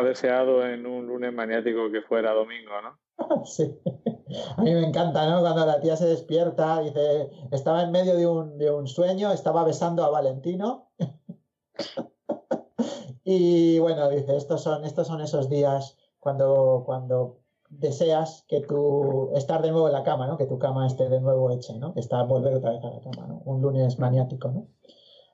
¿Quién 0.00 0.30
no 0.30 0.38
ha 0.40 0.62
deseado 0.62 0.66
en 0.66 0.86
un 0.86 1.06
lunes 1.06 1.32
maniático 1.32 1.90
que 1.90 2.02
fuera 2.02 2.32
domingo, 2.32 2.72
no? 2.82 2.98
Sí. 3.44 3.78
A 4.56 4.62
mí 4.62 4.72
me 4.72 4.86
encanta, 4.86 5.28
¿no? 5.28 5.40
Cuando 5.40 5.66
la 5.66 5.80
tía 5.80 5.96
se 5.96 6.06
despierta, 6.06 6.80
dice, 6.80 7.30
estaba 7.50 7.82
en 7.82 7.90
medio 7.90 8.16
de 8.16 8.26
un, 8.26 8.58
de 8.58 8.70
un 8.70 8.86
sueño, 8.86 9.32
estaba 9.32 9.64
besando 9.64 10.04
a 10.04 10.10
Valentino. 10.10 10.90
Y 13.22 13.78
bueno, 13.78 14.08
dice, 14.08 14.36
estos 14.36 14.62
son, 14.62 14.84
estos 14.84 15.06
son 15.06 15.20
esos 15.20 15.48
días 15.48 15.96
cuando, 16.18 16.82
cuando 16.84 17.40
deseas 17.68 18.44
que 18.48 18.60
tú 18.62 19.30
estar 19.34 19.62
de 19.62 19.70
nuevo 19.70 19.86
en 19.86 19.92
la 19.92 20.02
cama, 20.02 20.26
¿no? 20.26 20.36
Que 20.36 20.46
tu 20.46 20.58
cama 20.58 20.86
esté 20.86 21.08
de 21.08 21.20
nuevo 21.20 21.50
hecha, 21.52 21.74
¿no? 21.74 21.94
Que 21.94 22.00
está 22.00 22.22
volver 22.24 22.54
otra 22.54 22.72
vez 22.72 22.82
a 22.82 22.90
la 22.90 23.00
cama, 23.00 23.28
¿no? 23.28 23.42
Un 23.44 23.62
lunes 23.62 23.98
maniático, 23.98 24.48
¿no? 24.48 24.66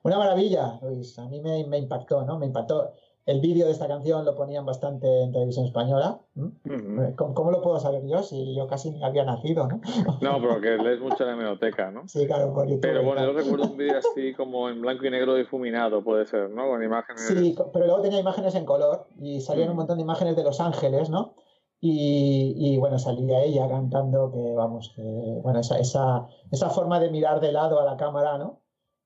Una 0.03 0.19
maravilla, 0.19 0.79
Luis. 0.83 1.17
A 1.17 1.27
mí 1.27 1.41
me, 1.41 1.65
me 1.65 1.79
impactó, 1.79 2.23
¿no? 2.23 2.37
Me 2.37 2.45
impactó. 2.45 2.93
El 3.27 3.41
vídeo 3.41 3.65
de 3.65 3.73
esta 3.73 3.89
canción 3.89 4.23
lo 4.23 4.35
ponían 4.35 4.65
bastante 4.65 5.23
en 5.23 5.33
televisión 5.33 5.65
española. 5.65 6.21
Ujú. 6.37 7.13
¿Cómo, 7.17 7.33
cómo 7.33 7.51
lo 7.51 7.61
puedo 7.61 7.77
saber 7.77 8.07
yo 8.07 8.23
si 8.23 8.55
yo 8.55 8.67
casi 8.67 8.89
ni 8.89 9.03
había 9.03 9.25
nacido, 9.25 9.67
¿no? 9.67 9.81
No, 10.21 10.41
porque 10.41 10.77
lees 10.77 11.01
mucho 11.01 11.25
la 11.25 11.33
hemeroteca, 11.33 11.91
¿no? 11.91 12.07
Sí, 12.07 12.25
claro, 12.25 12.53
por 12.53 12.65
YouTube. 12.65 12.79
Pero 12.79 13.03
bueno, 13.03 13.25
yo 13.25 13.33
recuerdo 13.33 13.65
un 13.65 13.75
vídeo 13.75 13.97
así 13.99 14.33
como 14.33 14.69
en 14.69 14.79
blanco 14.79 15.05
y 15.05 15.09
negro 15.09 15.35
difuminado, 15.35 16.01
puede 16.05 16.25
ser, 16.25 16.49
¿no? 16.51 16.69
Con 16.69 16.81
imágenes. 16.81 17.21
Sí, 17.21 17.53
pero 17.73 17.85
luego 17.85 18.01
tenía 18.01 18.21
imágenes 18.21 18.55
en 18.55 18.63
color 18.63 19.07
y 19.19 19.41
salían 19.41 19.71
un 19.71 19.75
montón 19.75 19.97
de 19.97 20.03
imágenes 20.03 20.37
de 20.37 20.43
Los 20.45 20.61
Ángeles, 20.61 21.09
¿no? 21.09 21.35
Y, 21.81 22.53
y, 22.55 22.77
bueno, 22.77 22.97
salía 22.97 23.43
ella 23.43 23.67
cantando 23.67 24.31
que, 24.31 24.53
vamos, 24.55 24.93
que, 24.95 25.03
bueno, 25.43 25.59
esa, 25.59 25.77
esa, 25.77 26.27
esa 26.49 26.69
forma 26.69 27.01
de 27.01 27.11
mirar 27.11 27.41
de 27.41 27.51
lado 27.51 27.81
a 27.81 27.83
la 27.85 27.97
cámara, 27.97 28.37
¿no? 28.37 28.61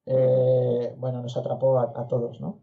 Eh, 0.05 0.93
bueno, 0.97 1.23
nos 1.23 1.35
atrapó 1.35 1.79
a, 1.79 1.91
a 1.95 2.07
todos, 2.07 2.39
¿no? 2.39 2.61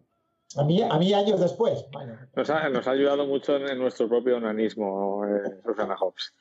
A 0.57 0.65
mí, 0.65 0.83
a 0.83 0.97
mí 0.99 1.13
años 1.13 1.41
después, 1.41 1.85
bueno, 1.93 2.17
Nos 2.35 2.49
ha, 2.49 2.69
nos 2.71 2.87
ha 2.89 2.93
ayudado 2.93 3.27
mucho 3.27 3.57
en, 3.57 3.69
en 3.69 3.79
nuestro 3.79 4.09
propio 4.09 4.39
onanismo, 4.39 5.23
eh, 5.27 5.61
Susana 5.65 5.95
Hobbs. 6.01 6.35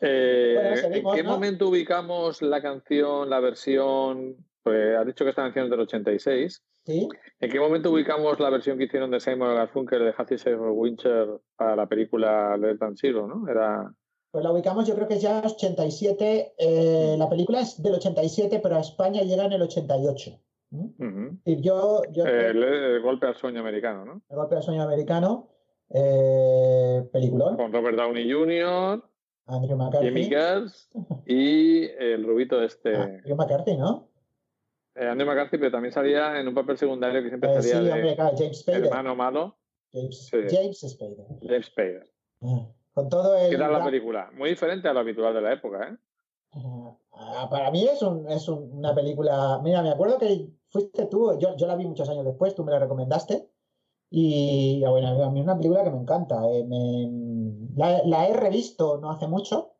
Eh, 0.00 0.54
Bueno, 0.54 0.96
¿En 0.96 1.16
qué 1.16 1.22
¿no? 1.22 1.30
momento 1.30 1.68
ubicamos 1.68 2.42
la 2.42 2.62
canción, 2.62 3.28
la 3.28 3.40
versión? 3.40 4.36
Pues 4.62 4.96
has 4.96 5.06
dicho 5.06 5.24
que 5.24 5.30
esta 5.30 5.42
canción 5.42 5.64
es 5.66 5.70
del 5.70 5.80
86. 5.80 6.62
¿Sí? 6.86 7.08
¿En 7.40 7.50
qué 7.50 7.60
momento 7.60 7.90
ubicamos 7.90 8.40
la 8.40 8.50
versión 8.50 8.78
que 8.78 8.84
hicieron 8.84 9.10
de 9.10 9.20
Simon 9.20 9.54
Garfunkel 9.54 10.04
de 10.04 10.14
Hattie 10.16 10.56
Wincher 10.56 11.28
para 11.56 11.76
la 11.76 11.86
película 11.86 12.56
Less 12.56 12.78
Than 12.78 12.96
Zero, 12.96 13.26
¿no? 13.26 13.46
Era 13.50 13.92
Pues 14.30 14.42
la 14.42 14.52
ubicamos, 14.52 14.86
yo 14.86 14.94
creo 14.94 15.06
que 15.06 15.18
ya 15.18 15.42
87. 15.44 16.54
eh, 16.56 17.16
la 17.18 17.28
película 17.28 17.60
es 17.60 17.82
del 17.82 17.94
87, 17.94 18.60
pero 18.62 18.76
a 18.76 18.80
España 18.80 19.22
llega 19.22 19.44
en 19.44 19.52
el 19.52 19.62
88. 19.62 20.40
¿Mm? 20.70 21.38
Y 21.44 21.60
yo, 21.62 22.02
yo 22.12 22.24
el, 22.26 22.62
el 22.62 23.02
golpe 23.02 23.26
al 23.26 23.34
sueño 23.34 23.60
americano, 23.60 24.04
¿no? 24.04 24.22
El 24.28 24.36
golpe 24.36 24.54
del 24.54 24.62
sueño 24.64 24.82
americano, 24.82 25.48
eh, 25.90 27.08
peliculón, 27.12 27.56
Con 27.56 27.72
Robert 27.72 27.96
Downey 27.96 28.30
Jr., 28.30 29.02
Andrew 29.46 29.76
Jimmy 30.00 30.28
McCarthy. 30.28 30.28
Gertz 30.28 30.90
y 31.26 31.84
el 31.86 32.24
rubito 32.24 32.62
este, 32.62 32.94
Ah, 32.96 33.02
Andrew 33.04 33.36
McCarthy, 33.36 33.76
¿no? 33.76 34.08
eh, 34.94 35.06
Andrew 35.08 35.26
McCarthy, 35.28 35.58
pero 35.58 35.72
también 35.72 35.92
salía 35.92 36.38
en 36.38 36.46
un 36.46 36.54
papel 36.54 36.78
secundario 36.78 37.20
que 37.22 37.28
siempre 37.30 37.52
Eh, 37.52 37.62
sí, 37.62 37.68
salía 37.70 37.94
hombre, 37.94 38.10
de 38.10 38.14
claro, 38.16 38.36
James 38.38 38.60
Spader. 38.60 38.84
hermano 38.84 39.16
malo, 39.16 39.56
James, 39.92 40.26
Sí. 40.30 40.36
James 40.50 40.80
Spader. 40.88 41.26
James 41.42 41.66
Spader. 41.66 42.10
Ah, 42.42 42.68
Con 42.92 43.08
todo 43.08 43.36
el. 43.36 43.50
¿Qué 43.50 43.58
tal 43.58 43.72
la 43.72 43.84
película? 43.84 44.30
Muy 44.34 44.50
diferente 44.50 44.86
a 44.88 44.92
lo 44.92 45.00
habitual 45.00 45.34
de 45.34 45.40
la 45.40 45.52
época, 45.52 45.88
¿eh? 45.88 45.96
Ah, 47.12 47.48
para 47.50 47.70
mí 47.70 47.84
es, 47.86 48.02
un- 48.02 48.28
es 48.30 48.48
un- 48.48 48.70
una 48.72 48.94
película. 48.94 49.60
Mira, 49.62 49.82
me 49.82 49.90
acuerdo 49.90 50.18
que 50.18 50.48
fuiste 50.70 51.06
tú, 51.06 51.38
yo, 51.38 51.56
yo 51.56 51.66
la 51.66 51.76
vi 51.76 51.86
muchos 51.86 52.08
años 52.08 52.24
después, 52.24 52.54
tú 52.54 52.64
me 52.64 52.72
la 52.72 52.78
recomendaste. 52.78 53.48
Y 54.12 54.82
ah, 54.84 54.90
bueno, 54.90 55.08
a 55.22 55.30
mí 55.30 55.38
es 55.40 55.44
una 55.44 55.56
película 55.56 55.84
que 55.84 55.90
me 55.90 55.98
encanta. 55.98 56.40
eh, 56.50 56.64
me- 56.64 57.68
la, 57.76 58.02
la 58.04 58.28
he 58.28 58.32
revisto 58.34 58.98
no 59.00 59.10
hace 59.10 59.26
mucho 59.28 59.72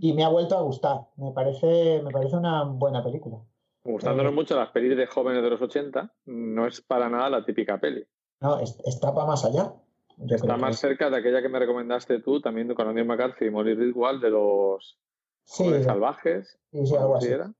y 0.00 0.12
me 0.14 0.24
ha 0.24 0.28
vuelto 0.28 0.56
a 0.56 0.62
gustar. 0.62 1.08
Me 1.16 1.32
parece, 1.32 2.00
me 2.02 2.10
parece 2.10 2.36
una 2.36 2.64
buena 2.64 3.02
película. 3.04 3.38
Gustándonos 3.84 4.32
Eh. 4.32 4.34
mucho 4.34 4.56
las 4.56 4.70
pelis 4.70 4.96
de 4.96 5.06
jóvenes 5.06 5.42
de 5.42 5.50
los 5.50 5.60
80, 5.62 6.12
no 6.26 6.66
es 6.66 6.80
para 6.82 7.08
nada 7.08 7.30
la 7.30 7.44
típica 7.44 7.78
peli. 7.78 8.04
No, 8.40 8.58
es- 8.58 8.78
está 8.84 9.14
para 9.14 9.26
más 9.26 9.44
allá. 9.44 9.74
Yo 10.18 10.34
Está 10.36 10.56
más 10.56 10.78
cerca 10.78 11.08
de 11.10 11.16
aquella 11.18 11.40
que 11.40 11.48
me 11.48 11.58
recomendaste 11.58 12.20
tú, 12.20 12.40
también 12.40 12.74
con 12.74 12.88
Andrew 12.88 13.06
McCarthy 13.06 13.46
y 13.46 13.50
Molly 13.50 13.74
Ridgwell, 13.74 14.20
de 14.20 14.30
los 14.30 14.98
Sí, 15.44 15.82
salvajes, 15.84 16.58
sí, 16.72 16.86
sí, 16.86 16.96
algo 16.96 17.16
así. 17.16 17.28
era, 17.28 17.52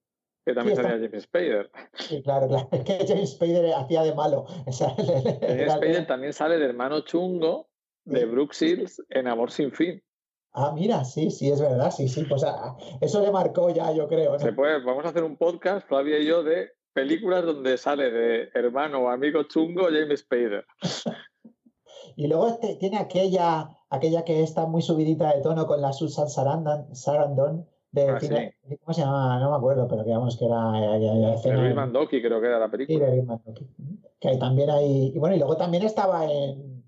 que 0.49 0.55
también 0.55 0.77
Sí, 0.77 0.83
salía 0.83 1.07
James 1.09 1.25
Spader. 1.25 1.71
Sí, 1.95 2.23
claro, 2.23 2.49
claro. 2.49 2.69
Es 2.73 2.85
que 2.85 3.07
James 3.07 3.31
Spader 3.33 3.75
hacía 3.75 4.03
de 4.03 4.15
malo. 4.15 4.47
O 4.67 4.73
sea, 4.73 4.91
James 4.97 5.39
era- 5.43 5.77
Spader 5.77 6.07
también 6.07 6.33
sale 6.33 6.59
de 6.59 6.65
hermano 6.65 7.01
chungo 7.01 7.69
de. 8.05 8.25
Brooke 8.25 8.55
Shields 8.55 9.03
en 9.11 9.29
Amor 9.29 9.51
sin 9.51 9.73
fin. 9.73 10.03
Ah, 10.53 10.73
mira, 10.75 11.05
sí, 11.05 11.31
sí, 11.31 11.51
es 11.51 11.61
verdad, 11.61 11.91
sí, 11.91 12.09
sí. 12.09 12.25
Pues 12.25 12.43
ah, 12.45 12.75
eso 13.01 13.21
le 13.21 13.31
marcó 13.31 13.69
ya, 13.71 13.93
yo 13.93 14.09
creo. 14.09 14.33
¿no? 14.33 14.39
Se 14.39 14.53
puede, 14.53 14.83
vamos 14.83 15.05
a 15.05 15.11
hacer 15.11 15.23
un 15.23 15.37
podcast, 15.37 15.87
Flavia 15.87 16.19
y 16.19 16.27
yo, 16.27 16.43
de 16.43 16.71
películas 16.95 17.45
donde 17.45 17.77
sale 17.77 18.11
de 18.11 18.49
hermano 18.55 19.01
o 19.01 19.09
amigo 19.09 19.43
chungo 19.45 19.85
James 19.85 20.21
Spader. 20.21 20.65
Y 22.17 22.27
luego 22.27 22.49
este, 22.49 22.75
tiene 22.77 22.99
aquella, 22.99 23.71
aquella 23.91 24.25
que 24.25 24.43
está 24.43 24.67
muy 24.67 24.83
subidita 24.83 25.33
de 25.35 25.41
tono 25.41 25.69
con 25.69 25.81
la 25.81 25.93
Susan 25.93 26.29
Sarandon, 26.29 26.93
Sarandon 26.97 27.69
de 27.91 28.09
Ah, 28.09 28.21
cine- 28.21 28.55
¿cómo 28.85 28.93
se 28.93 29.01
llama? 29.01 29.39
No 29.41 29.51
me 29.51 29.57
acuerdo, 29.57 29.89
pero 29.89 30.05
que 30.05 30.11
vamos 30.11 30.37
que 30.39 30.45
era 30.45 30.97
eh, 30.97 30.99
De 31.01 31.35
escena 31.35 31.75
Mandoki 31.75 32.21
creo 32.21 32.41
que 32.41 32.47
era 32.47 32.59
la 32.59 32.67
Sí, 32.67 32.71
película. 32.73 33.07
de 33.07 33.13
Rick 33.17 33.25
Mandoki. 33.25 33.67
Que 34.21 34.29
ahí 34.29 34.39
también 34.39 34.71
hay. 34.71 35.13
Y 35.15 35.19
bueno, 35.19 35.35
y 35.37 35.39
luego 35.39 35.57
también 35.57 35.83
estaba 35.85 36.25
en. 36.31 36.85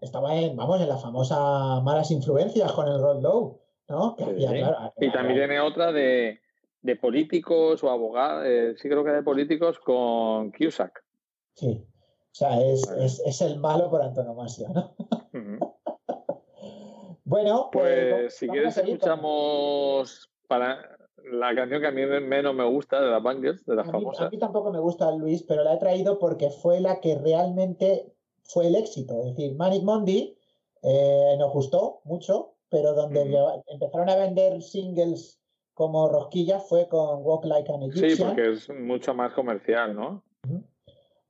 Estaba 0.00 0.34
en, 0.36 0.56
vamos, 0.56 0.80
en 0.80 0.88
la 0.88 0.96
famosa 0.98 1.80
Malas 1.80 2.10
Influencias 2.10 2.72
con 2.72 2.86
el 2.88 3.00
Rod 3.00 3.22
Lowe, 3.22 3.60
¿no? 3.88 4.16
Sí. 4.18 4.24
claro, 4.46 4.92
Y 5.00 5.10
también 5.10 5.38
tiene 5.38 5.60
otra 5.60 5.92
de, 5.92 6.38
de 6.82 6.96
políticos 6.96 7.82
o 7.84 7.90
abogados, 7.90 8.44
eh, 8.46 8.74
sí 8.76 8.88
creo 8.88 9.02
que 9.04 9.10
de 9.10 9.22
políticos 9.22 9.78
con 9.78 10.50
Cusack. 10.52 11.04
Sí. 11.54 11.84
O 12.30 12.34
sea, 12.34 12.60
es, 12.60 12.86
Vale. 12.86 13.04
es, 13.06 13.20
es 13.24 13.40
el 13.42 13.58
malo 13.58 13.90
por 13.90 14.02
antonomasia, 14.02 14.68
¿no? 14.68 14.94
Bueno, 17.24 17.68
Pues 17.72 18.36
si 18.36 18.46
vamos 18.46 18.58
a 18.78 18.82
quieres 18.82 18.88
escuchamos 18.88 20.30
para 20.48 20.96
la 21.30 21.54
canción 21.54 21.80
que 21.80 21.86
a 21.86 21.92
mí 21.92 22.02
menos 22.26 22.54
me 22.54 22.64
gusta 22.64 23.00
de 23.00 23.10
las 23.10 23.22
Bangers, 23.22 23.64
de 23.66 23.72
A 23.74 23.76
las 23.76 23.86
mí, 23.86 23.92
famosas. 23.92 24.26
a 24.26 24.30
mí 24.30 24.38
tampoco 24.38 24.72
me 24.72 24.80
gusta 24.80 25.10
Luis, 25.12 25.42
pero 25.42 25.62
la 25.62 25.74
he 25.74 25.78
traído 25.78 26.18
porque 26.18 26.50
fue 26.50 26.80
la 26.80 27.00
que 27.00 27.16
realmente 27.16 28.12
fue 28.44 28.66
el 28.68 28.76
éxito. 28.76 29.18
Es 29.20 29.36
decir, 29.36 29.54
Manic 29.56 29.82
Monday 29.82 30.36
eh, 30.82 31.36
nos 31.38 31.52
gustó 31.52 32.00
mucho, 32.04 32.54
pero 32.70 32.94
donde 32.94 33.24
lleva- 33.26 33.62
empezaron 33.66 34.08
a 34.08 34.16
vender 34.16 34.62
singles 34.62 35.40
como 35.74 36.08
rosquillas 36.08 36.66
fue 36.68 36.88
con 36.88 37.22
Walk 37.24 37.44
Like 37.44 37.70
an 37.72 37.82
Sí, 37.92 38.00
Egyptian. 38.06 38.28
porque 38.28 38.50
es 38.52 38.68
mucho 38.70 39.14
más 39.14 39.32
comercial, 39.34 39.94
¿no? 39.94 40.24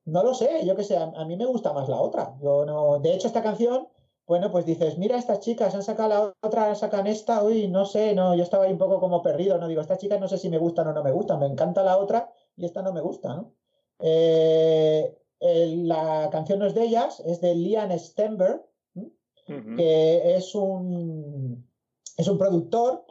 No 0.05 0.23
lo 0.23 0.33
sé, 0.33 0.65
yo 0.65 0.75
qué 0.75 0.85
sé, 0.85 0.97
a, 0.97 1.03
a 1.15 1.25
mí 1.27 1.37
me 1.37 1.45
gusta 1.45 1.73
más 1.75 1.89
la 1.89 2.01
otra. 2.01 2.35
Yo 2.41 2.65
no, 2.65 2.99
de 2.99 3.15
hecho, 3.15 3.27
esta 3.27 3.43
canción, 3.43 3.89
bueno, 4.29 4.53
pues 4.53 4.67
dices, 4.67 4.99
mira, 4.99 5.17
estas 5.17 5.41
chicas 5.41 5.75
han 5.75 5.83
sacado 5.83 6.09
la 6.11 6.35
otra, 6.43 6.75
sacan 6.75 7.07
esta, 7.07 7.43
uy, 7.43 7.67
no 7.69 7.87
sé, 7.87 8.15
no, 8.15 8.35
yo 8.37 8.43
estaba 8.43 8.65
ahí 8.65 8.73
un 8.73 8.79
poco 8.79 9.01
como 9.01 9.23
perdido, 9.23 9.57
no 9.59 9.67
digo, 9.67 9.81
estas 9.81 9.99
chicas 9.99 10.21
no 10.21 10.29
sé 10.29 10.37
si 10.37 10.51
me 10.51 10.59
gustan 10.59 10.87
o 10.87 10.93
no 10.93 11.03
me 11.03 11.11
gustan, 11.13 11.41
me 11.41 11.47
encanta 11.47 11.83
la 11.83 11.97
otra 11.97 12.31
y 12.55 12.67
esta 12.67 12.83
no 12.83 12.93
me 12.93 13.01
gusta, 13.01 13.35
¿no? 13.35 13.55
Eh, 14.01 15.17
el- 15.41 15.89
la 15.89 16.29
canción 16.31 16.59
no 16.59 16.67
es 16.67 16.75
de 16.75 16.85
ellas, 16.85 17.21
es 17.27 17.41
de 17.41 17.55
Liam 17.55 17.91
Stenberg, 17.99 18.65
que 19.77 20.37
es 20.37 20.55
un, 20.55 21.67
es 22.19 22.29
un 22.29 22.37
productor 22.37 23.07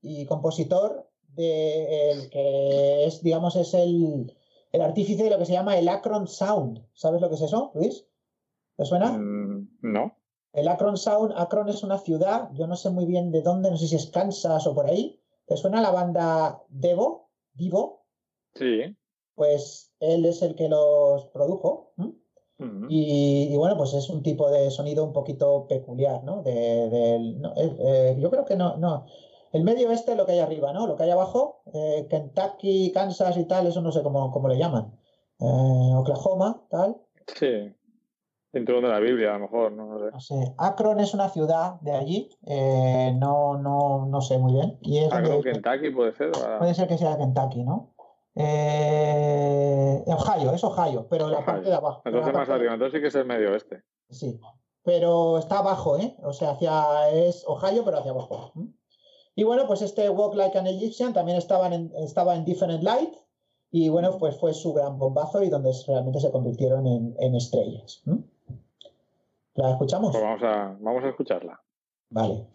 y 0.00 0.24
compositor 0.24 1.06
de 1.34 2.12
el 2.12 2.30
que 2.30 3.04
es, 3.04 3.22
digamos, 3.22 3.56
es 3.56 3.74
el, 3.74 4.34
el 4.72 4.80
artífice 4.80 5.24
de 5.24 5.30
lo 5.30 5.36
que 5.38 5.44
se 5.44 5.52
llama 5.52 5.76
el 5.78 5.88
Akron 5.88 6.26
Sound. 6.26 6.82
¿Sabes 6.94 7.20
lo 7.20 7.28
que 7.28 7.34
es 7.34 7.42
eso, 7.42 7.72
Luis? 7.74 8.06
¿Te 8.76 8.86
suena? 8.86 9.12
Mm, 9.18 9.68
no. 9.82 10.16
El 10.52 10.68
Akron 10.68 10.96
Sound, 10.96 11.32
Akron 11.36 11.68
es 11.68 11.82
una 11.82 11.98
ciudad, 11.98 12.50
yo 12.52 12.66
no 12.66 12.76
sé 12.76 12.90
muy 12.90 13.06
bien 13.06 13.32
de 13.32 13.42
dónde, 13.42 13.70
no 13.70 13.76
sé 13.76 13.86
si 13.86 13.96
es 13.96 14.06
Kansas 14.10 14.66
o 14.66 14.74
por 14.74 14.86
ahí. 14.86 15.18
¿Te 15.46 15.56
suena 15.56 15.80
la 15.80 15.90
banda 15.90 16.62
Devo? 16.68 17.30
Divo, 17.54 18.04
Sí. 18.54 18.96
pues 19.34 19.92
él 20.00 20.24
es 20.26 20.42
el 20.42 20.54
que 20.54 20.68
los 20.68 21.26
produjo. 21.26 21.92
Y, 22.88 23.48
y 23.50 23.56
bueno, 23.56 23.76
pues 23.76 23.92
es 23.92 24.08
un 24.08 24.22
tipo 24.22 24.48
de 24.48 24.70
sonido 24.70 25.02
un 25.04 25.12
poquito 25.12 25.66
peculiar, 25.66 26.22
¿no? 26.22 26.42
De, 26.42 27.18
no, 27.38 27.52
eh, 27.56 27.76
eh, 27.80 28.16
yo 28.20 28.30
creo 28.30 28.44
que 28.44 28.54
no, 28.54 28.76
no. 28.76 29.06
El 29.52 29.64
medio 29.64 29.90
este 29.90 30.12
es 30.12 30.16
lo 30.16 30.26
que 30.26 30.32
hay 30.32 30.38
arriba, 30.38 30.72
¿no? 30.72 30.86
Lo 30.86 30.94
que 30.94 31.02
hay 31.02 31.10
abajo, 31.10 31.62
eh, 31.74 32.06
Kentucky, 32.08 32.92
Kansas 32.92 33.36
y 33.36 33.46
tal, 33.46 33.66
eso 33.66 33.80
no 33.82 33.90
sé 33.90 34.02
cómo, 34.04 34.30
cómo 34.30 34.48
le 34.48 34.58
llaman. 34.58 34.96
Eh, 35.40 35.92
Oklahoma, 35.96 36.62
tal. 36.70 36.96
Sí. 37.34 37.74
Cinturón 38.52 38.82
de 38.82 38.88
la 38.90 39.00
Biblia, 39.00 39.30
a 39.30 39.38
lo 39.38 39.40
mejor, 39.40 39.72
no, 39.72 39.86
No 39.86 39.98
sé. 39.98 40.10
No 40.12 40.20
sé. 40.20 40.54
Akron 40.58 41.00
es 41.00 41.14
una 41.14 41.28
ciudad 41.30 41.80
de 41.80 41.92
allí, 41.92 42.28
eh, 42.46 43.12
no, 43.18 43.56
no, 43.58 44.06
no 44.06 44.20
sé 44.20 44.36
muy 44.38 44.52
bien. 44.52 44.78
Y 44.82 44.98
es 44.98 45.12
Akron, 45.12 45.42
donde- 45.42 45.52
Kentucky 45.52 45.90
puede 45.90 46.12
ser. 46.14 46.32
puede 46.58 46.74
ser 46.74 46.86
que 46.86 46.98
sea 46.98 47.16
Kentucky, 47.16 47.64
¿no? 47.64 47.94
Eh, 48.34 50.02
Ohio, 50.06 50.52
es 50.52 50.64
Ohio, 50.64 51.06
pero 51.08 51.28
la 51.28 51.44
parte 51.44 51.68
de 51.68 51.74
abajo. 51.74 52.02
Entonces 52.04 52.32
más 52.32 52.48
arriba, 52.48 52.72
entonces 52.74 52.98
sí 52.98 53.02
que 53.02 53.08
es 53.08 53.14
el 53.14 53.26
medio 53.26 53.52
oeste. 53.52 53.82
Sí, 54.10 54.38
pero 54.82 55.38
está 55.38 55.58
abajo, 55.58 55.98
¿eh? 55.98 56.16
O 56.22 56.32
sea, 56.32 56.50
hacia, 56.50 57.08
es 57.10 57.44
Ohio, 57.46 57.84
pero 57.84 57.98
hacia 57.98 58.10
abajo. 58.12 58.52
Y 59.34 59.44
bueno, 59.44 59.66
pues 59.66 59.82
este 59.82 60.08
Walk 60.10 60.34
Like 60.34 60.58
an 60.58 60.66
Egyptian 60.66 61.12
también 61.12 61.38
estaba 61.38 61.68
en, 61.68 61.90
estaba 61.96 62.34
en 62.34 62.44
Different 62.44 62.82
Light 62.82 63.14
y 63.70 63.88
bueno, 63.88 64.18
pues 64.18 64.38
fue 64.38 64.52
su 64.52 64.72
gran 64.74 64.98
bombazo 64.98 65.42
y 65.42 65.48
donde 65.48 65.72
realmente 65.86 66.20
se 66.20 66.30
convirtieron 66.30 66.86
en, 66.86 67.14
en 67.18 67.34
estrellas. 67.34 68.02
¿La 69.54 69.72
escuchamos? 69.72 70.12
Pues 70.12 70.22
vamos 70.22 70.42
a, 70.42 70.76
vamos 70.80 71.04
a 71.04 71.08
escucharla. 71.08 71.60
Vale. 72.10 72.46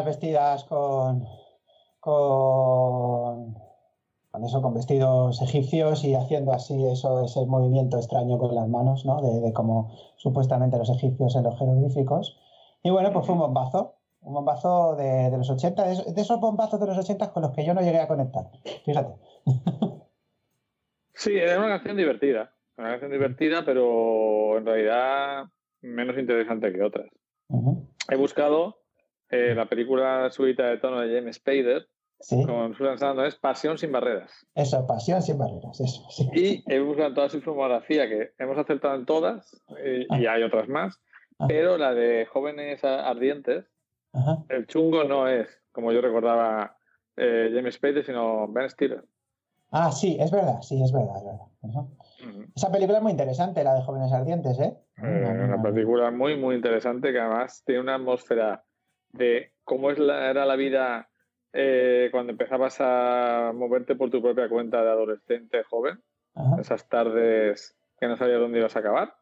Ellas 0.00 0.06
vestidas 0.06 0.64
con, 0.64 1.24
con, 2.00 3.54
con 4.30 4.44
eso, 4.44 4.62
con 4.62 4.74
vestidos 4.74 5.42
egipcios 5.42 6.04
y 6.04 6.14
haciendo 6.14 6.52
así 6.52 6.86
eso, 6.86 7.24
ese 7.24 7.44
movimiento 7.46 7.98
extraño 7.98 8.38
con 8.38 8.54
las 8.54 8.68
manos, 8.68 9.04
¿no? 9.04 9.20
De, 9.20 9.40
de 9.40 9.52
como 9.52 9.96
supuestamente 10.16 10.78
los 10.78 10.90
egipcios 10.90 11.36
en 11.36 11.44
los 11.44 11.58
jeroglíficos. 11.58 12.38
Y 12.82 12.90
bueno, 12.90 13.12
pues 13.12 13.26
fue 13.26 13.34
un 13.34 13.40
bombazo, 13.40 13.96
un 14.22 14.34
bombazo 14.34 14.96
de, 14.96 15.30
de 15.30 15.36
los 15.36 15.50
80, 15.50 15.84
de 15.84 15.92
esos, 15.92 16.14
de 16.14 16.20
esos 16.20 16.40
bombazos 16.40 16.80
de 16.80 16.86
los 16.86 16.98
80 16.98 17.32
con 17.32 17.42
los 17.42 17.52
que 17.52 17.64
yo 17.64 17.74
no 17.74 17.82
llegué 17.82 18.00
a 18.00 18.08
conectar. 18.08 18.50
Fíjate. 18.84 19.14
Sí, 21.14 21.36
era 21.36 21.58
una 21.58 21.68
canción 21.68 21.98
divertida. 21.98 22.54
Una 22.78 22.90
canción 22.92 23.10
divertida, 23.10 23.62
pero 23.62 24.56
en 24.56 24.64
realidad 24.64 25.44
menos 25.82 26.16
interesante 26.16 26.72
que 26.72 26.82
otras. 26.82 27.08
Ujú. 27.48 27.86
He 28.08 28.16
buscado 28.16 28.79
eh, 29.30 29.54
la 29.54 29.66
película 29.66 30.30
subida 30.30 30.68
de 30.68 30.78
tono 30.78 31.00
de 31.00 31.14
James 31.16 31.36
Spader, 31.36 31.86
Sí, 32.22 32.44
con 32.44 32.74
Susan 32.74 32.98
Sarandon, 32.98 33.24
es 33.24 33.36
Pasión 33.36 33.78
sin 33.78 33.92
barreras. 33.92 34.46
eso, 34.54 34.86
pasión 34.86 35.22
sin 35.22 35.38
barreras, 35.38 35.80
eso, 35.80 36.06
sí. 36.10 36.28
Y 36.34 36.64
he 36.70 36.78
buscado 36.78 37.14
toda 37.14 37.30
su 37.30 37.40
filmografía, 37.40 38.06
que 38.10 38.32
hemos 38.38 38.58
acertado 38.58 38.94
en 38.94 39.06
todas, 39.06 39.58
y, 39.82 40.20
y 40.20 40.26
hay 40.26 40.42
otras 40.42 40.68
más, 40.68 41.00
Ah. 41.38 41.46
pero 41.48 41.78
la 41.78 41.94
de 41.94 42.26
Jóvenes 42.26 42.84
Ardientes, 42.84 43.64
Ajá. 44.12 44.44
el 44.50 44.66
chungo 44.66 45.04
no 45.04 45.26
es, 45.28 45.48
como 45.72 45.90
yo 45.92 46.02
recordaba, 46.02 46.76
eh, 47.16 47.50
James 47.54 47.76
Spader, 47.76 48.04
sino 48.04 48.46
Ben 48.48 48.68
Stiller. 48.68 49.02
Ah, 49.70 49.90
sí, 49.90 50.18
es 50.20 50.30
verdad, 50.30 50.60
sí, 50.60 50.82
es 50.82 50.92
verdad, 50.92 51.16
es 51.16 51.24
verdad. 51.62 51.86
Esa 52.54 52.70
película 52.70 52.98
es 52.98 53.02
muy 53.02 53.12
interesante, 53.12 53.64
la 53.64 53.74
de 53.76 53.82
Jóvenes 53.82 54.12
Ardientes, 54.12 54.60
¿eh? 54.60 54.76
Eh, 54.98 55.44
una 55.44 55.62
película 55.62 56.10
muy, 56.10 56.36
muy 56.36 56.56
interesante 56.56 57.12
que 57.12 57.18
además 57.18 57.62
tiene 57.64 57.80
una 57.80 57.94
atmósfera 57.94 58.62
de 59.12 59.52
cómo 59.64 59.90
es 59.90 59.98
la- 59.98 60.30
era 60.30 60.44
la 60.46 60.56
vida 60.56 61.08
eh, 61.52 62.08
cuando 62.12 62.30
empezabas 62.32 62.76
a 62.80 63.52
moverte 63.54 63.96
por 63.96 64.08
tu 64.10 64.22
propia 64.22 64.48
cuenta 64.48 64.82
de 64.84 64.90
adolescente 64.90 65.64
joven, 65.64 66.00
Ajá. 66.34 66.60
esas 66.60 66.88
tardes 66.88 67.76
que 67.98 68.06
no 68.06 68.16
sabías 68.16 68.38
dónde 68.40 68.60
ibas 68.60 68.76
a 68.76 68.78
acabar, 68.78 69.14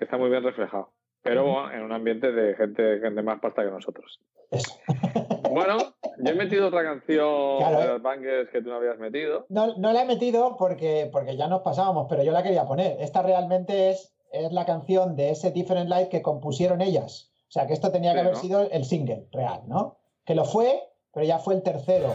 está 0.00 0.16
muy 0.16 0.30
bien 0.30 0.42
reflejado. 0.42 0.92
Pero 1.22 1.42
bueno, 1.44 1.70
en 1.72 1.82
un 1.82 1.92
ambiente 1.92 2.32
de 2.32 2.54
gente, 2.54 3.00
gente 3.00 3.22
más 3.22 3.40
pasta 3.40 3.62
que 3.64 3.70
nosotros. 3.70 4.20
Eso. 4.50 4.72
Bueno, 5.50 5.78
yo 6.18 6.32
he 6.32 6.34
metido 6.34 6.68
otra 6.68 6.82
canción 6.82 7.56
Claro, 7.58 7.78
de 7.80 7.86
los 7.88 8.02
bangers 8.02 8.50
que 8.50 8.60
tú 8.60 8.68
no 8.68 8.76
habías 8.76 8.98
metido. 8.98 9.46
No, 9.48 9.78
no 9.78 9.92
la 9.92 10.02
he 10.02 10.06
metido 10.06 10.56
porque, 10.58 11.08
porque 11.10 11.38
ya 11.38 11.48
nos 11.48 11.62
pasábamos, 11.62 12.06
pero 12.10 12.22
yo 12.22 12.32
la 12.32 12.42
quería 12.42 12.66
poner. 12.66 13.00
Esta 13.00 13.22
realmente 13.22 13.88
es, 13.90 14.14
es 14.30 14.52
la 14.52 14.66
canción 14.66 15.16
de 15.16 15.30
ese 15.30 15.50
Different 15.52 15.88
Light 15.88 16.10
que 16.10 16.20
compusieron 16.20 16.82
ellas. 16.82 17.32
O 17.48 17.50
sea, 17.50 17.66
que 17.66 17.72
esto 17.72 17.90
tenía 17.90 18.12
que 18.12 18.18
Sí, 18.18 18.20
haber 18.20 18.34
¿no? 18.34 18.40
sido 18.40 18.70
el 18.70 18.84
single 18.84 19.26
real, 19.32 19.62
¿no? 19.66 19.96
Que 20.24 20.34
lo 20.34 20.44
fue, 20.44 20.82
pero 21.12 21.24
ya 21.24 21.38
fue 21.38 21.54
el 21.54 21.62
tercero. 21.62 22.14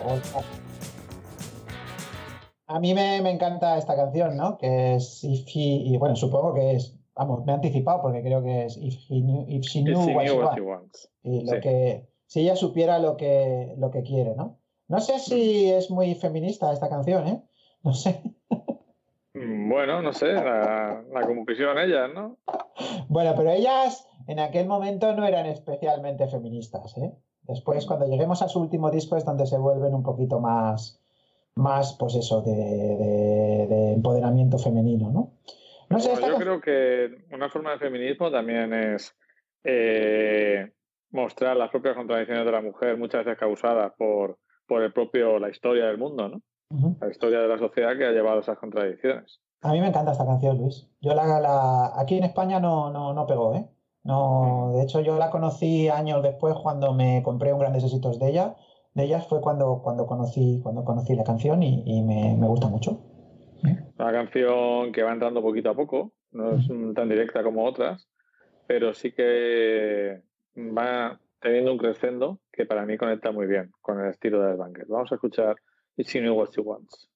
A 2.68 2.80
mí 2.80 2.94
me, 2.94 3.22
me 3.22 3.32
encanta 3.32 3.78
esta 3.78 3.96
canción, 3.96 4.38
¿no? 4.38 4.58
Que 4.58 4.96
es 4.96 5.24
If 5.24 5.48
He... 5.48 5.60
Y 5.60 5.98
bueno, 5.98 6.16
supongo 6.16 6.54
que 6.54 6.74
es... 6.74 6.98
Vamos, 7.16 7.46
me 7.46 7.52
he 7.52 7.56
anticipado 7.56 8.02
porque 8.02 8.22
creo 8.24 8.42
que 8.44 8.66
es 8.66 8.78
If, 8.78 8.96
he 9.10 9.22
knew, 9.22 9.46
if 9.48 9.64
She 9.64 9.82
Knew 9.84 10.00
If 10.00 10.06
she 10.08 10.14
What 10.16 10.24
knew 10.24 10.34
She 10.34 10.40
what 10.40 10.56
she 10.56 10.62
wants. 10.62 11.12
Y 11.24 11.42
lo 11.46 11.54
Sí. 11.54 11.60
que, 11.62 12.08
si 12.26 12.40
ella 12.42 12.56
supiera 12.56 12.98
lo 13.00 13.18
que, 13.18 13.74
lo 13.78 13.92
que 13.92 14.02
quiere, 14.04 14.36
¿no? 14.36 14.60
No 14.88 15.00
sé 15.00 15.20
si 15.20 15.70
es 15.72 15.92
muy 15.92 16.16
feminista 16.16 16.72
esta 16.72 16.90
canción, 16.90 17.28
¿eh? 17.28 17.44
No 17.84 17.94
sé. 17.94 18.22
Mm, 19.36 19.70
Bueno, 19.70 20.02
no 20.02 20.14
sé, 20.14 20.28
la, 20.34 21.04
la 21.12 21.22
compusieron 21.26 21.78
ellas, 21.80 22.10
¿no? 22.14 22.38
Bueno, 23.10 23.34
pero 23.36 23.52
ellas 23.52 24.08
en 24.28 24.40
aquel 24.40 24.68
momento 24.68 25.14
no 25.16 25.26
eran 25.26 25.46
especialmente 25.46 26.28
feministas, 26.28 26.98
¿eh? 26.98 27.12
Después, 27.44 27.86
cuando 27.86 28.08
lleguemos 28.08 28.42
a 28.42 28.48
su 28.48 28.60
último 28.62 28.90
disco, 28.90 29.18
es 29.18 29.26
donde 29.26 29.46
se 29.46 29.58
vuelven 29.58 29.94
un 29.94 30.04
poquito 30.04 30.40
más, 30.40 31.02
más 31.56 31.94
pues 32.00 32.16
eso, 32.16 32.42
de, 32.42 32.54
de- 32.56 33.68
de 33.68 33.94
empoderamiento 33.94 34.58
femenino, 34.58 35.10
¿no? 35.12 35.32
No 35.90 36.00
sé, 36.00 36.12
Bueno, 36.12 36.28
yo 36.30 36.36
creo 36.38 36.62
que 36.62 37.26
una 37.36 37.50
forma 37.50 37.72
de 37.74 37.80
feminismo 37.80 38.32
también 38.32 38.74
es 38.74 39.14
eh, 39.64 40.72
mostrar 41.12 41.56
las 41.58 41.70
propias 41.70 41.96
contradicciones 41.96 42.46
de 42.46 42.52
la 42.52 42.62
mujer, 42.62 42.98
muchas 42.98 43.26
veces 43.26 43.40
causadas 43.40 43.92
por, 43.98 44.40
por 44.68 44.82
el 44.82 44.94
propio, 44.94 45.38
la 45.40 45.50
historia 45.50 45.86
del 45.86 45.98
mundo, 45.98 46.30
¿no? 46.30 46.42
La 47.00 47.10
historia 47.10 47.40
de 47.40 47.48
la 47.48 47.60
sociedad 47.60 47.96
que 47.96 48.06
ha 48.06 48.12
llevado 48.12 48.38
a 48.38 48.42
esas 48.42 48.58
contradicciones. 48.58 49.40
A 49.62 49.72
mí 49.74 49.80
me 49.80 49.88
encanta 49.88 50.12
esta 50.14 50.26
canción, 50.26 50.58
Luis. 50.58 50.90
Yo 51.02 51.14
la, 51.14 51.40
la- 51.40 51.92
aquí 51.98 52.18
en 52.18 52.24
España 52.24 52.60
no, 52.60 52.90
no, 52.92 53.14
no 53.14 53.28
pegó, 53.28 53.54
¿eh? 53.56 53.68
No, 54.04 54.74
de 54.76 54.84
hecho, 54.84 55.02
yo 55.02 55.18
la 55.18 55.30
conocí 55.30 55.88
años 55.88 56.22
después 56.24 56.56
cuando 56.62 56.94
me 56.94 57.24
compré 57.24 57.54
un 57.54 57.60
Grandes 57.60 57.84
Éxitos 57.84 58.20
de 58.20 58.30
ella. 58.30 58.56
De 58.94 59.06
ellas 59.06 59.26
fue 59.28 59.42
cuando, 59.42 59.82
cuando 59.84 60.06
conocí, 60.06 60.60
cuando 60.62 60.84
conocí 60.84 61.16
la 61.16 61.24
canción 61.24 61.64
y, 61.64 61.84
y 61.86 62.02
me, 62.02 62.36
me 62.38 62.48
gusta 62.48 62.68
mucho. 62.68 63.00
Una 63.98 64.12
canción 64.12 64.92
que 64.92 65.04
va 65.04 65.14
entrando 65.14 65.42
poquito 65.42 65.70
a 65.70 65.76
poco, 65.76 66.12
no 66.32 66.52
es 66.56 66.68
tan 66.96 67.08
directa 67.08 67.44
como 67.44 67.66
otras, 67.66 68.08
pero 68.68 68.94
sí 68.94 69.14
que 69.14 70.22
va 70.58 71.20
teniendo 71.40 71.72
un 71.72 71.78
crescendo 71.78 72.40
que 72.52 72.66
para 72.66 72.86
mí 72.86 72.98
conecta 72.98 73.32
muy 73.32 73.48
bien 73.48 73.72
con 73.82 74.00
el 74.02 74.10
estilo 74.10 74.42
de 74.42 74.56
Banker. 74.56 74.86
Vamos 74.88 75.12
a 75.12 75.16
escuchar 75.16 75.56
She 75.98 76.20
Knew 76.20 76.34
What 76.34 76.50
She 76.52 76.62
Wants. 76.62 77.10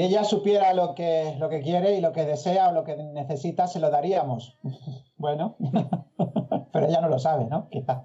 Si 0.00 0.06
ella 0.06 0.24
supiera 0.24 0.72
lo 0.72 0.94
que, 0.94 1.34
lo 1.38 1.50
que 1.50 1.60
quiere 1.60 1.94
y 1.94 2.00
lo 2.00 2.14
que 2.14 2.24
desea 2.24 2.70
o 2.70 2.72
lo 2.72 2.84
que 2.84 2.96
necesita, 2.96 3.66
se 3.66 3.80
lo 3.80 3.90
daríamos. 3.90 4.58
Bueno, 5.18 5.58
pero 6.72 6.86
ella 6.86 7.02
no 7.02 7.10
lo 7.10 7.18
sabe, 7.18 7.44
¿no? 7.44 7.68
Quizá. 7.68 8.02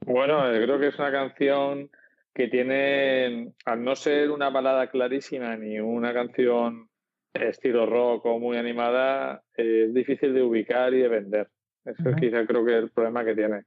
Bueno, 0.00 0.40
creo 0.40 0.80
que 0.80 0.88
es 0.88 0.98
una 0.98 1.12
canción 1.12 1.88
que 2.34 2.48
tiene, 2.48 3.52
al 3.64 3.84
no 3.84 3.94
ser 3.94 4.32
una 4.32 4.50
balada 4.50 4.88
clarísima 4.88 5.56
ni 5.56 5.78
una 5.78 6.12
canción 6.12 6.88
estilo 7.32 7.86
rock 7.86 8.26
o 8.26 8.40
muy 8.40 8.56
animada, 8.56 9.44
es 9.54 9.94
difícil 9.94 10.34
de 10.34 10.42
ubicar 10.42 10.92
y 10.94 11.02
de 11.02 11.08
vender. 11.08 11.48
Eso 11.84 12.08
es 12.08 12.16
quizá 12.16 12.44
creo 12.44 12.64
que 12.64 12.76
es 12.76 12.82
el 12.82 12.90
problema 12.90 13.24
que 13.24 13.36
tiene. 13.36 13.62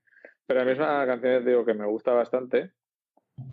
Pero 0.45 0.59
a 0.59 0.65
mí 0.65 0.71
es 0.71 0.79
una 0.79 1.05
canción, 1.05 1.45
digo, 1.45 1.63
que 1.63 1.75
me 1.75 1.85
gusta 1.85 2.11
bastante 2.11 2.71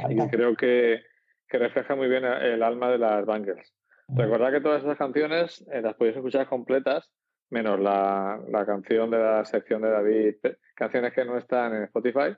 y 0.09 0.29
creo 0.29 0.57
que, 0.57 1.03
que 1.49 1.59
refleja 1.59 1.95
muy 1.95 2.09
bien 2.09 2.25
el 2.25 2.63
alma 2.63 2.91
de 2.91 2.99
las 2.99 3.25
Bangles. 3.25 3.73
Recordad 4.09 4.53
que 4.53 4.61
todas 4.61 4.83
esas 4.83 4.97
canciones 4.97 5.65
eh, 5.73 5.83
las 5.83 5.95
podéis 5.95 6.17
escuchar 6.17 6.47
completas, 6.49 7.11
menos 7.51 7.79
la, 7.81 8.41
la 8.49 8.65
canción 8.65 9.11
de 9.11 9.19
la 9.19 9.45
sección 9.45 9.83
de 9.83 9.91
David, 9.91 10.35
eh, 10.45 10.57
canciones 10.77 11.13
que 11.13 11.25
no 11.25 11.37
están 11.37 11.75
en 11.75 11.83
Spotify, 11.85 12.37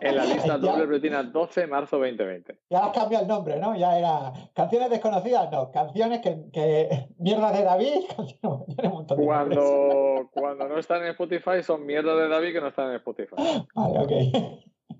en 0.00 0.16
la 0.16 0.24
lista 0.24 0.58
doble 0.58 0.86
Bretina 0.86 1.22
12 1.24 1.66
marzo 1.66 1.98
2020. 1.98 2.58
Ya 2.70 2.86
has 2.86 2.92
cambiado 2.92 3.22
el 3.24 3.28
nombre, 3.28 3.58
¿no? 3.58 3.76
Ya 3.76 3.98
era 3.98 4.32
canciones 4.54 4.90
desconocidas, 4.90 5.50
no, 5.50 5.70
canciones 5.72 6.20
que, 6.20 6.36
que 6.52 6.88
mierda 7.18 7.50
de 7.52 7.64
David, 7.64 7.94
canciones- 8.16 8.38
un 8.84 8.90
montón 8.90 9.18
de 9.18 9.26
nombres. 9.26 9.58
Cuando, 9.58 10.30
cuando 10.32 10.68
no 10.68 10.78
están 10.78 11.02
en 11.02 11.08
Spotify 11.10 11.62
son 11.62 11.84
mierda 11.84 12.14
de 12.16 12.28
David 12.28 12.52
que 12.52 12.60
no 12.60 12.68
están 12.68 12.90
en 12.90 12.96
Spotify. 12.96 13.34
Vale, 13.74 13.98
ok. 13.98 14.12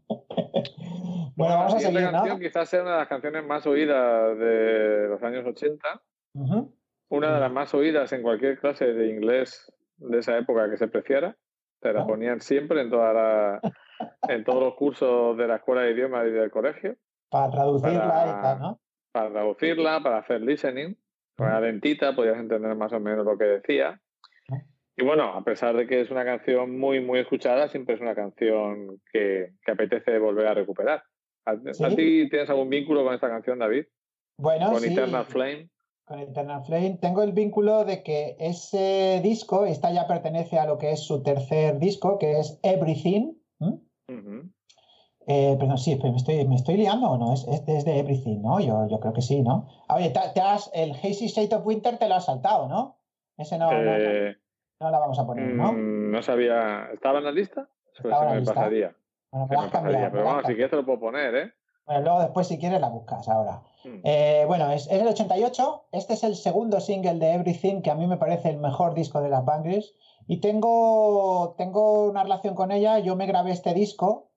Bueno, 0.09 1.55
vamos 1.57 1.73
a 1.73 1.77
la 1.77 1.81
seguir, 1.81 2.03
¿no? 2.03 2.13
canción 2.13 2.41
quizás 2.41 2.69
sea 2.69 2.83
una 2.83 2.93
de 2.93 2.99
las 2.99 3.09
canciones 3.09 3.45
más 3.45 3.67
oídas 3.67 4.39
de 4.39 5.07
los 5.09 5.23
años 5.23 5.45
80, 5.47 6.03
Ujú. 6.35 6.75
una 7.11 7.35
de 7.35 7.41
las 7.41 7.53
más 7.53 7.75
oídas 7.75 8.13
en 8.13 8.23
cualquier 8.23 8.59
clase 8.59 8.87
de 8.93 9.09
inglés 9.09 9.73
de 9.99 10.19
esa 10.19 10.37
época 10.39 10.69
que 10.71 10.77
se 10.77 10.89
preciara. 10.89 11.37
Te 11.81 11.93
la 11.93 12.03
Ah. 12.03 12.07
ponían 12.07 12.41
siempre 12.41 12.81
en, 12.83 12.91
toda 12.91 13.13
la- 13.13 13.61
en 14.29 14.45
todos 14.45 14.63
los 14.63 14.75
cursos 14.75 15.37
de 15.37 15.47
la 15.47 15.57
escuela 15.57 15.83
de 15.83 15.93
idiomas 15.93 16.27
y 16.27 16.31
del 16.31 16.51
colegio, 16.51 16.97
Para 17.31 17.51
traducirla 17.51 18.09
Para- 18.09 18.43
tal, 18.43 18.61
¿no? 18.61 18.81
para 19.13 19.31
traducirla, 19.31 20.01
para 20.03 20.19
hacer 20.19 20.41
listening. 20.41 20.97
Era 21.37 21.61
lentita, 21.61 22.17
podías 22.17 22.37
entender 22.37 22.75
más 22.75 22.93
o 22.93 22.99
menos 22.99 23.25
lo 23.25 23.39
que 23.39 23.45
decía. 23.45 24.01
Y 25.01 25.05
bueno, 25.05 25.33
a 25.33 25.45
pesar 25.45 25.77
de 25.77 25.87
que 25.87 26.01
es 26.01 26.11
una 26.11 26.25
canción 26.25 26.77
muy, 26.77 27.01
muy 27.01 27.21
escuchada, 27.21 27.69
siempre 27.69 27.95
es 27.95 28.01
una 28.01 28.17
canción 28.17 29.01
que, 29.13 29.53
que 29.65 29.71
apetece 29.71 30.19
volver 30.19 30.49
a 30.49 30.55
recuperar. 30.55 31.05
¿A, 31.47 31.53
a 31.53 31.73
¿Sí? 31.73 31.97
ti 31.97 32.29
tienes 32.29 32.51
algún 32.51 32.69
vínculo 32.69 33.05
con 33.05 33.15
esta 33.15 33.29
canción, 33.29 33.61
David? 33.61 33.85
Bueno, 34.39 34.73
con 34.73 34.81
sí, 34.81 34.93
Eternal 34.93 35.25
Flame. 35.25 35.71
con 36.05 36.19
Eternal 36.19 36.65
Flame. 36.65 36.99
Tengo 37.01 37.23
el 37.23 37.31
vínculo 37.33 37.85
de 37.85 38.03
que 38.03 38.37
ese 38.41 39.21
disco, 39.23 39.67
esta 39.67 39.93
ya 39.93 40.09
pertenece 40.09 40.59
a 40.59 40.67
lo 40.67 40.79
que 40.79 40.91
es 40.91 41.01
su 41.07 41.23
tercer 41.23 41.79
disco, 41.79 42.19
que 42.19 42.41
es 42.41 42.59
Everything. 42.65 43.35
¿m? 43.61 43.79
Ujú. 44.09 44.51
Eh, 45.29 45.55
pero 45.59 45.69
no, 45.71 45.79
sí, 45.79 45.95
pero 45.95 46.11
me 46.11 46.17
estoy, 46.17 46.45
me 46.49 46.57
estoy 46.57 46.77
liando 46.77 47.09
o 47.11 47.19
no, 47.19 47.35
es, 47.35 47.47
es 47.47 47.65
desde 47.67 47.99
Everything, 48.01 48.41
¿no? 48.43 48.59
Yo, 48.61 48.89
yo 48.89 48.99
creo 48.99 49.13
que 49.13 49.23
sí, 49.23 49.43
¿no? 49.43 49.69
Ah, 49.87 49.97
Oye, 49.97 50.11
te, 50.11 50.21
te 50.35 50.41
has, 50.41 50.71
el 50.75 50.91
Hazy 50.93 51.29
Shade 51.29 51.55
of 51.55 51.67
Winter 51.67 51.99
te 51.99 52.09
lo 52.09 52.17
has 52.17 52.25
saltado, 52.25 52.67
¿no? 52.69 52.99
Ese 53.37 53.59
no, 53.59 53.71
no, 53.71 53.83
no, 53.83 53.97
Eh, 53.97 54.37
no 54.81 54.91
la 54.91 54.99
vamos 54.99 55.19
a 55.19 55.27
poner, 55.27 55.55
¿no? 55.55 55.73
mm, 55.73 56.11
no 56.11 56.23
sabía. 56.23 56.89
¿Estaba 56.93 57.19
en 57.19 57.25
la 57.25 57.33
lista? 57.33 57.69
En 57.97 58.03
se 58.03 58.09
me 58.09 58.37
lista. 58.41 58.55
pasaría. 58.55 58.97
Bueno, 59.31 59.47
me 59.47 59.49
se 59.49 59.55
la 59.55 59.63
me 59.63 59.71
pasaría. 59.71 59.71
cambiado. 59.71 60.13
Pero 60.13 60.25
bueno, 60.25 60.39
si 60.39 60.43
cambiado. 60.43 60.55
quieres 60.57 60.71
te 60.71 60.77
lo 60.77 60.85
puedo 60.87 61.01
poner, 61.01 61.35
¿eh? 61.35 61.53
Bueno, 61.87 62.03
luego 62.03 62.21
después 62.21 62.47
si 62.47 62.59
quieres 62.59 62.81
la 62.81 62.89
buscas 62.89 63.29
ahora. 63.29 63.63
Mm. 63.85 64.01
Eh, 64.05 64.45
bueno, 64.47 64.71
es, 64.71 64.87
es 64.87 65.01
el 65.01 65.09
88. 65.09 65.85
Este 65.93 66.13
es 66.15 66.25
el 66.25 66.37
segundo 66.37 66.81
single 66.81 67.15
de 67.19 67.33
Everything, 67.35 67.83
que 67.83 67.91
a 67.91 67.95
mí 67.95 68.07
me 68.07 68.17
parece 68.19 68.51
el 68.51 68.59
mejor 68.59 68.95
disco 68.95 69.21
de 69.21 69.31
las 69.31 69.45
Bangles. 69.45 69.95
Y 70.27 70.41
tengo, 70.41 71.55
tengo 71.57 72.05
una 72.09 72.23
relación 72.23 72.55
con 72.55 72.71
ella. 72.71 72.99
Yo 72.99 73.17
me 73.17 73.27
grabé 73.27 73.53
este 73.53 73.73
disco 73.73 74.31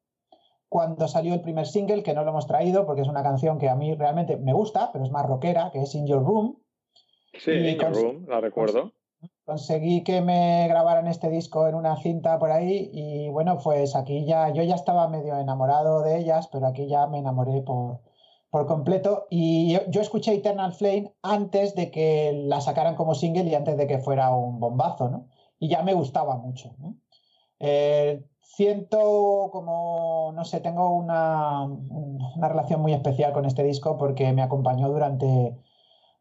cuando 0.69 1.09
salió 1.09 1.33
el 1.33 1.41
primer 1.41 1.67
single, 1.67 2.01
que 2.01 2.13
no 2.13 2.23
lo 2.23 2.29
hemos 2.29 2.47
traído 2.47 2.85
porque 2.85 3.01
es 3.01 3.09
una 3.09 3.23
canción 3.23 3.59
que 3.59 3.67
a 3.67 3.75
mí 3.75 3.93
realmente 3.93 4.37
me 4.37 4.53
gusta, 4.53 4.89
pero 4.93 5.03
es 5.03 5.11
más 5.11 5.25
rockera, 5.25 5.69
que 5.73 5.81
es 5.81 5.93
In 5.93 6.07
Your 6.07 6.23
Room. 6.23 6.61
Sí, 7.33 7.51
Y 7.51 7.69
In 7.71 7.79
Your 7.79 7.93
Room, 7.93 8.25
la 8.29 8.39
recuerdo. 8.39 8.93
Conseguí 9.45 10.03
que 10.03 10.21
me 10.21 10.67
grabaran 10.67 11.07
este 11.07 11.29
disco 11.29 11.67
en 11.67 11.75
una 11.75 11.97
cinta 11.97 12.37
por 12.39 12.51
ahí 12.51 12.89
y 12.93 13.29
bueno, 13.29 13.57
pues 13.57 13.95
aquí 13.95 14.25
ya, 14.25 14.49
yo 14.53 14.63
ya 14.63 14.75
estaba 14.75 15.07
medio 15.07 15.37
enamorado 15.37 16.03
de 16.03 16.19
ellas, 16.19 16.47
pero 16.51 16.67
aquí 16.67 16.87
ya 16.87 17.07
me 17.07 17.17
enamoré 17.19 17.61
por, 17.61 18.01
por 18.51 18.67
completo 18.67 19.27
y 19.29 19.73
yo, 19.73 19.79
yo 19.89 20.01
escuché 20.01 20.33
Eternal 20.35 20.73
Flame 20.73 21.13
antes 21.23 21.73
de 21.75 21.89
que 21.89 22.33
la 22.45 22.61
sacaran 22.61 22.95
como 22.95 23.15
single 23.15 23.45
y 23.45 23.55
antes 23.55 23.77
de 23.77 23.87
que 23.87 23.97
fuera 23.99 24.33
un 24.35 24.59
bombazo, 24.59 25.09
¿no? 25.09 25.27
Y 25.59 25.69
ya 25.69 25.81
me 25.83 25.93
gustaba 25.93 26.37
mucho. 26.37 26.75
Eh, 27.59 28.23
siento 28.41 29.49
como, 29.51 30.31
no 30.35 30.45
sé, 30.45 30.59
tengo 30.59 30.89
una, 30.91 31.63
una 31.63 32.47
relación 32.47 32.81
muy 32.81 32.93
especial 32.93 33.33
con 33.33 33.45
este 33.45 33.63
disco 33.63 33.97
porque 33.97 34.33
me 34.33 34.43
acompañó 34.43 34.89
durante, 34.89 35.57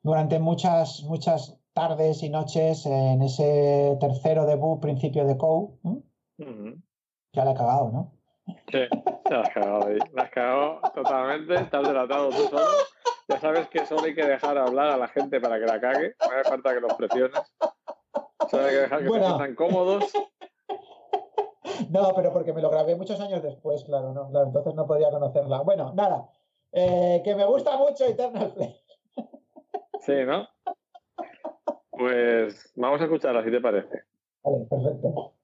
durante 0.02 0.38
muchas, 0.38 1.02
muchas 1.04 1.59
tardes 1.80 2.22
y 2.22 2.28
noches 2.28 2.84
en 2.84 3.22
ese 3.22 3.96
tercero 4.00 4.44
debut, 4.44 4.80
principio 4.80 5.24
de 5.24 5.38
COU. 5.38 5.78
Ya 7.32 7.44
la 7.44 7.52
he 7.52 7.54
cagado, 7.54 7.90
¿no? 7.90 8.12
Sí, 8.70 8.80
la 9.30 9.40
has 9.40 9.48
cagado 9.48 9.86
ahí. 9.86 9.98
La 10.12 10.24
has 10.24 10.30
cagado 10.30 10.80
totalmente, 10.94 11.54
te 11.54 11.76
has 11.76 11.82
delatado 11.88 12.28
tú 12.28 12.48
solo. 12.50 12.66
Ya 13.28 13.40
sabes 13.40 13.68
que 13.68 13.86
solo 13.86 14.02
hay 14.02 14.14
que 14.14 14.26
dejar 14.26 14.58
hablar 14.58 14.88
a 14.90 14.98
la 14.98 15.08
gente 15.08 15.40
para 15.40 15.58
que 15.58 15.64
la 15.64 15.80
cague. 15.80 16.14
No 16.20 16.38
hace 16.38 16.50
falta 16.50 16.74
que 16.74 16.80
los 16.80 16.92
presiones. 16.94 17.40
Solo 18.50 18.64
hay 18.64 18.70
que 18.72 18.80
dejar 18.80 18.98
que 19.02 19.08
Bueno. 19.08 19.24
se 19.24 19.30
sientan 19.30 19.54
cómodos. 19.54 20.12
No, 21.88 22.12
pero 22.14 22.30
porque 22.34 22.52
me 22.52 22.60
lo 22.60 22.68
grabé 22.68 22.94
muchos 22.94 23.18
años 23.22 23.42
después, 23.42 23.84
claro, 23.84 24.12
¿no? 24.12 24.28
Claro, 24.28 24.46
entonces 24.48 24.74
no 24.74 24.86
podía 24.86 25.10
conocerla. 25.10 25.62
Bueno, 25.62 25.94
nada. 25.94 26.28
Eh, 26.72 27.22
que 27.24 27.34
me 27.34 27.46
gusta 27.46 27.78
mucho 27.78 28.04
Eternal 28.04 28.52
Flame. 28.52 28.76
Sí, 30.00 30.14
¿no? 30.26 30.46
Pues 32.00 32.72
vamos 32.76 32.98
a 33.02 33.04
escucharla, 33.04 33.44
si 33.44 33.50
te 33.50 33.60
parece. 33.60 34.04
Vale, 34.42 34.64
perfecto. 34.70 35.34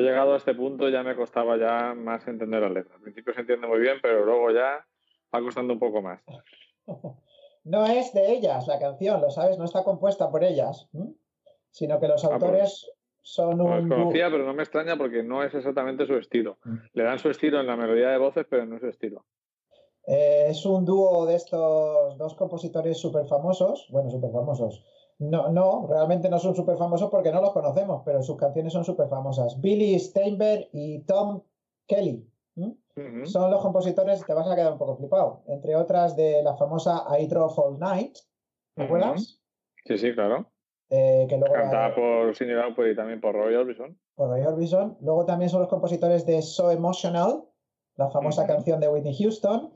He 0.00 0.02
llegado 0.02 0.34
a 0.34 0.36
este 0.38 0.54
punto 0.54 0.88
ya 0.88 1.02
me 1.02 1.14
costaba 1.16 1.56
ya 1.56 1.94
más 1.94 2.26
entender 2.26 2.60
las 2.62 2.72
letras. 2.72 2.96
Al 2.96 3.02
principio 3.02 3.32
se 3.34 3.40
entiende 3.40 3.66
muy 3.66 3.78
bien, 3.78 3.98
pero 4.02 4.24
luego 4.24 4.50
ya 4.50 4.84
va 5.34 5.40
costando 5.40 5.72
un 5.72 5.78
poco 5.78 6.02
más. 6.02 6.20
No 7.62 7.84
es 7.84 8.14
de 8.14 8.32
ellas 8.32 8.66
la 8.66 8.78
canción, 8.78 9.20
lo 9.20 9.30
sabes, 9.30 9.58
no 9.58 9.66
está 9.66 9.84
compuesta 9.84 10.30
por 10.30 10.42
ellas, 10.42 10.88
¿m? 10.94 11.12
sino 11.70 12.00
que 12.00 12.08
los 12.08 12.24
Ah, 12.24 12.28
pues, 12.30 12.42
autores 12.42 12.90
son 13.20 13.58
No 13.58 13.64
un... 13.66 13.86
dúo. 13.86 13.98
conocía, 13.98 14.30
pero 14.30 14.46
no 14.46 14.54
me 14.54 14.62
extraña 14.62 14.96
porque 14.96 15.22
no 15.22 15.44
es 15.44 15.54
exactamente 15.54 16.06
su 16.06 16.14
estilo. 16.16 16.56
Mm. 16.64 16.76
Le 16.94 17.02
dan 17.04 17.18
su 17.18 17.28
estilo 17.28 17.60
en 17.60 17.66
la 17.66 17.76
melodía 17.76 18.08
de 18.08 18.16
voces, 18.16 18.46
pero 18.48 18.64
no 18.64 18.76
es 18.76 18.80
su 18.80 18.88
estilo. 18.88 19.26
Eh, 20.06 20.46
es 20.48 20.64
un 20.64 20.86
dúo 20.86 21.26
de 21.26 21.34
estos 21.34 22.16
dos 22.16 22.34
compositores 22.34 22.96
súper 22.98 23.26
famosos, 23.26 23.86
bueno, 23.90 24.10
súper 24.10 24.30
famosos. 24.32 24.82
No, 25.20 25.50
no, 25.50 25.86
realmente 25.86 26.30
no 26.30 26.38
son 26.38 26.56
súper 26.56 26.78
famosos 26.78 27.10
porque 27.10 27.30
no 27.30 27.42
los 27.42 27.52
conocemos, 27.52 28.02
pero 28.06 28.22
sus 28.22 28.38
canciones 28.38 28.72
son 28.72 28.84
súper 28.84 29.08
famosas. 29.08 29.60
Billy 29.60 29.98
Steinberg 29.98 30.68
y 30.72 31.00
Tom 31.00 31.42
Kelly. 31.86 32.26
Son 33.24 33.50
los 33.50 33.62
compositores, 33.62 34.24
te 34.26 34.34
vas 34.34 34.48
a 34.48 34.54
quedar 34.54 34.72
un 34.72 34.78
poco 34.78 34.96
flipado, 34.96 35.42
entre 35.46 35.76
otras 35.76 36.16
de 36.16 36.42
la 36.42 36.56
famosa 36.56 37.04
I 37.18 37.26
Drove 37.26 37.54
All 37.56 37.78
Night, 37.78 38.16
¿te 38.74 38.82
acuerdas? 38.82 39.40
Sí, 39.86 39.96
sí, 39.96 40.12
claro. 40.12 40.50
Eh, 40.90 41.26
que 41.28 41.36
luego 41.38 41.54
Cantada 41.54 41.94
por 41.94 42.34
Cindy 42.36 42.54
Lauper 42.54 42.90
y 42.90 42.96
también 42.96 43.20
por 43.20 43.34
Roy 43.34 43.54
Orbison. 43.54 43.96
por 44.14 44.28
Roy 44.28 44.42
Orbison. 44.42 44.98
Luego 45.00 45.24
también 45.24 45.48
son 45.48 45.60
los 45.60 45.68
compositores 45.68 46.26
de 46.26 46.42
So 46.42 46.70
Emotional, 46.70 47.44
la 47.96 48.10
famosa 48.10 48.46
canción 48.46 48.80
de 48.80 48.88
Whitney 48.88 49.16
Houston. 49.16 49.72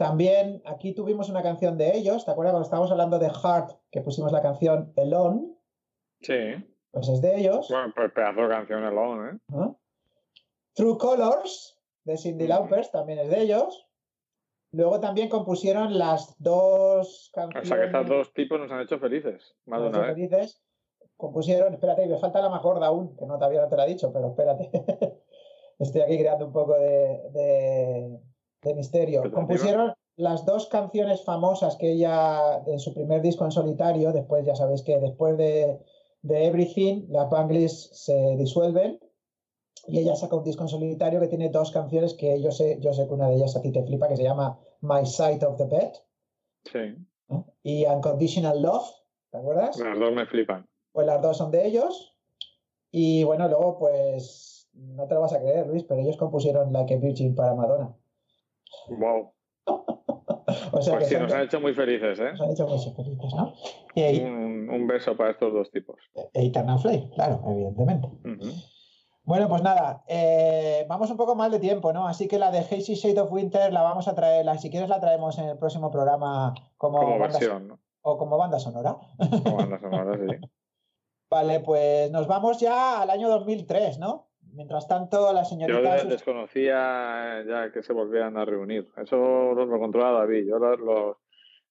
También 0.00 0.62
aquí 0.64 0.94
tuvimos 0.94 1.28
una 1.28 1.42
canción 1.42 1.76
de 1.76 1.94
ellos, 1.94 2.24
¿te 2.24 2.30
acuerdas 2.30 2.52
cuando 2.52 2.64
estábamos 2.64 2.90
hablando 2.90 3.18
de 3.18 3.28
Heart, 3.28 3.72
que 3.90 4.00
pusimos 4.00 4.32
la 4.32 4.40
canción 4.40 4.94
Alone? 4.96 5.42
Sí. 6.22 6.38
Pues 6.90 7.06
es 7.10 7.20
de 7.20 7.38
ellos. 7.38 7.68
Bueno, 7.68 7.92
pues 7.94 8.10
pedazo 8.12 8.40
de 8.40 8.48
canción 8.48 8.82
Alone, 8.82 9.32
¿eh? 9.52 9.74
True 10.72 10.96
Colors, 10.96 11.78
de 12.04 12.16
Cindy 12.16 12.44
Ujú. 12.44 12.48
Lauper, 12.54 12.86
también 12.88 13.18
es 13.18 13.28
de 13.28 13.42
ellos. 13.42 13.86
Luego 14.72 15.00
también 15.00 15.28
compusieron 15.28 15.98
las 15.98 16.34
dos 16.38 17.30
O 17.34 17.34
canciones. 17.34 17.68
sea 17.68 17.76
que 17.80 17.84
estos 17.84 18.06
dos 18.08 18.32
tipos 18.32 18.58
nos 18.58 18.70
han 18.72 18.80
hecho 18.80 18.98
felices. 18.98 19.54
Más 19.66 19.82
de 19.82 19.88
una 19.88 19.98
vez. 19.98 20.14
felices. 20.14 20.62
Compusieron, 21.18 21.74
espérate, 21.74 22.06
me 22.06 22.16
falta 22.16 22.40
la 22.40 22.48
más 22.48 22.62
gorda 22.62 22.86
aún, 22.86 23.14
que 23.18 23.26
no 23.26 23.34
todavía 23.34 23.60
no 23.60 23.68
te 23.68 23.76
la 23.76 23.84
he 23.84 23.90
dicho, 23.90 24.10
pero 24.14 24.28
espérate. 24.28 24.70
Estoy 25.78 26.00
aquí 26.00 26.18
creando 26.18 26.46
un 26.46 26.52
poco 26.54 26.72
de, 26.78 27.20
de- 27.32 28.20
de 28.62 28.74
misterio. 28.74 29.30
Compusieron 29.32 29.94
las 30.16 30.44
dos 30.44 30.68
canciones 30.68 31.24
famosas 31.24 31.76
que 31.76 31.92
ella, 31.92 32.62
en 32.66 32.78
su 32.78 32.92
primer 32.92 33.22
disco 33.22 33.44
en 33.44 33.52
solitario, 33.52 34.12
después 34.12 34.44
ya 34.44 34.54
sabéis 34.54 34.82
que 34.82 34.98
después 34.98 35.36
de, 35.38 35.80
de 36.22 36.46
Everything, 36.46 37.06
las 37.08 37.30
Bangles 37.30 37.90
se 37.92 38.36
disuelven 38.36 39.00
y 39.86 40.00
ella 40.00 40.14
saca 40.14 40.36
un 40.36 40.44
disco 40.44 40.62
en 40.62 40.68
solitario 40.68 41.20
que 41.20 41.28
tiene 41.28 41.48
dos 41.48 41.70
canciones 41.70 42.14
que 42.14 42.40
yo 42.42 42.50
sé, 42.50 42.78
yo 42.80 42.92
sé 42.92 43.06
que 43.06 43.14
una 43.14 43.28
de 43.28 43.36
ellas 43.36 43.56
a 43.56 43.62
ti 43.62 43.72
te 43.72 43.82
flipa, 43.82 44.08
que 44.08 44.16
se 44.16 44.24
llama 44.24 44.58
My 44.82 45.06
Side 45.06 45.44
of 45.46 45.56
the 45.56 45.64
Bed 45.64 45.92
Sí. 46.70 46.96
¿no? 47.28 47.46
y 47.62 47.86
Unconditional 47.86 48.60
Love, 48.60 48.90
¿te 49.30 49.38
acuerdas? 49.38 49.78
Las 49.78 49.98
dos 49.98 50.12
me 50.12 50.26
flipan. 50.26 50.68
Pues 50.92 51.06
las 51.06 51.22
dos 51.22 51.38
son 51.38 51.50
de 51.50 51.66
ellos. 51.66 52.16
Y 52.90 53.24
bueno, 53.24 53.48
luego 53.48 53.78
pues 53.78 54.68
no 54.74 55.06
te 55.06 55.14
lo 55.14 55.20
vas 55.20 55.32
a 55.32 55.40
creer, 55.40 55.66
Luis, 55.66 55.84
pero 55.84 56.00
ellos 56.00 56.16
compusieron 56.16 56.72
Like 56.72 56.94
a 56.94 56.98
Virgin 56.98 57.34
para 57.34 57.54
Madonna. 57.54 57.96
Wow. 58.88 59.32
O 60.72 60.82
sea 60.82 60.94
Pues 60.96 61.08
que 61.08 61.14
sí, 61.16 61.20
nos 61.20 61.32
han 61.32 61.42
hecho 61.42 61.60
muy 61.60 61.74
felices, 61.74 62.18
¿eh? 62.18 62.30
nos 62.32 62.40
han 62.40 62.50
hecho 62.50 62.66
muy 62.66 62.78
felices, 62.78 63.34
¿no? 63.34 63.54
Y, 63.94 64.20
Un, 64.20 64.68
un 64.68 64.86
beso 64.86 65.16
para 65.16 65.30
estos 65.30 65.52
dos 65.52 65.70
tipos. 65.70 65.96
e 66.34 66.46
Eternal 66.46 66.78
Flame, 66.78 67.10
claro, 67.14 67.40
evidentemente. 67.46 68.08
Bueno, 69.22 69.48
pues 69.48 69.62
nada, 69.62 70.02
eh, 70.08 70.84
vamos 70.88 71.10
un 71.10 71.16
poco 71.16 71.36
mal 71.36 71.50
de 71.50 71.60
tiempo, 71.60 71.92
¿no? 71.92 72.08
Así 72.08 72.26
que 72.26 72.38
la 72.38 72.50
de 72.50 72.58
Hazy 72.58 72.94
Shade 72.94 73.20
of 73.20 73.32
Winter 73.32 73.72
la 73.72 73.82
vamos 73.82 74.08
a 74.08 74.14
traer, 74.14 74.44
la, 74.44 74.58
si 74.58 74.70
quieres 74.70 74.88
la 74.88 74.98
traemos 74.98 75.38
en 75.38 75.48
el 75.48 75.58
próximo 75.58 75.90
programa 75.90 76.54
como, 76.76 77.18
versión, 77.18 77.68
¿no? 77.68 77.80
o 78.02 78.18
como 78.18 78.36
banda 78.38 78.58
sonora. 78.58 78.96
Como 79.18 79.56
banda 79.56 79.78
sonora, 79.78 80.18
sí. 80.18 80.36
Vale, 81.30 81.60
pues 81.60 82.10
nos 82.10 82.26
vamos 82.26 82.58
ya 82.58 83.02
al 83.02 83.10
año 83.10 83.28
2003, 83.28 84.00
¿no? 84.00 84.29
Mientras 84.52 84.86
tanto, 84.88 85.32
la 85.32 85.42
Yo 85.42 85.48
señorita... 85.48 85.98
Sus- 86.00 86.10
desconocía 86.10 87.44
ya 87.48 87.70
que 87.72 87.82
se 87.82 87.92
volvían 87.92 88.36
a 88.36 88.44
reunir. 88.44 88.88
Eso 88.96 89.16
lo, 89.16 89.64
lo 89.66 89.78
controla 89.78 90.12
David. 90.20 90.46
Yo 90.48 90.58
los- 90.58 90.80
los- 90.80 91.16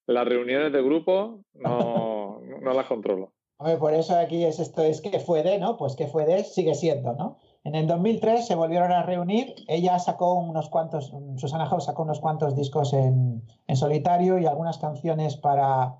las 0.06 0.26
reuniones 0.26 0.72
de 0.72 0.82
grupo 0.82 1.40
no, 1.54 2.40
no 2.62 2.72
las 2.72 2.86
controlo. 2.86 3.32
Hombre, 3.58 3.76
por 3.76 3.92
eso 3.92 4.16
aquí 4.18 4.42
es 4.44 4.58
esto, 4.58 4.82
es 4.82 5.02
que 5.02 5.18
fue 5.20 5.42
de, 5.42 5.58
¿no? 5.58 5.76
Pues 5.76 5.94
que 5.94 6.06
fue 6.06 6.24
de, 6.24 6.44
sigue 6.44 6.74
siendo, 6.74 7.12
¿no? 7.12 7.36
En 7.62 7.74
el 7.74 7.86
2003 7.86 8.46
se 8.46 8.54
volvieron 8.54 8.90
a 8.90 9.02
reunir, 9.02 9.54
ella 9.68 9.98
sacó 9.98 10.32
unos 10.32 10.70
cuantos, 10.70 11.12
Susana 11.36 11.66
House 11.66 11.84
sacó 11.84 12.04
unos 12.04 12.20
cuantos 12.20 12.56
discos 12.56 12.94
en, 12.94 13.42
en 13.66 13.76
solitario 13.76 14.38
y 14.38 14.46
algunas 14.46 14.78
canciones 14.78 15.36
para 15.36 15.96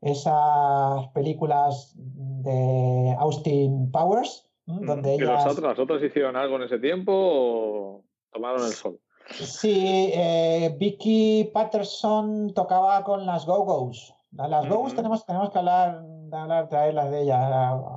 esas 0.00 1.06
películas 1.14 1.94
de 1.96 3.14
Austin 3.18 3.90
Powers. 3.92 4.50
Donde 4.66 5.14
¿Y 5.16 5.18
los 5.18 5.30
ellas... 5.30 5.46
otros, 5.52 5.68
las 5.68 5.78
otras 5.78 6.02
hicieron 6.02 6.36
algo 6.36 6.56
en 6.56 6.62
ese 6.62 6.78
tiempo 6.78 7.12
o 7.14 8.04
tomaron 8.32 8.62
el 8.64 8.72
sol? 8.72 8.98
Sí, 9.30 10.10
eh, 10.14 10.74
Vicky 10.78 11.50
Patterson 11.54 12.52
tocaba 12.54 13.02
con 13.04 13.24
las 13.24 13.46
Go-Go's. 13.46 14.14
A 14.36 14.48
Las 14.48 14.68
Go-Go's 14.68 14.94
tenemos, 14.94 15.24
tenemos 15.24 15.50
que 15.50 15.58
hablar, 15.58 16.02
de 16.04 16.36
hablar, 16.36 16.68
traerlas 16.68 17.10
de 17.10 17.22
ellas, 17.22 17.40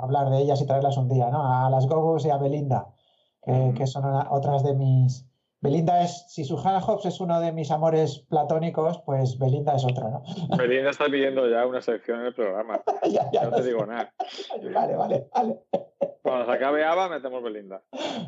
hablar 0.01 0.29
de 0.29 0.39
ellas 0.39 0.61
y 0.61 0.67
traerlas 0.67 0.95
un 0.97 1.09
día, 1.09 1.29
¿no? 1.29 1.65
A 1.65 1.69
las 1.69 1.87
Go-Go's 1.87 2.25
y 2.25 2.29
a 2.29 2.37
Belinda, 2.37 2.87
que, 3.43 3.87
son 3.87 4.05
una- 4.05 4.27
otras 4.31 4.63
de 4.63 4.73
mis... 4.73 5.26
Belinda 5.59 6.03
es, 6.03 6.25
si 6.29 6.43
Susana 6.43 6.81
Hobbs 6.81 7.05
es 7.05 7.19
uno 7.19 7.39
de 7.39 7.51
mis 7.51 7.71
amores 7.71 8.19
platónicos, 8.29 8.99
pues 9.05 9.37
Belinda 9.39 9.75
es 9.75 9.83
otro, 9.85 10.09
¿no? 10.09 10.23
Belinda 10.57 10.91
está 10.91 11.05
pidiendo 11.05 11.49
ya 11.49 11.65
una 11.65 11.81
sección 11.81 12.19
en 12.19 12.27
el 12.27 12.33
programa. 12.35 12.81
ya, 13.11 13.29
ya 13.31 13.45
No 13.45 13.51
te 13.57 13.63
sé. 13.63 13.69
digo 13.69 13.85
nada. 13.85 14.13
Vale, 14.73 14.95
vale, 14.95 15.27
vale. 15.33 15.59
Cuando 16.21 16.45
se 16.45 16.51
acabe 16.51 16.83
ABBA, 16.85 17.09
metemos 17.09 17.41
Belinda. 17.43 17.81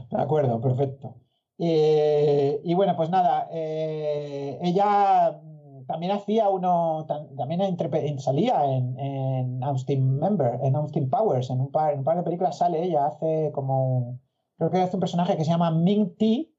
De 0.10 0.22
acuerdo, 0.22 0.60
perfecto. 0.62 1.16
Eh, 1.58 2.62
y 2.64 2.74
bueno, 2.74 2.96
pues 2.96 3.10
nada, 3.10 3.48
eh, 3.52 4.58
ella 4.62 5.40
también 5.88 6.14
hacía 6.14 6.50
uno, 6.50 7.06
tam- 7.08 7.36
también 7.36 8.20
salía 8.20 8.64
en, 8.66 8.98
en 9.00 9.64
Austin 9.64 10.18
Member, 10.20 10.60
en 10.64 10.76
Austin 10.78 11.10
Powers, 11.10 11.50
en 11.50 11.60
un 11.60 11.72
par, 11.72 11.92
en 11.94 12.00
un 12.00 12.06
par 12.06 12.16
de 12.18 12.24
películas 12.24 12.58
sale 12.58 12.82
ella, 12.84 13.08
hace 13.08 13.52
como, 13.54 14.20
creo 14.58 14.72
que 14.72 14.78
hace 14.78 14.96
un 14.96 15.00
personaje 15.02 15.36
que 15.36 15.44
se 15.44 15.52
llama 15.52 15.72
Ming 15.72 16.16
T, 16.16 16.50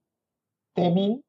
T 0.83 0.91
Ming, 0.91 1.23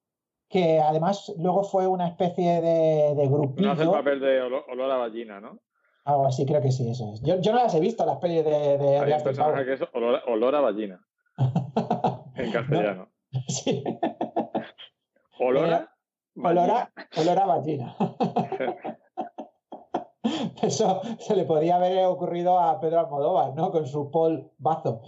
que 0.49 0.79
además 0.79 1.33
luego 1.37 1.63
fue 1.63 1.87
una 1.87 2.07
especie 2.07 2.61
de, 2.61 3.15
de 3.15 3.27
No 3.27 3.37
grupillo, 3.37 3.71
hace 3.71 3.83
el 3.83 3.91
papel 3.91 4.19
de 4.19 4.41
olor, 4.41 4.65
olor 4.71 4.91
a 4.91 4.97
ballina, 4.97 5.39
¿no? 5.39 5.59
algo 6.03 6.25
así, 6.25 6.45
creo 6.47 6.61
que 6.61 6.71
sí, 6.71 6.89
eso 6.89 7.11
es. 7.13 7.21
Yo, 7.21 7.39
yo 7.41 7.51
no 7.51 7.59
las 7.59 7.75
he 7.75 7.79
visto, 7.79 8.03
las 8.05 8.17
pelis 8.17 8.43
de, 8.43 8.49
de, 8.49 8.77
de 8.79 8.97
Hay 8.97 9.07
un 9.07 9.13
Austin 9.13 9.23
personaje 9.23 9.51
Powers. 9.63 9.67
que 9.67 9.73
es 9.85 9.89
olor, 9.93 10.21
olor 10.27 10.55
a 10.55 10.61
ballina, 10.61 11.07
en 12.35 12.51
castellano. 12.51 13.07
Sí, 13.47 13.81
Olor 15.39 15.73
a 15.73 15.95
olor 16.35 16.69
a, 16.69 16.91
olor 17.17 17.39
a 17.39 17.45
vagina. 17.45 17.95
Eso 20.61 21.01
se 21.19 21.35
le 21.35 21.45
podía 21.45 21.77
haber 21.77 22.05
ocurrido 22.05 22.59
a 22.59 22.79
Pedro 22.79 22.99
Almodóvar, 22.99 23.55
¿no? 23.55 23.71
Con 23.71 23.87
su 23.87 24.11
Paul 24.11 24.51
Bazo. 24.57 25.01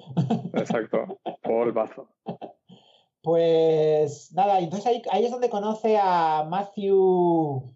Exacto. 0.53 1.19
Polvazo. 1.43 2.07
Pues 3.23 4.33
nada, 4.33 4.59
entonces 4.59 4.85
ahí, 4.85 5.01
ahí 5.09 5.23
es 5.23 5.31
donde 5.31 5.49
conoce 5.49 5.97
a 5.97 6.45
Matthew, 6.47 7.73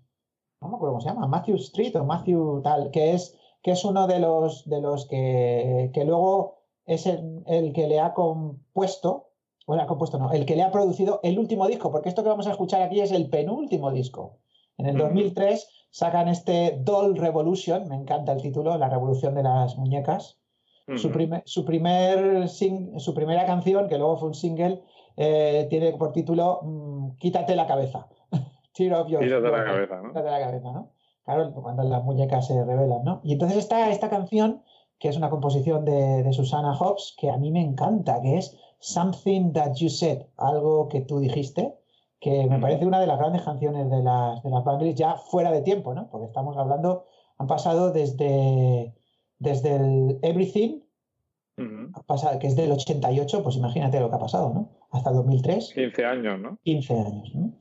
no 0.62 0.68
me 0.68 0.76
acuerdo 0.76 0.94
cómo 0.96 1.02
se 1.02 1.08
llama, 1.08 1.26
Matthew 1.26 1.56
Street 1.56 1.96
o 1.96 2.04
Matthew 2.04 2.62
tal, 2.64 2.92
que 2.92 3.14
es, 3.14 3.34
que 3.64 3.72
es 3.72 3.86
uno 3.86 4.08
de 4.08 4.20
los, 4.20 4.68
de 4.70 4.82
los 4.82 5.06
que, 5.06 5.90
que 5.94 6.04
luego 6.04 6.58
es 6.86 7.06
el, 7.06 7.44
el 7.48 7.72
que 7.72 7.88
le 7.88 8.02
ha 8.02 8.14
compuesto, 8.14 9.30
bueno, 9.66 9.84
ha 9.84 9.88
compuesto 9.88 10.20
no, 10.20 10.34
el 10.34 10.46
que 10.46 10.58
le 10.58 10.64
ha 10.64 10.72
producido 10.72 11.22
el 11.24 11.40
último 11.40 11.66
disco, 11.68 11.92
porque 11.92 12.10
esto 12.10 12.24
que 12.24 12.30
vamos 12.30 12.48
a 12.48 12.52
escuchar 12.52 12.82
aquí 12.82 13.00
es 13.00 13.12
el 13.14 13.30
penúltimo 13.30 13.92
disco. 13.92 14.40
En 14.78 14.86
el 14.86 14.96
Ujú. 14.98 15.06
2003 15.06 15.66
sacan 15.92 16.28
este 16.28 16.78
Doll 16.82 17.16
Revolution, 17.16 17.88
me 17.88 17.96
encanta 17.96 18.34
el 18.34 18.42
título, 18.42 18.78
la 18.78 18.90
revolución 18.90 19.34
de 19.34 19.44
las 19.44 19.78
muñecas. 19.78 20.40
Su, 20.96 21.12
primer, 21.12 21.44
su, 21.46 21.66
primer 21.66 22.48
sing- 22.48 22.98
su 23.00 23.14
primera 23.14 23.46
canción, 23.46 23.90
que 23.90 23.98
luego 23.98 24.16
fue 24.18 24.30
un 24.30 24.34
single, 24.34 24.82
eh, 25.18 25.68
tiene 25.70 25.92
por 25.94 26.12
título 26.14 26.62
mm, 26.64 27.18
Quítate 27.18 27.56
la 27.56 27.68
cabeza. 27.68 28.08
Tear 28.74 28.94
off 28.94 29.08
your 29.10 29.22
Tírate 29.22 29.50
la 29.50 29.58
your- 29.58 29.66
cabeza, 29.66 29.96
¿no? 30.02 30.08
Quítate 30.10 30.30
la 30.32 30.40
cabeza, 30.40 30.72
¿no? 30.72 30.92
Claro, 31.24 31.54
cuando 31.54 31.84
las 31.84 32.04
muñecas 32.04 32.48
se 32.48 32.64
revelan, 32.64 33.04
¿no? 33.04 33.20
Y 33.24 33.34
entonces 33.34 33.58
está 33.58 33.90
esta 33.90 34.10
canción, 34.10 34.64
que 35.00 35.10
es 35.10 35.18
una 35.18 35.30
composición 35.30 35.84
de, 35.84 36.24
de 36.24 36.32
Susana 36.34 36.74
Hobbs, 36.74 37.16
que 37.20 37.30
a 37.30 37.38
mí 37.38 37.52
me 37.52 37.62
encanta, 37.62 38.22
que 38.22 38.38
es 38.38 38.56
Something 38.80 39.52
That 39.54 39.74
You 39.76 39.90
Said, 39.90 40.22
algo 40.38 40.88
que 40.88 41.02
tú 41.02 41.20
dijiste, 41.20 41.76
que 42.20 42.46
me 42.48 42.56
Ujú. 42.56 42.62
parece 42.62 42.86
una 42.86 43.00
de 43.02 43.08
las 43.08 43.20
grandes 43.20 43.42
canciones 43.42 43.90
de 43.90 44.02
las, 44.04 44.42
de 44.42 44.50
las 44.50 44.64
Bangles 44.64 44.96
ya 44.96 45.16
fuera 45.16 45.52
de 45.52 45.62
tiempo, 45.62 45.94
¿no? 45.94 46.10
Porque 46.10 46.28
estamos 46.28 46.56
hablando, 46.58 47.04
han 47.38 47.48
pasado 47.48 47.92
desde, 47.92 48.96
desde 49.40 49.76
el 49.76 50.20
Everything, 50.22 50.80
Que 52.40 52.48
es 52.48 52.56
del 52.56 52.72
88, 52.72 53.42
pues 53.42 53.56
imagínate 53.56 54.00
lo 54.00 54.10
que 54.10 54.16
ha 54.16 54.20
pasado, 54.20 54.54
¿no? 54.54 54.70
Hasta 54.92 55.10
el 55.10 55.16
2003, 55.18 55.74
15 55.74 56.06
años, 56.06 56.40
¿no? 56.40 56.60
15 56.64 56.94
años, 56.94 57.32
¿no? 57.34 57.54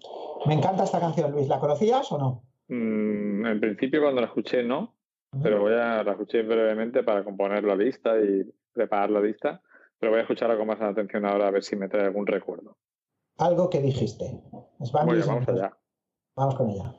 Me 0.44 0.54
encanta 0.54 0.84
esta 0.84 1.00
canción, 1.00 1.32
Luis. 1.32 1.48
¿La 1.48 1.58
conocías 1.58 2.10
o 2.12 2.18
no? 2.18 2.42
Mm, 2.68 3.46
en 3.46 3.60
principio 3.60 4.02
cuando 4.02 4.20
la 4.20 4.26
escuché 4.26 4.62
no, 4.62 4.94
pero 5.42 5.60
voy 5.60 5.72
a 5.72 6.02
la 6.02 6.12
escuché 6.12 6.42
brevemente 6.42 7.02
para 7.02 7.24
componer 7.24 7.64
la 7.64 7.74
lista 7.74 8.18
y 8.20 8.44
preparar 8.72 9.10
la 9.10 9.20
lista, 9.20 9.62
pero 9.98 10.12
voy 10.12 10.18
a 10.18 10.22
escucharla 10.22 10.58
con 10.58 10.66
más 10.66 10.80
atención 10.80 11.24
ahora 11.24 11.48
a 11.48 11.50
ver 11.50 11.62
si 11.62 11.76
me 11.76 11.88
trae 11.88 12.04
algún 12.04 12.26
recuerdo. 12.26 12.76
Algo 13.38 13.70
que 13.70 13.80
dijiste. 13.80 14.42
Los 14.78 14.92
Bueno, 14.92 15.06
Bangles 15.06 15.26
vamos 15.26 15.48
allá. 15.48 15.76
Vamos 16.34 16.54
con 16.54 16.70
ella. 16.70 16.94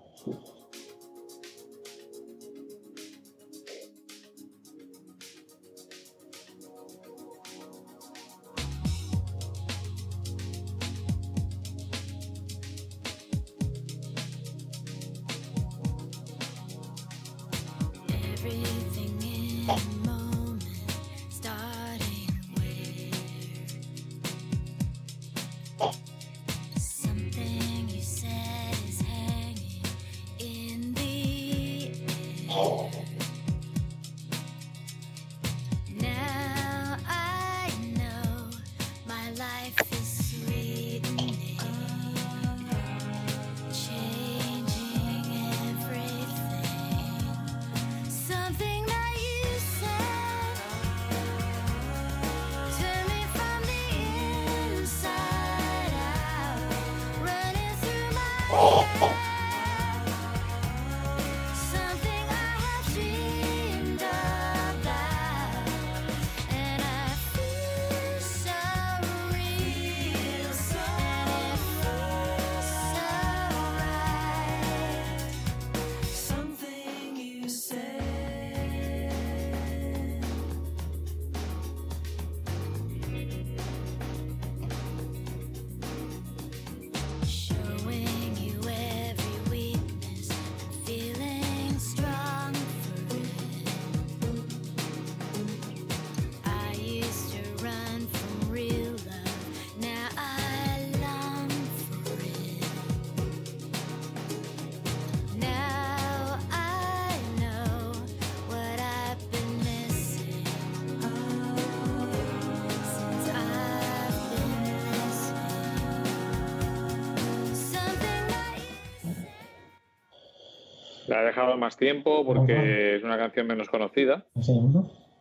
Más 121.57 121.75
tiempo 121.77 122.25
porque 122.25 122.95
es 122.97 123.03
una 123.03 123.17
canción 123.17 123.47
menos 123.47 123.67
conocida 123.69 124.25
Sí, 124.39 124.53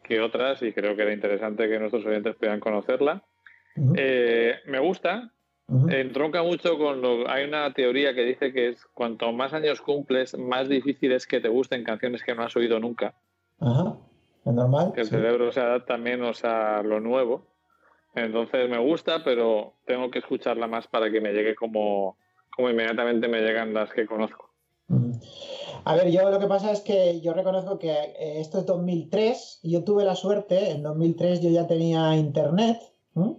que 0.04 0.20
otras 0.20 0.62
y 0.62 0.72
creo 0.72 0.94
que 0.94 1.02
era 1.02 1.12
interesante 1.12 1.68
que 1.68 1.78
nuestros 1.78 2.04
oyentes 2.06 2.36
puedan 2.36 2.60
conocerla. 2.60 3.22
Eh, 3.96 4.54
me 4.66 4.78
gusta, 4.78 5.32
entronca 5.88 6.42
mucho 6.42 6.78
con 6.78 7.00
lo. 7.02 7.28
Hay 7.28 7.44
una 7.44 7.72
teoría 7.72 8.14
que 8.14 8.22
dice 8.24 8.52
que 8.52 8.68
es 8.68 8.84
cuanto 8.94 9.32
más 9.32 9.52
años 9.52 9.80
cumples, 9.80 10.38
más 10.38 10.68
difícil 10.68 11.12
es 11.12 11.26
que 11.26 11.40
te 11.40 11.48
gusten 11.48 11.82
canciones 11.84 12.22
que 12.22 12.34
no 12.34 12.42
has 12.44 12.54
oído 12.56 12.78
nunca. 12.78 13.14
Ajá. 13.60 13.96
¿Es 14.44 14.52
normal? 14.52 14.92
Que 14.94 15.00
el 15.00 15.06
Sí. 15.08 15.14
cerebro 15.14 15.50
se 15.50 15.60
adapta 15.60 15.96
menos 15.96 16.44
a 16.44 16.82
lo 16.82 17.00
nuevo. 17.00 17.46
Entonces 18.14 18.68
me 18.70 18.78
gusta, 18.78 19.24
pero 19.24 19.74
tengo 19.86 20.10
que 20.10 20.20
escucharla 20.20 20.66
más 20.68 20.86
para 20.86 21.10
que 21.10 21.20
me 21.20 21.32
llegue 21.32 21.54
como, 21.54 22.16
como 22.54 22.70
inmediatamente 22.70 23.26
me 23.28 23.40
llegan 23.42 23.74
las 23.74 23.92
que 23.92 24.06
conozco. 24.06 24.50
A 25.88 25.94
ver, 25.94 26.10
yo 26.10 26.28
lo 26.28 26.40
que 26.40 26.48
pasa 26.48 26.72
es 26.72 26.80
que 26.80 27.20
yo 27.20 27.32
reconozco 27.32 27.78
que 27.78 27.92
eh, 27.92 28.40
esto 28.40 28.58
es 28.58 28.66
2003 28.66 29.60
y 29.62 29.70
yo 29.70 29.84
tuve 29.84 30.04
la 30.04 30.16
suerte, 30.16 30.72
en 30.72 30.82
2003 30.82 31.40
yo 31.40 31.48
ya 31.48 31.68
tenía 31.68 32.16
internet 32.16 32.80
¿m? 33.14 33.36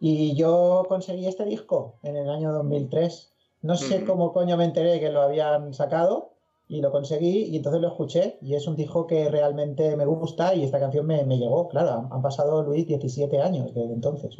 y 0.00 0.34
yo 0.34 0.86
conseguí 0.88 1.26
este 1.26 1.44
disco 1.44 1.96
en 2.02 2.16
el 2.16 2.30
año 2.30 2.54
2003. 2.54 3.32
No 3.60 3.76
sé 3.76 4.02
cómo 4.06 4.32
coño 4.32 4.56
me 4.56 4.64
enteré 4.64 4.98
que 4.98 5.10
lo 5.10 5.20
habían 5.20 5.74
sacado 5.74 6.30
y 6.68 6.80
lo 6.80 6.90
conseguí 6.90 7.50
y 7.50 7.56
entonces 7.58 7.82
lo 7.82 7.88
escuché 7.88 8.38
y 8.40 8.54
es 8.54 8.66
un 8.66 8.76
disco 8.76 9.06
que 9.06 9.28
realmente 9.28 9.94
me 9.94 10.06
gusta 10.06 10.54
y 10.54 10.64
esta 10.64 10.80
canción 10.80 11.04
me, 11.04 11.22
me 11.24 11.36
llegó, 11.36 11.68
claro, 11.68 11.90
han, 11.90 12.08
han 12.10 12.22
pasado, 12.22 12.62
Luis, 12.62 12.86
17 12.86 13.42
años 13.42 13.74
desde 13.74 13.92
entonces. 13.92 14.38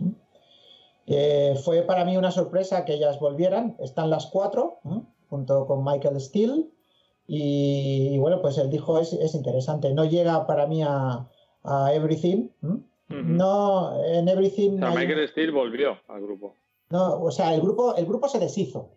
Eh, 1.06 1.60
fue 1.62 1.82
para 1.82 2.06
mí 2.06 2.16
una 2.16 2.30
sorpresa 2.30 2.86
que 2.86 2.94
ellas 2.94 3.20
volvieran, 3.20 3.76
están 3.80 4.08
las 4.08 4.28
cuatro, 4.28 4.78
junto 5.28 5.66
con 5.66 5.84
Michael 5.84 6.18
Steele. 6.18 6.70
Y, 7.26 8.09
y 8.14 8.18
bueno, 8.18 8.40
pues 8.42 8.59
el 8.59 8.70
disco 8.70 8.98
es, 8.98 9.12
es 9.14 9.34
interesante. 9.34 9.92
No 9.94 10.05
llega 10.05 10.46
para 10.46 10.66
mí 10.66 10.82
a, 10.82 11.28
a 11.62 11.92
Everything. 11.94 12.48
No, 13.09 14.02
en 14.05 14.28
Everything. 14.28 14.76
O 14.76 14.78
sea, 14.78 14.88
hay- 14.90 15.06
Michael 15.06 15.28
Steele 15.28 15.52
volvió 15.52 15.98
al 16.09 16.20
grupo. 16.22 16.56
no, 16.90 17.20
o 17.22 17.30
sea, 17.30 17.55
el 17.55 17.60
grupo, 17.60 17.94
el 17.96 18.06
grupo 18.06 18.28
se 18.28 18.38
deshizo. 18.38 18.90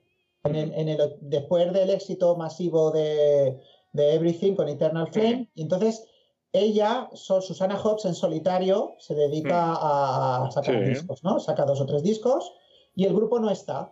En 0.44 0.56
el- 0.56 0.74
en 0.74 0.88
el- 0.90 1.16
después 1.22 1.72
del 1.74 1.90
éxito 1.90 2.36
masivo 2.36 2.92
de, 2.92 3.60
de 3.94 4.14
Everything 4.14 4.56
con 4.56 4.70
Eternal 4.70 5.08
Flame. 5.12 5.50
Y 5.56 5.62
entonces 5.64 6.06
ella, 6.54 7.10
Susana 7.14 7.78
Hobbs 7.78 8.06
en 8.06 8.16
solitario, 8.16 8.96
se 9.00 9.14
dedica 9.16 9.74
a, 9.74 10.46
a 10.46 10.52
sacar 10.52 10.84
Sí. 10.84 10.90
discos, 10.90 11.24
¿no? 11.24 11.40
Saca 11.40 11.66
dos 11.66 11.82
o 11.82 11.86
tres 11.86 12.04
discos 12.04 12.54
y 12.96 13.06
el 13.06 13.14
grupo 13.14 13.40
no 13.40 13.50
está. 13.50 13.92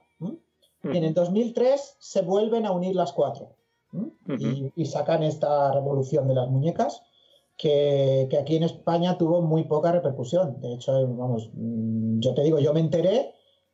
Y 0.83 0.97
en 0.97 1.03
el 1.03 1.11
Ujú. 1.13 1.21
2003 1.21 1.97
se 1.99 2.21
vuelven 2.21 2.65
a 2.65 2.71
unir 2.71 2.95
las 2.95 3.11
cuatro 3.11 3.55
y, 4.39 4.71
y 4.75 4.85
sacan 4.85 5.23
esta 5.23 5.71
revolución 5.73 6.27
de 6.27 6.35
las 6.35 6.47
muñecas 6.49 7.01
que, 7.57 8.27
que 8.29 8.37
aquí 8.37 8.55
en 8.57 8.63
España 8.63 9.17
tuvo 9.17 9.41
muy 9.41 9.63
poca 9.63 9.91
repercusión. 9.91 10.59
De 10.61 10.73
hecho, 10.73 10.91
vamos, 11.15 11.49
mm, 11.53 12.19
yo 12.19 12.33
te 12.33 12.43
digo, 12.43 12.59
yo 12.59 12.73
me 12.73 12.79
enteré 12.81 13.31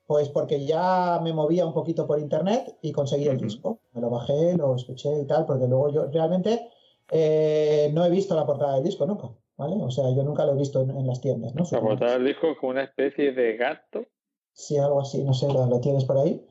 pues 0.07 0.27
porque 0.29 0.65
ya 0.65 1.19
me 1.23 1.31
movía 1.31 1.65
un 1.65 1.73
poquito 1.73 2.05
por 2.05 2.19
internet 2.19 2.75
y 2.81 2.91
conseguí 2.91 3.27
el 3.27 3.37
disco. 3.37 3.79
Me 3.93 4.01
lo 4.01 4.09
bajé, 4.09 4.57
lo 4.57 4.75
escuché 4.75 5.09
y 5.21 5.25
tal, 5.25 5.45
porque 5.45 5.67
luego 5.67 5.89
yo 5.89 6.07
realmente 6.11 6.67
eh, 7.11 7.89
no 7.93 8.03
he 8.03 8.09
visto 8.09 8.35
la 8.35 8.45
portada 8.45 8.75
del 8.75 8.83
disco 8.83 9.05
nunca, 9.05 9.29
¿vale? 9.55 9.75
O 9.81 9.89
sea, 9.89 10.03
yo 10.13 10.23
nunca 10.23 10.45
lo 10.45 10.53
he 10.53 10.57
visto 10.57 10.81
en, 10.81 10.89
en 10.91 11.07
las 11.07 11.21
tiendas, 11.21 11.55
¿no? 11.55 11.63
La 11.71 11.79
portada 11.81 12.13
del 12.13 12.25
disco 12.25 12.47
como 12.59 12.71
una 12.71 12.83
especie 12.83 13.31
de 13.31 13.55
gato, 13.57 14.03
Sí, 14.53 14.77
algo 14.77 14.99
así, 14.99 15.23
no 15.23 15.33
sé, 15.33 15.47
¿lo, 15.47 15.65
lo 15.65 15.79
tienes 15.79 16.03
por 16.03 16.17
ahí? 16.17 16.45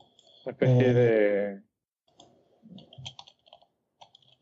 una 0.45 0.51
especie 0.53 0.89
Eh. 0.89 0.93
de. 0.93 1.61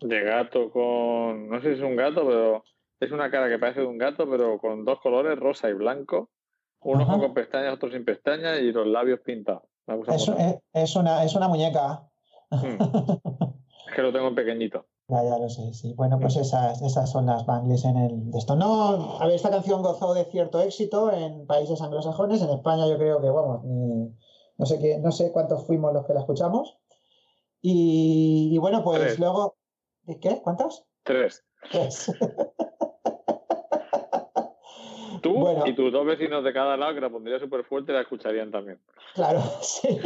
De 0.01 0.21
gato 0.23 0.69
con. 0.71 1.49
no 1.49 1.61
sé 1.61 1.73
si 1.73 1.79
es 1.79 1.85
un 1.85 1.95
gato, 1.95 2.25
pero 2.25 2.63
es 2.99 3.11
una 3.11 3.29
cara 3.31 3.49
que 3.49 3.59
parece 3.59 3.81
de 3.81 3.87
un 3.87 3.97
gato, 3.97 4.29
pero 4.29 4.57
con 4.59 4.85
dos 4.85 4.99
colores, 5.01 5.37
rosa 5.39 5.69
y 5.69 5.73
blanco. 5.73 6.29
Un 6.81 7.01
Ajá. 7.01 7.19
con 7.19 7.33
pestañas, 7.33 7.73
otro 7.73 7.91
sin 7.91 8.05
pestañas 8.05 8.59
y 8.61 8.71
los 8.71 8.87
labios 8.87 9.19
pintados. 9.19 9.63
Es, 10.07 10.27
es- 10.29 10.59
es 10.73 10.95
una, 10.95 11.23
es 11.25 11.35
una 11.35 11.47
muñeca. 11.47 12.09
Es 13.89 13.95
que 13.95 14.01
lo 14.03 14.13
tengo 14.13 14.27
en 14.27 14.35
pequeñito. 14.35 14.85
Ya, 15.07 15.23
ya 15.23 15.39
lo 15.39 15.49
sé, 15.49 15.73
sí. 15.73 15.93
Bueno, 15.95 16.19
pues 16.19 16.35
esas, 16.37 16.79
esas 16.83 17.11
son 17.11 17.25
las 17.25 17.43
bangles 17.47 17.83
en 17.83 17.97
el 17.97 18.29
de 18.29 18.37
esto. 18.37 18.55
No, 18.55 19.17
a 19.19 19.25
ver, 19.25 19.35
esta 19.35 19.49
canción 19.49 19.81
gozó 19.81 20.13
de 20.13 20.25
cierto 20.25 20.61
éxito 20.61 21.11
en 21.11 21.47
países 21.47 21.81
anglosajones. 21.81 22.39
En 22.43 22.51
España 22.51 22.87
yo 22.87 22.97
creo 22.99 23.19
que, 23.19 23.29
vamos, 23.31 23.63
ni- 23.65 24.15
no 24.59 24.65
sé 24.67 24.77
qué, 24.79 24.99
no 24.99 25.11
sé 25.11 25.31
cuántos 25.31 25.65
fuimos 25.65 25.91
los 25.91 26.05
que 26.05 26.13
la 26.13 26.19
escuchamos. 26.19 26.77
Y, 27.61 28.51
y 28.53 28.57
bueno, 28.59 28.83
pues 28.83 28.99
Tres. 28.99 29.19
luego. 29.19 29.55
¿Qué? 30.17 30.41
¿Cuántos? 30.41 30.85
Tres. 31.03 31.43
Tres. 31.71 32.11
Tú 35.21 35.33
Bueno. 35.33 35.67
y 35.67 35.75
tus 35.75 35.91
dos 35.91 36.05
vecinos 36.05 36.43
de 36.43 36.53
cada 36.53 36.77
lado, 36.77 36.93
que 36.95 37.01
la 37.01 37.09
pondría 37.09 37.39
súper 37.39 37.63
fuerte, 37.65 37.91
la 37.91 38.01
escucharían 38.01 38.51
también. 38.51 38.79
Claro, 39.15 39.41
sí. 39.61 39.99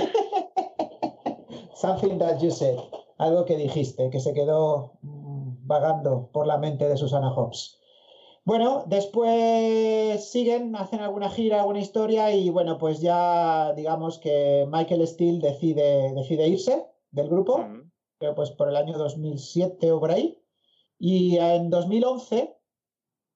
Something 1.75 2.17
that 2.17 2.39
you 2.39 2.49
said. 2.51 2.77
Algo 3.19 3.45
que 3.45 3.55
dijiste, 3.55 4.09
que 4.09 4.19
se 4.19 4.34
quedó 4.34 4.93
mm, 5.01 5.67
vagando 5.67 6.30
por 6.34 6.47
la 6.47 6.57
mente 6.57 6.88
de 6.89 6.97
Susana 6.97 7.30
Hobbs. 7.31 7.80
Bueno, 8.45 8.84
después 8.88 10.30
siguen, 10.31 10.75
hacen 10.75 10.99
alguna 10.99 11.30
gira, 11.30 11.59
alguna 11.59 11.80
historia 11.80 12.31
y 12.34 12.49
bueno, 12.49 12.77
pues 12.77 12.99
ya 12.99 13.71
digamos 13.73 14.17
que 14.19 14.65
Michael 14.69 15.07
Steele 15.07 15.39
decide, 15.39 16.11
decide 16.13 16.47
irse 16.47 16.85
del 17.11 17.30
grupo 17.30 17.59
Mm. 17.59 17.91
Creo 18.24 18.36
pues 18.36 18.52
por 18.52 18.70
el 18.70 18.78
año 18.78 18.98
2007 18.98 19.91
o 19.91 20.00
por 20.00 20.12
ahí. 20.12 20.40
Y 20.98 21.38
en 21.38 21.70
2011 21.70 22.56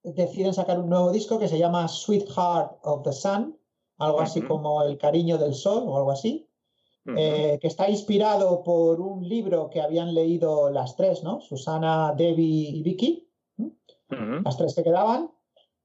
deciden 0.04 0.54
sacar 0.54 0.80
un 0.80 0.90
nuevo 0.90 1.12
disco 1.12 1.38
que 1.38 1.50
se 1.50 1.60
llama 1.60 1.90
Sweetheart 1.90 2.80
of 2.84 3.04
the 3.04 3.12
Sun, 3.12 3.60
algo 3.98 4.22
así 4.22 4.42
como 4.42 4.82
El 4.84 4.98
cariño 4.98 5.38
del 5.38 5.54
sol 5.54 5.84
o 5.86 5.98
algo 5.98 6.12
así, 6.12 6.50
eh, 7.18 7.58
que 7.60 7.68
está 7.68 7.90
inspirado 7.90 8.64
por 8.64 9.02
un 9.02 9.28
libro 9.28 9.70
que 9.70 9.82
habían 9.82 10.14
leído 10.14 10.70
las 10.70 10.96
tres, 10.96 11.22
¿no? 11.24 11.42
Susana, 11.42 12.14
Debbie 12.16 12.70
y 12.70 12.82
Vicky 12.84 13.30
las 14.10 14.56
tres 14.56 14.74
que 14.74 14.84
quedaban, 14.84 15.30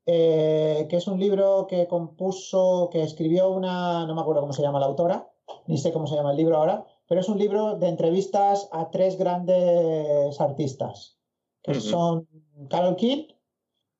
eh, 0.07 0.87
que 0.89 0.97
es 0.97 1.09
un 1.09 1.19
libro 1.19 1.67
que 1.69 1.89
compuso, 1.89 2.89
que 2.93 3.03
escribió 3.03 3.51
una, 3.51 4.07
no 4.07 4.15
me 4.15 4.21
acuerdo 4.21 4.43
cómo 4.43 4.53
se 4.53 4.63
llama 4.63 4.79
la 4.79 4.87
autora, 4.87 5.29
ni 5.67 5.77
sé 5.79 5.93
cómo 5.93 6.07
se 6.07 6.15
llama 6.15 6.31
el 6.31 6.37
libro 6.37 6.57
ahora, 6.57 6.87
pero 7.13 7.21
es 7.21 7.29
un 7.29 7.37
libro 7.37 7.77
de 7.77 7.89
entrevistas 7.89 8.71
a 8.73 8.89
tres 8.91 9.19
grandes 9.19 10.41
artistas, 10.41 11.21
que 11.63 11.75
son 11.75 12.27
Carol 12.71 12.97
King, 12.97 13.27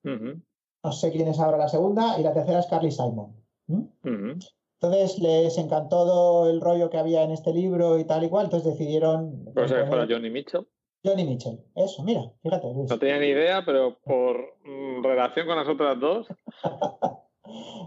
no 0.03 0.93
sé 0.93 1.13
quién 1.13 1.29
es 1.29 1.39
ahora 1.39 1.59
la 1.59 1.69
segunda, 1.69 2.19
y 2.19 2.23
la 2.23 2.33
tercera 2.33 2.61
es 2.61 2.67
Carly 2.69 2.91
Simon. 2.91 3.37
¿Mm? 3.67 4.39
Entonces 4.81 5.19
les 5.19 5.59
encantó 5.59 6.07
todo 6.07 6.49
el 6.49 6.63
rollo 6.63 6.89
que 6.89 6.97
había 6.97 7.23
en 7.23 7.33
este 7.33 7.53
libro 7.53 7.99
y 7.99 8.07
tal 8.07 8.25
y 8.25 8.31
cual, 8.31 8.47
entonces 8.47 8.79
decidieron 8.79 9.45
Pues 9.53 9.71
que 9.71 9.85
fuera 9.85 10.07
Johnny 10.09 10.31
Mitchell. 10.31 10.67
Johnny 11.05 11.25
Mitchell. 11.25 11.61
Eso, 11.75 12.03
mira, 12.05 12.33
fíjate, 12.43 12.73
Luis. 12.73 12.89
No 12.89 12.99
tenía 12.99 13.19
ni 13.19 13.27
idea, 13.27 13.63
pero 13.67 13.99
por 14.07 14.39
mm, 14.65 15.05
relación 15.05 15.47
con 15.47 15.57
las 15.59 15.69
otras 15.69 16.01
dos, 16.01 16.29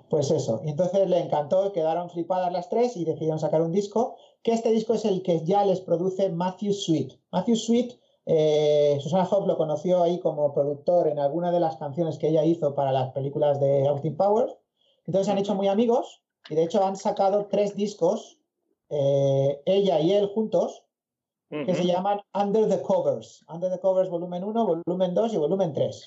Pues 0.09 0.29
eso, 0.31 0.61
y 0.63 0.69
entonces 0.69 1.09
le 1.09 1.19
encantó, 1.19 1.71
quedaron 1.71 2.09
flipadas 2.09 2.51
las 2.51 2.69
tres 2.69 2.95
y 2.97 3.05
decidieron 3.05 3.39
sacar 3.39 3.61
un 3.61 3.71
disco, 3.71 4.17
que 4.45 4.53
este 4.53 4.69
disco 4.69 4.93
es 4.93 5.05
el 5.05 5.23
que 5.23 5.43
ya 5.43 5.65
les 5.65 5.81
produce 5.81 6.29
Matthew 6.29 6.71
Sweet. 6.73 7.13
Matthew 7.31 7.55
Sweet, 7.55 7.99
eh, 8.27 8.99
Susana 9.01 9.25
Hobbs 9.25 9.47
lo 9.47 9.57
conoció 9.57 10.03
ahí 10.03 10.19
como 10.19 10.53
productor 10.53 11.07
en 11.07 11.17
alguna 11.17 11.51
de 11.51 11.59
las 11.59 11.77
canciones 11.77 12.19
que 12.19 12.27
ella 12.29 12.43
hizo 12.45 12.75
para 12.75 12.91
las 12.91 13.11
películas 13.11 13.59
de 13.59 13.87
Austin 13.87 14.15
Powers. 14.15 14.55
Entonces 15.07 15.25
se 15.25 15.31
han 15.31 15.39
hecho 15.39 15.55
muy 15.55 15.67
amigos 15.67 16.21
y 16.47 16.53
de 16.53 16.63
hecho 16.63 16.85
han 16.85 16.95
sacado 16.95 17.47
tres 17.47 17.75
discos, 17.75 18.37
eh, 18.89 19.61
ella 19.65 19.99
y 19.99 20.11
él 20.13 20.27
juntos, 20.27 20.83
que 21.65 21.73
se 21.73 21.85
llaman 21.87 22.21
Under 22.35 22.69
the 22.69 22.81
Covers. 22.83 23.43
Under 23.49 23.71
the 23.71 23.79
Covers 23.79 24.09
volumen 24.11 24.43
1, 24.43 24.65
volumen 24.85 25.13
2 25.15 25.33
y 25.33 25.37
volumen 25.37 25.73
3. 25.73 26.05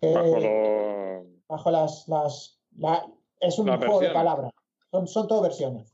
Eh, 0.00 0.14
bajo 0.14 0.26
lo- 0.40 1.24
bajo 1.48 1.70
las, 1.72 2.08
las 2.08 2.58
la- 2.76 3.04
es 3.40 3.58
un 3.58 3.66
Las 3.66 3.78
juego 3.86 4.00
de 4.00 4.06
palabras. 4.14 4.52
Son, 4.92 5.08
son 5.08 5.26
todo 5.26 5.40
versiones. 5.42 5.91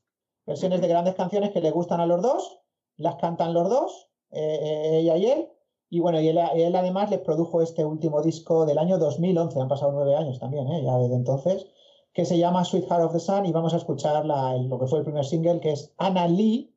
Versiones 0.48 0.80
de 0.80 0.88
grandes 0.88 1.14
canciones 1.14 1.50
que 1.52 1.60
le 1.60 1.70
gustan 1.70 2.00
a 2.00 2.06
los 2.06 2.22
dos, 2.22 2.60
las 2.96 3.16
cantan 3.16 3.52
los 3.52 3.68
dos, 3.68 4.08
eh, 4.30 4.58
eh, 4.62 4.98
ella 5.00 5.16
y 5.16 5.26
él. 5.26 5.48
Y 5.90 6.00
bueno, 6.00 6.20
y 6.20 6.28
él, 6.28 6.38
él 6.54 6.74
además 6.74 7.10
les 7.10 7.20
produjo 7.20 7.62
este 7.62 7.84
último 7.84 8.22
disco 8.22 8.66
del 8.66 8.78
año 8.78 8.98
2011, 8.98 9.60
han 9.60 9.68
pasado 9.68 9.92
nueve 9.92 10.16
años 10.16 10.38
también, 10.38 10.66
eh, 10.68 10.82
ya 10.84 10.96
desde 10.98 11.14
entonces, 11.14 11.66
que 12.12 12.24
se 12.24 12.36
llama 12.38 12.64
Sweetheart 12.64 13.04
of 13.04 13.12
the 13.12 13.20
Sun 13.20 13.46
y 13.46 13.52
vamos 13.52 13.74
a 13.74 13.76
escuchar 13.76 14.24
la- 14.26 14.56
lo 14.56 14.78
que 14.78 14.86
fue 14.86 14.98
el 14.98 15.04
primer 15.04 15.24
single, 15.24 15.60
que 15.60 15.72
es 15.72 15.92
Anna 15.98 16.26
Lee, 16.26 16.74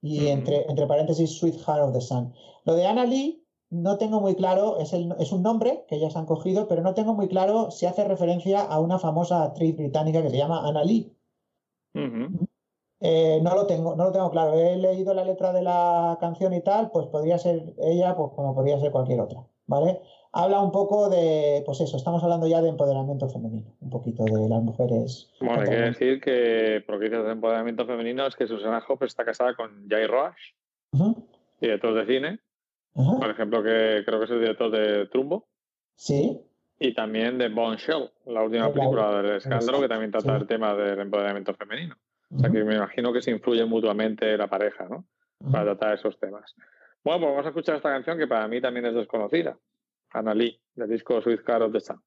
y 0.00 0.26
entre, 0.28 0.68
entre 0.68 0.86
paréntesis 0.86 1.38
Sweetheart 1.38 1.82
of 1.82 1.92
the 1.92 2.00
Sun. 2.00 2.32
Lo 2.64 2.74
de 2.74 2.86
Anna 2.86 3.04
Lee 3.04 3.46
no 3.70 3.96
tengo 3.98 4.20
muy 4.20 4.34
claro, 4.34 4.78
es, 4.78 4.92
el- 4.92 5.14
es 5.18 5.32
un 5.32 5.42
nombre 5.42 5.84
que 5.88 5.96
ellas 5.96 6.16
han 6.16 6.26
cogido, 6.26 6.66
pero 6.66 6.82
no 6.82 6.92
tengo 6.94 7.14
muy 7.14 7.28
claro 7.28 7.70
si 7.70 7.86
hace 7.86 8.04
referencia 8.04 8.60
a 8.62 8.80
una 8.80 8.98
famosa 8.98 9.44
actriz 9.44 9.76
británica 9.76 10.22
que 10.22 10.30
se 10.30 10.36
llama 10.38 10.66
Anna 10.66 10.82
Lee. 10.84 11.14
ujú. 12.34 12.46
Eh, 13.04 13.40
no 13.42 13.56
lo 13.56 13.66
tengo, 13.66 13.96
no 13.96 14.04
lo 14.04 14.12
tengo 14.12 14.30
claro. 14.30 14.54
He 14.54 14.76
leído 14.76 15.12
la 15.12 15.24
letra 15.24 15.52
de 15.52 15.62
la 15.62 16.16
canción 16.20 16.54
y 16.54 16.60
tal, 16.60 16.90
pues 16.92 17.06
podría 17.08 17.36
ser 17.36 17.74
ella, 17.78 18.14
pues 18.14 18.30
como 18.36 18.54
podría 18.54 18.78
ser 18.78 18.92
cualquier 18.92 19.20
otra, 19.20 19.40
¿vale? 19.66 20.00
Habla 20.34 20.60
un 20.60 20.70
poco 20.70 21.10
de, 21.10 21.62
pues 21.66 21.80
eso, 21.80 21.96
estamos 21.96 22.22
hablando 22.22 22.46
ya 22.46 22.62
de 22.62 22.68
empoderamiento 22.68 23.28
femenino, 23.28 23.74
un 23.80 23.90
poquito 23.90 24.24
de 24.24 24.48
las 24.48 24.62
mujeres. 24.62 25.30
Bueno, 25.40 25.60
hay 25.62 25.68
que 25.68 25.74
decir 25.74 26.20
que, 26.20 26.82
por 26.86 26.94
lo 26.94 27.00
que 27.00 27.10
dices 27.10 27.24
de 27.24 27.32
empoderamiento 27.32 27.84
femenino, 27.86 28.26
es 28.26 28.36
que 28.36 28.46
Susana 28.46 28.82
Hope 28.88 29.06
está 29.06 29.24
casada 29.24 29.54
con 29.56 29.88
Jay 29.90 30.06
Roach, 30.06 30.38
director 31.60 31.94
de 31.94 32.06
cine, 32.06 32.38
por 32.94 33.28
ejemplo, 33.30 33.62
que 33.62 34.04
creo 34.06 34.20
que 34.20 34.24
es 34.26 34.30
el 34.30 34.40
director 34.40 34.70
de 34.70 35.06
Trumbo, 35.08 35.48
Sí, 35.96 36.40
y 36.78 36.94
también 36.94 37.36
de 37.36 37.48
Bombshell, 37.48 38.10
la 38.26 38.42
última 38.42 38.72
película 38.72 39.22
del 39.22 39.36
escándalo, 39.36 39.80
que 39.80 39.88
también 39.88 40.12
trata 40.12 40.36
Sí. 40.36 40.40
el 40.40 40.46
tema 40.46 40.74
del 40.74 41.00
empoderamiento 41.00 41.52
femenino. 41.54 41.96
O 42.34 42.38
sea, 42.38 42.50
que 42.50 42.64
me 42.64 42.76
imagino 42.76 43.12
que 43.12 43.20
se 43.20 43.30
influyen 43.30 43.68
mutuamente 43.68 44.36
la 44.36 44.48
pareja, 44.48 44.88
¿no? 44.88 45.04
Para 45.50 45.64
tratar 45.64 45.94
esos 45.94 46.18
temas. 46.18 46.54
Bueno, 47.04 47.20
pues 47.20 47.30
vamos 47.32 47.46
a 47.46 47.48
escuchar 47.48 47.76
esta 47.76 47.90
canción 47.90 48.16
que 48.16 48.26
para 48.26 48.48
mí 48.48 48.60
también 48.60 48.86
es 48.86 48.94
desconocida. 48.94 49.58
Anna 50.10 50.34
Lee, 50.34 50.60
del 50.74 50.88
disco 50.88 51.20
Sweetheart 51.20 51.62
of 51.62 51.72
the 51.72 51.80
Sun. 51.80 52.00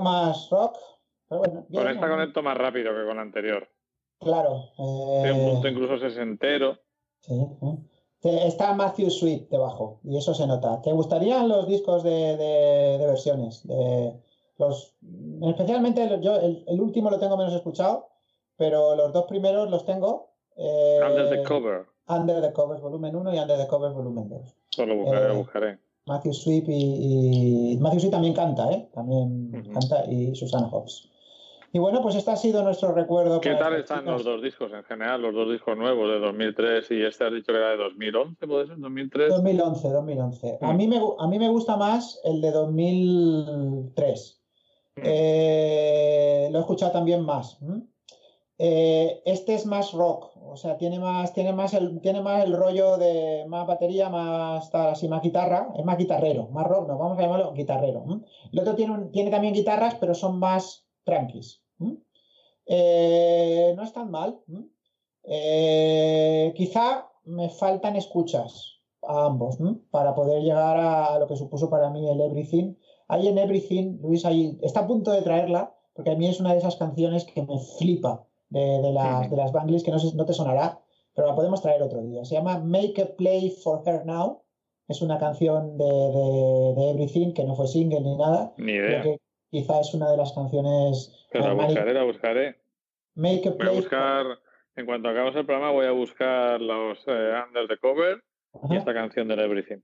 Poco 0.00 0.10
más 0.10 0.48
rock, 0.50 0.76
pero 1.28 1.38
bueno. 1.40 1.66
Con 1.72 1.88
esta 1.88 2.08
conecto 2.08 2.42
más 2.42 2.56
rápido 2.56 2.94
que 2.94 3.04
con 3.04 3.16
la 3.16 3.22
anterior. 3.22 3.68
Claro. 4.18 4.64
Tiene 4.76 5.32
un 5.32 5.40
eh, 5.48 5.50
punto 5.52 5.68
incluso 5.68 5.98
sesentero. 5.98 6.78
sí, 7.20 7.34
¿eh? 7.62 7.76
Está 8.22 8.74
Matthew 8.74 9.08
Sweet 9.10 9.48
debajo 9.48 10.00
y 10.04 10.18
eso 10.18 10.34
se 10.34 10.46
nota. 10.46 10.82
¿Te 10.82 10.92
gustarían 10.92 11.48
los 11.48 11.66
discos 11.66 12.02
de, 12.02 12.36
de- 12.36 12.98
de 12.98 13.06
versiones? 13.06 13.66
De 13.66 14.12
los, 14.58 14.94
especialmente 15.48 16.06
yo 16.20 16.36
el, 16.36 16.62
el 16.68 16.80
último 16.82 17.08
lo 17.08 17.18
tengo 17.18 17.38
menos 17.38 17.54
escuchado, 17.54 18.08
pero 18.56 18.94
los 18.94 19.10
dos 19.14 19.24
primeros 19.24 19.70
los 19.70 19.86
tengo. 19.86 20.34
eh, 20.56 21.00
Under 21.02 21.30
the 21.30 21.42
Cover. 21.44 21.86
Under 22.08 22.42
the 22.42 22.52
Covers 22.52 22.82
volumen 22.82 23.16
1 23.16 23.34
y 23.34 23.38
Under 23.38 23.56
the 23.56 23.66
Covers 23.68 23.94
volumen 23.94 24.28
2. 24.28 24.56
Eso 24.70 24.84
lo 24.84 24.96
buscaré, 24.96 25.24
Eh, 25.24 25.28
lo 25.28 25.34
buscaré. 25.36 25.78
Matthew 26.10 26.34
Sweet 26.34 26.68
y, 26.68 27.72
y- 27.72 27.76
Matthew 27.78 28.00
Sweet 28.00 28.12
también 28.12 28.34
canta, 28.34 28.70
¿eh? 28.72 28.88
También 28.92 29.52
canta 29.72 30.04
y 30.10 30.34
Susana 30.34 30.66
Hobbs. 30.68 31.06
Y 31.72 31.78
bueno, 31.78 32.02
pues 32.02 32.16
este 32.16 32.32
ha 32.32 32.36
sido 32.36 32.64
nuestro 32.64 32.92
recuerdo. 32.92 33.40
¿Qué 33.40 33.54
tal 33.54 33.76
están 33.76 34.04
los 34.04 34.24
dos 34.24 34.42
discos 34.42 34.72
en 34.72 34.82
general? 34.82 35.22
Los 35.22 35.32
dos 35.32 35.52
discos 35.52 35.76
nuevos 35.78 36.10
de 36.10 36.18
2003 36.18 36.90
y 36.90 37.02
este 37.04 37.24
has 37.24 37.32
dicho 37.32 37.52
que 37.52 37.58
era 37.58 37.70
de 37.70 37.76
2011, 37.76 38.44
¿puede 38.48 38.66
ser? 38.66 38.76
¿2003? 38.78 39.28
2011, 39.28 39.88
2011. 39.90 40.58
A 40.60 40.72
Mm. 40.72 40.76
mí, 40.76 40.88
me, 40.88 41.00
a 41.16 41.26
mí 41.28 41.38
me 41.38 41.48
gusta 41.48 41.76
más 41.76 42.20
el 42.24 42.40
de 42.40 42.50
2003. 42.50 44.40
Mm. 44.96 45.00
Eh, 45.04 46.48
lo 46.50 46.58
he 46.58 46.60
escuchado 46.60 46.90
también 46.90 47.22
más. 47.24 47.58
Eh, 48.58 49.22
este 49.24 49.54
es 49.54 49.64
más 49.64 49.92
rock, 49.92 50.29
o 50.52 50.56
sea, 50.56 50.76
tiene 50.78 50.98
más, 50.98 51.32
tiene 51.32 51.52
más 51.52 51.74
el, 51.74 52.00
tiene 52.00 52.20
más 52.20 52.44
el 52.44 52.52
rollo 52.56 52.96
de 52.98 53.44
más 53.48 53.66
batería, 53.66 54.08
más 54.08 54.70
tal, 54.70 54.90
así, 54.90 55.08
más 55.08 55.22
guitarra, 55.22 55.72
es 55.76 55.84
más 55.84 55.96
guitarrero, 55.98 56.48
más 56.48 56.66
rock, 56.66 56.88
no, 56.88 56.98
vamos 56.98 57.18
a 57.18 57.22
llamarlo 57.22 57.52
guitarrero. 57.52 58.04
El 58.52 58.58
otro 58.60 58.74
tiene, 58.74 58.92
un- 58.92 59.10
tiene 59.12 59.30
también 59.30 59.54
guitarras, 59.54 59.94
pero 59.96 60.14
son 60.14 60.38
más 60.38 60.86
tranquis. 61.04 61.62
Eh, 62.66 63.72
no 63.76 63.82
es 63.82 63.92
tan 63.92 64.10
mal. 64.10 64.40
Eh, 65.22 66.52
quizá 66.56 67.10
me 67.24 67.48
faltan 67.48 67.96
escuchas 67.96 68.80
a 69.02 69.26
ambos 69.26 69.58
para 69.90 70.14
poder 70.14 70.42
llegar 70.42 70.76
a 70.78 71.18
lo 71.18 71.26
que 71.26 71.36
supuso 71.36 71.68
para 71.70 71.90
mí 71.90 72.08
el 72.08 72.20
Everything. 72.20 72.74
Hay 73.08 73.28
en 73.28 73.38
Everything, 73.38 73.98
Luis, 74.00 74.24
ahí 74.24 74.58
está 74.62 74.80
a 74.80 74.86
punto 74.86 75.10
de 75.10 75.22
traerla, 75.22 75.74
porque 75.94 76.10
a 76.10 76.16
mí 76.16 76.26
es 76.28 76.40
una 76.40 76.52
de 76.52 76.58
esas 76.58 76.76
canciones 76.76 77.24
que 77.24 77.42
me 77.42 77.58
flipa 77.78 78.26
de, 78.50 78.60
de 78.82 78.92
las, 78.92 79.26
Ujú. 79.26 79.30
de 79.30 79.36
las 79.42 79.52
Bangles, 79.52 79.82
que 79.82 79.90
no, 79.90 79.98
sé- 79.98 80.14
no 80.16 80.26
te 80.26 80.32
sonará, 80.32 80.78
pero 81.14 81.28
la 81.28 81.34
podemos 81.34 81.62
traer 81.62 81.82
otro 81.82 82.02
día. 82.02 82.24
Se 82.24 82.34
llama 82.34 82.58
Make 82.58 83.02
a 83.02 83.16
Play 83.16 83.50
for 83.50 83.82
Her 83.86 84.04
Now. 84.06 84.42
Es 84.88 85.02
una 85.02 85.18
canción 85.18 85.78
de, 85.78 85.84
de- 85.84 86.74
de 86.76 86.90
Everything 86.90 87.32
que 87.32 87.44
no 87.44 87.54
fue 87.54 87.66
single 87.68 88.00
ni 88.00 88.16
nada. 88.16 88.52
Ni 88.58 88.72
idea. 88.72 89.02
que 89.02 89.20
quizá 89.50 89.80
es 89.80 89.94
una 89.94 90.10
de 90.10 90.16
las 90.16 90.32
canciones. 90.32 91.26
Pero 91.32 91.44
la 91.48 91.54
más 91.54 91.56
mani- 91.66 91.74
buscaré, 91.74 91.94
la 91.94 92.04
buscaré. 92.04 92.56
Make 93.14 93.48
a 93.48 93.50
Voy 93.52 93.54
a 93.54 93.58
Play. 93.58 93.76
buscar, 93.76 94.26
en 94.76 94.86
cuanto 94.86 95.08
acabemos 95.08 95.36
el 95.36 95.46
programa, 95.46 95.72
voy 95.72 95.86
a 95.86 95.92
buscar 95.92 96.60
los 96.60 96.98
eh, 97.06 97.32
Under 97.46 97.68
the 97.68 97.78
Cover 97.78 98.22
y 98.68 98.76
esta 98.76 98.92
canción 98.94 99.28
del 99.28 99.40
Everything. 99.40 99.78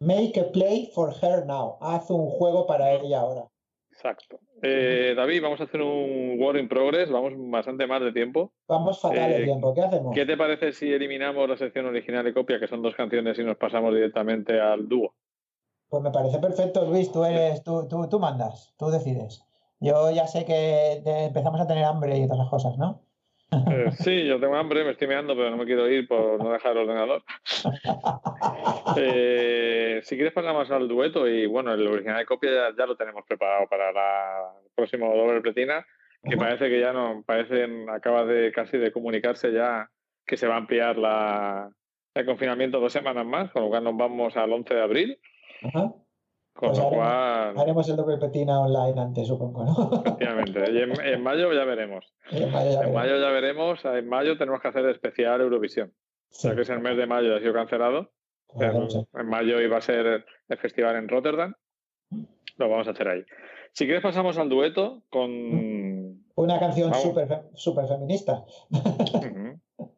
Make 0.00 0.38
a 0.40 0.50
Play 0.52 0.90
for 0.94 1.12
Her 1.20 1.46
Now. 1.46 1.78
Haz 1.80 2.10
un 2.10 2.28
juego 2.30 2.66
para 2.66 2.92
ella 2.92 3.20
ahora. 3.20 3.48
Exacto. 3.94 4.40
Eh, 4.60 5.14
David, 5.16 5.40
vamos 5.40 5.60
a 5.60 5.64
hacer 5.64 5.80
un 5.80 6.36
War 6.38 6.56
in 6.56 6.68
Progress, 6.68 7.10
vamos 7.10 7.32
bastante 7.36 7.86
más 7.86 8.02
de 8.02 8.12
tiempo. 8.12 8.52
Vamos 8.66 9.00
fatal 9.00 9.30
de 9.30 9.42
Eh, 9.42 9.44
tiempo. 9.44 9.72
¿Qué 9.72 9.82
hacemos? 9.82 10.14
¿Qué 10.14 10.26
te 10.26 10.36
parece 10.36 10.72
si 10.72 10.92
eliminamos 10.92 11.48
la 11.48 11.56
sección 11.56 11.86
original 11.86 12.26
y 12.26 12.32
copia, 12.34 12.58
que 12.58 12.66
son 12.66 12.82
dos 12.82 12.94
canciones, 12.96 13.38
y 13.38 13.44
nos 13.44 13.56
pasamos 13.56 13.94
directamente 13.94 14.60
al 14.60 14.88
dúo? 14.88 15.14
Pues 15.88 16.02
me 16.02 16.10
parece 16.10 16.38
perfecto, 16.38 16.84
Luis. 16.86 17.12
Tú 17.12 17.24
eres, 17.24 17.62
tú, 17.62 17.86
tú, 17.88 18.08
tú 18.08 18.18
mandas, 18.18 18.74
tú 18.76 18.90
decides. 18.90 19.44
Yo 19.78 20.10
ya 20.10 20.26
sé 20.26 20.44
que 20.44 21.02
empezamos 21.04 21.60
a 21.60 21.66
tener 21.66 21.84
hambre 21.84 22.18
y 22.18 22.24
todas 22.26 22.40
esas 22.40 22.50
cosas, 22.50 22.76
¿no? 22.78 23.02
Eh, 23.52 23.90
sí, 23.98 24.24
yo 24.26 24.40
tengo 24.40 24.56
hambre, 24.56 24.84
me 24.84 24.90
estoy 24.92 25.08
meando, 25.08 25.34
pero 25.36 25.50
no 25.50 25.56
me 25.56 25.64
quiero 25.66 25.88
ir 25.88 26.06
por 26.08 26.42
no 26.42 26.52
dejar 26.52 26.72
el 26.72 26.78
ordenador. 26.78 27.22
Eh, 28.96 30.00
si 30.04 30.14
quieres 30.16 30.32
pasamos 30.32 30.70
al 30.70 30.86
dueto 30.86 31.26
y 31.26 31.46
bueno, 31.46 31.72
el 31.72 31.86
original 31.86 32.18
de 32.18 32.26
copia 32.26 32.50
ya, 32.52 32.76
ya 32.76 32.86
lo 32.86 32.96
tenemos 32.96 33.24
preparado 33.26 33.66
para 33.68 33.90
la- 33.92 34.52
el 34.64 34.70
próximo 34.74 35.14
doble 35.16 35.40
pletina, 35.40 35.84
que 36.28 36.36
parece 36.36 36.68
que 36.68 36.80
ya 36.80 36.92
no, 36.92 37.22
parece 37.26 37.66
acaba 37.90 38.24
de 38.24 38.52
casi 38.52 38.78
de 38.78 38.92
comunicarse 38.92 39.52
ya 39.52 39.88
que 40.26 40.36
se 40.36 40.46
va 40.46 40.54
a 40.54 40.58
ampliar 40.58 40.96
la, 40.98 41.70
el 42.14 42.26
confinamiento 42.26 42.80
dos 42.80 42.92
semanas 42.92 43.26
más, 43.26 43.50
con 43.50 43.62
lo 43.62 43.68
cual 43.68 43.84
nos 43.84 43.96
vamos 43.96 44.36
al 44.36 44.52
11 44.52 44.74
de 44.74 44.82
abril, 44.82 45.18
Ajá. 45.62 45.92
Con 46.54 46.68
Pues 46.68 46.78
lo 46.78 46.84
haremos- 46.86 47.04
cual, 47.04 47.58
Haremos 47.58 47.88
el 47.88 47.96
doble 47.96 48.16
petina 48.18 48.60
online 48.60 49.00
antes, 49.00 49.26
supongo, 49.28 49.64
¿no? 49.64 50.02
efectivamente, 50.04 50.72
y 50.72 50.78
en, 50.82 51.00
en 51.04 51.22
mayo 51.22 51.52
ya 51.52 51.64
veremos. 51.64 52.14
En 52.30 52.50
mayo 52.52 52.70
ya 52.70 52.72
En 52.72 52.78
veremos. 52.78 52.94
mayo 52.94 53.18
ya 53.18 53.28
veremos, 53.30 53.84
en 53.84 54.08
mayo 54.08 54.38
tenemos 54.38 54.60
que 54.62 54.68
hacer 54.68 54.86
especial 54.86 55.40
Eurovisión, 55.40 55.92
Sí, 56.30 56.48
ya 56.48 56.54
que 56.54 56.62
es 56.62 56.70
el 56.70 56.80
mes 56.80 56.96
de 56.96 57.06
mayo 57.06 57.34
ha 57.34 57.40
sido 57.40 57.52
cancelado. 57.52 58.12
pues 58.46 58.94
En, 58.94 59.20
en 59.20 59.26
mayo 59.28 59.60
iba 59.60 59.76
a 59.76 59.80
ser 59.80 60.24
el 60.48 60.58
festival 60.58 60.96
en 60.96 61.08
Rotterdam. 61.08 61.54
Lo 62.56 62.68
vamos 62.68 62.86
a 62.86 62.92
hacer 62.92 63.08
ahí. 63.08 63.24
Si 63.72 63.84
quieres 63.86 64.02
pasamos 64.04 64.38
al 64.38 64.48
dueto 64.48 65.02
con... 65.10 66.22
Una 66.36 66.58
canción 66.60 66.94
súper 66.94 67.28
súper 67.54 67.86
feminista, 67.88 68.44
Ujú. 68.70 69.60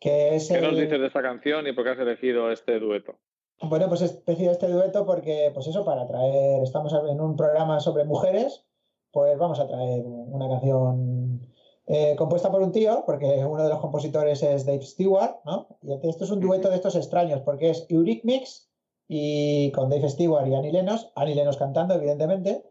que 0.00 0.34
es 0.36 0.48
¿Qué 0.48 0.60
nos 0.60 0.76
dices 0.76 1.00
de 1.00 1.06
esta 1.06 1.22
canción 1.22 1.66
y 1.68 1.72
por 1.72 1.84
qué 1.84 1.90
has 1.90 1.98
elegido 2.00 2.50
este 2.50 2.78
dueto? 2.80 3.18
Bueno, 3.62 3.88
pues 3.88 4.02
he 4.02 4.06
especido 4.06 4.52
este 4.52 4.68
dueto 4.68 5.06
porque, 5.06 5.50
pues 5.54 5.66
eso, 5.66 5.84
para 5.84 6.06
traer, 6.06 6.62
estamos 6.62 6.92
en 6.92 7.20
un 7.20 7.36
programa 7.36 7.80
sobre 7.80 8.04
mujeres, 8.04 8.66
pues 9.12 9.38
vamos 9.38 9.58
a 9.60 9.66
traer 9.66 10.04
una 10.06 10.48
canción 10.48 11.40
eh, 11.86 12.16
compuesta 12.16 12.50
por 12.50 12.60
un 12.60 12.72
tío, 12.72 13.04
porque 13.06 13.44
uno 13.46 13.62
de 13.62 13.70
los 13.70 13.80
compositores 13.80 14.42
es 14.42 14.66
Dave 14.66 14.82
Stewart, 14.82 15.36
¿no? 15.44 15.78
Y 15.82 15.92
esto 16.06 16.24
es 16.24 16.30
un 16.30 16.40
dueto 16.40 16.68
de 16.68 16.76
estos 16.76 16.96
extraños, 16.96 17.40
porque 17.40 17.70
es 17.70 17.86
Eurythmics 17.88 18.68
y 19.08 19.70
con 19.72 19.88
Dave 19.88 20.08
Stewart 20.10 20.46
y 20.48 20.54
Annie 20.54 20.72
Lennox, 20.72 21.08
Annie 21.14 21.34
Lennox 21.34 21.56
cantando, 21.56 21.94
evidentemente, 21.94 22.62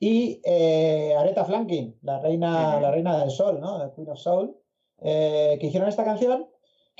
y 0.00 0.40
eh, 0.44 1.14
Aretha 1.16 1.44
Franklin, 1.44 1.96
la 2.02 2.18
reina, 2.18 2.80
la 2.80 2.90
reina 2.90 3.18
del 3.18 3.30
sol, 3.30 3.60
¿no? 3.60 3.78
The 3.78 3.94
Queen 3.94 4.10
of 4.10 4.18
Soul, 4.18 4.56
eh, 4.98 5.56
que 5.60 5.66
hicieron 5.68 5.88
esta 5.88 6.04
canción 6.04 6.48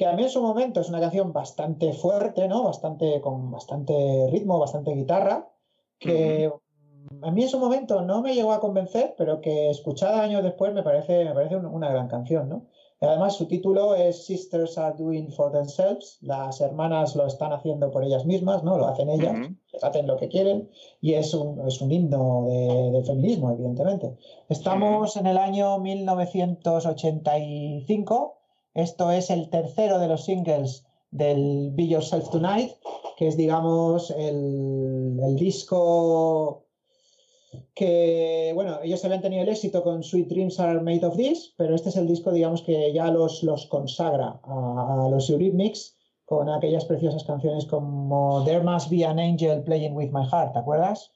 que 0.03 0.09
a 0.09 0.15
mí 0.15 0.24
en 0.24 0.31
su 0.31 0.43
momento 0.43 0.81
es 0.81 0.89
una 0.89 0.99
canción 0.99 1.33
bastante 1.33 1.93
fuerte, 1.93 2.49
¿no? 2.49 2.65
Bastante, 2.65 3.20
con 3.20 3.53
bastante 3.53 4.27
ritmo, 4.33 4.59
bastante 4.59 4.93
guitarra, 4.97 5.49
que 6.01 6.51
a 7.23 7.31
mí 7.31 7.43
en 7.45 7.49
su 7.49 7.61
momento 7.61 8.03
no 8.03 8.20
me 8.20 8.35
llegó 8.35 8.51
a 8.53 8.59
convencer, 8.59 9.15
pero 9.16 9.41
que 9.41 9.70
escuchada 9.70 10.24
años 10.24 10.43
después 10.43 10.74
me 10.74 10.83
parece, 10.83 11.24
me 11.24 11.33
parece 11.35 11.55
un- 11.55 11.66
una 11.66 11.89
gran 11.89 12.09
canción, 12.09 12.49
¿no? 12.49 12.66
Y 13.01 13.05
Además, 13.07 13.37
su 13.37 13.47
título 13.47 13.95
es 13.95 14.24
Sisters 14.27 14.77
are 14.77 14.97
doing 14.99 15.31
for 15.31 15.53
themselves, 15.53 16.19
las 16.20 16.61
hermanas 16.61 17.15
lo 17.15 17.24
están 17.27 17.53
haciendo 17.53 17.93
por 17.93 18.03
ellas 18.03 18.27
mismas, 18.27 18.65
¿no? 18.65 18.79
Lo 18.79 18.89
hacen 18.89 19.09
ellas, 19.09 19.37
hacen 19.83 20.09
lo 20.09 20.16
que 20.16 20.27
quieren, 20.29 20.69
y 21.01 21.15
es 21.15 21.33
un, 21.33 21.65
es 21.69 21.81
un 21.81 21.93
himno 21.93 22.47
de- 22.49 22.91
del 22.91 23.05
feminismo, 23.07 23.53
evidentemente. 23.53 24.16
Estamos 24.49 25.16
en 25.16 25.29
el 25.29 25.39
año 25.39 25.79
1985. 25.79 28.41
Esto 28.74 29.11
es 29.11 29.31
el 29.31 29.51
tercero 29.51 29.99
de 29.99 30.09
los 30.09 30.24
singles 30.24 30.85
del 31.11 31.70
Be 31.73 31.89
Yourself 31.89 32.31
Tonight, 32.31 32.73
que 33.16 33.28
es, 33.28 33.36
digamos, 33.36 34.11
el, 34.11 35.20
el 35.23 35.36
disco 35.36 36.65
que, 37.74 38.53
bueno, 38.55 38.78
ellos 38.82 39.05
habían 39.05 39.20
tenido 39.20 39.43
el 39.43 39.49
éxito 39.49 39.82
con 39.82 40.03
Sweet 40.03 40.28
Dreams 40.28 40.59
Are 40.59 40.81
Made 40.81 41.05
of 41.05 41.16
This, 41.16 41.55
pero 41.57 41.74
este 41.74 41.90
es 41.90 41.97
el 41.97 42.07
disco, 42.07 42.32
digamos, 42.32 42.62
que 42.62 42.93
ya 42.93 43.11
los, 43.11 43.43
los 43.43 43.66
consagra 43.66 44.40
a, 44.43 45.05
a 45.05 45.09
los 45.11 45.28
Eurythmics 45.28 45.97
con 46.24 46.49
aquellas 46.49 46.86
preciosas 46.86 47.24
canciones 47.24 47.66
como 47.66 48.43
There 48.44 48.62
Must 48.62 48.89
Be 48.90 49.05
an 49.05 49.19
Angel 49.19 49.62
Playing 49.62 49.94
With 49.94 50.12
My 50.12 50.24
Heart, 50.24 50.55
¿te 50.55 50.59
acuerdas? 50.61 51.12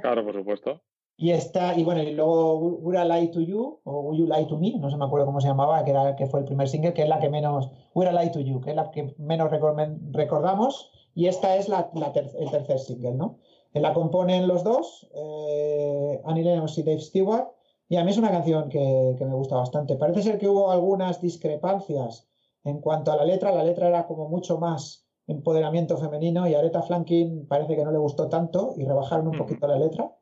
Claro, 0.00 0.24
por 0.24 0.34
supuesto. 0.34 0.80
Y 1.22 1.32
esta, 1.32 1.76
y 1.78 1.84
bueno, 1.84 2.02
y 2.02 2.12
luego 2.12 2.56
Would 2.56 2.94
I 2.94 3.06
Lie 3.06 3.28
to 3.28 3.40
You 3.42 3.78
o 3.84 4.00
Will 4.00 4.20
You 4.20 4.26
Lie 4.26 4.46
to 4.46 4.56
Me, 4.56 4.72
no 4.78 4.88
se 4.90 4.96
me 4.96 5.04
acuerdo 5.04 5.26
cómo 5.26 5.38
se 5.38 5.48
llamaba, 5.48 5.84
que 5.84 5.90
era 5.90 6.16
que 6.16 6.26
fue 6.26 6.40
el 6.40 6.46
primer 6.46 6.66
single, 6.66 6.94
que 6.94 7.02
es 7.02 7.08
la 7.10 7.18
que 7.20 7.28
menos, 7.28 7.70
Would 7.94 8.08
I 8.10 8.16
Lie 8.16 8.30
to 8.30 8.40
You, 8.40 8.58
que 8.62 8.70
es 8.70 8.76
la 8.76 8.90
que 8.90 9.14
menos 9.18 9.50
recor- 9.50 9.98
recordamos, 10.12 10.90
y 11.14 11.26
esta 11.26 11.56
es 11.56 11.68
la, 11.68 11.90
la 11.92 12.10
ter- 12.12 12.30
el 12.38 12.50
tercer 12.50 12.78
single, 12.78 13.12
¿no? 13.16 13.36
La 13.74 13.92
componen 13.92 14.48
los 14.48 14.64
dos, 14.64 15.10
eh, 15.14 16.22
Annie 16.24 16.42
Lennox 16.42 16.78
y 16.78 16.84
Dave 16.84 17.00
Stewart, 17.00 17.48
y 17.86 17.96
a 17.96 18.04
mí 18.04 18.12
es 18.12 18.16
una 18.16 18.30
canción 18.30 18.70
que, 18.70 19.14
que 19.18 19.26
me 19.26 19.34
gusta 19.34 19.56
bastante. 19.56 19.96
Parece 19.96 20.22
ser 20.22 20.38
que 20.38 20.48
hubo 20.48 20.70
algunas 20.70 21.20
discrepancias 21.20 22.30
en 22.64 22.80
cuanto 22.80 23.12
a 23.12 23.16
la 23.16 23.26
letra, 23.26 23.52
la 23.52 23.62
letra 23.62 23.88
era 23.88 24.06
como 24.06 24.26
mucho 24.26 24.58
más 24.58 25.06
empoderamiento 25.26 25.98
femenino 25.98 26.48
y 26.48 26.54
a 26.54 26.60
Aretha 26.60 26.80
Franklin 26.80 27.46
parece 27.46 27.76
que 27.76 27.84
no 27.84 27.92
le 27.92 27.98
gustó 27.98 28.28
tanto 28.30 28.72
y 28.78 28.86
rebajaron 28.86 29.28
un 29.28 29.36
poquito 29.36 29.66
la 29.66 29.76
letra. 29.78 30.16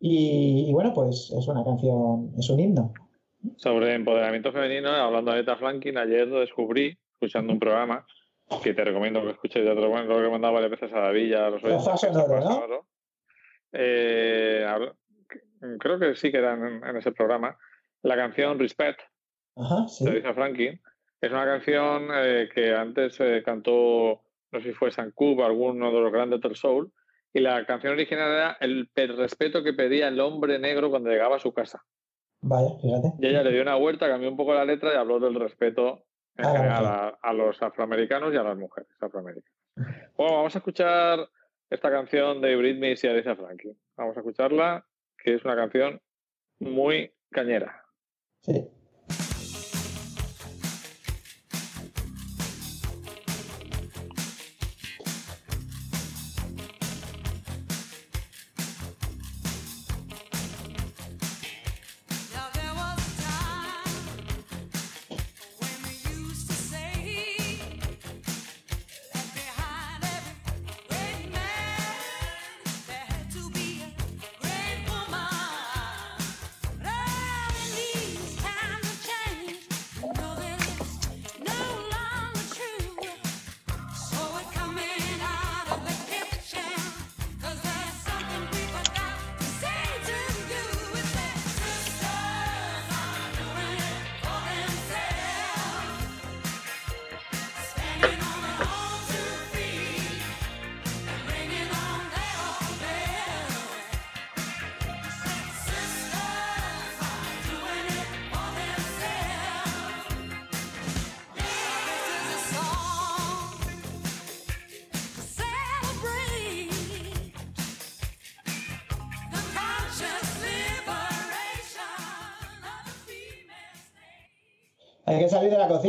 Y, 0.00 0.66
y 0.68 0.72
bueno, 0.72 0.92
pues 0.94 1.30
es 1.30 1.46
una 1.46 1.62
canción, 1.62 2.32
es 2.38 2.48
un 2.50 2.60
himno. 2.60 2.92
Sobre 3.56 3.94
empoderamiento 3.94 4.52
femenino, 4.52 4.90
hablando 4.90 5.32
de 5.32 5.40
Eta 5.40 5.56
Franklin, 5.56 5.98
ayer 5.98 6.26
lo 6.26 6.40
descubrí, 6.40 6.98
escuchando 7.14 7.52
un 7.52 7.58
programa 7.58 8.06
que 8.62 8.74
te 8.74 8.84
recomiendo 8.84 9.22
que 9.22 9.30
escuches, 9.30 9.64
ya 9.64 9.74
te 9.74 9.80
lo 9.80 9.96
he 9.96 10.02
recomendado 10.02 10.54
varias 10.54 10.72
veces 10.72 10.92
a 10.92 11.00
David 11.00 11.26
y 11.26 11.34
a 11.34 11.50
los 11.50 11.62
¿no? 11.62 12.86
Eh, 13.72 14.66
creo 15.78 15.98
que 15.98 16.16
sí 16.16 16.32
que 16.32 16.38
era 16.38 16.54
en, 16.54 16.84
en 16.84 16.96
ese 16.96 17.12
programa. 17.12 17.56
La 18.02 18.16
canción 18.16 18.58
Respect 18.58 19.00
Ajá, 19.56 19.86
sí. 19.88 20.04
de 20.04 20.12
Lisa 20.14 20.34
Franklin 20.34 20.80
es 21.20 21.30
una 21.30 21.44
canción 21.44 22.08
eh, 22.12 22.48
que 22.52 22.74
antes 22.74 23.20
eh, 23.20 23.42
cantó, 23.44 24.22
no 24.50 24.60
sé 24.60 24.68
si 24.68 24.72
fue 24.72 24.90
San 24.90 25.12
Cub, 25.12 25.42
alguno 25.42 25.92
de 25.92 26.00
los 26.00 26.12
grandes 26.12 26.40
del 26.40 26.56
soul, 26.56 26.90
y 27.32 27.40
la 27.40 27.64
canción 27.66 27.92
original 27.92 28.30
era 28.30 28.56
el, 28.60 28.90
el 28.94 29.16
respeto 29.16 29.62
que 29.62 29.72
pedía 29.72 30.08
el 30.08 30.20
hombre 30.20 30.58
negro 30.58 30.90
cuando 30.90 31.10
llegaba 31.10 31.36
a 31.36 31.40
su 31.40 31.52
casa. 31.52 31.82
Vaya, 32.42 32.70
fíjate. 32.80 33.12
Y 33.20 33.26
ella 33.26 33.42
le 33.42 33.52
dio 33.52 33.62
una 33.62 33.76
vuelta, 33.76 34.08
cambió 34.08 34.30
un 34.30 34.36
poco 34.36 34.54
la 34.54 34.64
letra 34.64 34.92
y 34.92 34.96
habló 34.96 35.20
del 35.20 35.34
respeto 35.34 36.04
en 36.36 36.46
A 36.46 36.52
la 36.52 36.58
general 36.58 37.18
a 37.20 37.32
los 37.32 37.62
afroamericanos 37.62 38.32
y 38.32 38.36
a 38.36 38.42
las 38.42 38.56
mujeres 38.56 38.90
afroamericanas. 39.00 39.58
Bueno, 40.16 40.36
vamos 40.36 40.54
a 40.54 40.58
escuchar 40.58 41.28
esta 41.68 41.90
canción 41.90 42.40
de 42.40 42.56
Britney 42.56 42.94
y 43.00 43.06
Aretha 43.06 43.36
Franklin. 43.36 43.78
Vamos 43.96 44.16
a 44.16 44.20
escucharla, 44.20 44.86
que 45.22 45.34
es 45.34 45.44
una 45.44 45.54
canción 45.54 46.00
muy 46.58 47.12
cañera. 47.30 47.84
Sí. 48.40 48.68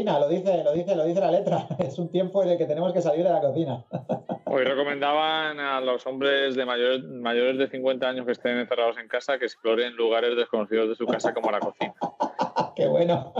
Cocina, 0.01 0.19
lo 0.19 0.27
dice, 0.27 0.63
lo 0.63 0.73
dice, 0.73 0.95
lo 0.95 1.05
dice 1.05 1.19
la 1.19 1.31
letra. 1.31 1.67
Es 1.79 1.99
un 1.99 2.09
tiempo 2.09 2.43
en 2.43 2.49
el 2.49 2.57
que 2.57 2.65
tenemos 2.65 2.93
que 2.93 3.01
salir 3.01 3.23
de 3.23 3.31
la 3.31 3.41
cocina. 3.41 3.83
Hoy 4.45 4.63
recomendaban 4.63 5.59
a 5.59 5.79
los 5.79 6.05
hombres 6.07 6.55
de 6.55 6.65
mayores, 6.65 7.03
mayores 7.03 7.57
de 7.57 7.69
50 7.69 8.07
años 8.07 8.25
que 8.25 8.33
estén 8.33 8.57
encerrados 8.57 8.97
en 8.97 9.07
casa 9.07 9.37
que 9.37 9.45
exploren 9.45 9.95
lugares 9.95 10.35
desconocidos 10.35 10.89
de 10.89 10.95
su 10.95 11.05
casa 11.05 11.33
como 11.33 11.51
la 11.51 11.59
cocina. 11.59 11.93
Qué 12.75 12.87
bueno. 12.87 13.33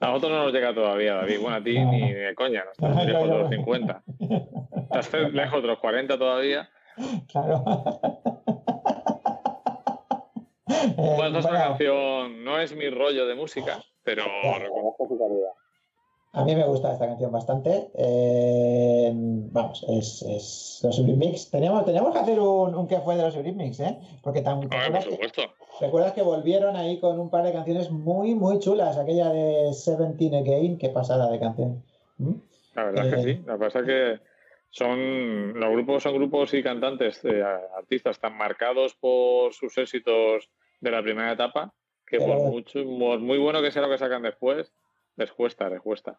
A 0.00 0.06
nosotros 0.06 0.32
no 0.32 0.44
nos 0.44 0.52
llega 0.52 0.74
todavía, 0.74 1.14
David. 1.14 1.40
Bueno, 1.40 1.56
a 1.56 1.62
ti 1.62 1.78
ni 1.78 2.12
de 2.12 2.34
coña, 2.34 2.64
no 2.64 2.72
estás 2.72 3.06
lejos 3.06 3.28
de 3.28 3.38
los 3.38 3.50
50. 3.50 4.02
Estás 4.90 5.32
lejos 5.32 5.62
de 5.62 5.68
los 5.68 5.78
40 5.78 6.18
todavía. 6.18 6.68
Claro. 7.28 7.64
Eh, 10.68 10.94
Bueno, 10.96 11.38
esta 11.38 11.38
es 11.38 11.44
una 11.44 11.58
bueno, 11.58 11.68
canción, 11.68 12.44
no 12.44 12.60
es 12.60 12.74
mi 12.74 12.88
rollo 12.90 13.26
de 13.26 13.34
música, 13.34 13.82
pero 14.02 14.24
reconozco 14.58 15.08
su 15.08 15.18
calidad. 15.18 15.65
A 16.36 16.44
mí 16.44 16.54
me 16.54 16.66
gusta 16.66 16.92
esta 16.92 17.06
canción 17.06 17.32
bastante. 17.32 17.88
Eh, 17.94 19.10
vamos, 19.14 19.84
es, 19.88 20.22
es 20.22 20.80
los 20.84 20.98
Eurythmics. 20.98 21.50
Teníamos, 21.50 21.84
teníamos 21.86 22.12
que 22.12 22.18
hacer 22.18 22.38
un, 22.38 22.74
un 22.74 22.86
que 22.86 23.00
fue 23.00 23.16
de 23.16 23.22
los 23.22 23.34
Eurythmics, 23.36 23.80
¿eh? 23.80 23.98
Porque 24.22 24.42
tan, 24.42 24.60
¿te 24.60 24.66
Hombre, 24.66 24.78
por 24.78 24.78
acuerdas, 24.78 25.04
que, 25.06 25.10
supuesto. 25.12 25.42
recuerdas 25.80 26.12
que 26.12 26.22
volvieron 26.22 26.76
ahí 26.76 27.00
con 27.00 27.18
un 27.18 27.30
par 27.30 27.42
de 27.44 27.52
canciones 27.52 27.90
muy, 27.90 28.34
muy 28.34 28.58
chulas. 28.58 28.98
Aquella 28.98 29.30
de 29.30 29.72
Seventeen 29.72 30.34
Again, 30.34 30.76
qué 30.78 30.90
pasada 30.90 31.30
de 31.30 31.38
canción. 31.40 31.82
¿Mm? 32.18 32.32
La 32.74 32.84
verdad 32.84 33.06
es 33.06 33.14
que 33.14 33.20
Eh, 33.20 33.34
sí. 33.36 33.42
Lo 33.46 33.52
que 33.54 33.58
pasa 33.64 33.80
es 33.80 33.86
que 33.86 34.20
son 34.70 35.58
los 35.58 35.70
grupos 35.70 36.02
son 36.02 36.14
grupos 36.14 36.52
y 36.52 36.62
cantantes, 36.62 37.24
eh, 37.24 37.42
artistas 37.78 38.18
tan 38.20 38.36
marcados 38.36 38.94
por 38.94 39.54
sus 39.54 39.78
éxitos 39.78 40.50
de 40.80 40.90
la 40.90 41.02
primera 41.02 41.32
etapa 41.32 41.72
que 42.06 42.18
por 42.18 42.36
mucho, 42.40 42.84
por 42.98 43.18
muy 43.18 43.38
bueno 43.38 43.62
que 43.62 43.70
sea 43.72 43.82
lo 43.82 43.88
que 43.88 43.98
sacan 43.98 44.22
después, 44.22 44.70
les 45.16 45.32
cuesta, 45.32 45.68
les 45.68 45.80
cuesta. 45.80 46.18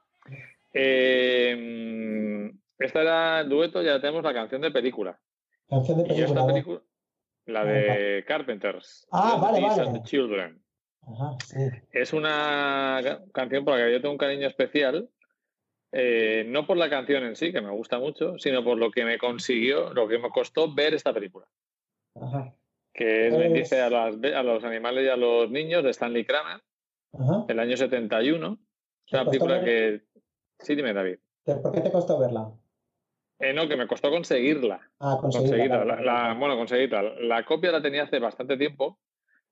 Eh, 0.74 2.52
esta 2.80 3.02
era 3.02 3.40
el 3.42 3.50
dueto, 3.50 3.82
ya 3.82 4.00
tenemos 4.00 4.24
la 4.24 4.34
canción 4.34 4.62
de 4.62 4.72
película. 4.72 5.20
Canción 5.70 5.98
de 6.00 6.04
película. 6.06 6.42
¿no? 6.42 6.48
película, 6.48 6.82
la 7.46 7.66
de 7.66 8.24
Carpenters. 8.28 9.08
Ah, 9.12 9.34
The 9.36 9.42
vale, 9.42 9.62
vale. 9.62 9.82
and 9.82 9.94
the 9.98 10.04
Children. 10.04 10.62
Ajá, 11.02 11.38
sí. 11.46 11.58
Es 11.92 12.14
una 12.14 13.00
ca- 13.04 13.22
canción 13.34 13.64
por 13.66 13.78
la 13.78 13.86
que 13.86 13.92
yo 13.94 14.02
tengo 14.02 14.12
un 14.12 14.18
cariño 14.18 14.48
especial, 14.48 15.10
eh, 15.94 16.44
no 16.48 16.68
por 16.68 16.78
la 16.78 16.90
canción 16.90 17.24
en 17.24 17.36
sí, 17.36 17.52
que 17.54 17.62
me 17.62 17.72
gusta 17.72 17.98
mucho, 18.00 18.38
sino 18.38 18.64
por 18.64 18.78
lo 18.78 18.92
que 18.92 19.06
me 19.06 19.18
consiguió, 19.18 19.94
lo 19.94 20.08
que 20.08 20.20
me 20.20 20.30
costó 20.30 20.74
ver 20.74 20.94
esta 20.94 21.14
película, 21.14 21.48
Ajá, 22.16 22.54
que 22.94 23.28
es 23.28 23.38
Bendice 23.38 23.80
a, 23.82 23.90
las 23.90 24.16
a 24.36 24.44
los 24.44 24.64
animales 24.66 25.06
y 25.06 25.10
a 25.10 25.16
los 25.16 25.50
niños 25.50 25.84
de 25.84 25.92
Stanley 25.92 26.26
Kramer, 26.26 26.62
ajá. 27.14 27.46
del 27.48 27.60
año 27.60 27.78
71. 27.78 28.60
Es 29.08 29.12
¿Te 29.12 29.16
una 29.18 29.26
película 29.26 29.56
ver- 29.60 29.64
que... 29.66 30.02
Sí, 30.60 30.76
dime, 30.76 30.94
David. 30.94 31.18
¿Por 31.46 31.72
qué 31.72 31.80
te 31.82 31.92
costó 31.92 32.20
verla? 32.20 32.52
Eh, 33.40 33.54
no, 33.54 33.68
que 33.70 33.78
me 33.78 33.88
costó 33.88 34.10
conseguirla. 34.10 34.82
Ah, 35.00 35.18
conseguirla. 35.22 35.80
conseguirla. 35.80 35.86
La- 35.86 36.02
la- 36.30 36.34
bueno, 36.34 36.58
conseguirla. 36.58 37.02
La 37.22 37.46
copia 37.46 37.72
la 37.72 37.82
tenía 37.82 38.04
hace 38.04 38.20
bastante 38.20 38.58
tiempo, 38.58 39.00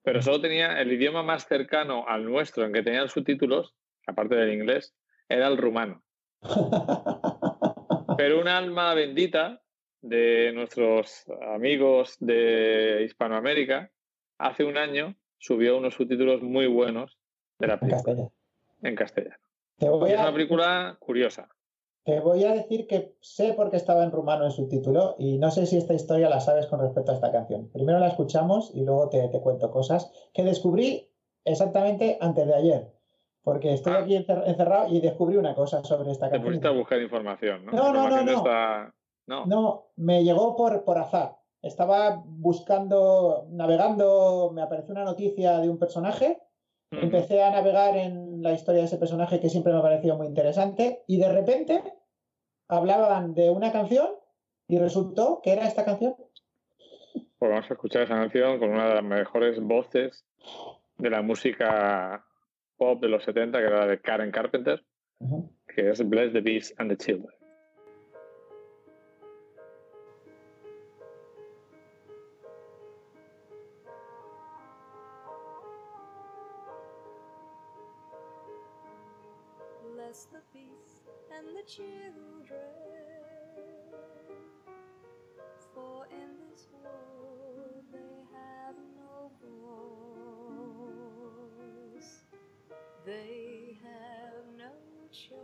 pero 0.03 0.21
solo 0.21 0.41
tenía 0.41 0.81
el 0.81 0.91
idioma 0.91 1.23
más 1.23 1.47
cercano 1.47 2.05
al 2.07 2.25
nuestro 2.25 2.65
en 2.65 2.73
que 2.73 2.83
tenían 2.83 3.07
subtítulos, 3.07 3.73
aparte 4.07 4.35
del 4.35 4.53
inglés, 4.53 4.93
era 5.29 5.47
el 5.47 5.57
rumano. 5.57 6.03
Pero 8.17 8.39
un 8.39 8.47
alma 8.47 8.93
bendita 8.93 9.61
de 10.01 10.51
nuestros 10.53 11.25
amigos 11.53 12.15
de 12.19 13.01
Hispanoamérica, 13.05 13.91
hace 14.37 14.63
un 14.63 14.77
año 14.77 15.15
subió 15.37 15.77
unos 15.77 15.95
subtítulos 15.95 16.41
muy 16.41 16.67
buenos 16.67 17.17
de 17.59 17.67
la 17.67 17.73
En 17.73 17.79
película 17.79 18.03
castellano. 18.03 18.31
en 18.83 18.95
castellano. 18.95 19.35
Te 19.77 19.89
voy, 19.89 20.11
es 20.11 20.19
a, 20.19 20.23
una 20.23 20.33
película 20.33 20.97
curiosa. 20.99 21.49
te 22.03 22.19
voy 22.19 22.43
a 22.45 22.53
decir 22.53 22.87
que 22.87 23.15
sé 23.21 23.53
por 23.53 23.69
qué 23.71 23.77
estaba 23.77 24.03
en 24.03 24.11
rumano 24.11 24.45
en 24.45 24.51
su 24.51 24.67
título 24.67 25.15
y 25.17 25.37
no 25.37 25.51
sé 25.51 25.65
si 25.65 25.77
esta 25.77 25.93
historia 25.93 26.29
la 26.29 26.39
sabes 26.39 26.67
con 26.67 26.79
respecto 26.79 27.11
a 27.11 27.15
esta 27.15 27.31
canción. 27.31 27.69
Primero 27.71 27.99
la 27.99 28.07
escuchamos 28.07 28.71
y 28.73 28.83
luego 28.83 29.09
te, 29.09 29.27
te 29.29 29.41
cuento 29.41 29.71
cosas 29.71 30.11
que 30.33 30.43
descubrí 30.43 31.09
exactamente 31.43 32.17
antes 32.21 32.47
de 32.47 32.53
ayer. 32.55 32.91
Porque 33.43 33.73
estoy 33.73 33.93
Ah. 33.93 33.99
aquí 33.99 34.15
encer- 34.17 34.43
encerrado 34.47 34.87
y 34.93 34.99
descubrí 35.01 35.37
una 35.37 35.53
cosa 35.53 35.83
sobre 35.83 36.11
esta 36.11 36.25
Te 36.27 36.31
canción. 36.31 36.51
pusiste 36.53 36.67
a 36.67 36.71
buscar 36.71 36.99
información, 37.01 37.65
¿no? 37.65 37.71
No, 37.73 37.93
no, 37.93 38.09
no, 38.09 38.23
no. 38.23 38.91
No. 39.27 39.45
No, 39.47 39.87
me 39.95 40.23
llegó 40.23 40.55
por, 40.55 40.83
por 40.83 40.97
azar. 40.99 41.37
Estaba 41.61 42.21
buscando, 42.25 43.47
navegando, 43.49 44.51
me 44.53 44.61
apareció 44.61 44.93
una 44.93 45.03
noticia 45.03 45.57
de 45.59 45.69
un 45.69 45.77
personaje. 45.79 46.39
Empecé 46.91 47.41
a 47.43 47.49
navegar 47.51 47.97
en 47.97 48.24
la 48.41 48.53
historia 48.53 48.81
de 48.81 48.87
ese 48.87 48.97
personaje 48.97 49.39
que 49.39 49.49
siempre 49.49 49.73
me 49.73 49.79
ha 49.79 49.83
parecido 49.83 50.17
muy 50.17 50.27
interesante 50.27 51.03
y 51.07 51.17
de 51.17 51.31
repente 51.31 51.83
hablaban 52.67 53.33
de 53.33 53.49
una 53.49 53.71
canción 53.71 54.07
y 54.67 54.79
resultó 54.79 55.41
que 55.43 55.51
era 55.53 55.67
esta 55.67 55.85
canción. 55.85 56.15
Pues 57.37 57.51
vamos 57.51 57.69
a 57.69 57.73
escuchar 57.73 58.03
esa 58.03 58.15
canción 58.15 58.59
con 58.59 58.69
una 58.69 58.87
de 58.87 58.95
las 58.95 59.03
mejores 59.03 59.59
voces 59.59 60.25
de 60.97 61.09
la 61.09 61.21
música 61.21 62.25
pop 62.77 63.01
de 63.01 63.09
los 63.09 63.23
70, 63.23 63.57
que 63.59 63.65
era 63.65 63.79
la 63.81 63.87
de 63.87 63.99
Karen 63.99 64.31
Carpenter, 64.31 64.83
que 65.67 65.89
es 65.89 66.07
Bless 66.07 66.33
the 66.33 66.41
Beast 66.41 66.79
and 66.79 66.89
the 66.89 66.97
Children. 66.97 67.34
Children, 81.67 82.59
for 85.73 86.05
in 86.11 86.37
this 86.51 86.67
world 86.71 87.83
they 87.91 88.25
have 88.33 88.75
no 88.95 89.31
voice. 91.97 92.25
They 93.05 93.79
have 93.83 94.45
no 94.57 94.73
choice. 95.11 95.35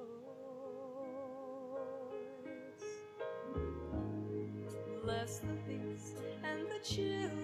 Bless 5.03 5.39
the 5.39 5.55
beast 5.67 6.17
and 6.43 6.67
the 6.69 6.79
children. 6.83 7.40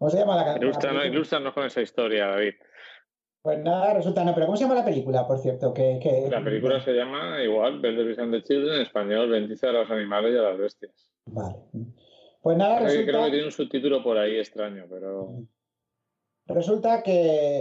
¿Cómo 0.00 0.10
se 0.10 0.16
llama 0.18 0.34
la 0.34 0.44
canción? 0.46 0.72
Ilústranos, 1.12 1.52
con 1.52 1.66
esa 1.66 1.82
historia, 1.82 2.28
David. 2.28 2.54
Pues 3.42 3.58
nada, 3.58 3.92
resulta 3.92 4.24
no, 4.24 4.32
pero 4.34 4.46
¿cómo 4.46 4.56
se 4.56 4.64
llama 4.64 4.74
la 4.76 4.84
película, 4.84 5.26
por 5.26 5.38
cierto? 5.40 5.74
Que, 5.74 5.98
que- 6.02 6.26
La 6.30 6.42
película 6.42 6.80
se 6.80 6.92
llama 6.94 7.42
igual, 7.42 7.80
Beast 7.80 8.18
and 8.18 8.32
the 8.32 8.42
Children, 8.42 8.76
en 8.76 8.80
español, 8.80 9.28
Bendice 9.28 9.66
a 9.66 9.72
los 9.72 9.90
animales 9.90 10.32
y 10.34 10.38
a 10.38 10.42
las 10.42 10.56
bestias. 10.58 11.12
Vale. 11.26 11.56
Pues 12.40 12.56
nada, 12.56 12.78
Pasa 12.78 12.86
que 12.86 12.92
creo 12.92 13.04
resulta, 13.04 13.24
que 13.26 13.30
tiene 13.30 13.44
un 13.44 13.52
subtítulo 13.52 14.02
por 14.02 14.16
ahí 14.16 14.38
extraño, 14.38 14.86
pero 14.88 15.28
Resulta 16.46 17.02
que. 17.02 17.12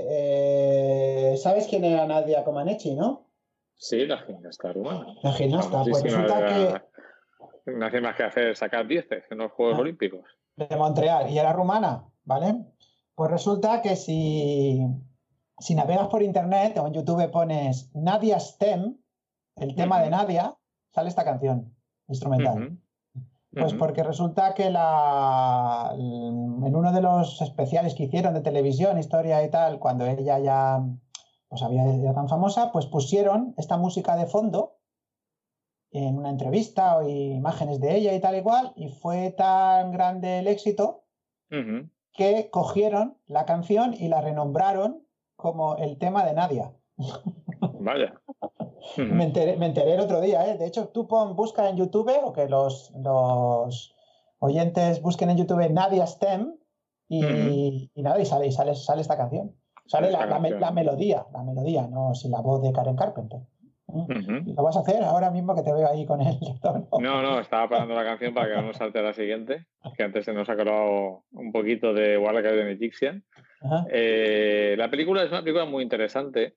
eh, 0.09 1.37
¿Sabes 1.37 1.67
quién 1.67 1.83
era 1.83 2.05
Nadia 2.05 2.45
Comaneci, 2.45 2.95
no? 2.95 3.27
Sí, 3.75 4.05
la 4.07 4.17
gimnasta 4.19 4.71
rumana. 4.71 5.13
La 5.23 5.33
gimnasta. 5.33 5.83
Pues 5.83 6.01
resulta 6.03 6.39
de 6.41 6.79
que. 7.65 7.71
No 7.73 7.85
hace 7.85 7.99
más 8.01 8.15
que 8.15 8.23
hacer 8.23 8.55
sacar 8.55 8.87
dieces 8.87 9.25
en 9.29 9.39
los 9.39 9.51
Juegos 9.51 9.75
Ah. 9.77 9.81
Olímpicos. 9.81 10.21
de 10.55 10.75
Montreal 10.75 11.29
y 11.29 11.37
era 11.37 11.53
rumana, 11.53 12.03
¿vale? 12.29 12.63
Pues 13.15 13.31
resulta 13.31 13.81
que 13.81 13.95
si, 13.95 14.85
si 15.57 15.75
navegas 15.75 16.07
por 16.07 16.21
internet 16.21 16.77
o 16.77 16.87
en 16.87 16.93
YouTube 16.93 17.29
pones 17.31 17.89
Nadia 17.95 18.39
STEM, 18.39 18.97
el 19.55 19.75
tema 19.75 19.99
de. 19.99 20.11
Nadia, 20.11 20.55
sale 20.93 21.09
esta 21.09 21.25
canción 21.25 21.75
instrumental. 22.07 22.77
Pues 23.51 23.73
porque 23.73 24.03
resulta 24.03 24.53
que 24.53 24.69
la, 24.69 25.91
en 25.95 26.75
uno 26.75 26.93
de 26.93 27.01
los 27.01 27.41
especiales 27.41 27.95
que 27.95 28.03
hicieron 28.03 28.35
de 28.35 28.41
televisión, 28.41 28.99
historia 28.99 29.43
y 29.43 29.49
tal, 29.49 29.79
cuando 29.79 30.05
ella 30.05 30.37
ya 30.37 30.85
pues 31.49 31.63
había 31.63 31.83
ya 31.97 32.13
tan 32.13 32.29
famosa, 32.29 32.71
pues 32.71 32.85
pusieron 32.85 33.55
esta 33.57 33.75
música 33.75 34.15
de 34.15 34.27
fondo 34.27 34.77
en 35.91 36.15
una 36.15 36.29
entrevista 36.29 36.95
o 36.97 37.09
imágenes 37.09 37.79
de 37.79 37.95
ella 37.95 38.13
y 38.13 38.19
tal 38.21 38.35
igual, 38.35 38.71
y 38.75 38.89
fue 38.89 39.31
tan 39.31 39.91
grande 39.91 40.39
el 40.39 40.47
éxito. 40.47 41.05
Que 42.13 42.49
cogieron 42.49 43.17
la 43.27 43.45
canción 43.45 43.93
y 43.93 44.07
la 44.07 44.21
renombraron 44.21 45.05
como 45.35 45.77
el 45.77 45.97
tema 45.97 46.25
de 46.25 46.33
Nadia. 46.33 46.73
Vaya. 47.79 48.13
Me 48.97 49.25
enteré, 49.25 49.55
me 49.55 49.67
enteré 49.67 49.93
el 49.93 49.99
otro 49.99 50.19
día, 50.19 50.47
¿eh? 50.47 50.57
De 50.57 50.65
hecho, 50.65 50.87
tú 50.89 51.07
pon, 51.07 51.35
busca 51.35 51.69
en 51.69 51.77
YouTube 51.77 52.11
o 52.23 52.33
que 52.33 52.47
los, 52.49 52.91
los 52.95 53.93
oyentes 54.39 55.01
busquen 55.01 55.29
en 55.29 55.37
YouTube 55.37 55.69
Nadia 55.69 56.07
STEM 56.07 56.55
y, 57.07 57.23
Ujú. 57.23 57.89
y 57.93 58.01
nada, 58.01 58.19
y 58.19 58.25
sale, 58.25 58.47
y 58.47 58.51
sale, 58.51 58.75
sale 58.75 59.01
esta 59.01 59.15
canción. 59.17 59.55
Sale 59.85 60.11
la, 60.11 60.39
me- 60.39 60.51
la 60.51 60.71
melodía, 60.71 61.25
la 61.33 61.43
melodía, 61.43 61.87
no 61.87 62.15
sin 62.15 62.31
la 62.31 62.41
voz 62.41 62.61
de 62.61 62.71
Karen 62.73 62.95
Carpenter. 62.95 63.41
¿Lo 64.55 64.63
vas 64.63 64.77
a 64.77 64.81
hacer 64.81 65.03
ahora 65.03 65.31
mismo 65.31 65.55
que 65.55 65.63
te 65.63 65.73
veo 65.73 65.87
ahí 65.89 66.05
con 66.05 66.21
el 66.21 66.37
lector? 66.41 66.87
No, 66.99 67.21
no, 67.21 67.39
estaba 67.39 67.67
parando 67.69 67.93
la 67.95 68.03
canción 68.03 68.33
para 68.33 68.47
que 68.49 68.55
no 68.55 68.61
nos 68.63 68.77
salte 68.77 69.01
la 69.01 69.13
siguiente, 69.13 69.65
que 69.95 70.03
antes 70.03 70.25
se 70.25 70.33
nos 70.33 70.49
ha 70.49 70.55
colado 70.55 71.23
un 71.31 71.51
poquito 71.51 71.93
de 71.93 72.17
Warlock 72.17 72.43
de 72.43 72.71
Egyptian. 72.73 73.23
Ajá, 73.61 73.85
Eh, 73.91 74.75
la 74.77 74.89
película 74.89 75.23
es 75.23 75.31
una 75.31 75.41
película 75.41 75.65
muy 75.65 75.83
interesante, 75.83 76.55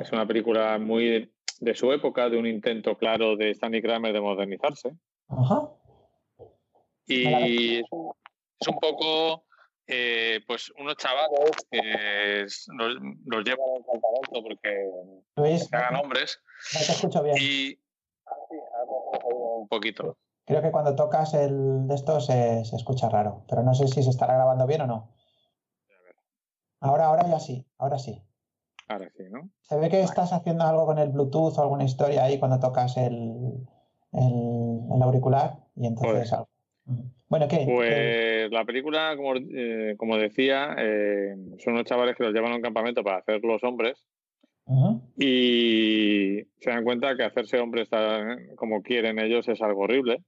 es 0.00 0.12
una 0.12 0.26
película 0.26 0.78
muy 0.78 1.32
de 1.60 1.74
su 1.74 1.92
época, 1.92 2.28
de 2.28 2.38
un 2.38 2.46
intento 2.46 2.96
claro 2.96 3.36
de 3.36 3.50
Stanley 3.50 3.82
Kramer 3.82 4.12
de 4.12 4.20
modernizarse. 4.20 4.92
ajá. 5.28 5.70
Y 7.06 7.78
es 7.78 8.68
un 8.68 8.78
poco, 8.80 9.44
eh, 9.88 10.40
pues, 10.46 10.70
unos 10.78 10.96
chavales 10.96 11.50
que 11.70 12.46
los, 12.74 12.94
los 13.26 13.44
llevan 13.44 13.68
a 13.68 13.72
un 13.72 13.82
campamento 13.82 14.42
porque 14.42 14.90
Luis, 15.36 15.64
se 15.64 15.76
hagan 15.76 15.96
hombres 15.96 16.40
no 16.74 16.80
te 16.80 16.92
escucho 16.92 17.22
bien. 17.22 17.36
y... 17.40 17.78
Un 19.24 19.68
poquito. 19.68 20.18
Creo 20.44 20.62
que 20.62 20.70
cuando 20.70 20.94
tocas 20.94 21.34
el 21.34 21.88
de 21.88 21.94
esto 21.94 22.20
se, 22.20 22.64
se 22.64 22.76
escucha 22.76 23.08
raro, 23.08 23.44
pero 23.48 23.62
no 23.62 23.74
sé 23.74 23.88
si 23.88 24.02
se 24.02 24.10
estará 24.10 24.34
grabando 24.34 24.66
bien 24.66 24.82
o 24.82 24.86
no. 24.86 25.14
Ahora, 26.80 27.06
ahora 27.06 27.26
ya 27.28 27.40
sí, 27.40 27.66
ahora 27.78 27.98
sí. 27.98 28.22
Ahora 28.88 29.10
sí, 29.16 29.24
¿no? 29.30 29.50
Se 29.62 29.76
ve 29.76 29.90
que 29.90 30.00
estás 30.00 30.32
haciendo 30.32 30.64
algo 30.64 30.86
con 30.86 30.98
el 30.98 31.10
Bluetooth 31.10 31.58
o 31.58 31.62
alguna 31.62 31.84
historia 31.84 32.24
ahí 32.24 32.38
cuando 32.38 32.60
tocas 32.60 32.96
el, 32.96 33.66
el, 34.12 34.80
el 34.94 35.02
auricular 35.02 35.58
y 35.74 35.86
entonces 35.86 36.32
algo. 36.32 36.48
Bueno, 37.28 37.46
¿qué? 37.48 37.58
¿Qué? 37.58 37.64
Pues 37.66 38.50
la 38.50 38.64
película, 38.64 39.14
como, 39.16 39.34
eh, 39.36 39.94
como 39.98 40.16
decía, 40.16 40.74
eh, 40.78 41.34
son 41.58 41.74
unos 41.74 41.84
chavales 41.84 42.16
que 42.16 42.24
los 42.24 42.32
llevan 42.32 42.52
a 42.52 42.56
un 42.56 42.62
campamento 42.62 43.02
para 43.02 43.18
hacer 43.18 43.40
los 43.42 43.62
hombres 43.64 44.04
y 45.16 46.42
se 46.60 46.70
dan 46.70 46.84
cuenta 46.84 47.16
que 47.16 47.22
hacerse 47.22 47.58
hombres 47.58 47.88
como 48.56 48.82
quieren 48.82 49.18
ellos 49.18 49.48
es 49.48 49.62
algo 49.62 49.82
horrible. 49.82 50.22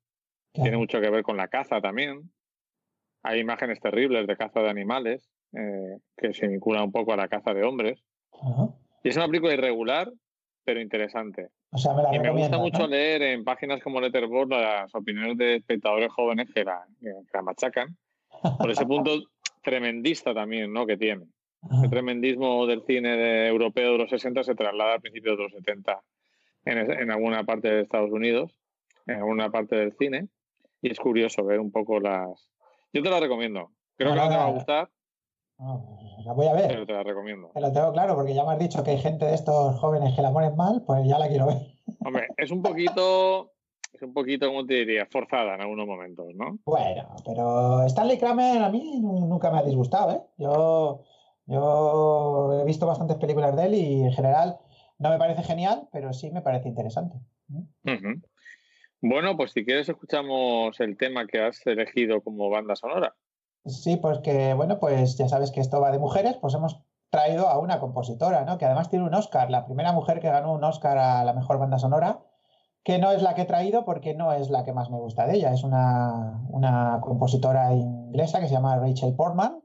Tiene 0.52 0.78
mucho 0.78 1.01
que 1.01 1.10
ver 1.10 1.22
con 1.22 1.36
la 1.36 1.48
caza 1.48 1.81
también. 1.81 2.31
Hay 3.22 3.40
imágenes 3.40 3.81
terribles 3.81 4.27
de 4.27 4.36
caza 4.36 4.60
de 4.60 4.70
animales 4.70 5.28
eh, 5.52 5.98
que 6.16 6.32
se 6.32 6.48
vinculan 6.48 6.85
un 6.85 6.93
poco 6.93 7.12
a 7.12 7.16
la 7.16 7.28
caza 7.28 7.52
de 7.52 7.64
hombres. 7.64 8.02
Y 9.02 9.10
es 9.10 9.16
una 9.16 9.27
película 9.27 9.52
irregular, 9.52 10.10
pero 10.65 10.81
interesante. 10.81 11.49
O 11.73 11.78
sea, 11.78 11.95
me 11.95 12.03
la 12.03 12.15
Y 12.15 12.19
me 12.19 12.31
gusta 12.31 12.59
mucho 12.59 12.81
¿no? 12.81 12.89
leer 12.89 13.23
en 13.23 13.45
páginas 13.45 13.82
como 13.82 14.01
Letterboxd 14.01 14.51
las 14.51 14.95
opiniones 14.95 15.37
de 15.39 15.57
espectadores 15.57 16.11
jóvenes 16.12 16.49
que 16.55 16.65
la, 16.65 16.85
que 17.01 17.12
la 17.32 17.43
machacan 17.43 17.97
por 18.59 18.70
ese 18.70 18.87
punto 18.87 19.12
tremendista 19.62 20.35
también 20.35 20.73
¿no? 20.73 20.87
que 20.87 20.97
tiene. 20.97 21.27
Ajá. 21.62 21.85
El 21.85 21.91
tremendismo 21.91 22.66
del 22.66 22.82
cine 22.87 23.16
de- 23.16 23.47
europeo 23.49 23.93
de 23.93 23.99
los 23.99 24.11
60 24.11 24.43
se 24.45 24.55
traslada 24.55 24.95
a 24.95 24.99
principios 24.99 25.37
de 25.37 25.43
los 25.45 25.53
70 25.53 26.01
en, 26.65 26.78
es- 26.78 26.89
en 27.01 27.11
alguna 27.11 27.45
parte 27.45 27.69
de 27.69 27.82
Estados 27.82 28.11
Unidos, 28.11 28.57
en 29.07 29.16
alguna 29.16 29.51
parte 29.51 29.77
del 29.77 29.93
cine. 29.99 30.28
Y 30.82 30.91
es 30.91 30.99
curioso 30.99 31.45
ver 31.45 31.61
un 31.61 31.70
poco 31.70 32.01
las... 32.01 32.51
Yo 32.93 33.03
te 33.03 33.11
la 33.11 33.20
recomiendo. 33.20 33.70
Creo 33.97 34.12
que 34.15 34.19
no 34.19 34.28
te 34.31 34.37
va 34.37 34.47
a 34.47 34.51
gustar, 34.51 34.89
No, 35.61 35.99
la 36.24 36.32
voy 36.32 36.47
a 36.47 36.55
ver. 36.55 36.69
pero 36.69 36.87
te 36.87 36.93
la 36.93 37.03
recomiendo. 37.03 37.51
Te 37.53 37.61
lo 37.61 37.70
tengo 37.73 37.93
claro 37.93 38.15
porque 38.15 38.35
ya 38.35 38.45
me 38.45 38.53
has 38.53 38.59
dicho 38.59 38.82
que 38.82 38.93
hay 38.93 38.99
gente 38.99 39.27
de 39.27 39.35
estos 39.35 39.78
jóvenes 39.78 40.15
que 40.16 40.23
la 40.23 40.32
ponen 40.32 40.57
mal, 40.57 40.82
pues 40.87 41.07
ya 41.07 41.19
la 41.19 41.28
quiero 41.28 41.47
ver. 41.47 41.59
Hombre, 42.05 42.28
es 42.37 42.51
un 42.51 42.62
poquito... 42.62 43.53
Es 43.93 44.03
un 44.03 44.15
poquito, 44.15 44.47
como 44.47 44.65
te 44.65 44.74
diría, 44.74 45.05
forzada 45.11 45.57
en 45.57 45.62
algunos 45.62 45.85
momentos, 45.87 46.27
¿no? 46.35 46.59
Bueno, 46.65 47.09
pero 47.27 47.82
Stanley 47.87 48.19
Kramer 48.19 48.62
a 48.62 48.70
mí 48.70 49.01
nu- 49.01 49.27
nunca 49.27 49.51
me 49.51 49.59
ha 49.59 49.62
disgustado, 49.65 50.12
¿eh? 50.12 50.23
Yo, 50.39 51.03
yo 51.47 52.61
he 52.62 52.65
visto 52.65 52.87
bastantes 52.87 53.16
películas 53.16 53.57
de 53.57 53.65
él 53.66 53.74
y 53.74 54.03
en 54.05 54.12
general 54.12 54.59
no 54.99 55.11
me 55.11 55.19
parece 55.19 55.43
genial, 55.43 55.89
pero 55.93 56.12
sí 56.12 56.31
me 56.31 56.41
parece 56.41 56.69
interesante. 56.69 57.16
Bueno, 59.03 59.37
pues 59.37 59.51
si 59.53 59.65
quieres 59.65 59.89
escuchamos 59.89 60.78
el 60.78 60.97
tema 60.97 61.27
que 61.27 61.41
has 61.43 61.66
elegido 61.66 62.20
como 62.23 62.49
banda 62.49 62.77
sonora. 62.77 63.16
Sí, 63.65 63.97
pues 63.97 64.19
que, 64.20 64.55
bueno, 64.55 64.78
pues 64.78 65.16
ya 65.16 65.28
sabes 65.28 65.51
que 65.51 65.61
esto 65.61 65.81
va 65.81 65.91
de 65.91 65.99
mujeres, 65.99 66.37
pues 66.41 66.55
hemos 66.55 66.82
traído 67.11 67.49
a 67.49 67.59
una 67.59 67.81
compositora, 67.81 68.45
¿no? 68.45 68.57
Que 68.57 68.65
además 68.65 68.89
tiene 68.89 69.05
un 69.05 69.15
Oscar, 69.15 69.51
la 69.51 69.66
primera 69.66 69.93
mujer 69.93 70.20
que 70.20 70.31
ganó 70.31 70.53
un 70.53 70.65
Oscar 70.65 70.97
a 70.99 71.24
la 71.24 71.32
mejor 71.32 71.59
banda 71.59 71.78
sonora, 71.78 72.20
que 72.82 72.99
no 72.99 73.11
es 73.11 73.20
la 73.23 73.35
que 73.35 73.43
he 73.43 73.47
traído 73.47 73.85
porque 73.85 74.15
no 74.15 74.32
es 74.32 74.49
la 74.49 74.65
que 74.65 74.73
más 74.73 74.91
me 74.91 74.99
gusta 74.99 75.27
de 75.27 75.35
ella, 75.35 75.53
es 75.53 75.65
una, 75.65 76.43
una 76.49 77.01
compositora 77.03 77.74
inglesa 77.74 78.41
que 78.41 78.49
se 78.49 78.55
llama 78.55 78.77
Rachel 78.77 79.15
Portman, 79.15 79.61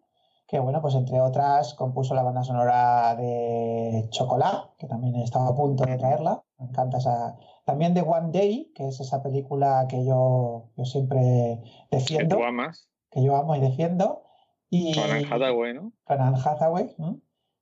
que, 0.47 0.59
bueno, 0.59 0.81
pues 0.81 0.95
entre 0.95 1.21
otras 1.21 1.73
compuso 1.73 2.13
la 2.13 2.23
banda 2.23 2.43
sonora 2.43 3.15
de 3.15 4.07
Chocolat, 4.09 4.75
que 4.77 4.87
también 4.87 5.15
estaba 5.15 5.47
a 5.47 5.55
punto 5.55 5.85
de 5.85 5.97
traerla, 5.97 6.43
me 6.59 6.67
encanta 6.67 6.97
esa... 6.97 7.37
También 7.65 7.95
de 7.95 8.01
One 8.01 8.29
Day, 8.31 8.71
que 8.75 8.87
es 8.87 8.99
esa 8.99 9.23
película 9.23 9.87
que 9.89 10.05
yo, 10.05 10.69
yo 10.77 10.85
siempre 10.85 11.63
defiendo 11.89 12.37
tú. 12.37 12.43
Que 13.15 13.23
yo 13.23 13.35
amo 13.35 13.55
y 13.55 13.61
defiendo. 13.61 14.23
Y 14.69 14.93
Con 14.93 15.09
Anne 15.09 15.25
Hathaway, 15.31 15.73
¿no? 15.73 15.91
con 16.03 16.21
Anne 16.21 16.37
Hathaway, 16.43 16.93
¿no? 16.97 17.19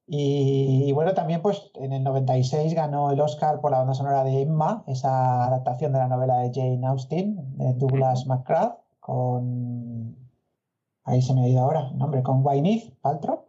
Y, 0.07 0.85
y 0.87 0.91
bueno, 0.91 1.13
también 1.13 1.41
pues 1.41 1.71
en 1.75 1.93
el 1.93 2.03
96 2.03 2.73
ganó 2.73 3.11
el 3.11 3.21
Oscar 3.21 3.61
por 3.61 3.71
la 3.71 3.77
banda 3.77 3.93
sonora 3.93 4.23
de 4.25 4.41
Emma, 4.41 4.83
esa 4.87 5.45
adaptación 5.45 5.93
de 5.93 5.99
la 5.99 6.07
novela 6.09 6.39
de 6.39 6.51
Jane 6.53 6.85
Austen, 6.87 7.57
de 7.57 7.73
Douglas 7.75 8.25
McGrath, 8.27 8.79
con... 8.99 10.17
Ahí 11.05 11.21
se 11.21 11.33
me 11.33 11.43
ha 11.43 11.47
ido 11.49 11.61
ahora 11.61 11.89
el 11.91 11.97
nombre, 11.97 12.23
con 12.23 12.41
Gwyneth 12.43 12.97
Paltrow. 13.01 13.45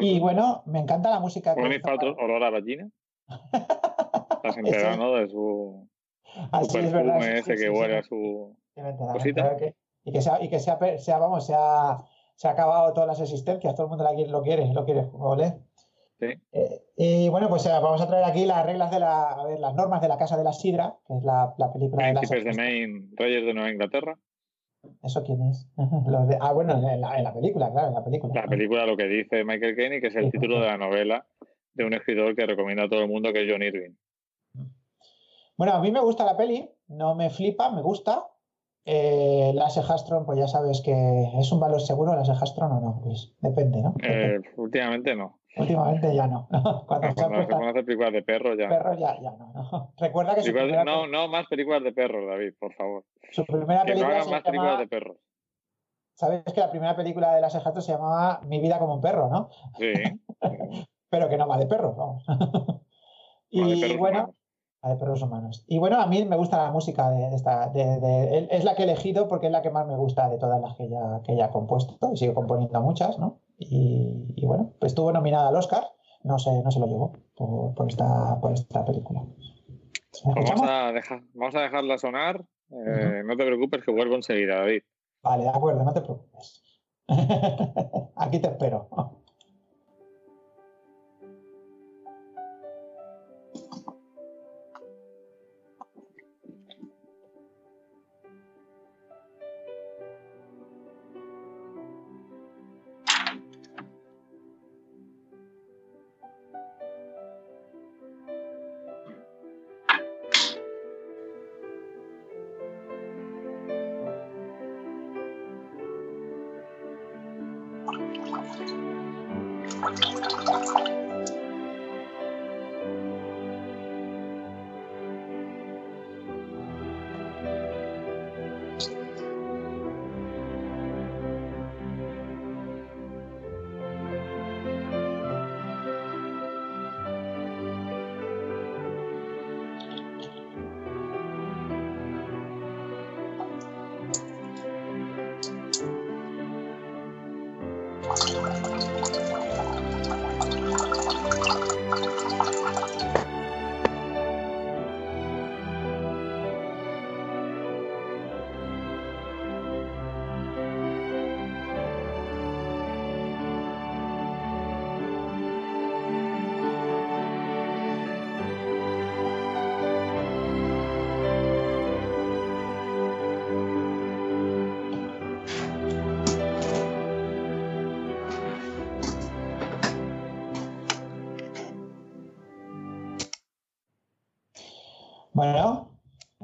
Y 0.00 0.18
bueno, 0.20 0.62
me 0.66 0.80
encanta 0.80 1.10
la 1.10 1.20
música 1.20 1.54
Gwyneth 1.54 1.82
Paltrow, 1.82 2.14
para- 2.16 2.26
olor 2.26 2.44
a 2.44 2.50
vagina. 2.50 2.90
Estás 3.52 4.56
enterado, 4.56 4.96
¿no? 4.96 5.12
De 5.14 5.28
su, 5.28 5.88
Ah, 6.50 6.64
su 6.64 6.70
sí, 6.70 6.78
es 6.78 6.92
verdad, 6.92 7.18
perfume 7.18 7.38
ese 7.38 7.42
sí, 7.56 7.62
que 7.62 7.68
sí, 7.70 7.78
huele 7.78 7.92
sí. 7.94 7.98
a 7.98 8.02
su... 8.08 8.56
Cosita. 9.12 9.56
que- 9.56 9.74
y 10.04 10.12
que, 10.12 10.20
sea, 10.22 10.42
y 10.42 10.48
que 10.48 10.58
sea, 10.60 10.78
sea, 10.98 11.18
vamos, 11.18 11.46
sea, 11.46 11.98
se 12.34 12.48
ha 12.48 12.52
acabado 12.52 12.92
todas 12.92 13.06
las 13.08 13.20
existencias, 13.20 13.74
todo 13.74 13.86
el 13.86 13.90
mundo 13.90 14.04
la 14.04 14.14
quiere- 14.14 14.30
lo 14.30 14.42
quiere, 14.42 14.72
lo 14.72 14.84
quiere 14.84 15.06
oler. 15.12 15.54
Sí. 16.18 16.26
Eh, 16.52 16.84
y 16.96 17.28
bueno, 17.28 17.48
pues 17.48 17.66
eh, 17.66 17.70
vamos 17.70 18.00
a 18.00 18.06
traer 18.06 18.24
aquí 18.24 18.44
las 18.46 18.64
reglas 18.64 18.90
de 18.90 19.00
la, 19.00 19.30
a 19.32 19.44
ver, 19.44 19.58
las 19.58 19.74
normas 19.74 20.00
de 20.00 20.08
la 20.08 20.16
Casa 20.18 20.36
de 20.36 20.44
la 20.44 20.52
Sidra, 20.52 20.96
que 21.06 21.16
es 21.16 21.24
la, 21.24 21.54
la 21.58 21.72
película 21.72 22.06
de 22.06 22.14
la 22.14 22.20
Príncipes 22.20 22.44
de 22.44 22.54
Maine, 22.62 23.08
Reyes 23.16 23.44
de 23.44 23.54
Nueva 23.54 23.70
Inglaterra. 23.70 24.18
¿Eso 25.02 25.22
quién 25.24 25.42
es? 25.42 25.68
Los 26.06 26.28
de- 26.28 26.38
ah, 26.40 26.52
bueno, 26.52 26.74
en 26.74 27.00
la, 27.00 27.16
en 27.18 27.24
la 27.24 27.32
película, 27.34 27.70
claro, 27.70 27.88
en 27.88 27.94
la 27.94 28.04
película. 28.04 28.32
La 28.34 28.46
película, 28.48 28.86
lo 28.86 28.96
que 28.96 29.06
dice 29.06 29.44
Michael 29.44 29.76
Caine, 29.76 30.00
que 30.00 30.08
es 30.08 30.14
el 30.16 30.24
Sí, 30.26 30.30
título 30.32 30.60
de 30.60 30.66
la 30.66 30.76
novela 30.78 31.26
de 31.74 31.84
un 31.84 31.94
escritor 31.94 32.34
que 32.36 32.46
recomienda 32.46 32.84
a 32.84 32.88
todo 32.88 33.00
el 33.02 33.08
mundo, 33.08 33.32
que 33.32 33.44
es 33.44 33.50
John 33.50 33.62
Irving. 33.62 33.94
Bueno, 35.56 35.74
a 35.74 35.80
mí 35.80 35.90
me 35.92 36.00
gusta 36.00 36.24
la 36.24 36.36
peli, 36.36 36.68
no 36.88 37.14
me 37.14 37.30
flipa, 37.30 37.70
me 37.70 37.82
gusta. 37.82 38.26
Eh, 38.84 39.52
Lasse 39.54 39.80
Hastron, 39.80 40.26
pues 40.26 40.38
ya 40.38 40.48
sabes 40.48 40.80
que 40.82 40.92
es 41.38 41.52
un 41.52 41.60
valor 41.60 41.80
seguro, 41.80 42.14
Lasse 42.16 42.32
Hastron 42.32 42.72
o 42.72 42.80
no, 42.80 43.00
Luis. 43.04 43.32
Depende, 43.40 43.80
¿no? 43.80 43.94
Eh, 44.02 44.40
últimamente 44.56 45.14
no. 45.14 45.38
Últimamente 45.56 46.14
ya 46.14 46.26
no. 46.26 46.48
Cuando 46.86 47.08
se 47.08 47.14
Cuando 47.14 47.46
se 47.46 47.68
hacer 47.70 47.84
películas 47.84 48.12
de 48.12 48.22
perros 48.22 48.56
ya. 48.58 48.68
perros 48.68 48.98
ya, 48.98 49.20
ya 49.20 49.30
no, 49.32 49.52
no. 49.52 49.92
Recuerda 49.98 50.34
que 50.34 50.40
Películas 50.40 50.84
no, 50.84 51.06
no 51.06 51.28
más 51.28 51.46
películas 51.46 51.82
de 51.84 51.92
perros, 51.92 52.26
David, 52.28 52.54
por 52.58 52.72
favor. 52.74 53.04
su 53.30 53.44
primera 53.44 53.82
Que 53.84 53.94
no 53.94 53.94
película 53.94 54.14
hagan 54.14 54.24
se 54.24 54.30
más 54.30 54.42
películas 54.42 54.70
llama 54.72 54.80
de 54.80 54.88
perros. 54.88 55.16
sabes 56.14 56.42
que 56.52 56.60
la 56.60 56.70
primera 56.70 56.96
película 56.96 57.34
de 57.34 57.40
las 57.40 57.54
Hatter 57.54 57.82
se 57.82 57.92
llamaba 57.92 58.40
Mi 58.46 58.60
vida 58.60 58.78
como 58.78 58.94
un 58.94 59.00
perro, 59.00 59.28
¿no? 59.28 59.50
Sí. 59.78 59.92
Pero 61.10 61.28
que 61.28 61.36
no 61.36 61.46
va 61.46 61.58
de 61.58 61.66
perros, 61.66 61.94
vamos. 61.96 62.24
y 63.50 63.60
Va 63.60 63.68
de 63.68 63.76
perros 63.80 63.98
bueno, 63.98 64.18
humanos. 64.18 64.36
Va 64.84 64.90
de 64.90 64.96
perros 64.96 65.22
humanos. 65.22 65.64
Y 65.68 65.78
bueno, 65.78 66.00
a 66.00 66.06
mí 66.06 66.24
me 66.24 66.36
gusta 66.36 66.56
la 66.62 66.70
música 66.70 67.10
de, 67.10 67.34
esta. 67.34 67.68
de- 67.68 68.00
de- 68.00 68.48
es 68.50 68.64
la 68.64 68.74
que 68.74 68.82
he 68.82 68.84
elegido 68.84 69.28
porque 69.28 69.46
es 69.46 69.52
la 69.52 69.62
que 69.62 69.70
más 69.70 69.86
me 69.86 69.96
gusta 69.96 70.28
de 70.28 70.38
todas 70.38 70.60
las 70.60 70.74
que 70.76 70.84
ella, 70.84 71.20
que 71.24 71.40
ha 71.42 71.50
compuesto. 71.50 71.96
Y 72.12 72.16
sigue 72.16 72.34
componiendo 72.34 72.80
muchas, 72.80 73.18
¿no? 73.18 73.40
Y, 73.58 74.34
y 74.36 74.44
bueno, 74.46 74.72
pues 74.80 74.92
estuvo 74.92 75.12
nominada 75.12 75.48
al 75.48 75.56
Oscar. 75.56 75.84
No 76.24 76.38
se, 76.38 76.50
no 76.62 76.70
se 76.70 76.78
lo 76.80 76.86
llevó 76.86 77.12
por, 77.34 77.74
por 77.74 77.88
esta, 77.88 78.40
por 78.40 78.52
esta 78.52 78.84
película. 78.84 79.22
¿La 80.24 80.34
Pues 80.34 80.50
Vamos 80.50 80.68
a, 80.70 80.92
dejar, 80.92 81.22
vamos 81.34 81.54
a 81.56 81.60
dejarla 81.60 81.98
sonar. 81.98 82.44
Eh, 82.70 83.22
No 83.24 83.36
te 83.36 83.44
preocupes 83.44 83.82
que 83.84 83.90
vuelvo 83.92 84.14
enseguida, 84.14 84.56
David. 84.56 84.82
Vale, 85.22 85.44
de 85.44 85.48
acuerdo, 85.50 85.82
no 85.84 85.92
te 85.92 86.00
preocupes. 86.00 86.62
Aquí 88.16 88.38
te 88.38 88.48
espero. 88.48 88.88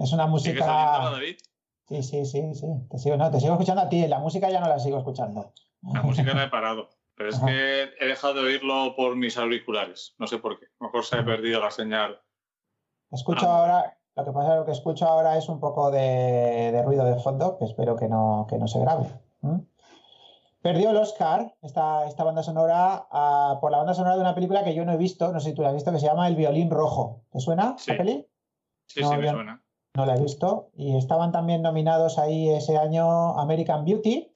Es 0.09 0.13
una 0.15 0.25
¿Sigues 0.39 0.63
oyéndola, 0.63 0.99
música. 1.01 1.11
David? 1.11 1.37
Sí, 1.89 2.03
sí, 2.03 2.27
sí, 2.27 2.55
sí. 2.55 2.67
Te 2.91 2.99
sigo, 2.99 3.17
no, 3.17 3.31
te 3.31 3.41
sigo 3.41 3.53
escuchando 3.55 3.83
a 3.83 3.89
ti. 3.89 4.07
La 4.09 4.19
música 4.19 4.51
ya 4.51 4.61
no 4.61 4.69
la 4.69 4.79
sigo 4.79 4.99
escuchando. 4.99 5.53
La 5.83 6.03
música 6.03 6.35
la 6.35 6.45
he 6.45 6.49
parado. 6.49 6.89
Pero 7.17 7.31
es 7.31 7.37
Ajá. 7.37 7.47
que 7.47 7.83
he 8.01 8.07
dejado 8.07 8.35
de 8.35 8.41
oírlo 8.43 8.95
por 8.95 9.17
mis 9.17 9.37
auriculares. 9.39 10.15
No 10.19 10.27
sé 10.27 10.39
por 10.39 10.59
qué. 10.59 10.67
A 10.67 10.69
lo 10.81 10.87
mejor 10.89 11.05
se 11.05 11.17
ha 11.17 11.25
perdido 11.25 11.61
la 11.61 11.71
señal. 11.71 12.21
Escucho 13.11 13.47
Ah. 13.49 13.59
ahora, 13.61 13.99
lo 14.17 14.25
que 14.25 14.33
pasa 14.33 14.49
es 14.49 14.53
que 14.53 14.59
lo 14.59 14.65
que 14.67 14.73
escucho 14.73 15.07
ahora 15.07 15.37
es 15.39 15.49
un 15.49 15.59
poco 15.61 15.91
de, 15.91 16.71
de 16.73 16.83
ruido 16.83 17.05
de 17.05 17.17
fondo, 17.21 17.57
que 17.59 17.65
espero 17.65 17.97
que 17.97 18.09
no, 18.09 18.47
que 18.49 18.59
no 18.59 18.69
se 18.69 18.79
grabe. 18.81 19.07
¿m? 19.43 19.61
Perdió 20.61 20.91
el 20.91 20.97
Oscar, 20.97 21.55
esta, 21.63 22.07
esta 22.07 22.25
banda 22.25 22.43
sonora, 22.43 23.07
ah, 23.11 23.59
por 23.61 23.71
la 23.71 23.79
banda 23.79 23.95
sonora 23.95 24.17
de 24.17 24.21
una 24.21 24.35
película 24.35 24.63
que 24.65 24.75
yo 24.75 24.85
no 24.85 24.93
he 24.93 24.97
visto, 24.97 25.33
no 25.33 25.41
sé 25.41 25.51
si 25.51 25.55
tú 25.55 25.63
la 25.63 25.69
has 25.69 25.75
visto, 25.75 25.91
que 25.93 25.99
se 26.01 26.07
llama 26.07 26.29
El 26.29 26.37
violín 26.37 26.69
rojo. 26.71 27.23
¿Te 27.33 27.41
suena 27.41 27.77
Sí. 27.79 27.93
la 27.93 27.97
peli? 27.97 28.27
Sí, 28.87 29.01
No, 29.01 29.11
sí, 29.11 29.17
me 29.17 29.31
suena. 29.31 29.63
No 29.99 30.07
la 30.07 30.15
he 30.15 30.21
visto. 30.21 30.71
Y 30.77 30.97
estaban 30.97 31.33
también 31.33 31.61
nominados 31.61 32.19
ahí 32.21 32.51
ese 32.51 32.79
año 32.79 33.37
American 33.37 33.85
Beauty 33.85 34.33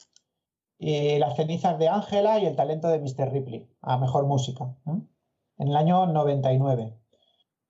y 0.77 1.19
Las 1.21 1.37
cenizas 1.37 1.79
de 1.79 1.89
Ángela 1.89 2.41
y 2.41 2.47
El 2.47 2.57
talento 2.57 2.89
de 2.89 2.99
Mr. 2.99 3.31
Ripley 3.31 3.71
a 3.81 3.97
mejor 3.97 4.27
música. 4.27 4.75
En 4.87 5.69
el 5.69 5.77
año 5.77 6.07
99. 6.07 6.99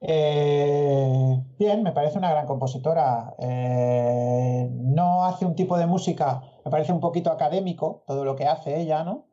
Eh, 0.00 1.44
bien, 1.58 1.82
me 1.82 1.92
parece 1.92 2.16
una 2.16 2.30
gran 2.30 2.46
compositora. 2.46 3.34
Eh, 3.38 4.70
no 4.72 5.26
hace 5.26 5.44
un 5.44 5.54
tipo 5.54 5.76
de 5.76 5.86
música, 5.86 6.42
me 6.64 6.70
parece 6.70 6.94
un 6.94 7.00
poquito 7.00 7.30
académico 7.30 8.04
todo 8.06 8.24
lo 8.24 8.36
que 8.36 8.46
hace 8.46 8.80
ella, 8.80 9.04
¿no? 9.04 9.26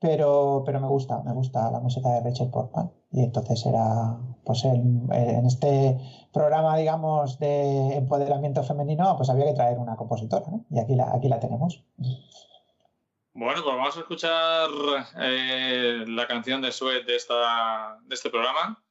Pero, 0.00 0.64
pero 0.66 0.80
me 0.80 0.88
gusta, 0.88 1.22
me 1.22 1.32
gusta 1.32 1.70
la 1.70 1.78
música 1.78 2.08
de 2.08 2.22
Rachel 2.22 2.50
Portman. 2.50 2.90
Y 3.12 3.24
entonces 3.24 3.66
era, 3.66 4.16
pues 4.44 4.64
en, 4.64 5.08
en 5.12 5.46
este 5.46 5.98
programa, 6.32 6.76
digamos, 6.76 7.38
de 7.38 7.96
empoderamiento 7.96 8.62
femenino, 8.62 9.16
pues 9.16 9.30
había 9.30 9.46
que 9.46 9.54
traer 9.54 9.78
una 9.78 9.96
compositora, 9.96 10.46
¿no? 10.48 10.64
Y 10.70 10.78
aquí 10.78 10.94
la, 10.94 11.12
aquí 11.12 11.28
la 11.28 11.40
tenemos. 11.40 11.82
Bueno, 13.32 13.62
pues 13.62 13.76
vamos 13.76 13.96
a 13.96 14.00
escuchar 14.00 14.68
eh, 15.20 16.04
la 16.06 16.26
canción 16.26 16.60
de 16.60 16.72
Sweat 16.72 17.06
de, 17.06 17.16
esta, 17.16 17.98
de 18.04 18.14
este 18.14 18.30
programa, 18.30 18.82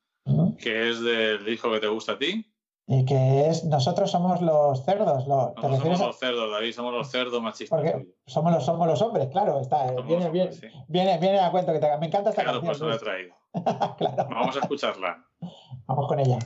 que 0.57 0.89
es 0.89 1.01
del 1.01 1.47
hijo 1.47 1.71
que 1.71 1.79
te 1.79 1.87
gusta 1.87 2.13
a 2.13 2.17
ti. 2.17 2.45
Y 2.91 3.05
que 3.05 3.47
es, 3.47 3.65
nosotros 3.65 4.09
somos 4.09 4.41
los 4.41 4.83
cerdos, 4.83 5.27
lo- 5.27 5.53
¿te 5.53 5.61
No 5.61 5.67
refieres 5.75 5.99
somos 5.99 6.01
a- 6.01 6.05
los 6.07 6.17
cerdos, 6.17 6.51
David, 6.51 6.73
somos 6.73 6.91
los 6.93 7.07
cerdos 7.11 7.39
machistas. 7.39 7.69
Porque 7.69 8.07
somos 8.25 8.51
los, 8.51 8.65
somos 8.65 8.87
los 8.87 8.99
hombres, 9.03 9.27
claro, 9.27 9.59
está, 9.61 9.85
eh, 9.85 9.89
Somos 9.89 10.07
viene, 10.07 10.23
los 10.23 10.33
viene, 10.33 10.49
hombres, 10.49 10.71
sí. 10.73 10.79
viene, 10.87 11.17
viene 11.19 11.39
a 11.39 11.51
cuento 11.51 11.71
que 11.71 11.77
te, 11.79 11.97
me 11.99 12.07
encanta 12.07 12.31
esta 12.31 12.41
Claro, 12.43 12.59
pues 12.61 12.79
canción. 12.79 12.89
lo 12.89 12.95
he 12.95 12.99
traído. 12.99 13.35
claro, 13.97 14.27
Vamos 14.31 14.55
a 14.57 14.59
escucharla. 14.61 15.23
vamos 15.85 16.07
con 16.07 16.19
ella. 16.19 16.39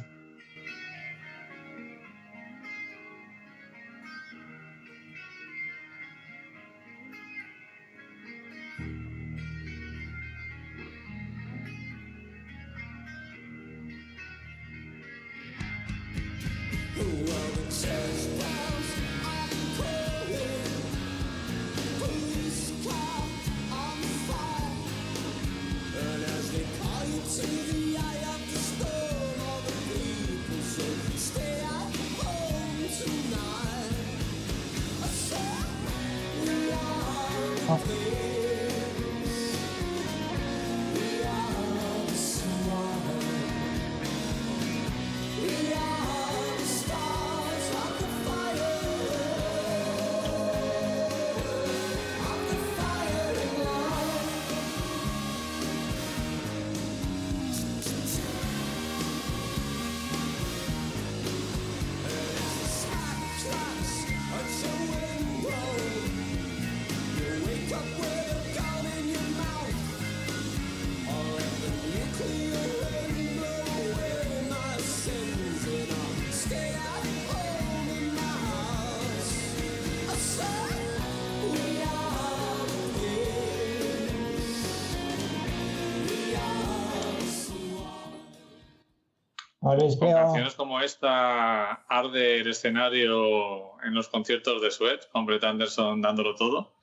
Esta 90.83 91.71
arde 91.87 92.41
el 92.41 92.47
escenario 92.49 93.81
en 93.83 93.93
los 93.93 94.07
conciertos 94.09 94.61
de 94.61 94.71
Sweat, 94.71 95.09
con 95.11 95.25
Brett 95.25 95.43
Anderson 95.43 96.01
dándolo 96.01 96.35
todo. 96.35 96.73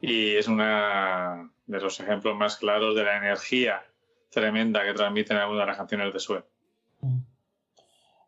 Y 0.00 0.36
es 0.36 0.46
una 0.48 1.50
de 1.66 1.80
los 1.80 1.98
ejemplos 2.00 2.36
más 2.36 2.56
claros 2.56 2.94
de 2.94 3.04
la 3.04 3.16
energía 3.16 3.82
tremenda 4.30 4.84
que 4.84 4.92
transmiten 4.94 5.36
algunas 5.36 5.62
de 5.62 5.66
las 5.68 5.76
canciones 5.78 6.12
de 6.12 6.20
Sweat. 6.20 6.44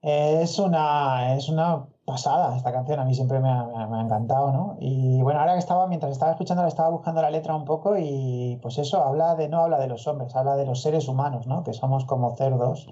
Es 0.01 0.59
una, 0.61 1.35
es 1.35 1.49
una 1.49 1.85
pasada 2.05 2.57
esta 2.57 2.73
canción, 2.73 3.01
a 3.01 3.05
mí 3.05 3.15
siempre 3.15 3.41
me 3.41 3.51
ha- 3.51 3.87
me 3.89 3.99
ha 3.99 4.01
encantado, 4.01 4.53
¿no? 4.53 4.77
Y 4.81 5.21
bueno, 5.23 5.41
ahora 5.41 5.55
que 5.55 5.59
estaba, 5.59 5.89
mientras 5.89 6.13
estaba 6.13 6.31
escuchándola, 6.33 6.69
estaba 6.69 6.89
buscando 6.89 7.21
la 7.21 7.31
letra 7.31 7.55
un 7.57 7.65
poco 7.65 7.97
y 7.99 8.59
pues 8.63 8.79
eso, 8.79 9.03
habla 9.05 9.35
de, 9.35 9.49
no 9.49 9.59
habla 9.65 9.79
de 9.79 9.89
los 9.89 10.07
hombres, 10.07 10.35
habla 10.37 10.57
de 10.57 10.65
los 10.67 10.81
seres 10.83 11.09
humanos, 11.09 11.47
¿no? 11.49 11.65
Que 11.65 11.73
somos 11.75 12.05
como 12.05 12.35
cerdos 12.37 12.89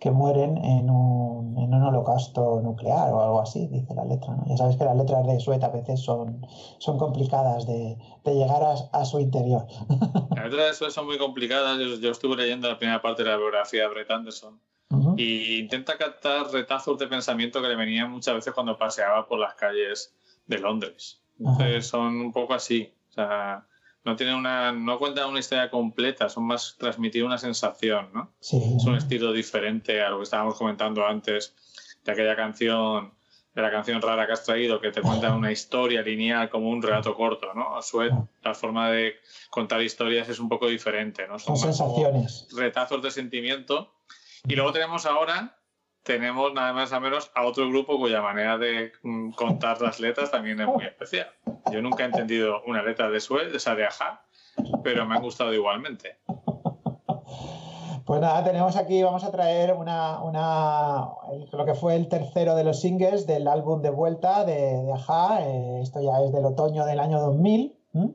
que 0.00 0.10
mueren 0.10 0.56
en 0.64 0.88
un, 0.90 1.58
en 1.58 1.74
un 1.74 1.82
holocausto 1.82 2.60
nuclear 2.62 3.12
o 3.12 3.22
algo 3.22 3.40
así, 3.40 3.66
dice 3.68 3.94
la 3.94 4.04
letra, 4.04 4.34
¿no? 4.34 4.44
Ya 4.48 4.56
sabes 4.56 4.76
que 4.76 4.84
las 4.84 4.96
letras 4.96 5.26
de 5.26 5.38
Suet 5.38 5.62
a 5.62 5.68
veces 5.68 6.00
son, 6.00 6.46
son 6.78 6.98
complicadas 6.98 7.66
de, 7.66 7.96
de 8.24 8.34
llegar 8.34 8.62
a, 8.62 8.74
a 8.98 9.04
su 9.04 9.20
interior. 9.20 9.66
Las 10.34 10.50
letras 10.50 10.68
de 10.68 10.74
Sweat 10.74 10.92
son 10.92 11.06
muy 11.06 11.18
complicadas. 11.18 11.78
Yo, 11.78 11.96
yo 12.00 12.10
estuve 12.10 12.36
leyendo 12.36 12.68
la 12.68 12.78
primera 12.78 13.02
parte 13.02 13.22
de 13.22 13.30
la 13.30 13.36
biografía 13.36 13.82
de 13.82 13.88
Brett 13.88 14.10
Anderson. 14.10 14.58
Ujú. 14.92 15.14
y 15.16 15.60
intenta 15.60 15.96
captar 15.96 16.50
retazos 16.50 16.98
de 16.98 17.06
pensamiento 17.06 17.62
que 17.62 17.68
le 17.68 17.76
venían 17.76 18.10
muchas 18.10 18.34
veces 18.34 18.52
cuando 18.52 18.76
paseaba 18.76 19.24
por 19.28 19.38
las 19.38 19.54
calles 19.54 20.16
de 20.46 20.58
Londres. 20.58 21.22
Entonces 21.38 21.86
son 21.86 22.20
un 22.20 22.32
poco 22.32 22.54
así. 22.54 22.92
O 23.10 23.12
sea, 23.12 23.68
no 24.04 24.16
tienen 24.16 24.34
una, 24.34 24.72
no 24.72 24.98
cuentan 24.98 25.28
una 25.28 25.40
historia 25.40 25.70
completa, 25.70 26.28
son 26.28 26.44
más 26.44 26.76
transmitir 26.78 27.24
una 27.24 27.38
sensación, 27.38 28.10
¿no? 28.14 28.32
Sí. 28.40 28.60
Es 28.76 28.84
un 28.84 28.96
estilo 28.96 29.32
diferente 29.32 30.00
a 30.02 30.10
lo 30.10 30.18
que 30.18 30.24
estábamos 30.24 30.56
comentando 30.56 31.06
antes 31.06 31.54
de 32.04 32.12
aquella 32.12 32.34
canción, 32.34 33.12
de 33.54 33.62
la 33.62 33.70
canción 33.70 34.00
rara 34.00 34.26
que 34.26 34.32
has 34.32 34.44
traído, 34.44 34.80
que 34.80 34.90
te 34.90 35.02
cuenta 35.02 35.34
una 35.34 35.52
historia 35.52 36.00
lineal 36.02 36.48
como 36.48 36.70
un 36.70 36.80
relato 36.80 37.14
corto, 37.14 37.52
¿no? 37.54 37.76
A 37.76 37.82
Sued, 37.82 38.12
la 38.42 38.54
forma 38.54 38.90
de 38.90 39.16
contar 39.50 39.82
historias 39.82 40.28
es 40.28 40.38
un 40.38 40.48
poco 40.48 40.66
diferente, 40.66 41.28
¿no? 41.28 41.38
Son 41.38 41.56
sensaciones. 41.56 42.48
retazos 42.56 43.02
de 43.02 43.10
sentimiento. 43.10 43.92
Y 44.48 44.56
luego 44.56 44.72
tenemos 44.72 45.04
ahora, 45.04 45.59
tenemos 46.02 46.52
nada 46.54 46.72
más 46.72 46.92
a 46.92 47.00
menos 47.00 47.30
a 47.34 47.44
otro 47.46 47.68
grupo 47.68 47.98
cuya 47.98 48.20
manera 48.22 48.56
de 48.58 48.92
mm, 49.02 49.32
contar 49.32 49.80
las 49.80 50.00
letras 50.00 50.30
también 50.30 50.60
es 50.60 50.66
muy 50.66 50.84
especial. 50.84 51.28
Yo 51.70 51.82
nunca 51.82 52.02
he 52.02 52.06
entendido 52.06 52.62
una 52.66 52.82
letra 52.82 53.10
de 53.10 53.20
Sued, 53.20 53.54
esa 53.54 53.74
de 53.74 53.84
Aja, 53.86 54.22
pero 54.82 55.04
me 55.06 55.14
han 55.16 55.22
gustado 55.22 55.52
igualmente. 55.52 56.16
Pues 58.06 58.20
nada, 58.20 58.42
tenemos 58.42 58.76
aquí, 58.76 59.02
vamos 59.02 59.22
a 59.22 59.30
traer 59.30 59.72
una, 59.74 60.20
una, 60.22 61.08
lo 61.52 61.64
que 61.64 61.74
fue 61.74 61.94
el 61.94 62.08
tercero 62.08 62.56
de 62.56 62.64
los 62.64 62.80
singles 62.80 63.26
del 63.26 63.46
álbum 63.46 63.82
de 63.82 63.90
vuelta 63.90 64.44
de, 64.44 64.82
de 64.82 64.92
Aja. 64.92 65.42
eh, 65.46 65.80
esto 65.82 66.00
ya 66.00 66.20
es 66.24 66.32
del 66.32 66.44
otoño 66.44 66.84
del 66.86 66.98
año 66.98 67.20
2000. 67.20 67.76
¿m? 67.94 68.14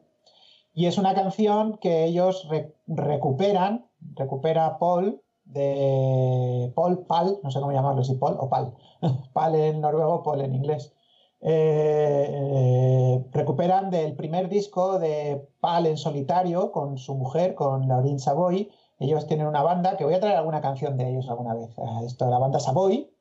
Y 0.74 0.88
es 0.88 0.98
una 0.98 1.14
canción 1.14 1.78
que 1.78 2.03
ellos 2.03 2.45
re- 2.49 2.76
recuperan, 2.88 3.86
recupera 4.16 4.78
Paul, 4.80 5.22
de 5.46 6.72
Paul 6.76 7.06
Pal, 7.06 7.38
no 7.44 7.52
sé 7.52 7.60
cómo 7.60 7.72
llamarlo, 7.72 8.04
si 8.04 8.16
Paul 8.16 8.36
o 8.40 8.50
Pal. 8.50 8.74
Pal 9.34 9.56
en 9.56 9.82
noruego, 9.82 10.24
Paul 10.24 10.42
en 10.42 10.56
inglés. 10.56 10.94
Eh, 11.42 12.28
eh, 12.32 13.26
recuperan 13.32 13.92
del 13.92 14.16
primer 14.16 14.50
disco 14.50 15.00
de 15.00 15.48
Pal 15.60 15.86
en 15.86 15.98
solitario 15.98 16.72
con 16.72 16.98
su 16.98 17.16
mujer, 17.16 17.56
con 17.56 17.88
Laurine 17.88 18.20
Savoy. 18.20 18.72
Ellos 19.00 19.28
tienen 19.28 19.48
una 19.48 19.62
banda, 19.62 19.98
que 19.98 20.06
voy 20.06 20.14
a 20.14 20.20
traer 20.20 20.38
alguna 20.38 20.62
canción 20.62 20.98
de 20.98 21.10
ellos 21.10 21.30
alguna 21.30 21.54
vez. 21.54 21.70
eh, 21.78 22.06
Esto, 22.06 22.30
la 22.30 22.40
banda 22.40 22.60
Savoy. 22.60 23.12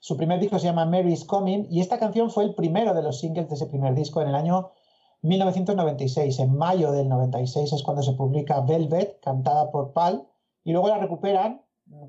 Su 0.00 0.16
primer 0.18 0.38
disco 0.38 0.58
se 0.58 0.66
llama 0.66 0.84
Mary's 0.84 1.24
Coming 1.24 1.66
y 1.70 1.80
esta 1.80 1.98
canción 1.98 2.30
fue 2.30 2.44
el 2.44 2.54
primero 2.54 2.92
de 2.94 3.02
los 3.02 3.20
singles 3.20 3.48
de 3.48 3.54
ese 3.54 3.66
primer 3.66 3.94
disco 3.94 4.20
en 4.20 4.28
el 4.28 4.34
año 4.34 4.70
1996. 5.22 6.38
En 6.40 6.56
mayo 6.56 6.92
del 6.92 7.08
96 7.08 7.72
es 7.72 7.82
cuando 7.82 8.02
se 8.02 8.12
publica 8.12 8.60
Velvet, 8.60 9.18
cantada 9.20 9.70
por 9.70 9.92
Pal, 9.92 10.26
y 10.64 10.72
luego 10.72 10.88
la 10.88 10.98
recuperan 10.98 11.62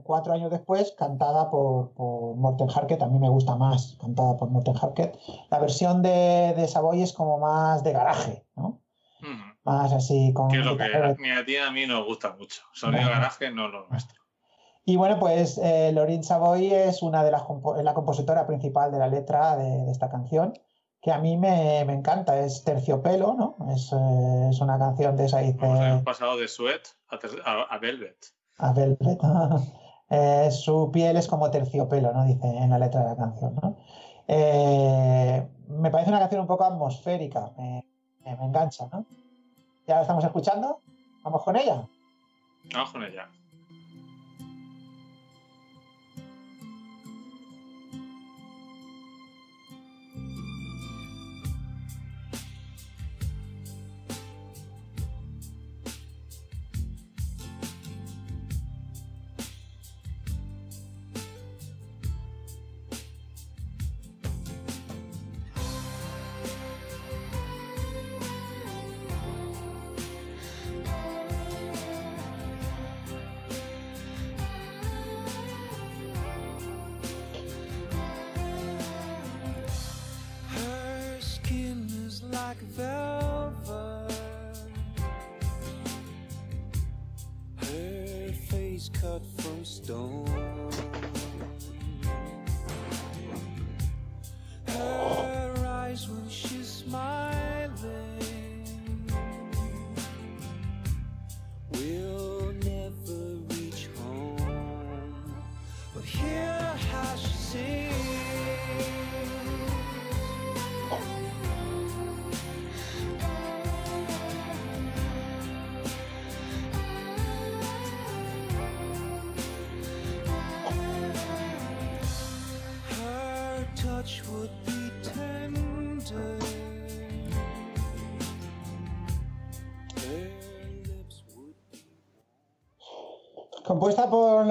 cuatro 0.03 0.33
años 0.33 0.51
después, 0.51 0.93
cantada 0.97 1.49
por, 1.49 1.93
por 1.93 2.35
Morten 2.35 2.67
Harket. 2.73 3.01
A 3.01 3.07
mí 3.07 3.17
me 3.17 3.29
gusta 3.29 3.55
más, 3.55 3.97
cantada 3.99 4.37
por 4.37 4.49
Morten 4.49 4.75
Harket. 4.79 5.17
La 5.49 5.59
versión 5.59 6.01
de, 6.03 6.53
de 6.55 6.67
Savoy 6.67 7.01
es 7.01 7.13
como 7.13 7.39
más 7.39 7.83
de 7.83 7.91
garaje, 7.93 8.45
¿no? 8.55 8.81
Mm, 9.21 9.51
Más 9.63 9.91
así 9.93 10.33
con 10.33 10.49
Que 10.49 10.59
es 10.59 10.65
lo 10.65 10.77
que 10.77 10.83
a 10.83 11.45
ti 11.45 11.57
a 11.57 11.71
mí 11.71 11.85
nos 11.87 12.05
gusta 12.05 12.35
mucho. 12.37 12.61
Sonido 12.73 13.03
Bueno. 13.03 13.15
garaje 13.19 13.51
no 13.51 13.67
lo 13.67 13.87
nuestro. 13.87 14.19
Y 14.85 14.95
bueno, 14.97 15.19
pues 15.19 15.59
eh, 15.59 15.91
Lorin 15.93 16.23
Savoy 16.23 16.73
es 16.73 17.03
una 17.03 17.23
de 17.23 17.31
las 17.31 17.43
compo- 17.43 17.79
la 17.81 17.93
compositora 17.93 18.47
principal 18.47 18.91
de 18.91 18.97
la 18.99 19.07
letra 19.07 19.55
de, 19.55 19.85
de 19.85 19.91
esta 19.91 20.09
canción, 20.09 20.53
que 21.01 21.11
a 21.11 21.19
mí 21.19 21.37
me, 21.37 21.83
me 21.85 21.93
encanta, 21.93 22.39
es 22.39 22.63
terciopelo, 22.63 23.33
¿no? 23.35 23.57
Es, 23.73 23.91
eh, 23.93 24.47
es 24.49 24.59
una 24.59 24.77
canción 24.79 25.15
de 25.17 25.25
esa 25.25 25.39
dice 25.39 25.57
hemos 25.65 26.03
pasado 26.03 26.37
de 26.37 26.47
Sweat 26.47 26.81
a, 27.09 27.19
a- 27.49 27.63
a 27.75 27.77
Velvet. 27.79 28.17
A 28.61 28.71
Velvet. 28.73 29.19
Eh, 30.13 30.51
su 30.51 30.91
piel 30.91 31.15
es 31.15 31.25
como 31.25 31.49
terciopelo, 31.49 32.11
¿no? 32.11 32.25
Dice 32.25 32.45
en 32.45 32.69
la 32.69 32.77
letra 32.77 32.99
de 33.01 33.09
la 33.11 33.15
canción, 33.15 33.55
¿no? 33.63 33.77
Eh, 34.27 35.47
me 35.69 35.89
parece 35.89 36.09
una 36.09 36.19
canción 36.19 36.41
un 36.41 36.47
poco 36.47 36.65
atmosférica, 36.65 37.53
me, 37.57 37.85
me- 38.25 38.35
me 38.35 38.45
engancha, 38.45 38.89
¿no? 38.91 39.05
¿Ya 39.87 39.95
la 39.95 40.01
estamos 40.01 40.21
escuchando? 40.25 40.81
¿Vamos 41.23 41.43
con 41.43 41.55
ella? 41.55 41.87
Vamos 42.73 42.91
con 42.91 43.03
ella. 43.05 43.29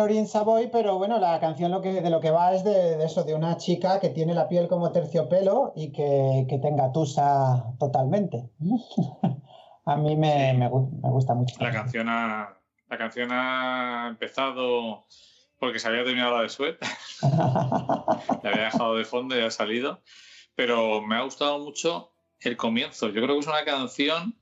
Lorin 0.00 0.26
Savoy, 0.26 0.68
pero 0.72 0.96
bueno, 0.98 1.18
la 1.18 1.38
canción 1.40 1.70
lo 1.70 1.82
que, 1.82 2.00
de 2.00 2.08
lo 2.10 2.20
que 2.20 2.30
va 2.30 2.54
es 2.54 2.64
de, 2.64 2.96
de 2.96 3.04
eso, 3.04 3.22
de 3.24 3.34
una 3.34 3.56
chica 3.58 4.00
que 4.00 4.08
tiene 4.08 4.32
la 4.34 4.48
piel 4.48 4.66
como 4.66 4.92
terciopelo 4.92 5.72
y 5.76 5.92
que, 5.92 6.46
que 6.48 6.58
te 6.58 6.68
engatusa 6.68 7.74
totalmente. 7.78 8.48
A 9.84 9.96
mí 9.96 10.16
me, 10.16 10.52
me 10.54 10.68
gu- 10.70 10.90
me 11.02 11.10
gusta 11.10 11.34
mucho. 11.34 11.56
La 11.60 11.70
canción 11.72 12.08
ha, 12.08 12.56
la 12.88 12.98
canción 12.98 13.28
ha 13.32 14.06
empezado 14.08 15.06
porque 15.58 15.78
se 15.78 15.88
había 15.88 16.04
terminado 16.04 16.36
la 16.36 16.42
de 16.42 16.48
Sweat. 16.48 16.76
La 17.22 18.50
había 18.50 18.64
dejado 18.64 18.96
de 18.96 19.04
fondo 19.04 19.36
y 19.38 19.42
ha 19.42 19.50
salido. 19.50 20.00
Pero 20.54 21.02
me 21.02 21.16
ha 21.16 21.22
gustado 21.22 21.58
mucho 21.58 22.12
el 22.40 22.56
comienzo. 22.56 23.08
Yo 23.08 23.20
creo 23.22 23.34
que 23.34 23.40
es 23.40 23.46
una 23.46 23.64
canción. 23.64 24.39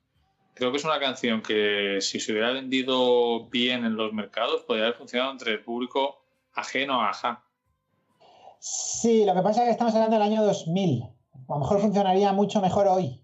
Creo 0.59 0.73
que 0.73 0.79
es 0.79 0.85
una 0.85 0.99
canción 0.99 1.41
que 1.41 1.99
si 2.01 2.19
se 2.19 2.33
hubiera 2.33 2.51
vendido 2.51 3.49
bien 3.49 3.85
en 3.85 3.95
los 3.95 4.13
mercados 4.13 4.63
podría 4.63 4.87
haber 4.87 4.97
funcionado 4.97 5.31
entre 5.31 5.53
el 5.53 5.63
público 5.63 6.19
ajeno 6.53 7.01
a 7.01 7.11
Aja. 7.11 7.45
Sí, 8.59 9.25
lo 9.25 9.35
que 9.35 9.43
pasa 9.43 9.63
es 9.63 9.67
que 9.67 9.71
estamos 9.71 9.95
hablando 9.95 10.17
del 10.19 10.27
año 10.27 10.43
2000. 10.43 11.05
A 11.05 11.53
lo 11.55 11.59
mejor 11.61 11.79
funcionaría 11.81 12.33
mucho 12.33 12.61
mejor 12.61 12.89
hoy. 12.89 13.23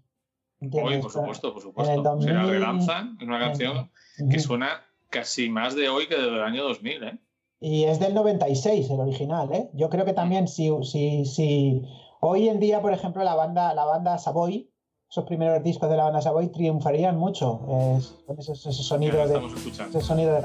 Hoy, 0.61 1.01
por 1.01 1.11
supuesto, 1.11 1.53
por 1.53 1.61
En 1.61 1.67
supuesto. 1.67 1.93
el 1.93 2.03
2000, 2.03 2.27
Si 2.27 2.33
la 2.33 2.43
relanzan, 2.45 3.17
es 3.19 3.27
una 3.27 3.39
canción 3.39 3.91
que 4.31 4.39
suena 4.39 4.81
casi 5.09 5.49
más 5.49 5.75
de 5.75 5.89
hoy 5.89 6.07
que 6.07 6.15
del 6.15 6.41
año 6.41 6.63
2000, 6.63 7.03
¿eh? 7.03 7.19
Y 7.59 7.83
es 7.83 7.99
del 7.99 8.13
96 8.13 8.89
el 8.89 8.99
original, 8.99 9.49
¿eh? 9.51 9.69
Yo 9.73 9.89
creo 9.89 10.05
que 10.05 10.13
también 10.13 10.47
si, 10.47 10.69
si, 10.83 11.25
si 11.25 11.81
hoy 12.21 12.47
en 12.47 12.59
día, 12.61 12.81
por 12.81 12.93
ejemplo, 12.93 13.23
la 13.23 13.35
banda, 13.35 13.73
la 13.73 13.83
banda 13.85 14.17
Savoy, 14.17 14.71
esos 15.15 15.25
primeros 15.25 15.63
discos 15.63 15.89
de 15.89 15.95
la 15.95 16.03
banda 16.03 16.21
Savoy 16.21 16.49
triunfarían 16.49 17.17
mucho 17.17 17.61
es- 17.97 18.15
con 18.27 18.37
ese, 18.37 18.53
sonido 18.55 19.25
de 19.25 19.41
ese 19.89 20.01
sonido 20.01 20.33
de. 20.33 20.41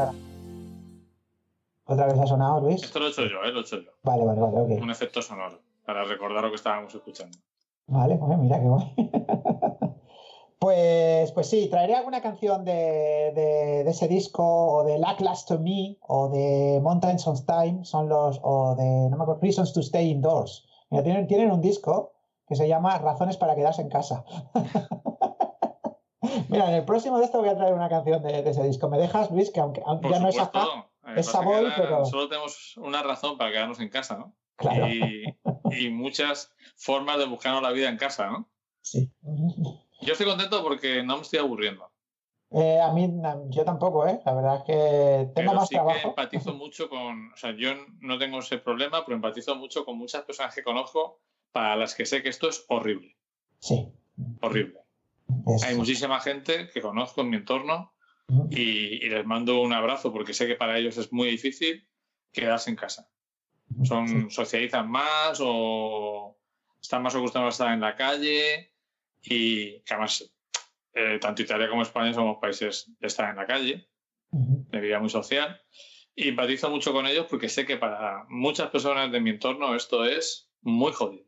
Otra 1.86 2.06
vez 2.06 2.18
ha 2.20 2.26
sonado, 2.26 2.60
Luis. 2.60 2.80
Esto 2.84 3.00
lo 3.00 3.06
he 3.06 3.10
hecho 3.10 3.22
yo, 3.22 3.42
¿eh? 3.42 3.50
Lo 3.50 3.58
he 3.58 3.62
hecho 3.62 3.78
yo. 3.80 3.90
Vale, 4.04 4.24
vale, 4.24 4.40
vale, 4.40 4.60
ok. 4.60 4.82
Un 4.82 4.90
efecto 4.92 5.20
sonoro 5.22 5.58
para 5.84 6.04
recordar 6.04 6.44
lo 6.44 6.50
que 6.50 6.54
estábamos 6.54 6.94
escuchando. 6.94 7.36
Vale, 7.88 8.14
pues 8.16 8.38
mira 8.38 8.60
qué 8.60 8.68
guay. 8.68 8.94
Pues, 10.60 11.32
pues 11.32 11.46
sí, 11.48 11.68
traeré 11.70 11.94
alguna 11.96 12.20
canción 12.20 12.66
de, 12.66 13.32
de- 13.34 13.82
de 13.82 13.90
ese 13.90 14.08
disco, 14.08 14.44
o 14.44 14.84
de 14.84 14.98
Lackluster 14.98 15.58
Me, 15.58 15.96
o 16.06 16.28
de 16.28 16.78
Mountains 16.82 17.26
of 17.26 17.46
Time, 17.46 17.82
son 17.86 18.10
los, 18.10 18.38
o 18.42 18.74
de, 18.76 19.08
no 19.08 19.16
me 19.16 19.22
acuerdo, 19.22 19.40
Reasons 19.40 19.72
to 19.72 19.80
Stay 19.80 20.10
Indoors. 20.10 20.68
Mira, 20.90 21.02
tienen, 21.02 21.26
tienen 21.26 21.50
un 21.50 21.62
disco 21.62 22.12
que 22.50 22.56
se 22.56 22.66
llama 22.68 22.98
Razones 22.98 23.36
para 23.36 23.54
quedarse 23.54 23.80
en 23.80 23.88
casa. 23.88 24.24
Mira, 26.48 26.68
en 26.68 26.74
el 26.74 26.84
próximo 26.84 27.18
de 27.18 27.24
esto 27.26 27.38
voy 27.38 27.48
a 27.48 27.56
traer 27.56 27.72
una 27.74 27.88
canción 27.88 28.20
de, 28.22 28.42
de 28.42 28.50
ese 28.50 28.64
disco. 28.64 28.88
¿Me 28.90 28.98
dejas, 28.98 29.30
Luis? 29.30 29.50
Que 29.52 29.60
aunque, 29.60 29.80
aunque 29.86 30.10
ya 30.10 30.18
no 30.18 30.28
es 30.28 30.38
acá, 30.38 30.66
es 31.06 31.14
que 31.14 31.22
Savoy, 31.22 31.68
pero- 31.76 32.04
Solo 32.04 32.28
tenemos 32.28 32.76
una 32.76 33.02
razón 33.04 33.38
para 33.38 33.52
quedarnos 33.52 33.78
en 33.80 33.88
casa, 33.88 34.16
¿no? 34.18 34.34
claro. 34.56 34.88
Y, 34.88 35.24
y 35.70 35.90
muchas 35.90 36.52
formas 36.76 37.18
de 37.18 37.26
buscarnos 37.26 37.62
la 37.62 37.70
vida 37.70 37.88
en 37.88 37.96
casa, 37.96 38.26
¿no? 38.26 38.50
Sí. 38.82 39.10
Yo 40.02 40.12
estoy 40.12 40.26
contento 40.26 40.60
porque 40.62 41.02
no 41.04 41.16
me 41.16 41.22
estoy 41.22 41.38
aburriendo. 41.38 41.88
Eh, 42.52 42.80
a 42.80 42.90
mí, 42.92 43.08
yo 43.50 43.64
tampoco, 43.64 44.08
¿eh? 44.08 44.20
La 44.26 44.34
verdad 44.34 44.56
es 44.56 44.62
que 44.64 44.72
tengo 44.72 45.50
Pero 45.50 45.52
más 45.52 45.68
sí 45.68 45.74
que 45.76 45.80
trabajo. 45.80 46.08
empatizo 46.08 46.52
mucho 46.54 46.88
con. 46.88 47.32
O 47.32 47.36
sea, 47.36 47.54
yo 47.56 47.70
no 48.00 48.18
tengo 48.18 48.40
ese 48.40 48.58
problema, 48.58 49.04
pero 49.04 49.14
empatizo 49.14 49.54
mucho 49.54 49.84
con 49.84 49.96
muchas 49.96 50.22
personas 50.22 50.52
que 50.52 50.64
conozco 50.64 51.20
para 51.52 51.76
las 51.76 51.94
que 51.94 52.06
sé 52.06 52.22
que 52.22 52.28
esto 52.28 52.48
es 52.48 52.64
horrible. 52.68 53.16
Sí. 53.58 53.88
Horrible. 54.40 54.80
Hay 55.64 55.76
muchísima 55.76 56.20
gente 56.20 56.68
que 56.72 56.80
conozco 56.80 57.20
en 57.20 57.30
mi 57.30 57.36
entorno 57.36 57.94
y, 58.50 59.04
y 59.04 59.08
les 59.08 59.24
mando 59.24 59.60
un 59.60 59.72
abrazo 59.72 60.12
porque 60.12 60.34
sé 60.34 60.46
que 60.46 60.56
para 60.56 60.78
ellos 60.78 60.96
es 60.98 61.12
muy 61.12 61.28
difícil 61.28 61.88
quedarse 62.32 62.70
en 62.70 62.76
casa. 62.76 63.08
Son, 63.84 64.30
socializan 64.30 64.90
más 64.90 65.38
o 65.40 66.38
están 66.80 67.02
más 67.02 67.14
acostumbrados 67.14 67.60
a 67.60 67.64
estar 67.64 67.74
en 67.74 67.80
la 67.80 67.94
calle 67.94 68.74
y 69.22 69.80
que 69.82 69.94
además 69.94 70.32
eh, 70.94 71.18
tanto 71.20 71.42
Italia 71.42 71.68
como 71.68 71.82
España 71.82 72.12
somos 72.12 72.38
países 72.40 72.90
de 72.98 73.06
estar 73.06 73.30
en 73.30 73.36
la 73.36 73.46
calle, 73.46 73.88
Ujú. 74.32 74.66
de 74.70 74.80
vida 74.80 74.98
muy 74.98 75.10
social. 75.10 75.60
Y 76.14 76.28
empatizo 76.28 76.68
mucho 76.70 76.92
con 76.92 77.06
ellos 77.06 77.26
porque 77.30 77.48
sé 77.48 77.64
que 77.64 77.76
para 77.76 78.24
muchas 78.28 78.70
personas 78.70 79.10
de 79.12 79.20
mi 79.20 79.30
entorno 79.30 79.74
esto 79.74 80.04
es 80.04 80.50
muy 80.62 80.92
jodido. 80.92 81.24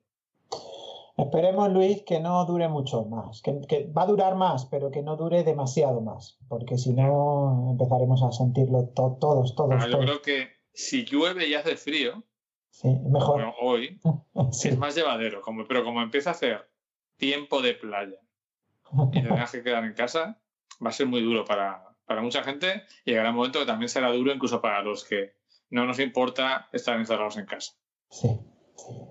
Esperemos, 1.16 1.70
Luis, 1.70 2.02
que 2.06 2.20
no 2.20 2.44
dure 2.46 2.68
mucho 2.68 3.04
más, 3.04 3.42
que, 3.42 3.60
que 3.68 3.84
va 3.96 4.02
a 4.02 4.06
durar 4.06 4.34
más, 4.34 4.64
pero 4.66 4.90
que 4.90 5.02
no 5.02 5.16
dure 5.16 5.44
demasiado 5.44 6.00
más, 6.00 6.38
porque 6.48 6.78
si 6.78 6.94
no 6.94 7.68
empezaremos 7.72 8.22
a 8.22 8.32
sentirlo 8.32 8.88
to- 8.94 9.18
todos, 9.20 9.54
todos, 9.54 9.84
yo 9.84 9.90
todos. 9.90 10.04
creo 10.04 10.22
que 10.22 10.48
si 10.72 11.04
llueve 11.04 11.46
y 11.48 11.54
hace 11.54 11.76
frío, 11.76 12.22
Sí, 12.70 12.88
mejor. 13.04 13.42
como 13.42 13.54
hoy, 13.60 14.00
Sí. 14.52 14.68
es 14.70 14.78
más 14.78 14.94
llevadero. 14.94 15.42
Como, 15.42 15.66
pero 15.68 15.84
como 15.84 16.00
empieza 16.00 16.30
a 16.30 16.32
hacer 16.32 16.70
tiempo 17.18 17.60
de 17.60 17.74
playa 17.74 18.18
y 19.12 19.20
te 19.22 19.28
tengas 19.28 19.52
que 19.52 19.62
quedar 19.62 19.84
en 19.84 19.92
casa, 19.92 20.40
va 20.84 20.88
a 20.88 20.92
ser 20.92 21.06
muy 21.06 21.20
duro 21.20 21.44
para, 21.44 21.94
para 22.06 22.22
mucha 22.22 22.42
gente 22.42 22.82
y 23.04 23.10
llegará 23.10 23.28
un 23.30 23.36
momento 23.36 23.58
que 23.60 23.66
también 23.66 23.90
será 23.90 24.10
duro 24.10 24.32
incluso 24.32 24.62
para 24.62 24.80
los 24.82 25.04
que 25.04 25.34
no 25.68 25.84
nos 25.84 25.98
importa 25.98 26.68
estar 26.72 26.98
encerrados 26.98 27.36
en 27.36 27.44
casa. 27.46 27.74
Sí, 28.08 28.40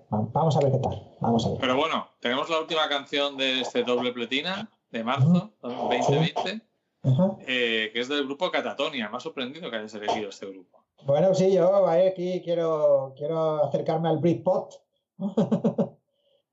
Vamos 0.10 0.56
a 0.58 0.60
ver 0.60 0.72
qué 0.72 0.78
tal. 0.80 1.16
Vamos 1.22 1.46
a 1.46 1.50
ver. 1.50 1.58
Pero 1.60 1.78
bueno, 1.78 2.08
tenemos 2.20 2.50
la 2.50 2.60
última 2.60 2.88
canción 2.90 3.38
de 3.38 3.62
este 3.62 3.84
doble 3.84 4.12
pletina 4.12 4.70
de 4.92 5.04
marzo 5.04 5.52
2020, 5.62 6.62
Ajá. 7.04 7.38
eh, 7.48 7.90
que 7.94 8.00
es 8.00 8.10
del 8.10 8.26
grupo 8.26 8.52
Catatonia. 8.52 9.10
Me 9.10 9.18
ha 9.18 9.20
sorprendido 9.20 9.70
que 9.70 9.78
hayas 9.78 9.94
elegido 9.94 10.30
este 10.30 10.48
grupo. 10.48 10.80
Bueno, 11.06 11.34
sí, 11.34 11.52
yo 11.54 11.88
aquí 11.88 12.42
quiero, 12.44 13.14
quiero 13.18 13.64
acercarme 13.64 14.10
al 14.10 14.20
Britpop. 14.20 14.74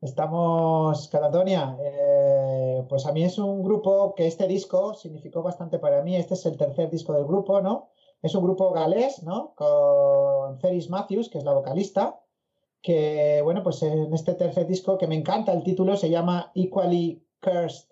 Estamos, 0.01 1.09
Catatonia, 1.09 1.77
eh, 1.81 2.85
pues 2.89 3.05
a 3.05 3.13
mí 3.13 3.25
es 3.25 3.37
un 3.39 3.65
grupo 3.65 4.15
que 4.15 4.29
este 4.29 4.47
disco 4.47 4.95
significó 4.95 5.43
bastante 5.43 5.81
para 5.81 6.03
mí. 6.03 6.15
Este 6.15 6.35
es 6.35 6.47
el 6.47 6.57
tercer 6.57 6.89
disco 6.89 7.13
del 7.13 7.25
grupo, 7.25 7.61
¿no? 7.61 7.91
Es 8.23 8.35
un 8.37 8.45
grupo 8.45 8.71
galés, 8.73 9.25
¿no? 9.25 9.55
Con 9.57 10.61
Ferris 10.61 10.89
Matthews, 10.89 11.29
que 11.29 11.39
es 11.39 11.45
la 11.45 11.53
vocalista, 11.53 12.21
que, 12.83 13.41
bueno, 13.43 13.63
pues 13.63 13.83
en 13.83 14.13
este 14.15 14.35
tercer 14.35 14.67
disco, 14.67 14.99
que 14.99 15.07
me 15.07 15.17
encanta 15.17 15.53
el 15.53 15.63
título, 15.63 15.97
se 15.97 16.11
llama 16.11 16.53
Equally 16.55 17.25
Cursed 17.41 17.89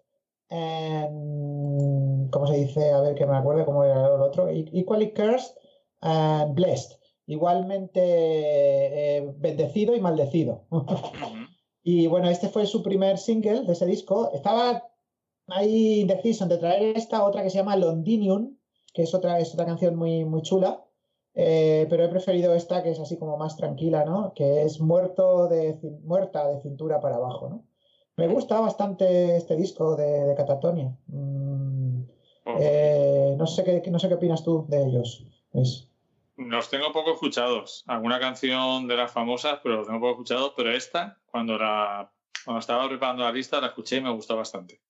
and... 0.50 2.30
¿Cómo 2.30 2.46
se 2.46 2.56
dice? 2.56 2.92
A 2.92 3.00
ver 3.00 3.14
que 3.14 3.26
me 3.26 3.36
acuerdo 3.36 3.64
cómo 3.64 3.84
era 3.84 4.06
el 4.06 4.20
otro. 4.20 4.48
E- 4.48 4.70
Equally 4.72 5.12
Cursed 5.12 5.54
and 6.00 6.54
Blessed. 6.54 6.96
Igualmente 7.26 8.00
eh, 8.02 9.34
bendecido 9.38 9.94
y 9.94 10.00
maldecido. 10.00 10.66
Y 11.88 12.08
bueno, 12.08 12.28
este 12.28 12.48
fue 12.48 12.66
su 12.66 12.82
primer 12.82 13.16
single 13.16 13.62
de 13.62 13.72
ese 13.72 13.86
disco. 13.86 14.32
Estaba 14.32 14.82
ahí 15.46 16.00
indeciso 16.00 16.42
entre 16.42 16.58
traer 16.58 16.96
esta, 16.96 17.24
otra 17.24 17.44
que 17.44 17.50
se 17.50 17.58
llama 17.58 17.76
Londinium, 17.76 18.56
que 18.92 19.02
es 19.02 19.14
otra, 19.14 19.38
es 19.38 19.54
otra 19.54 19.66
canción 19.66 19.94
muy, 19.94 20.24
muy 20.24 20.42
chula. 20.42 20.84
Eh, 21.38 21.86
pero 21.90 22.04
he 22.04 22.08
preferido 22.08 22.54
esta, 22.54 22.82
que 22.82 22.90
es 22.92 22.98
así 22.98 23.18
como 23.18 23.36
más 23.36 23.56
tranquila, 23.58 24.04
¿no? 24.06 24.32
Que 24.34 24.62
es 24.62 24.80
muerto 24.80 25.48
de, 25.48 25.78
muerta 26.02 26.48
de 26.48 26.60
cintura 26.62 26.98
para 27.00 27.16
abajo, 27.16 27.50
¿no? 27.50 27.64
Me 28.16 28.26
gusta 28.26 28.58
bastante 28.58 29.36
este 29.36 29.54
disco 29.54 29.94
de, 29.96 30.24
de 30.24 30.34
Catatonia. 30.34 30.96
Mm, 31.08 32.00
eh, 32.58 33.34
no 33.36 33.46
sé 33.46 33.64
qué, 33.64 33.90
no 33.90 33.98
sé 33.98 34.08
qué 34.08 34.14
opinas 34.14 34.42
tú 34.42 34.64
de 34.68 34.82
ellos, 34.86 35.26
Luis. 35.52 35.90
Los 36.38 36.70
tengo 36.70 36.92
poco 36.92 37.12
escuchados. 37.12 37.84
Alguna 37.86 38.18
canción 38.18 38.88
de 38.88 38.96
las 38.96 39.10
famosas, 39.12 39.60
pero 39.62 39.76
los 39.76 39.86
tengo 39.86 40.00
poco 40.00 40.12
escuchados. 40.12 40.52
Pero 40.56 40.70
esta, 40.72 41.18
cuando, 41.30 41.58
la, 41.58 42.10
cuando 42.44 42.60
estaba 42.60 42.88
preparando 42.88 43.24
la 43.24 43.32
lista, 43.32 43.60
la 43.60 43.68
escuché 43.68 43.96
y 43.96 44.00
me 44.00 44.12
gustó 44.12 44.36
bastante. 44.36 44.80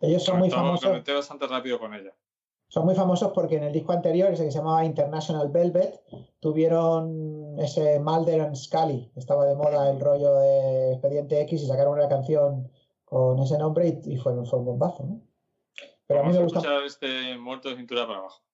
Ellos 0.00 0.22
son 0.24 0.38
muy 0.38 0.48
Conectaba- 0.50 0.66
famosos. 0.68 0.88
Conecté 0.88 1.12
bastante 1.14 1.46
rápido 1.48 1.78
con 1.80 1.94
ella. 1.94 2.12
Son 2.68 2.84
muy 2.84 2.94
famosos 2.94 3.32
porque 3.32 3.56
en 3.56 3.64
el 3.64 3.72
disco 3.72 3.92
anterior, 3.92 4.32
ese 4.32 4.44
que 4.44 4.50
se 4.50 4.58
llamaba 4.58 4.84
International 4.84 5.48
Velvet, 5.48 6.02
tuvieron 6.40 7.58
ese 7.58 8.00
Mulder 8.00 8.40
and 8.40 8.56
Scully. 8.56 9.12
Estaba 9.16 9.46
de 9.46 9.54
moda 9.54 9.90
el 9.90 10.00
rollo 10.00 10.34
de 10.34 10.92
Expediente 10.92 11.40
X 11.42 11.62
y 11.62 11.66
sacaron 11.66 11.94
una 11.94 12.08
canción 12.08 12.70
con 13.04 13.38
ese 13.38 13.56
nombre 13.56 14.00
y, 14.04 14.14
y 14.14 14.16
fue, 14.18 14.32
fue 14.44 14.58
un 14.58 14.64
bombazo, 14.64 15.04
¿no? 15.04 15.22
Pero 16.06 16.20
a 16.20 16.22
mí 16.24 16.32
me 16.32 16.42
gusta. 16.42 16.84
este 16.84 17.36
muerto 17.38 17.68
de 17.68 17.76
cintura 17.76 18.06
para 18.06 18.20
abajo. 18.20 18.45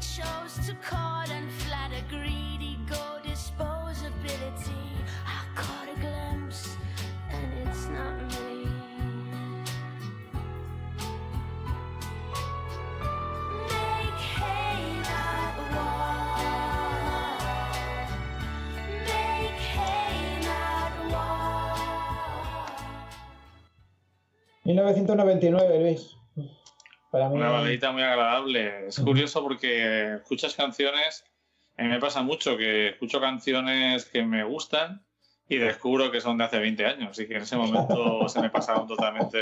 To 0.00 0.74
caught 0.82 1.30
and 1.30 1.50
flatter, 1.52 2.02
greedy 2.10 2.78
go 2.88 3.18
disposability. 3.22 4.90
I 5.26 5.44
caught 5.54 5.88
a 5.88 5.94
glimpse, 6.00 6.76
and 7.30 7.52
it's 7.66 7.86
not 7.86 8.16
me. 8.32 8.66
Make 13.68 14.20
hay 14.36 15.00
not 15.02 15.56
war. 15.74 16.36
Make 19.06 19.60
hay 19.76 20.40
not 20.42 20.92
war. 21.10 21.76
1999, 24.64 25.80
Luis. 25.82 26.15
Para 27.16 27.30
mí. 27.30 27.36
Una 27.36 27.50
baladita 27.50 27.92
muy 27.92 28.02
agradable. 28.02 28.88
Es 28.88 29.00
curioso 29.00 29.42
porque 29.42 30.16
escuchas 30.16 30.54
canciones. 30.54 31.24
A 31.78 31.82
mí 31.82 31.88
me 31.88 31.98
pasa 31.98 32.22
mucho 32.22 32.58
que 32.58 32.88
escucho 32.88 33.22
canciones 33.22 34.04
que 34.04 34.22
me 34.22 34.44
gustan 34.44 35.02
y 35.48 35.56
descubro 35.56 36.10
que 36.10 36.20
son 36.20 36.36
de 36.36 36.44
hace 36.44 36.58
20 36.58 36.84
años 36.84 37.18
y 37.18 37.26
que 37.26 37.36
en 37.36 37.42
ese 37.42 37.56
momento 37.56 38.28
se 38.28 38.42
me 38.42 38.50
pasaron 38.50 38.86
totalmente 38.86 39.38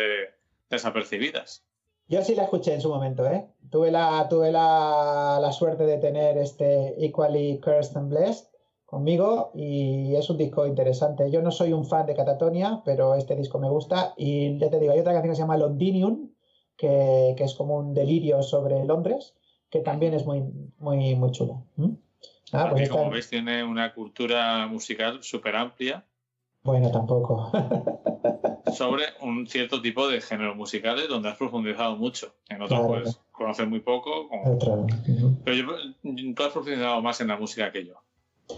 desapercibidas. 0.70 1.64
Yo 2.06 2.22
sí 2.22 2.36
la 2.36 2.44
escuché 2.44 2.74
en 2.74 2.80
su 2.80 2.90
momento, 2.90 3.26
¿eh? 3.26 3.44
Tuve 3.72 3.90
la, 3.90 4.28
tuve 4.30 4.52
la, 4.52 5.40
la 5.40 5.50
suerte 5.50 5.84
de 5.84 5.98
tener 5.98 6.38
este 6.38 7.04
Equally 7.04 7.58
Cursed 7.58 7.96
and 7.96 8.10
Blessed 8.10 8.46
conmigo 8.84 9.50
y 9.52 10.14
es 10.14 10.30
un 10.30 10.36
disco 10.36 10.64
interesante. 10.64 11.28
Yo 11.32 11.42
no 11.42 11.50
soy 11.50 11.72
un 11.72 11.86
fan 11.86 12.06
de 12.06 12.14
Catatonia, 12.14 12.82
pero 12.84 13.16
este 13.16 13.34
disco 13.34 13.58
me 13.58 13.68
gusta 13.68 14.14
y 14.16 14.56
ya 14.58 14.70
te 14.70 14.78
digo, 14.78 14.92
hay 14.92 15.00
otra 15.00 15.12
canción 15.12 15.32
que 15.32 15.36
se 15.36 15.42
llama 15.42 15.56
Londinium, 15.56 16.33
que, 16.76 17.34
que 17.36 17.44
es 17.44 17.54
como 17.54 17.76
un 17.76 17.94
delirio 17.94 18.42
sobre 18.42 18.84
Londres, 18.84 19.34
que 19.70 19.80
también 19.80 20.14
es 20.14 20.24
muy, 20.24 20.42
muy, 20.78 21.14
muy 21.16 21.30
chulo. 21.30 21.64
¿Mm? 21.76 21.90
Pues 22.70 22.88
como 22.88 23.10
veis, 23.10 23.28
tiene 23.28 23.64
una 23.64 23.92
cultura 23.92 24.66
musical 24.68 25.22
súper 25.22 25.56
amplia 25.56 26.04
Bueno, 26.62 26.90
tampoco. 26.92 27.50
sobre 28.72 29.04
un 29.20 29.46
cierto 29.46 29.80
tipo 29.82 30.06
de 30.08 30.20
géneros 30.20 30.56
musicales 30.56 31.08
donde 31.08 31.28
has 31.30 31.36
profundizado 31.36 31.96
mucho. 31.96 32.34
En 32.48 32.62
otros, 32.62 32.80
Claro. 32.86 33.02
pues, 33.02 33.20
conoces 33.32 33.66
muy 33.68 33.80
poco. 33.80 34.28
como-. 34.28 34.58
Pero 35.44 35.56
yo, 35.56 35.66
tú 36.34 36.42
has 36.42 36.52
profundizado 36.52 37.02
más 37.02 37.20
en 37.20 37.28
la 37.28 37.36
música 37.36 37.72
que 37.72 37.86
yo. 37.86 37.94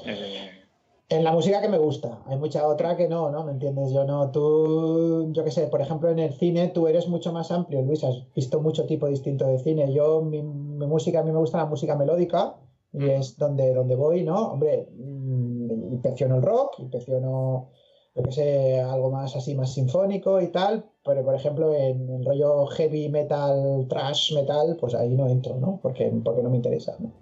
Eh, 0.04 0.65
En 1.08 1.22
la 1.22 1.30
música 1.30 1.60
que 1.60 1.68
me 1.68 1.78
gusta, 1.78 2.20
hay 2.26 2.36
mucha 2.36 2.66
otra 2.66 2.96
que 2.96 3.08
no, 3.08 3.30
¿no? 3.30 3.44
¿Me 3.44 3.52
entiendes? 3.52 3.92
Yo 3.92 4.04
no, 4.04 4.32
tú, 4.32 5.30
yo 5.32 5.44
qué 5.44 5.52
sé, 5.52 5.68
por 5.68 5.80
ejemplo, 5.80 6.10
en 6.10 6.18
el 6.18 6.32
cine 6.32 6.68
tú 6.68 6.88
eres 6.88 7.06
mucho 7.06 7.32
más 7.32 7.52
amplio, 7.52 7.80
Luis, 7.82 8.02
has 8.02 8.32
visto 8.34 8.60
mucho 8.60 8.86
tipo 8.86 9.06
distinto 9.06 9.46
de 9.46 9.60
cine. 9.60 9.92
Yo, 9.92 10.20
mi, 10.22 10.42
mi 10.42 10.86
música, 10.86 11.20
a 11.20 11.22
mí 11.22 11.30
me 11.30 11.38
gusta 11.38 11.58
la 11.58 11.66
música 11.66 11.94
melódica 11.94 12.56
y 12.92 13.08
es 13.10 13.36
donde, 13.38 13.72
donde 13.72 13.94
voy, 13.94 14.24
¿no? 14.24 14.52
Hombre, 14.52 14.88
mm, 14.96 15.92
inspecciono 15.92 16.36
el 16.36 16.42
rock, 16.42 16.80
inspecciono, 16.80 17.68
yo 18.16 18.22
qué 18.24 18.32
sé, 18.32 18.80
algo 18.80 19.10
más 19.12 19.36
así, 19.36 19.54
más 19.54 19.74
sinfónico 19.74 20.40
y 20.40 20.48
tal, 20.48 20.86
pero 21.04 21.24
por 21.24 21.36
ejemplo, 21.36 21.72
en 21.72 22.08
el 22.10 22.24
rollo 22.24 22.66
heavy 22.66 23.08
metal, 23.10 23.86
trash 23.88 24.34
metal, 24.34 24.76
pues 24.80 24.94
ahí 24.94 25.14
no 25.14 25.28
entro, 25.28 25.54
¿no? 25.56 25.78
Porque, 25.80 26.10
porque 26.24 26.42
no 26.42 26.50
me 26.50 26.56
interesa, 26.56 26.96
¿no? 26.98 27.12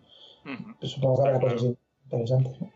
ujú. 0.51 0.86
Supongo 0.86 1.23
que 1.23 1.28
habrá 1.28 1.40
cosas 1.40 1.74
interesantes, 2.05 2.59
¿no? 2.62 2.73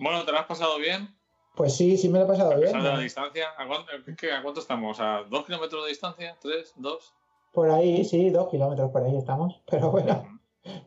Bueno, 0.00 0.24
¿te 0.24 0.32
lo 0.32 0.38
has 0.38 0.46
pasado 0.46 0.78
bien? 0.78 1.08
Pues 1.54 1.76
sí, 1.76 1.96
sí 1.96 2.08
me 2.08 2.18
lo 2.18 2.24
he 2.24 2.28
pasado 2.28 2.52
A 2.52 2.56
bien. 2.56 2.72
distancia. 3.00 3.48
¿A 3.58 3.66
cuánto, 3.66 3.90
qué- 4.18 4.32
a 4.32 4.42
cuánto 4.42 4.60
estamos? 4.60 4.98
¿A 5.00 5.24
dos 5.28 5.44
kilómetros 5.44 5.82
de 5.84 5.90
distancia? 5.90 6.36
¿Tres? 6.40 6.72
¿Dos? 6.76 7.12
Por 7.52 7.70
ahí, 7.70 8.04
sí, 8.04 8.30
dos 8.30 8.48
kilómetros 8.48 8.90
por 8.90 9.02
ahí 9.04 9.16
estamos. 9.16 9.60
Pero 9.70 9.90
bueno, 9.90 10.40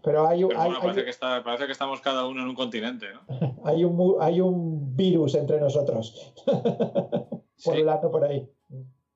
pero 0.03 0.27
hay, 0.27 0.43
Pero 0.45 0.59
hay, 0.59 0.65
bueno, 0.69 0.81
parece 0.81 0.99
hay- 0.99 1.05
que, 1.05 1.09
está, 1.11 1.43
parece 1.43 1.65
que 1.65 1.71
estamos 1.71 1.99
cada 2.01 2.25
uno 2.27 2.41
en 2.41 2.47
un 2.49 2.55
continente, 2.55 3.07
¿no? 3.13 3.21
hay 3.65 3.83
un, 3.83 4.15
hay 4.21 4.39
un 4.41 4.95
virus 4.95 5.35
entre 5.35 5.59
nosotros, 5.59 6.33
Sí, 7.57 7.69
volando 7.71 8.11
por 8.11 8.23
ahí. 8.25 8.49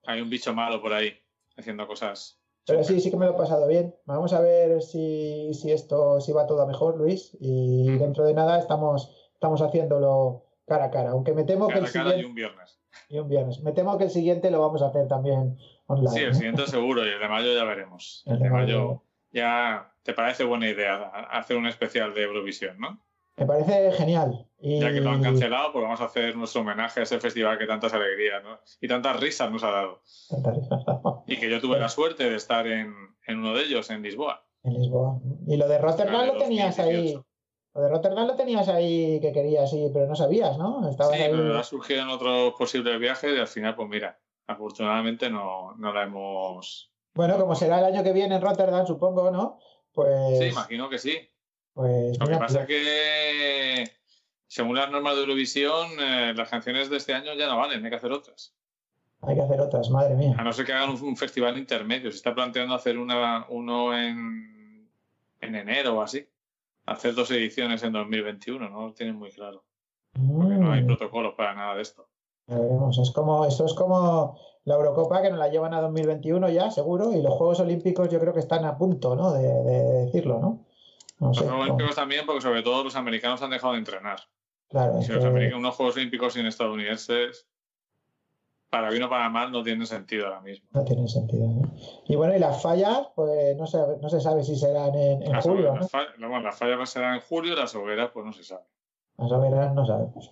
hay 0.05 0.21
un 0.21 0.29
bicho 0.29 0.53
malo 0.53 0.81
por 0.81 0.93
ahí 0.93 1.13
haciendo 1.57 1.87
cosas. 1.87 2.39
Pero 2.65 2.83
sí, 2.83 2.99
sí 2.99 3.09
que 3.09 3.17
me 3.17 3.25
lo 3.25 3.31
he 3.31 3.37
pasado 3.37 3.65
bien. 3.67 3.95
Vamos 4.05 4.33
a 4.33 4.41
ver 4.41 4.81
si, 4.81 5.53
si 5.53 5.71
esto 5.71 6.19
si 6.19 6.33
va 6.33 6.45
todo 6.47 6.61
a 6.63 6.65
mejor, 6.65 6.97
Luis. 6.97 7.35
Y 7.39 7.87
dentro 7.97 8.25
de 8.25 8.33
nada 8.33 8.59
estamos, 8.59 9.26
estamos 9.37 9.61
haciéndolo 9.61 10.43
cara 10.65 10.85
a 10.85 10.91
cara. 10.91 11.11
Aunque 11.11 11.33
me 11.33 11.43
temo 11.43 11.67
que 11.67 11.75
Cara 11.75 11.85
el 11.85 11.89
a 11.89 11.93
cara 11.93 12.09
y 12.09 12.11
siguiente. 12.11 12.27
un 12.29 12.35
viernes. 12.35 12.79
y 13.09 13.19
un 13.19 13.29
viernes. 13.29 13.61
Me 13.61 13.71
temo 13.71 13.97
que 13.97 14.05
el 14.05 14.09
siguiente 14.09 14.49
lo 14.51 14.59
vamos 14.61 14.81
a 14.81 14.87
hacer 14.87 15.07
también 15.07 15.57
online. 15.85 16.09
Sí, 16.11 16.19
el 16.21 16.29
¿no? 16.29 16.33
siguiente 16.35 16.67
seguro 16.67 17.05
y 17.05 17.09
el 17.09 17.19
de 17.19 17.27
mayo 17.29 17.53
ya 17.55 17.63
veremos. 17.63 18.23
El 18.25 18.33
El 18.33 18.39
de 18.43 18.49
mayo. 18.49 18.85
mayo 18.87 19.01
ya 19.31 19.91
te 20.03 20.13
parece 20.13 20.43
buena 20.43 20.67
idea 20.69 20.95
hacer 21.31 21.57
un 21.57 21.67
especial 21.67 22.13
de 22.13 22.23
Eurovisión, 22.23 22.79
¿no? 22.79 22.99
Me 23.35 23.45
parece 23.45 23.91
genial. 23.91 24.47
Y... 24.59 24.79
Ya 24.79 24.91
que 24.91 24.99
lo 24.99 25.11
han 25.11 25.21
cancelado, 25.21 25.71
pues 25.71 25.83
vamos 25.83 26.01
a 26.01 26.05
hacer 26.05 26.35
nuestro 26.35 26.61
homenaje 26.61 27.01
a 27.01 27.03
ese 27.03 27.19
festival 27.19 27.59
que 27.59 27.67
tantas 27.67 27.93
alegrías 27.93 28.41
¿no? 28.43 28.59
y 28.81 28.87
tantas 28.87 29.19
risas 29.19 29.51
nos 29.51 29.63
ha 29.63 29.69
dado. 29.69 30.01
Y 31.27 31.37
que 31.37 31.49
yo 31.49 31.61
tuve 31.61 31.77
la 31.79 31.89
suerte 31.89 32.27
de 32.29 32.35
estar 32.35 32.65
en, 32.65 32.91
en 33.27 33.37
uno 33.39 33.53
de 33.53 33.63
ellos, 33.63 33.91
en 33.91 34.01
Lisboa. 34.01 34.43
En 34.63 34.73
Lisboa. 34.73 35.19
Y 35.45 35.55
lo 35.57 35.67
de 35.67 35.77
Rotterdam 35.77 36.25
lo 36.27 36.37
tenías 36.37 36.79
ahí. 36.79 37.15
2018. 37.77 37.81
Lo 37.81 37.83
de 37.83 37.89
Rotterdam 37.89 38.27
lo 38.27 38.35
tenías 38.35 38.67
ahí 38.69 39.19
que 39.21 39.31
querías, 39.31 39.69
sí, 39.69 39.89
pero 39.93 40.07
no 40.07 40.15
sabías, 40.15 40.57
¿no? 40.57 40.89
Estabas 40.89 41.15
Sí, 41.15 41.21
ahí. 41.23 41.31
pero 41.31 41.57
ha 41.57 41.63
surgido 41.63 42.01
en 42.01 42.09
otros 42.09 42.53
posibles 42.57 42.99
viajes 42.99 43.35
y 43.35 43.39
al 43.39 43.47
final, 43.47 43.75
pues 43.75 43.87
mira, 43.89 44.19
afortunadamente 44.47 45.29
no, 45.29 45.75
no 45.77 45.93
la 45.93 46.03
hemos... 46.03 46.91
Bueno, 47.13 47.37
como 47.37 47.55
será 47.55 47.79
el 47.79 47.85
año 47.85 48.03
que 48.03 48.13
viene 48.13 48.35
en 48.35 48.41
Rotterdam, 48.41 48.85
supongo, 48.85 49.31
¿no? 49.31 49.59
Pues. 49.91 50.37
Sí, 50.39 50.45
imagino 50.45 50.89
que 50.89 50.99
sí. 50.99 51.17
pues 51.73 52.19
Lo 52.19 52.27
que 52.27 52.37
pasa 52.37 52.61
es 52.61 52.67
que, 52.67 53.91
según 54.47 54.75
las 54.75 54.91
normas 54.91 55.15
de 55.15 55.21
Eurovisión, 55.21 55.87
eh, 55.99 56.33
las 56.35 56.49
canciones 56.49 56.89
de 56.91 56.97
este 56.97 57.13
año 57.15 57.33
ya 57.33 57.47
no 57.47 57.57
valen, 57.57 57.83
hay 57.83 57.89
que 57.89 57.95
hacer 57.95 58.11
otras. 58.11 58.53
hay 59.23 59.33
que 59.35 59.41
hacer 59.41 59.59
otras, 59.61 59.89
madre 59.89 60.13
A 60.13 60.17
mía. 60.17 60.35
no 60.43 60.53
ser 60.53 60.65
que 60.65 60.73
hagan 60.73 60.91
un, 60.91 61.01
un 61.01 61.17
festival 61.17 61.57
intermedio. 61.57 62.11
Se 62.11 62.17
está 62.17 62.35
planteando 62.35 62.75
hacer 62.75 62.99
una, 62.99 63.47
uno 63.49 63.97
en, 63.97 64.87
en 65.41 65.55
enero 65.55 65.97
o 65.97 66.01
así. 66.03 66.27
Hacer 66.87 67.13
dos 67.13 67.29
ediciones 67.31 67.83
en 67.83 67.91
2021, 67.93 68.69
no 68.69 68.87
lo 68.87 68.93
tienen 68.93 69.15
muy 69.17 69.31
claro. 69.31 69.63
Porque 70.13 70.55
no 70.55 70.71
hay 70.71 70.81
Mm, 70.81 70.87
protocolos 70.87 71.35
para 71.35 71.53
nada 71.53 71.75
de 71.75 71.81
esto. 71.83 72.07
veremos. 72.47 72.97
Es 72.97 73.11
como, 73.11 73.45
esto 73.45 73.65
es 73.65 73.73
como 73.73 74.39
la 74.63 74.75
Eurocopa 74.75 75.21
que 75.21 75.29
nos 75.29 75.37
la 75.39 75.49
llevan 75.49 75.73
a 75.73 75.81
2021 75.81 76.49
ya, 76.49 76.71
seguro, 76.71 77.11
y 77.13 77.21
los 77.21 77.33
Juegos 77.35 77.59
Olímpicos 77.59 78.09
yo 78.09 78.19
creo 78.19 78.33
que 78.33 78.39
están 78.39 78.65
a 78.65 78.77
punto, 78.77 79.15
¿no? 79.15 79.31
De, 79.33 79.43
de 79.43 79.83
decirlo, 80.05 80.39
¿no? 80.39 80.65
No 81.19 81.27
Los 81.27 81.37
sé. 81.37 81.43
Juegos 81.45 81.63
Olímpicos 81.65 81.95
también, 81.95 82.25
porque 82.25 82.41
sobre 82.41 82.63
todo 82.63 82.83
los 82.83 82.95
americanos 82.95 83.41
han 83.41 83.49
dejado 83.51 83.73
de 83.73 83.79
entrenar. 83.79 84.19
claro, 84.69 85.01
Si 85.01 85.11
los 85.11 85.21
que 85.21 85.27
americanos, 85.27 85.59
unos 85.59 85.75
Juegos 85.75 85.95
Olímpicos 85.97 86.33
sin 86.33 86.45
estadounidenses, 86.45 87.47
para 88.69 88.89
bien 88.89 89.03
o 89.03 89.09
para 89.09 89.29
mal, 89.29 89.51
no 89.51 89.63
tienen 89.63 89.87
sentido 89.87 90.25
ahora 90.27 90.41
mismo. 90.41 90.67
no 90.73 90.83
tiene 90.83 91.07
sentido. 91.07 91.47
¿no? 91.47 91.73
Y 92.07 92.15
bueno, 92.15 92.35
y 92.35 92.39
las 92.39 92.61
fallas, 92.61 93.07
pues 93.15 93.55
no 93.57 93.65
se, 93.67 93.77
no 94.01 94.09
se 94.09 94.19
sabe 94.19 94.43
si 94.43 94.55
serán 94.55 94.93
en, 94.95 95.23
en 95.23 95.31
Las, 95.31 95.43
julio, 95.45 95.71
las 95.73 95.81
¿no? 95.81 95.87
fa- 95.87 96.07
bueno, 96.19 96.41
las 96.41 96.57
fallas 96.57 96.89
serán 96.89 97.15
en 97.15 97.21
julio, 97.21 97.55
las 97.55 97.73
hogueras, 97.75 98.11
pues 98.13 98.25
no 98.25 98.33
se 98.33 98.43
sabe. 98.43 98.63
Las 99.17 99.31
hogueras 99.31 99.73
no 99.73 99.85
sabemos. 99.85 100.31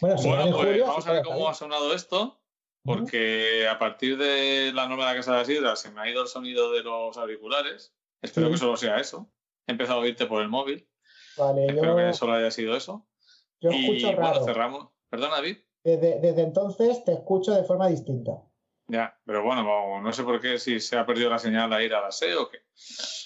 Bueno, 0.00 0.18
si 0.18 0.28
Bueno, 0.28 0.38
van 0.42 0.48
en 0.48 0.54
pues 0.54 0.66
julio, 0.68 0.86
vamos 0.86 1.06
a 1.06 1.12
ver 1.12 1.22
cómo 1.24 1.48
ha 1.48 1.54
sonado 1.54 1.94
esto, 1.94 2.40
porque 2.84 3.66
a 3.68 3.78
partir 3.78 4.18
de 4.18 4.72
la 4.74 4.86
norma 4.88 5.04
de 5.06 5.10
la 5.12 5.16
Casa 5.16 5.32
de 5.32 5.38
la 5.38 5.44
Sidra 5.44 5.76
se 5.76 5.90
me 5.90 6.00
ha 6.02 6.10
ido 6.10 6.22
el 6.22 6.28
sonido 6.28 6.70
de 6.72 6.82
los 6.82 7.16
auriculares. 7.16 7.94
Espero 8.20 8.46
Sí. 8.48 8.52
que 8.52 8.58
solo 8.58 8.76
sea 8.76 8.96
eso. 8.98 9.30
He 9.66 9.72
empezado 9.72 10.00
a 10.00 10.02
oírte 10.02 10.26
por 10.26 10.42
el 10.42 10.48
móvil. 10.48 10.86
Vale, 11.36 11.66
Espero 11.66 11.98
yo, 11.98 12.06
que 12.06 12.12
solo 12.12 12.34
haya 12.34 12.50
sido 12.50 12.76
eso. 12.76 13.06
yo 13.60 13.70
y 13.70 13.84
escucho 13.84 14.06
bueno, 14.16 14.32
raro. 14.32 14.44
cerramos. 14.44 14.88
Perdona, 15.08 15.36
David. 15.36 15.58
Desde, 15.84 16.18
desde 16.18 16.42
entonces 16.42 17.04
te 17.04 17.12
escucho 17.12 17.52
de 17.52 17.62
forma 17.64 17.88
distinta. 17.88 18.42
Ya, 18.88 19.18
pero 19.24 19.42
bueno, 19.42 19.64
vamos, 19.64 20.02
no 20.02 20.12
sé 20.12 20.22
por 20.24 20.40
qué, 20.40 20.58
si 20.58 20.80
se 20.80 20.96
ha 20.96 21.06
perdido 21.06 21.30
la 21.30 21.38
señal 21.38 21.72
a 21.72 21.82
ir 21.82 21.94
a 21.94 22.02
la 22.02 22.10
SE 22.10 22.34
o 22.36 22.48
qué. 22.48 22.58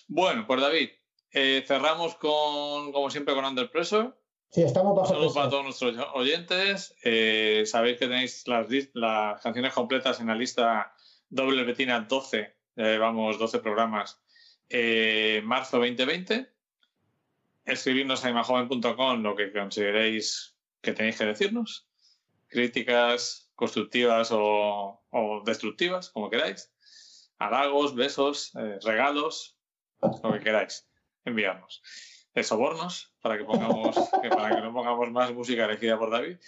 Bueno, 0.07 0.45
pues 0.47 0.61
David, 0.61 0.91
eh, 1.33 1.65
cerramos 1.67 2.15
con, 2.17 2.93
como 2.93 3.11
siempre, 3.11 3.35
con 3.35 3.45
Under 3.45 3.71
Pressure. 3.71 4.13
Sí, 4.51 4.63
estamos 4.63 4.97
bajo 4.97 5.09
saludo 5.09 5.35
para 5.35 5.51
todos 5.51 5.65
nuestros 5.65 5.97
oyentes. 6.15 6.95
Eh, 7.05 7.65
sabéis 7.67 7.99
que 7.99 8.07
tenéis 8.07 8.45
las, 8.47 9.43
canciones 9.43 9.75
completas 9.75 10.21
en 10.21 10.29
la 10.29 10.35
lista 10.35 10.95
doble 11.29 11.65
betina 11.65 12.01
12. 12.01 12.57
Ya 12.77 12.85
llevamos 12.85 13.39
12 13.39 13.59
programas. 13.59 14.21
eh, 14.69 15.43
marzo 15.45 15.79
2020. 15.79 16.51
Escribirnos 17.65 18.25
a 18.25 18.31
imajoven.com 18.31 19.23
lo 19.23 19.37
que 19.37 19.53
consideréis 19.53 20.57
que 20.81 20.93
tenéis 20.93 21.19
que 21.19 21.27
decirnos. 21.27 21.88
Críticas 22.49 23.51
constructivas 23.55 24.31
o, 24.33 25.03
destructivas, 25.45 26.11
como 26.11 26.31
queráis. 26.31 26.73
Halagos, 27.39 27.95
besos, 27.95 28.55
eh, 28.57 28.79
regalos, 28.83 29.57
lo 30.01 30.33
que 30.33 30.41
queráis. 30.41 30.89
Enviarnos 31.25 31.83
de 32.39 32.45
sobornos 32.45 33.13
para 33.21 33.37
que 33.37 33.45
pongamos 33.45 33.97
para 34.37 34.55
que 34.55 34.63
no 34.63 34.73
pongamos 34.73 35.11
más 35.11 35.33
música 35.33 35.65
elegida 35.65 35.99
por 35.99 36.11
David. 36.11 36.39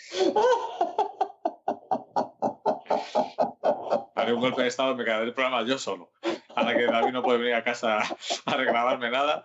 Haré 4.14 4.32
un 4.32 4.40
golpe 4.40 4.62
de 4.62 4.68
estado 4.68 4.94
me 4.94 5.04
quedaré 5.04 5.24
el 5.24 5.34
programa 5.34 5.66
yo 5.66 5.78
solo. 5.78 6.12
Ahora 6.54 6.76
que 6.76 6.84
David 6.84 7.12
no 7.12 7.22
puede 7.22 7.38
venir 7.38 7.54
a 7.54 7.64
casa 7.64 7.98
a 8.46 8.56
reclamarme 8.56 9.10
nada, 9.10 9.42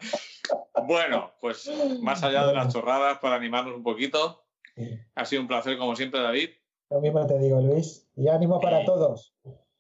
Bueno, 0.83 1.33
pues 1.39 1.71
más 2.01 2.23
allá 2.23 2.45
de 2.45 2.53
las 2.53 2.73
chorradas, 2.73 3.19
para 3.19 3.35
animarnos 3.35 3.75
un 3.75 3.83
poquito, 3.83 4.44
ha 5.15 5.25
sido 5.25 5.41
un 5.41 5.47
placer 5.47 5.77
como 5.77 5.95
siempre, 5.95 6.21
David. 6.21 6.49
Lo 6.89 7.01
mismo 7.01 7.25
te 7.25 7.39
digo, 7.39 7.59
Luis. 7.61 8.07
Y 8.15 8.27
ánimo 8.27 8.59
para 8.59 8.79
Sí. 8.81 8.85
todos. 8.85 9.33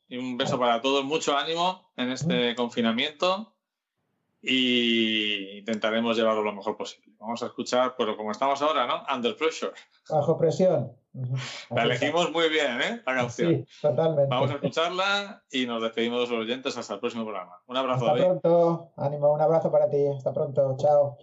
Y 0.07 0.17
un 0.17 0.37
beso 0.37 0.59
para 0.59 0.81
todos, 0.81 1.03
mucho 1.03 1.35
ánimo 1.37 1.91
en 1.97 2.11
este 2.11 2.55
confinamiento 2.55 3.53
y 4.41 5.57
intentaremos 5.59 6.15
llevarlo 6.15 6.43
lo 6.43 6.53
mejor 6.53 6.77
posible. 6.77 7.13
Vamos 7.19 7.41
a 7.41 7.47
escuchar, 7.47 7.95
pero 7.97 8.15
como 8.15 8.31
estamos 8.31 8.61
ahora, 8.61 8.85
¿no? 8.85 9.03
Under 9.13 9.35
Pressure. 9.35 9.71
Bajo 10.09 10.37
presión. 10.37 10.91
La 11.71 11.83
elegimos 11.83 12.31
muy 12.31 12.49
bien, 12.49 12.79
¿eh? 12.81 13.01
La 13.05 13.15
canción. 13.15 13.65
Sí, 13.67 13.81
totalmente. 13.81 14.27
Vamos 14.29 14.51
a 14.51 14.55
escucharla 14.55 15.43
y 15.49 15.65
nos 15.65 15.81
despedimos 15.81 16.29
de 16.29 16.35
los 16.35 16.45
oyentes 16.45 16.77
hasta 16.77 16.93
el 16.95 16.99
próximo 16.99 17.23
programa. 17.23 17.59
Un 17.65 17.77
abrazo, 17.77 18.05
Hasta 18.05 18.19
David. 18.19 18.39
pronto. 18.41 18.91
Ánimo, 18.97 19.33
un 19.33 19.41
abrazo 19.41 19.71
para 19.71 19.89
ti. 19.89 20.05
Hasta 20.15 20.33
pronto. 20.33 20.75
Chao. 20.77 21.17